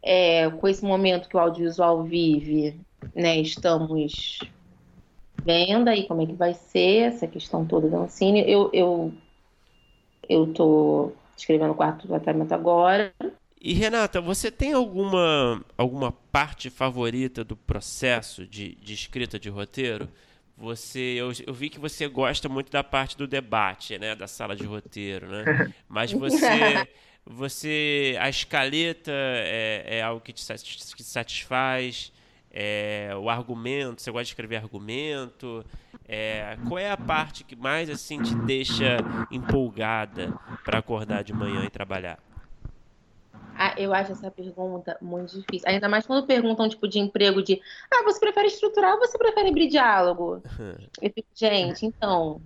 é, 0.02 0.50
com 0.50 0.68
esse 0.68 0.84
momento 0.84 1.28
que 1.28 1.36
o 1.36 1.40
audiovisual 1.40 2.04
vive, 2.04 2.80
né, 3.14 3.38
estamos 3.40 4.40
vendo 5.44 5.88
aí 5.88 6.08
como 6.08 6.22
é 6.22 6.26
que 6.26 6.34
vai 6.34 6.54
ser 6.54 7.08
essa 7.08 7.28
questão 7.28 7.66
toda 7.66 7.90
do 7.90 8.06
ensino. 8.06 8.38
Eu 8.38 8.70
eu 8.72 9.14
eu 10.28 10.54
tô 10.54 11.12
escrevendo 11.40 11.72
o 11.72 11.76
quarto 11.76 12.08
tratamento 12.08 12.54
agora. 12.54 13.14
E 13.62 13.74
Renata, 13.74 14.22
você 14.22 14.50
tem 14.50 14.74
alguma 14.74 15.64
alguma 15.78 16.12
parte 16.12 16.70
favorita 16.70 17.44
do 17.44 17.58
processo 17.58 18.46
de, 18.46 18.76
de 18.76 18.94
escrita 18.94 19.40
de 19.40 19.50
roteiro? 19.50 20.08
Você, 20.58 21.16
eu, 21.18 21.32
eu 21.48 21.54
vi 21.54 21.70
que 21.70 21.80
você 21.80 22.08
gosta 22.08 22.50
muito 22.50 22.72
da 22.72 22.84
parte 22.84 23.18
do 23.18 23.26
debate, 23.26 23.98
né, 23.98 24.14
da 24.14 24.28
sala 24.28 24.56
de 24.56 24.66
roteiro, 24.66 25.28
né? 25.28 25.74
Mas 25.88 26.12
você 26.12 26.86
Você, 27.26 28.18
a 28.20 28.28
escaleta 28.28 29.12
é, 29.12 30.00
é 30.00 30.02
algo 30.02 30.20
que 30.20 30.34
te, 30.34 30.44
que 30.96 31.04
satisfaz? 31.04 32.12
É, 32.52 33.12
o 33.16 33.30
argumento, 33.30 34.02
você 34.02 34.10
gosta 34.10 34.24
de 34.24 34.30
escrever 34.32 34.56
argumento? 34.56 35.64
É, 36.12 36.58
qual 36.68 36.80
é 36.80 36.90
a 36.90 36.98
parte 36.98 37.44
que 37.44 37.56
mais 37.56 37.88
assim 37.88 38.20
te 38.20 38.34
deixa 38.48 39.06
empolgada 39.30 40.34
para 40.66 40.80
acordar 40.80 41.24
de 41.24 41.32
manhã 41.34 41.64
e 41.64 41.70
trabalhar? 41.70 42.18
Ah, 43.56 43.76
eu 43.78 43.94
acho 43.94 44.14
essa 44.14 44.32
pergunta 44.32 44.98
muito 45.00 45.40
difícil. 45.40 45.70
Ainda 45.70 45.88
mais 45.88 46.08
quando 46.08 46.26
perguntam, 46.26 46.68
tipo, 46.68 46.88
de 46.88 46.98
emprego 46.98 47.44
de 47.44 47.62
ah, 47.94 48.04
você 48.04 48.20
prefere 48.20 48.48
estruturar 48.48 48.94
ou 48.96 49.00
você 49.00 49.20
prefere 49.20 49.50
abrir 49.50 49.68
diálogo? 49.68 50.42
eu 51.00 51.12
fico, 51.14 51.28
gente, 51.36 51.86
então, 51.86 52.42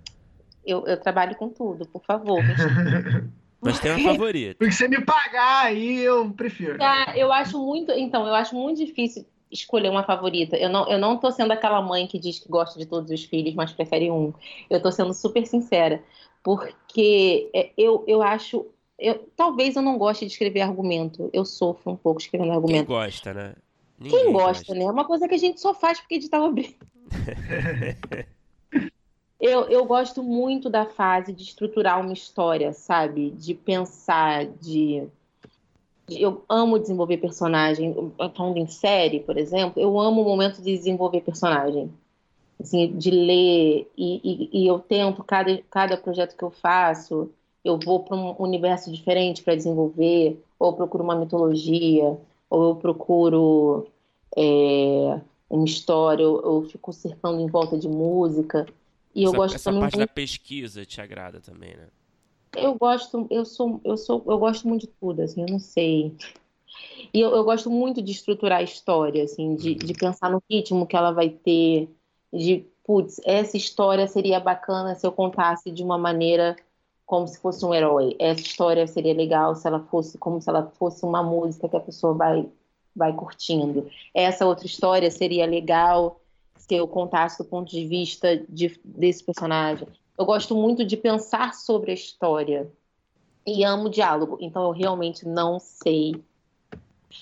eu, 0.66 0.86
eu 0.86 1.00
trabalho 1.00 1.34
com 1.34 1.48
tudo, 1.48 1.86
por 1.86 2.04
favor. 2.04 2.36
Mas 3.62 3.80
tem 3.80 3.92
uma 3.92 4.00
favorita. 4.00 4.58
Porque 4.58 4.72
você 4.74 4.88
me 4.88 5.02
pagar 5.02 5.66
aí, 5.66 6.00
eu 6.00 6.30
prefiro. 6.32 6.76
Ah, 6.82 7.16
eu 7.16 7.32
acho 7.32 7.58
muito. 7.58 7.92
Então, 7.92 8.26
eu 8.26 8.34
acho 8.34 8.54
muito 8.54 8.84
difícil 8.84 9.24
escolher 9.54 9.88
uma 9.88 10.02
favorita. 10.02 10.56
Eu 10.56 10.68
não, 10.68 10.86
eu 10.90 10.98
não 10.98 11.16
tô 11.16 11.30
sendo 11.30 11.52
aquela 11.52 11.80
mãe 11.80 12.06
que 12.06 12.18
diz 12.18 12.38
que 12.38 12.48
gosta 12.48 12.78
de 12.78 12.84
todos 12.84 13.10
os 13.10 13.24
filhos, 13.24 13.54
mas 13.54 13.72
prefere 13.72 14.10
um. 14.10 14.34
Eu 14.68 14.82
tô 14.82 14.90
sendo 14.90 15.14
super 15.14 15.46
sincera. 15.46 16.02
Porque 16.42 17.48
é, 17.54 17.70
eu, 17.78 18.04
eu 18.06 18.20
acho. 18.20 18.66
Eu, 18.98 19.26
talvez 19.34 19.76
eu 19.76 19.82
não 19.82 19.96
goste 19.96 20.26
de 20.26 20.32
escrever 20.32 20.60
argumento. 20.60 21.30
Eu 21.32 21.44
sofro 21.44 21.92
um 21.92 21.96
pouco 21.96 22.20
escrevendo 22.20 22.52
argumento. 22.52 22.86
Quem 22.86 22.96
gosta, 22.96 23.32
né? 23.32 23.54
Ninguém 23.98 24.24
Quem 24.24 24.32
gosta, 24.32 24.48
gosta, 24.48 24.74
né? 24.74 24.84
É 24.84 24.90
uma 24.90 25.04
coisa 25.04 25.26
que 25.28 25.34
a 25.34 25.38
gente 25.38 25.60
só 25.60 25.72
faz 25.72 26.00
porque 26.00 26.16
a 26.16 26.20
gente 26.20 26.30
tá 26.30 26.42
obrigado. 26.42 26.86
Eu, 29.40 29.68
eu 29.68 29.84
gosto 29.84 30.22
muito 30.22 30.70
da 30.70 30.86
fase 30.86 31.30
de 31.30 31.42
estruturar 31.42 32.00
uma 32.00 32.14
história, 32.14 32.72
sabe? 32.72 33.30
De 33.30 33.52
pensar, 33.52 34.46
de. 34.46 35.06
Eu 36.08 36.44
amo 36.48 36.78
desenvolver 36.78 37.18
personagem. 37.18 37.94
Falando 38.34 38.58
em 38.58 38.66
série, 38.66 39.20
por 39.20 39.36
exemplo, 39.36 39.80
eu 39.80 39.98
amo 39.98 40.22
o 40.22 40.24
momento 40.24 40.56
de 40.56 40.76
desenvolver 40.76 41.20
personagem. 41.20 41.90
Assim, 42.60 42.96
de 42.96 43.10
ler, 43.10 43.90
e, 43.96 44.20
e, 44.52 44.62
e 44.62 44.66
eu 44.66 44.78
tento, 44.78 45.24
cada, 45.24 45.60
cada 45.70 45.96
projeto 45.96 46.36
que 46.36 46.44
eu 46.44 46.50
faço, 46.50 47.30
eu 47.64 47.78
vou 47.78 48.00
para 48.00 48.16
um 48.16 48.36
universo 48.38 48.92
diferente 48.92 49.42
para 49.42 49.56
desenvolver, 49.56 50.40
ou 50.58 50.72
procuro 50.72 51.02
uma 51.02 51.16
mitologia, 51.16 52.16
ou 52.48 52.68
eu 52.68 52.76
procuro 52.76 53.88
é, 54.36 55.20
uma 55.50 55.64
história, 55.64 56.22
eu, 56.22 56.40
eu 56.42 56.68
fico 56.70 56.92
cercando 56.92 57.40
em 57.40 57.46
volta 57.46 57.76
de 57.76 57.88
música. 57.88 58.66
E 59.14 59.24
eu 59.24 59.30
essa, 59.30 59.36
gosto 59.36 59.54
essa 59.56 59.64
também 59.70 59.80
parte 59.80 59.96
muito... 59.96 60.08
da 60.08 60.14
pesquisa 60.14 60.84
te 60.84 61.00
agrada 61.00 61.40
também, 61.40 61.70
né? 61.76 61.88
Eu 62.56 62.74
gosto, 62.74 63.26
eu 63.30 63.44
sou, 63.44 63.80
eu 63.84 63.96
sou, 63.96 64.22
eu 64.26 64.38
gosto 64.38 64.68
muito 64.68 64.82
de 64.82 64.92
tudo, 65.00 65.22
assim, 65.22 65.42
eu 65.42 65.48
não 65.48 65.58
sei. 65.58 66.14
E 67.12 67.20
eu, 67.20 67.30
eu 67.30 67.44
gosto 67.44 67.70
muito 67.70 68.02
de 68.02 68.12
estruturar 68.12 68.58
a 68.58 68.62
história, 68.62 69.24
assim, 69.24 69.54
de, 69.54 69.74
de 69.74 69.94
pensar 69.94 70.30
no 70.30 70.42
ritmo 70.50 70.86
que 70.86 70.96
ela 70.96 71.12
vai 71.12 71.28
ter, 71.28 71.88
de, 72.32 72.66
putz, 72.84 73.20
essa 73.24 73.56
história 73.56 74.06
seria 74.06 74.40
bacana 74.40 74.94
se 74.94 75.06
eu 75.06 75.12
contasse 75.12 75.70
de 75.70 75.82
uma 75.82 75.96
maneira 75.96 76.56
como 77.06 77.28
se 77.28 77.38
fosse 77.38 77.64
um 77.64 77.74
herói. 77.74 78.16
Essa 78.18 78.40
história 78.40 78.86
seria 78.86 79.14
legal 79.14 79.54
se 79.54 79.66
ela 79.66 79.80
fosse 79.80 80.18
como 80.18 80.40
se 80.40 80.48
ela 80.48 80.72
fosse 80.78 81.04
uma 81.04 81.22
música 81.22 81.68
que 81.68 81.76
a 81.76 81.80
pessoa 81.80 82.14
vai 82.14 82.48
vai 82.96 83.12
curtindo. 83.12 83.90
Essa 84.14 84.46
outra 84.46 84.66
história 84.66 85.10
seria 85.10 85.46
legal 85.46 86.20
se 86.56 86.74
eu 86.74 86.86
contasse 86.86 87.38
do 87.38 87.44
ponto 87.44 87.70
de 87.70 87.86
vista 87.86 88.36
de, 88.48 88.80
desse 88.84 89.22
personagem. 89.24 89.88
Eu 90.18 90.24
gosto 90.24 90.54
muito 90.54 90.84
de 90.84 90.96
pensar 90.96 91.54
sobre 91.54 91.90
a 91.90 91.94
história. 91.94 92.70
e 93.46 93.64
amo 93.64 93.90
diálogo. 93.90 94.38
Então 94.40 94.64
eu 94.64 94.70
realmente 94.72 95.26
não 95.28 95.58
sei 95.60 96.24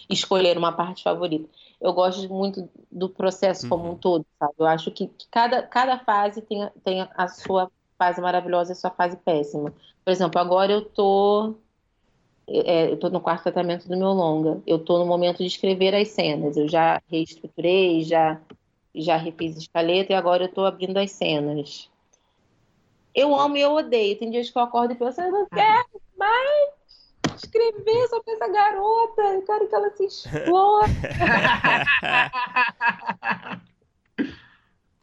escolher 0.09 0.57
uma 0.59 0.73
parte 0.73 1.03
favorita. 1.03 1.49
Eu 1.81 1.93
gosto 1.93 2.29
muito 2.33 2.69
do 2.91 3.09
processo 3.09 3.69
como 3.69 3.85
um 3.87 3.89
Uhum. 3.93 3.99
todo, 3.99 4.27
sabe? 4.39 4.55
Eu 4.59 4.67
acho 4.67 4.91
que 4.91 5.09
que 5.09 5.27
cada, 5.31 5.63
cada 5.67 5.99
fase 6.05 6.43
tem, 6.43 6.69
tem 6.85 7.07
a 7.17 7.29
sua 7.29 7.71
fase 7.99 8.21
maravilhosa 8.21 8.73
e 8.73 8.75
a 8.75 8.77
sua 8.77 8.91
fase 8.91 9.17
péssima. 9.19 9.73
Por 10.05 10.11
exemplo, 10.11 10.41
agora 10.41 10.73
eu 10.73 10.85
tô, 10.85 11.57
é, 12.49 12.91
eu 12.93 12.99
tô 12.99 13.11
no 13.11 13.21
quarto 13.21 13.45
tratamento 13.45 13.89
do 13.89 13.97
meu 13.97 14.11
longa. 14.11 14.63
Eu 14.67 14.85
tô 14.85 14.99
no 14.99 15.07
momento 15.07 15.39
de 15.39 15.47
escrever 15.47 15.95
as 15.95 16.09
cenas. 16.11 16.57
Eu 16.57 16.69
já 16.69 17.01
reestruturei, 17.09 18.03
já, 18.05 18.43
já 18.95 19.17
refiz 19.19 19.57
escaleta 19.59 20.13
e 20.13 20.17
agora 20.17 20.45
eu 20.47 20.53
tô 20.55 20.65
abrindo 20.67 20.99
as 20.99 21.13
cenas. 21.13 21.92
Eu 23.15 23.35
amo 23.39 23.57
e 23.57 23.61
eu 23.61 23.73
odeio. 23.73 24.19
Tem 24.19 24.31
dias 24.31 24.51
que 24.51 24.59
eu 24.59 24.63
acordo 24.63 24.93
e 24.93 24.97
penso, 24.97 25.21
eu 25.21 25.31
não 25.31 25.47
quero 25.47 26.01
mais 26.17 26.71
escrever 27.37 28.09
sobre 28.09 28.33
essa 28.33 28.49
garota. 28.49 29.23
Eu 29.23 29.43
quero 29.43 29.69
que 29.69 29.75
ela 29.75 29.91
se 29.91 30.05
exploda. 30.07 30.87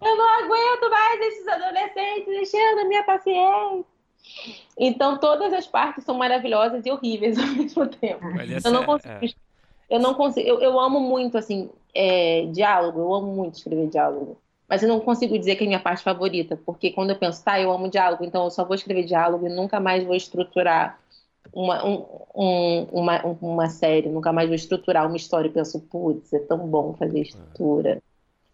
Eu 0.02 0.15
não 0.15 0.30
aguento 0.40 0.90
mais 0.90 1.19
esses 1.22 1.48
adolescentes 1.48 2.27
enchendo 2.34 2.81
a 2.81 2.86
minha 2.86 3.03
paciência. 3.03 3.86
Então, 4.77 5.18
todas 5.18 5.52
as 5.52 5.68
partes 5.68 6.06
são 6.06 6.15
maravilhosas 6.18 6.86
e 6.86 6.91
horríveis 6.91 7.38
ao 7.38 7.45
mesmo 7.53 7.86
tempo. 7.88 8.26
Olha 8.27 8.60
Eu 8.64 8.72
não 8.72 8.84
essa- 8.84 8.86
consigo. 8.86 9.26
é. 9.90 9.95
Eu 9.95 9.99
não 9.99 10.14
consigo. 10.14 10.48
Eu, 10.48 10.61
eu 10.61 10.80
amo 10.80 10.99
muito, 11.02 11.38
assim, 11.38 11.69
é, 11.94 12.45
diálogo. 12.52 12.99
Eu 12.99 13.14
amo 13.14 13.27
muito 13.34 13.56
escrever 13.56 13.88
diálogo. 13.90 14.38
Mas 14.69 14.83
eu 14.83 14.89
não 14.89 14.99
consigo 15.01 15.37
dizer 15.39 15.55
que 15.55 15.63
é 15.65 15.67
minha 15.67 15.79
parte 15.81 16.03
favorita, 16.03 16.57
porque 16.65 16.91
quando 16.91 17.11
eu 17.11 17.19
penso, 17.19 17.43
tá, 17.43 17.59
eu 17.59 17.71
amo 17.71 17.89
diálogo, 17.89 18.23
então 18.23 18.45
eu 18.45 18.51
só 18.51 18.65
vou 18.65 18.75
escrever 18.75 19.03
diálogo 19.05 19.47
e 19.47 19.49
nunca 19.49 19.79
mais 19.79 20.03
vou 20.05 20.15
estruturar 20.15 20.99
uma, 21.53 21.85
um- 21.85 22.05
um- 22.35 22.83
uma, 22.91 23.23
uma 23.41 23.69
série, 23.69 24.09
nunca 24.09 24.31
mais 24.33 24.47
vou 24.47 24.55
estruturar 24.55 25.07
uma 25.07 25.17
história. 25.17 25.49
Eu 25.49 25.53
penso, 25.53 25.79
putz, 25.81 26.33
é 26.33 26.39
tão 26.39 26.67
bom 26.67 26.93
fazer 26.95 27.21
estrutura, 27.21 28.01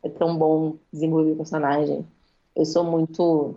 é 0.03 0.09
tão 0.09 0.37
bom 0.37 0.77
desenvolver 0.93 1.35
personagem. 1.35 2.05
Eu 2.55 2.65
sou 2.65 2.83
muito. 2.83 3.55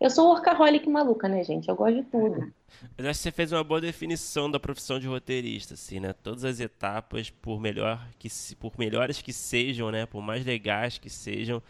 Eu 0.00 0.10
sou 0.10 0.28
workaholic 0.30 0.88
maluca, 0.88 1.28
né, 1.28 1.42
gente? 1.44 1.68
Eu 1.68 1.76
gosto 1.76 1.96
de 2.02 2.04
tudo. 2.10 2.52
Mas 2.96 3.06
acho 3.06 3.18
que 3.18 3.22
você 3.24 3.32
fez 3.32 3.52
uma 3.52 3.64
boa 3.64 3.80
definição 3.80 4.50
da 4.50 4.60
profissão 4.60 4.98
de 4.98 5.06
roteirista, 5.06 5.74
assim, 5.74 6.00
né? 6.00 6.12
Todas 6.12 6.44
as 6.44 6.60
etapas, 6.60 7.30
por 7.30 7.60
melhor 7.60 8.06
que 8.18 8.28
se- 8.28 8.54
por 8.54 8.78
melhores 8.78 9.20
que 9.22 9.32
sejam, 9.32 9.90
né? 9.90 10.06
Por 10.06 10.22
mais 10.22 10.44
legais 10.44 10.98
que 10.98 11.08
sejam, 11.10 11.62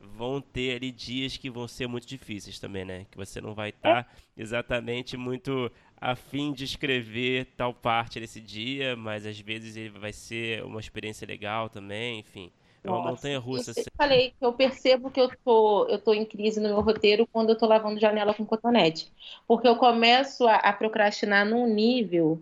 vão 0.00 0.40
ter 0.40 0.76
ali 0.76 0.92
dias 0.92 1.36
que 1.36 1.50
vão 1.50 1.66
ser 1.66 1.86
muito 1.86 2.06
difíceis 2.06 2.58
também, 2.58 2.84
né? 2.84 3.06
Que 3.10 3.16
você 3.16 3.40
não 3.40 3.54
vai 3.54 3.70
estar 3.70 4.06
exatamente 4.36 5.16
muito 5.16 5.70
afim 6.00 6.52
de 6.52 6.64
escrever 6.64 7.46
tal 7.56 7.72
parte 7.74 8.20
nesse 8.20 8.40
dia, 8.40 8.94
mas 8.96 9.26
às 9.26 9.38
vezes 9.40 9.76
ele 9.76 9.90
vai 9.98 10.12
ser 10.12 10.62
uma 10.64 10.80
experiência 10.80 11.26
legal 11.26 11.68
também, 11.68 12.20
enfim. 12.20 12.50
É 12.84 12.90
uma 12.90 13.10
montanha 13.10 13.38
russa. 13.38 13.72
Eu 13.76 13.84
falei 13.96 14.34
que 14.38 14.44
eu 14.44 14.52
percebo 14.52 15.10
que 15.10 15.20
eu 15.20 15.30
tô, 15.44 15.86
eu 15.86 15.98
tô 15.98 16.12
em 16.12 16.24
crise 16.24 16.60
no 16.60 16.68
meu 16.68 16.80
roteiro 16.80 17.26
quando 17.32 17.50
eu 17.50 17.56
tô 17.56 17.66
lavando 17.66 17.98
janela 17.98 18.34
com 18.34 18.44
cotonete. 18.44 19.10
Porque 19.48 19.66
eu 19.66 19.76
começo 19.76 20.46
a, 20.46 20.56
a 20.56 20.72
procrastinar 20.72 21.46
num 21.46 21.66
nível 21.66 22.40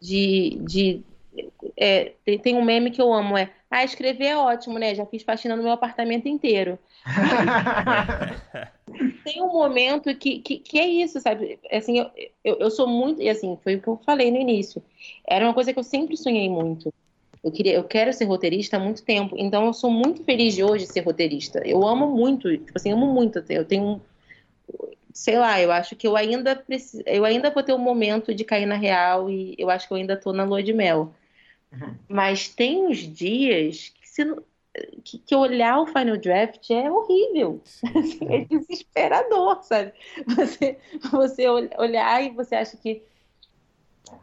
de. 0.00 0.58
de 0.62 1.02
é, 1.76 2.12
tem, 2.24 2.38
tem 2.38 2.56
um 2.56 2.64
meme 2.64 2.90
que 2.90 3.02
eu 3.02 3.12
amo, 3.12 3.36
é 3.36 3.50
ah, 3.70 3.84
escrever 3.84 4.26
é 4.26 4.36
ótimo, 4.36 4.78
né? 4.78 4.94
Já 4.94 5.04
fiz 5.04 5.22
faxina 5.22 5.56
no 5.56 5.62
meu 5.62 5.72
apartamento 5.72 6.28
inteiro. 6.28 6.78
Tem 9.24 9.42
um 9.42 9.52
momento 9.52 10.14
que, 10.14 10.38
que, 10.38 10.58
que 10.58 10.78
é 10.78 10.86
isso, 10.86 11.20
sabe? 11.20 11.58
Assim, 11.70 11.98
eu, 11.98 12.10
eu, 12.44 12.56
eu 12.60 12.70
sou 12.70 12.86
muito. 12.86 13.20
E 13.20 13.28
assim, 13.28 13.58
foi 13.62 13.74
o 13.74 13.82
que 13.82 13.88
eu 13.88 14.00
falei 14.06 14.30
no 14.30 14.38
início. 14.38 14.82
Era 15.26 15.44
uma 15.44 15.52
coisa 15.52 15.72
que 15.72 15.78
eu 15.78 15.84
sempre 15.84 16.16
sonhei 16.16 16.48
muito. 16.48 16.94
Eu, 17.46 17.52
queria, 17.52 17.74
eu 17.74 17.84
quero 17.84 18.12
ser 18.12 18.24
roteirista 18.24 18.76
há 18.76 18.80
muito 18.80 19.04
tempo, 19.04 19.36
então 19.38 19.66
eu 19.66 19.72
sou 19.72 19.88
muito 19.90 20.24
feliz 20.24 20.52
de 20.54 20.64
hoje 20.64 20.84
ser 20.86 21.00
roteirista. 21.02 21.62
Eu 21.64 21.86
amo 21.86 22.08
muito, 22.08 22.50
tipo 22.58 22.72
assim, 22.74 22.90
amo 22.92 23.06
muito. 23.06 23.38
Eu 23.48 23.64
tenho, 23.64 24.02
sei 25.12 25.38
lá, 25.38 25.60
eu 25.60 25.72
acho 25.72 25.96
que 25.96 26.06
eu 26.06 26.16
ainda 26.16 26.54
preciso, 26.54 27.02
eu 27.06 27.24
ainda 27.24 27.50
vou 27.50 27.62
ter 27.62 27.72
um 27.72 27.78
momento 27.78 28.34
de 28.34 28.44
cair 28.44 28.66
na 28.66 28.74
real 28.76 29.30
e 29.30 29.54
eu 29.58 29.70
acho 29.70 29.86
que 29.86 29.92
eu 29.94 29.96
ainda 29.96 30.16
tô 30.16 30.32
na 30.32 30.44
lua 30.44 30.62
de 30.62 30.72
mel. 30.72 31.14
Uhum. 31.72 31.94
Mas 32.08 32.48
tem 32.48 32.86
uns 32.86 32.98
dias 32.98 33.90
que, 33.90 34.08
se, 34.08 34.24
não- 34.24 34.42
que, 35.04 35.18
que 35.18 35.34
olhar 35.36 35.80
o 35.80 35.86
Final 35.86 36.16
Draft 36.18 36.70
é 36.70 36.90
horrível. 36.90 37.62
Assim, 37.94 38.20
é 38.30 38.44
desesperador, 38.44 39.62
sabe? 39.62 39.92
Você, 40.36 40.78
você 41.10 41.48
ol- 41.48 41.70
olhar 41.78 42.22
e 42.24 42.30
você 42.30 42.56
acha 42.56 42.76
que 42.76 43.02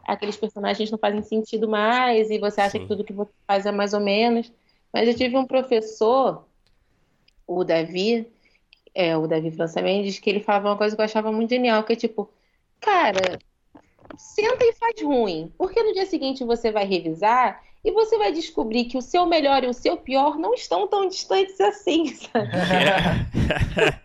aqueles 0.04 0.36
personagens 0.36 0.90
não 0.90 0.98
fazem 0.98 1.22
sentido 1.22 1.68
mais 1.68 2.30
e 2.30 2.38
você 2.38 2.60
acha 2.60 2.72
Sim. 2.72 2.80
que 2.80 2.88
tudo 2.88 3.04
que 3.04 3.12
você 3.12 3.32
faz 3.46 3.66
é 3.66 3.72
mais 3.72 3.94
ou 3.94 4.00
menos. 4.00 4.52
Mas 4.92 5.08
eu 5.08 5.14
tive 5.14 5.36
um 5.36 5.46
professor, 5.46 6.44
o 7.46 7.64
Davi, 7.64 8.26
é, 8.94 9.16
o 9.16 9.26
Davi 9.26 9.50
França 9.50 9.82
Mendes, 9.82 10.18
que 10.18 10.30
ele 10.30 10.40
falava 10.40 10.68
uma 10.68 10.78
coisa 10.78 10.94
que 10.94 11.00
eu 11.00 11.04
achava 11.04 11.32
muito 11.32 11.50
genial, 11.50 11.82
que 11.82 11.92
é 11.92 11.96
tipo, 11.96 12.30
cara, 12.80 13.38
senta 14.16 14.64
e 14.64 14.72
faz 14.74 15.02
ruim, 15.02 15.52
porque 15.58 15.82
no 15.82 15.92
dia 15.92 16.06
seguinte 16.06 16.44
você 16.44 16.70
vai 16.70 16.84
revisar 16.84 17.60
e 17.84 17.90
você 17.90 18.16
vai 18.16 18.32
descobrir 18.32 18.84
que 18.84 18.96
o 18.96 19.02
seu 19.02 19.26
melhor 19.26 19.64
e 19.64 19.68
o 19.68 19.74
seu 19.74 19.96
pior 19.96 20.38
não 20.38 20.54
estão 20.54 20.86
tão 20.86 21.08
distantes 21.08 21.60
assim, 21.60 22.14
sabe? 22.14 22.50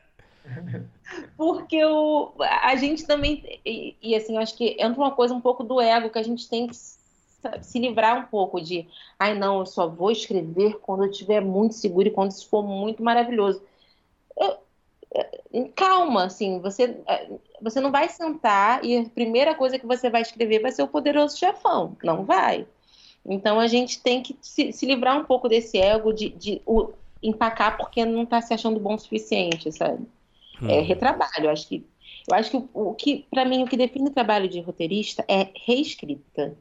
Porque 1.37 1.83
o, 1.83 2.33
a 2.39 2.75
gente 2.75 3.05
também. 3.05 3.59
E, 3.65 3.95
e, 4.01 4.15
assim, 4.15 4.37
acho 4.37 4.55
que 4.55 4.75
entra 4.79 4.99
uma 4.99 5.11
coisa 5.11 5.33
um 5.33 5.41
pouco 5.41 5.63
do 5.63 5.79
ego 5.81 6.09
que 6.09 6.19
a 6.19 6.23
gente 6.23 6.49
tem 6.49 6.67
que 6.67 6.75
se 6.75 7.79
livrar 7.79 8.17
um 8.17 8.25
pouco 8.25 8.59
de. 8.61 8.87
Ai, 9.17 9.37
não, 9.37 9.59
eu 9.59 9.65
só 9.65 9.87
vou 9.87 10.11
escrever 10.11 10.79
quando 10.79 11.05
eu 11.05 11.09
estiver 11.09 11.41
muito 11.41 11.75
seguro 11.75 12.07
e 12.07 12.11
quando 12.11 12.31
isso 12.31 12.47
for 12.49 12.63
muito 12.63 13.01
maravilhoso. 13.03 13.61
Eu- 14.37 14.57
calma, 15.75 16.25
assim, 16.25 16.59
você, 16.59 16.97
você 17.61 17.79
não 17.79 17.91
vai 17.91 18.09
sentar 18.09 18.83
e 18.85 18.97
a 18.97 19.09
primeira 19.09 19.55
coisa 19.55 19.79
que 19.79 19.85
você 19.85 20.09
vai 20.09 20.21
escrever 20.21 20.61
vai 20.61 20.71
ser 20.71 20.83
o 20.83 20.87
poderoso 20.87 21.37
chefão. 21.37 21.97
Não 22.03 22.25
vai. 22.25 22.67
Então 23.25 23.59
a 23.59 23.67
gente 23.67 24.01
tem 24.01 24.21
que 24.21 24.37
se, 24.41 24.71
se 24.71 24.85
livrar 24.85 25.19
um 25.19 25.25
pouco 25.25 25.49
desse 25.49 25.77
ego 25.77 26.13
de, 26.13 26.29
de 26.29 26.61
o, 26.65 26.91
empacar 27.21 27.77
porque 27.77 28.05
não 28.05 28.23
está 28.23 28.41
se 28.41 28.53
achando 28.53 28.79
bom 28.79 28.95
o 28.95 28.99
suficiente, 28.99 29.71
sabe? 29.71 30.05
É 30.67 30.79
Hum. 30.79 30.81
retrabalho. 30.81 31.45
Eu 31.45 31.49
acho 31.51 31.67
que, 31.67 31.87
eu 32.27 32.33
acho 32.35 32.51
que 32.51 32.57
o, 32.57 32.69
o 32.73 32.95
que, 32.95 33.27
para 33.31 33.45
mim, 33.45 33.63
o 33.63 33.67
que 33.67 33.77
define 33.77 34.09
o 34.09 34.13
trabalho 34.13 34.47
de 34.49 34.59
roteirista 34.61 35.25
é 35.29 35.51
reescrita. 35.65 36.57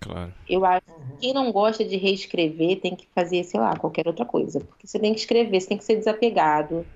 Claro. 0.00 0.34
Eu 0.46 0.64
acho 0.64 0.82
que 0.82 1.16
quem 1.18 1.32
não 1.34 1.50
gosta 1.52 1.84
de 1.84 1.96
reescrever 1.96 2.80
tem 2.80 2.94
que 2.96 3.08
fazer, 3.14 3.42
sei 3.44 3.58
lá, 3.60 3.76
qualquer 3.76 4.06
outra 4.06 4.24
coisa. 4.24 4.60
Porque 4.60 4.86
você 4.86 4.98
tem 4.98 5.12
que 5.14 5.20
escrever, 5.20 5.60
você 5.60 5.68
tem 5.68 5.78
que 5.78 5.84
ser 5.84 5.96
desapegado. 5.96 6.86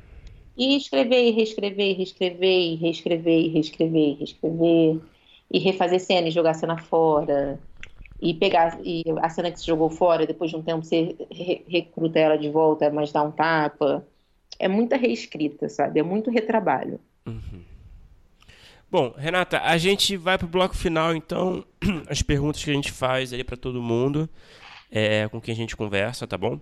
E 0.56 0.76
escrever, 0.76 1.28
e 1.28 1.32
reescrever, 1.32 1.88
e 1.92 1.94
reescrever, 1.94 2.50
e 2.72 2.76
reescrever, 2.76 3.40
e 3.46 3.48
reescrever, 3.50 4.02
e 4.10 4.14
reescrever. 4.16 5.02
E 5.52 5.58
refazer 5.60 6.00
cena 6.00 6.28
e 6.28 6.30
jogar 6.32 6.54
cena 6.54 6.78
fora. 6.78 7.62
E 8.20 8.34
pegar 8.34 8.80
e 8.84 9.04
a 9.22 9.30
cena 9.30 9.50
que 9.52 9.58
você 9.60 9.66
jogou 9.66 9.90
fora, 9.90 10.26
depois 10.26 10.50
de 10.50 10.56
um 10.56 10.62
tempo 10.62 10.84
você 10.84 11.16
re- 11.32 11.64
recruta 11.68 12.18
ela 12.18 12.36
de 12.38 12.50
volta, 12.50 12.90
mas 12.90 13.12
dá 13.12 13.22
um 13.22 13.32
tapa. 13.32 14.06
É 14.60 14.68
muita 14.68 14.96
reescrita, 14.96 15.68
sabe? 15.68 15.98
É 15.98 16.02
muito 16.02 16.30
retrabalho. 16.30 17.00
Uhum. 17.26 17.62
Bom, 18.90 19.14
Renata, 19.16 19.60
a 19.60 19.78
gente 19.78 20.16
vai 20.16 20.36
pro 20.36 20.46
bloco 20.48 20.76
final, 20.76 21.14
então, 21.14 21.64
as 22.08 22.22
perguntas 22.22 22.62
que 22.62 22.70
a 22.70 22.74
gente 22.74 22.92
faz 22.92 23.32
ali 23.32 23.42
para 23.42 23.56
todo 23.56 23.80
mundo, 23.80 24.28
é, 24.90 25.28
com 25.28 25.40
quem 25.40 25.52
a 25.52 25.56
gente 25.56 25.76
conversa, 25.76 26.26
tá 26.26 26.36
bom? 26.36 26.60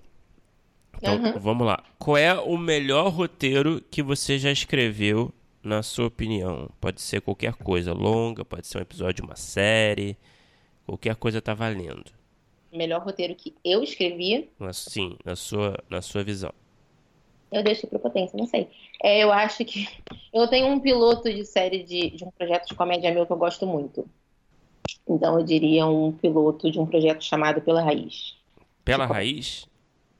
Então, 0.97 1.17
Uhum. 1.17 1.39
vamos 1.39 1.67
lá. 1.67 1.83
Qual 1.99 2.17
é 2.17 2.35
o 2.35 2.57
melhor 2.59 3.09
roteiro 3.09 3.83
que 3.91 4.03
você 4.03 4.39
já 4.39 4.51
escreveu, 4.51 5.33
na 5.63 5.83
sua 5.83 6.07
opinião? 6.07 6.69
Pode 6.81 7.01
ser 7.01 7.21
qualquer 7.21 7.55
coisa, 7.55 7.93
longa, 7.93 8.45
pode 8.45 8.67
ser 8.67 8.79
um 8.79 8.83
episódio 8.83 9.15
de 9.15 9.23
uma 9.23 9.37
série, 9.37 10.17
qualquer 10.87 11.17
coisa 11.17 11.41
tá 11.41 11.55
valendo. 11.55 12.13
Melhor 12.73 13.01
roteiro 13.03 13.35
que 13.35 13.55
eu 13.65 13.83
escrevi, 13.83 14.51
Sim, 14.73 15.17
na 15.25 15.35
sua, 15.35 15.83
na 15.89 16.03
sua 16.03 16.23
visão. 16.23 16.53
Eu 17.51 17.63
deixo 17.63 17.87
para 17.87 17.99
potência, 17.99 18.37
não 18.39 18.47
sei. 18.47 18.69
É, 19.03 19.23
eu 19.23 19.33
acho 19.33 19.65
que 19.65 19.89
eu 20.33 20.47
tenho 20.49 20.67
um 20.69 20.81
piloto 20.81 21.33
de 21.33 21.45
série 21.45 21.83
de, 21.83 22.11
de 22.11 22.25
um 22.25 22.31
projeto 22.31 22.69
de 22.69 22.75
comédia 22.75 23.13
meu 23.13 23.27
que 23.27 23.33
eu 23.33 23.37
gosto 23.37 23.67
muito. 23.67 24.09
Então 25.09 25.39
eu 25.39 25.45
diria 25.45 25.87
um 25.87 26.13
piloto 26.13 26.71
de 26.71 26.79
um 26.79 26.87
projeto 26.87 27.23
chamado 27.25 27.61
Pela 27.61 27.83
Raiz. 27.83 28.37
Pela 28.85 29.05
Tipo- 29.05 29.15
raiz? 29.15 29.67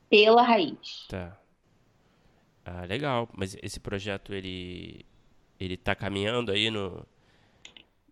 Pela 0.09 0.41
Raiz. 0.41 1.05
Tá. 1.07 1.37
Ah, 2.65 2.85
legal. 2.85 3.27
Mas 3.35 3.55
esse 3.61 3.79
projeto, 3.79 4.33
ele... 4.33 5.05
Ele 5.59 5.75
tá 5.75 5.93
caminhando 5.93 6.51
aí 6.51 6.71
no... 6.71 7.05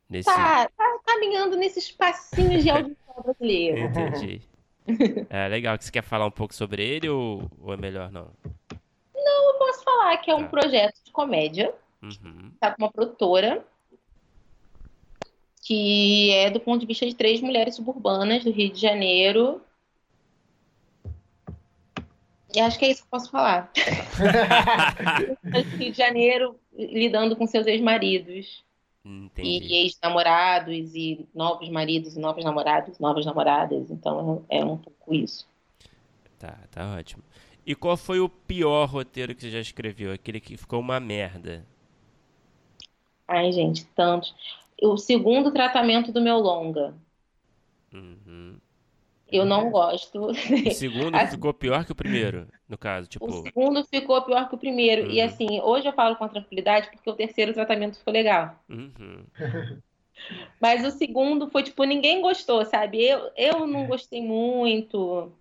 Nesse... 0.09 0.25
Tá, 0.25 0.67
tá 0.69 0.99
caminhando 1.05 1.55
nesses 1.55 1.91
passinhos 1.91 2.63
de 2.63 2.69
audiovisual 2.69 3.23
brasileiro. 3.23 3.79
Entendi. 3.79 4.41
É 5.29 5.49
legal. 5.49 5.75
Você 5.77 5.91
quer 5.91 6.01
falar 6.01 6.25
um 6.25 6.31
pouco 6.31 6.53
sobre 6.55 6.81
ele 6.81 7.09
ou, 7.09 7.51
ou 7.59 7.73
é 7.73 7.77
melhor 7.77 8.09
não? 8.09 8.29
Posso 9.77 9.83
falar 9.83 10.17
que 10.17 10.31
é 10.31 10.35
um 10.35 10.43
Tá. 10.43 10.49
projeto 10.49 10.95
de 11.03 11.11
comédia, 11.11 11.73
Uhum. 12.01 12.51
tá 12.59 12.71
com 12.71 12.83
uma 12.83 12.91
produtora. 12.91 13.65
que 15.63 16.31
é 16.31 16.49
do 16.49 16.61
ponto 16.61 16.79
de 16.79 16.85
vista 16.85 17.05
de 17.05 17.13
três 17.13 17.41
mulheres 17.41 17.75
suburbanas 17.75 18.41
do 18.41 18.51
Rio 18.51 18.71
de 18.71 18.79
Janeiro. 18.79 19.61
E 22.55 22.59
acho 22.61 22.79
que 22.79 22.85
é 22.85 22.91
isso 22.91 23.01
que 23.01 23.07
eu 23.07 23.11
posso 23.11 23.29
falar. 23.29 23.69
Rio 25.77 25.91
de 25.91 25.97
Janeiro 25.97 26.57
lidando 26.73 27.35
com 27.35 27.45
seus 27.45 27.67
ex-maridos. 27.67 28.63
E 29.37 29.83
ex-namorados, 29.83 30.95
e 30.95 31.27
novos 31.35 31.67
maridos, 31.69 32.15
e 32.15 32.19
novos 32.19 32.45
namorados, 32.45 32.97
novas 32.99 33.25
namoradas. 33.25 33.91
Então 33.91 34.45
é 34.49 34.63
um 34.63 34.77
pouco 34.77 35.13
isso. 35.13 35.45
Tá, 36.39 36.57
tá 36.71 36.95
ótimo. 36.97 37.23
E 37.67 37.75
qual 37.75 37.97
foi 37.97 38.21
o 38.21 38.29
pior 38.29 38.85
roteiro 38.85 39.35
que 39.35 39.41
você 39.41 39.51
já 39.51 39.59
escreveu? 39.59 40.13
Aquele 40.13 40.39
que 40.39 40.55
ficou 40.55 40.79
uma 40.79 41.01
merda? 41.01 41.65
Ai, 43.27 43.51
gente, 43.51 43.83
tantos. 43.87 44.33
O 44.81 44.95
segundo 44.95 45.51
tratamento 45.51 46.09
do 46.09 46.21
meu 46.21 46.37
longa. 46.37 46.95
Uhum. 47.93 48.55
Eu 49.29 49.43
não 49.43 49.69
gosto. 49.69 50.27
O 50.27 50.71
segundo 50.71 51.19
ficou 51.27 51.53
pior 51.53 51.83
que 51.83 51.91
o 51.91 51.95
primeiro, 51.95 52.47
no 52.69 52.77
caso, 52.77 53.09
tipo... 53.09 53.25
O 53.25 53.43
segundo 53.43 53.83
ficou 53.83 54.21
pior 54.21 54.47
que 54.47 54.55
o 54.55 54.57
primeiro. 54.57 55.07
Uhum. 55.07 55.11
E 55.11 55.19
assim, 55.19 55.59
hoje 55.59 55.89
eu 55.89 55.93
falo 55.93 56.15
com 56.15 56.25
tranquilidade 56.29 56.89
porque 56.89 57.09
o 57.09 57.15
terceiro 57.15 57.53
tratamento 57.53 57.97
ficou 57.97 58.13
legal. 58.13 58.57
Uhum. 58.69 59.25
Mas 60.61 60.85
o 60.85 60.97
segundo 60.97 61.49
foi, 61.49 61.63
tipo, 61.63 61.83
ninguém 61.83 62.21
gostou, 62.21 62.63
sabe? 62.63 63.03
Eu, 63.03 63.29
eu 63.35 63.67
não 63.67 63.87
gostei 63.87 64.21
muito. 64.21 65.33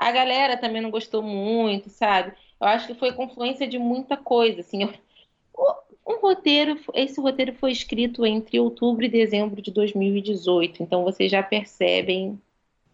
A 0.00 0.10
galera 0.10 0.56
também 0.56 0.80
não 0.80 0.90
gostou 0.90 1.22
muito, 1.22 1.90
sabe? 1.90 2.32
Eu 2.58 2.66
acho 2.66 2.86
que 2.86 2.94
foi 2.94 3.12
confluência 3.12 3.68
de 3.68 3.78
muita 3.78 4.16
coisa, 4.16 4.62
assim. 4.62 4.88
Um 6.06 6.18
roteiro, 6.22 6.80
esse 6.94 7.20
roteiro 7.20 7.52
foi 7.52 7.70
escrito 7.70 8.24
entre 8.24 8.58
outubro 8.58 9.04
e 9.04 9.10
dezembro 9.10 9.60
de 9.60 9.70
2018, 9.70 10.82
então 10.82 11.04
vocês 11.04 11.30
já 11.30 11.42
percebem, 11.42 12.40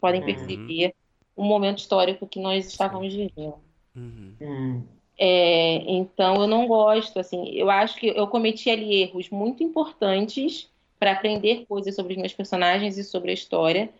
podem 0.01 0.21
uhum. 0.21 0.27
perceber 0.27 0.95
o 1.37 1.45
momento 1.45 1.79
histórico 1.79 2.27
que 2.27 2.41
nós 2.41 2.67
estávamos 2.67 3.15
vivendo. 3.15 3.55
Uhum. 3.95 4.83
É, 5.17 5.77
então 5.89 6.43
eu 6.43 6.49
não 6.49 6.67
gosto, 6.67 7.21
assim, 7.21 7.51
eu 7.53 7.71
acho 7.71 8.01
que 8.01 8.09
eu 8.09 8.27
cometi 8.27 8.69
ali 8.69 9.03
erros 9.03 9.31
muito 9.31 9.63
importantes 9.63 10.69
para 10.99 11.13
aprender 11.13 11.67
coisas 11.67 11.95
sobre 11.95 12.15
os 12.15 12.19
meus 12.19 12.33
personagens 12.33 12.99
e 12.99 13.05
sobre 13.05 13.31
a 13.31 13.35
história. 13.35 13.91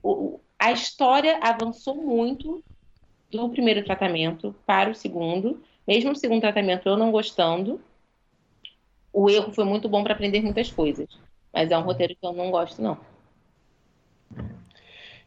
O, 0.00 0.38
a 0.58 0.72
história 0.72 1.38
avançou 1.42 1.94
muito 1.94 2.62
do 3.30 3.48
primeiro 3.48 3.84
tratamento 3.84 4.54
para 4.64 4.90
o 4.90 4.94
segundo, 4.94 5.62
mesmo 5.86 6.12
o 6.12 6.16
segundo 6.16 6.40
tratamento 6.40 6.88
eu 6.88 6.96
não 6.96 7.10
gostando. 7.10 7.80
O 9.12 9.30
erro 9.30 9.52
foi 9.52 9.64
muito 9.64 9.88
bom 9.88 10.02
para 10.02 10.14
aprender 10.14 10.42
muitas 10.42 10.70
coisas, 10.70 11.08
mas 11.52 11.70
é 11.70 11.78
um 11.78 11.82
roteiro 11.82 12.14
que 12.14 12.26
eu 12.26 12.32
não 12.32 12.50
gosto, 12.50 12.82
não. 12.82 12.98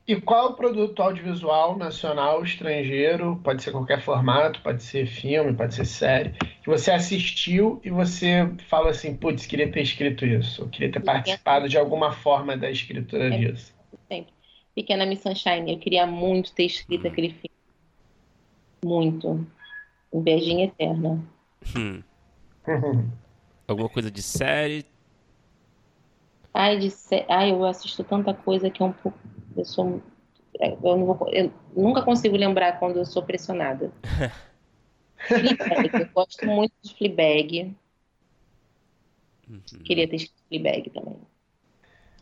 E 0.07 0.19
qual 0.19 0.55
produto 0.55 1.03
audiovisual 1.03 1.77
nacional, 1.77 2.43
estrangeiro, 2.43 3.39
pode 3.43 3.61
ser 3.61 3.71
qualquer 3.71 4.01
formato, 4.01 4.59
pode 4.61 4.81
ser 4.81 5.05
filme, 5.05 5.53
pode 5.53 5.75
ser 5.75 5.85
série, 5.85 6.31
que 6.63 6.65
você 6.65 6.89
assistiu 6.89 7.79
e 7.83 7.91
você 7.91 8.51
fala 8.67 8.89
assim, 8.89 9.15
putz, 9.15 9.45
queria 9.45 9.71
ter 9.71 9.83
escrito 9.83 10.25
isso, 10.25 10.67
queria 10.69 10.91
ter 10.91 10.99
participado 10.99 11.69
de 11.69 11.77
alguma 11.77 12.11
forma 12.11 12.57
da 12.57 12.71
escritura 12.71 13.27
é, 13.27 13.37
disso? 13.37 13.78
Pequena 14.79 15.05
Miss 15.05 15.19
Sunshine. 15.19 15.73
Eu 15.73 15.77
queria 15.77 16.07
muito 16.07 16.53
ter 16.53 16.63
escrito 16.63 17.05
hum. 17.05 17.11
aquele 17.11 17.29
filme. 17.31 17.51
Muito. 18.85 19.45
Invejinha 20.13 20.67
eterna. 20.67 21.21
Hum. 21.75 22.01
Alguma 23.67 23.89
coisa 23.89 24.09
de 24.09 24.21
série? 24.21 24.85
Ai, 26.53 26.79
de 26.79 26.89
sé... 26.89 27.25
Ai, 27.27 27.51
eu 27.51 27.65
assisto 27.65 28.05
tanta 28.05 28.33
coisa 28.33 28.69
que 28.69 28.81
é 28.81 28.85
um 28.85 28.93
pouco. 28.93 29.19
Eu 29.57 29.65
sou. 29.65 30.01
É, 30.61 30.71
eu, 30.71 30.95
não 30.95 31.05
vou... 31.05 31.29
eu 31.29 31.51
nunca 31.75 32.01
consigo 32.01 32.37
lembrar 32.37 32.79
quando 32.79 32.99
eu 32.99 33.05
sou 33.05 33.21
pressionada. 33.21 33.91
Fleabag. 35.27 35.89
Eu 35.93 36.09
gosto 36.13 36.45
muito 36.45 36.73
de 36.81 36.95
Fleabag. 36.95 37.75
Uhum. 39.49 39.61
Queria 39.83 40.07
ter 40.07 40.15
escrito 40.15 40.41
Fleabag 40.47 40.89
também. 40.91 41.17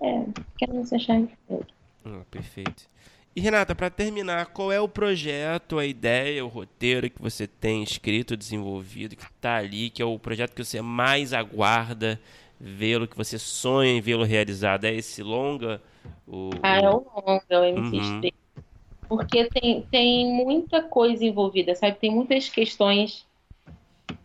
É, 0.01 0.25
quero 0.57 0.73
me 0.73 0.81
achar 0.81 1.21
Fleabag. 1.45 1.76
Ah, 2.07 2.23
perfeito. 2.31 2.87
E 3.35 3.39
Renata, 3.39 3.75
para 3.75 3.89
terminar, 3.89 4.47
qual 4.47 4.71
é 4.71 4.81
o 4.81 4.87
projeto, 4.87 5.77
a 5.77 5.85
ideia, 5.85 6.43
o 6.43 6.47
roteiro 6.47 7.09
que 7.09 7.21
você 7.21 7.45
tem 7.45 7.83
escrito, 7.83 8.35
desenvolvido, 8.35 9.15
que 9.15 9.23
está 9.23 9.57
ali, 9.57 9.91
que 9.91 10.01
é 10.01 10.05
o 10.05 10.17
projeto 10.17 10.55
que 10.55 10.63
você 10.63 10.81
mais 10.81 11.33
aguarda 11.33 12.19
vê-lo, 12.59 13.07
que 13.07 13.15
você 13.15 13.37
sonha 13.37 13.91
em 13.91 14.01
vê-lo 14.01 14.23
realizado? 14.23 14.85
É 14.85 14.93
esse 14.93 15.21
longa? 15.21 15.79
O, 16.27 16.49
ah, 16.63 16.77
é 16.79 16.89
o 16.89 17.05
longa, 17.15 17.61
o 17.61 17.63
MCSP. 17.63 18.33
Uhum. 18.33 18.63
Porque 19.07 19.45
tem, 19.45 19.83
tem 19.83 20.33
muita 20.33 20.81
coisa 20.81 21.23
envolvida, 21.23 21.75
sabe? 21.75 21.97
Tem 21.99 22.09
muitas 22.09 22.49
questões. 22.49 23.25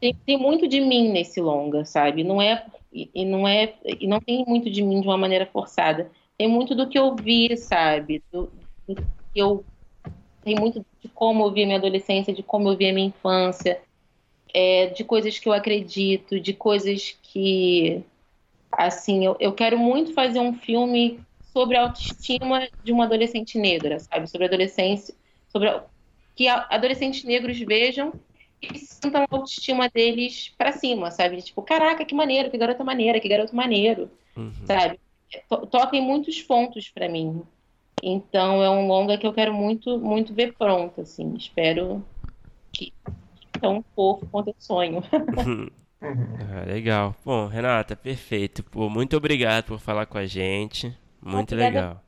Tem, 0.01 0.15
tem 0.25 0.39
muito 0.39 0.67
de 0.67 0.81
mim 0.81 1.13
nesse 1.13 1.41
longa, 1.41 1.85
sabe? 1.85 2.25
Não 2.25 2.41
é 2.41 2.65
e 2.93 3.25
não 3.25 3.47
é 3.47 3.75
e 3.85 4.07
não 4.07 4.21
tem 4.21 4.45
muito 4.47 4.71
de 4.71 4.83
mim 4.83 5.01
de 5.01 5.07
uma 5.07 5.17
maneira 5.17 5.47
forçada 5.47 6.11
tem 6.39 6.49
muito 6.49 6.75
do 6.75 6.89
que 6.89 6.99
eu 6.99 7.15
vi, 7.15 7.57
sabe? 7.57 8.23
Do, 8.33 8.51
do 8.89 8.95
que 8.97 9.41
eu 9.41 9.65
tem 10.45 10.57
muito 10.57 10.85
de 11.01 11.09
como 11.09 11.45
eu 11.45 11.53
vi 11.53 11.63
a 11.63 11.67
minha 11.67 11.79
adolescência, 11.79 12.33
de 12.33 12.43
como 12.43 12.69
eu 12.69 12.77
vi 12.77 12.89
a 12.89 12.93
minha 12.93 13.07
infância, 13.07 13.81
é, 14.53 14.87
de 14.87 15.05
coisas 15.05 15.39
que 15.39 15.49
eu 15.49 15.53
acredito, 15.53 16.41
de 16.41 16.53
coisas 16.53 17.17
que 17.23 18.03
assim, 18.71 19.25
eu, 19.25 19.37
eu 19.39 19.53
quero 19.53 19.79
muito 19.79 20.15
fazer 20.15 20.41
um 20.41 20.55
filme 20.55 21.21
sobre 21.53 21.77
a 21.77 21.83
autoestima 21.83 22.69
de 22.83 22.93
uma 22.93 23.05
adolescente 23.05 23.59
negra, 23.59 23.99
sabe? 24.01 24.27
Sobre 24.27 24.47
a 24.47 24.49
adolescência, 24.49 25.15
sobre 25.49 25.69
a, 25.69 25.85
que 26.35 26.49
adolescentes 26.49 27.25
negros 27.25 27.59
vejam 27.61 28.13
e 28.61 28.79
sintam 28.79 29.23
a 29.23 29.27
autoestima 29.31 29.89
deles 29.89 30.53
para 30.57 30.73
cima, 30.73 31.11
sabe? 31.11 31.43
Tipo, 31.43 31.63
caraca, 31.63 32.05
que 32.05 32.15
maneiro, 32.15 32.51
que 32.51 32.57
garota 32.57 32.83
maneira, 32.83 33.21
que 33.21 33.29
garoto 33.29 33.55
maneiro, 33.55 34.11
uhum. 34.37 34.53
sabe? 34.65 34.99
To 35.49 35.67
toca 35.67 35.97
em 35.97 36.01
muitos 36.01 36.41
pontos 36.43 36.89
para 36.89 37.09
mim. 37.09 37.43
Então 38.03 38.63
é 38.63 38.71
um 38.71 38.87
longa 38.87 39.17
que 39.17 39.27
eu 39.27 39.33
quero 39.33 39.55
muito, 39.55 39.99
muito 39.99 40.35
ver 40.35 40.55
pronto, 40.55 41.01
assim. 41.01 41.35
Espero 41.37 42.05
que 42.73 42.93
tão 43.61 43.85
fofo 43.95 44.27
quanto 44.27 44.49
eu 44.49 44.57
sonho. 44.59 45.03
ah, 46.03 46.65
legal. 46.67 47.15
Bom, 47.25 47.47
Renata, 47.47 47.95
perfeito. 47.95 48.63
Pô, 48.65 48.91
muito 48.91 49.17
obrigado 49.17 49.67
por 49.67 49.79
falar 49.79 50.07
com 50.07 50.19
a 50.19 50.27
gente. 50.27 50.97
Muito 51.23 51.55
Obrigada. 51.55 51.81
legal. 51.81 52.05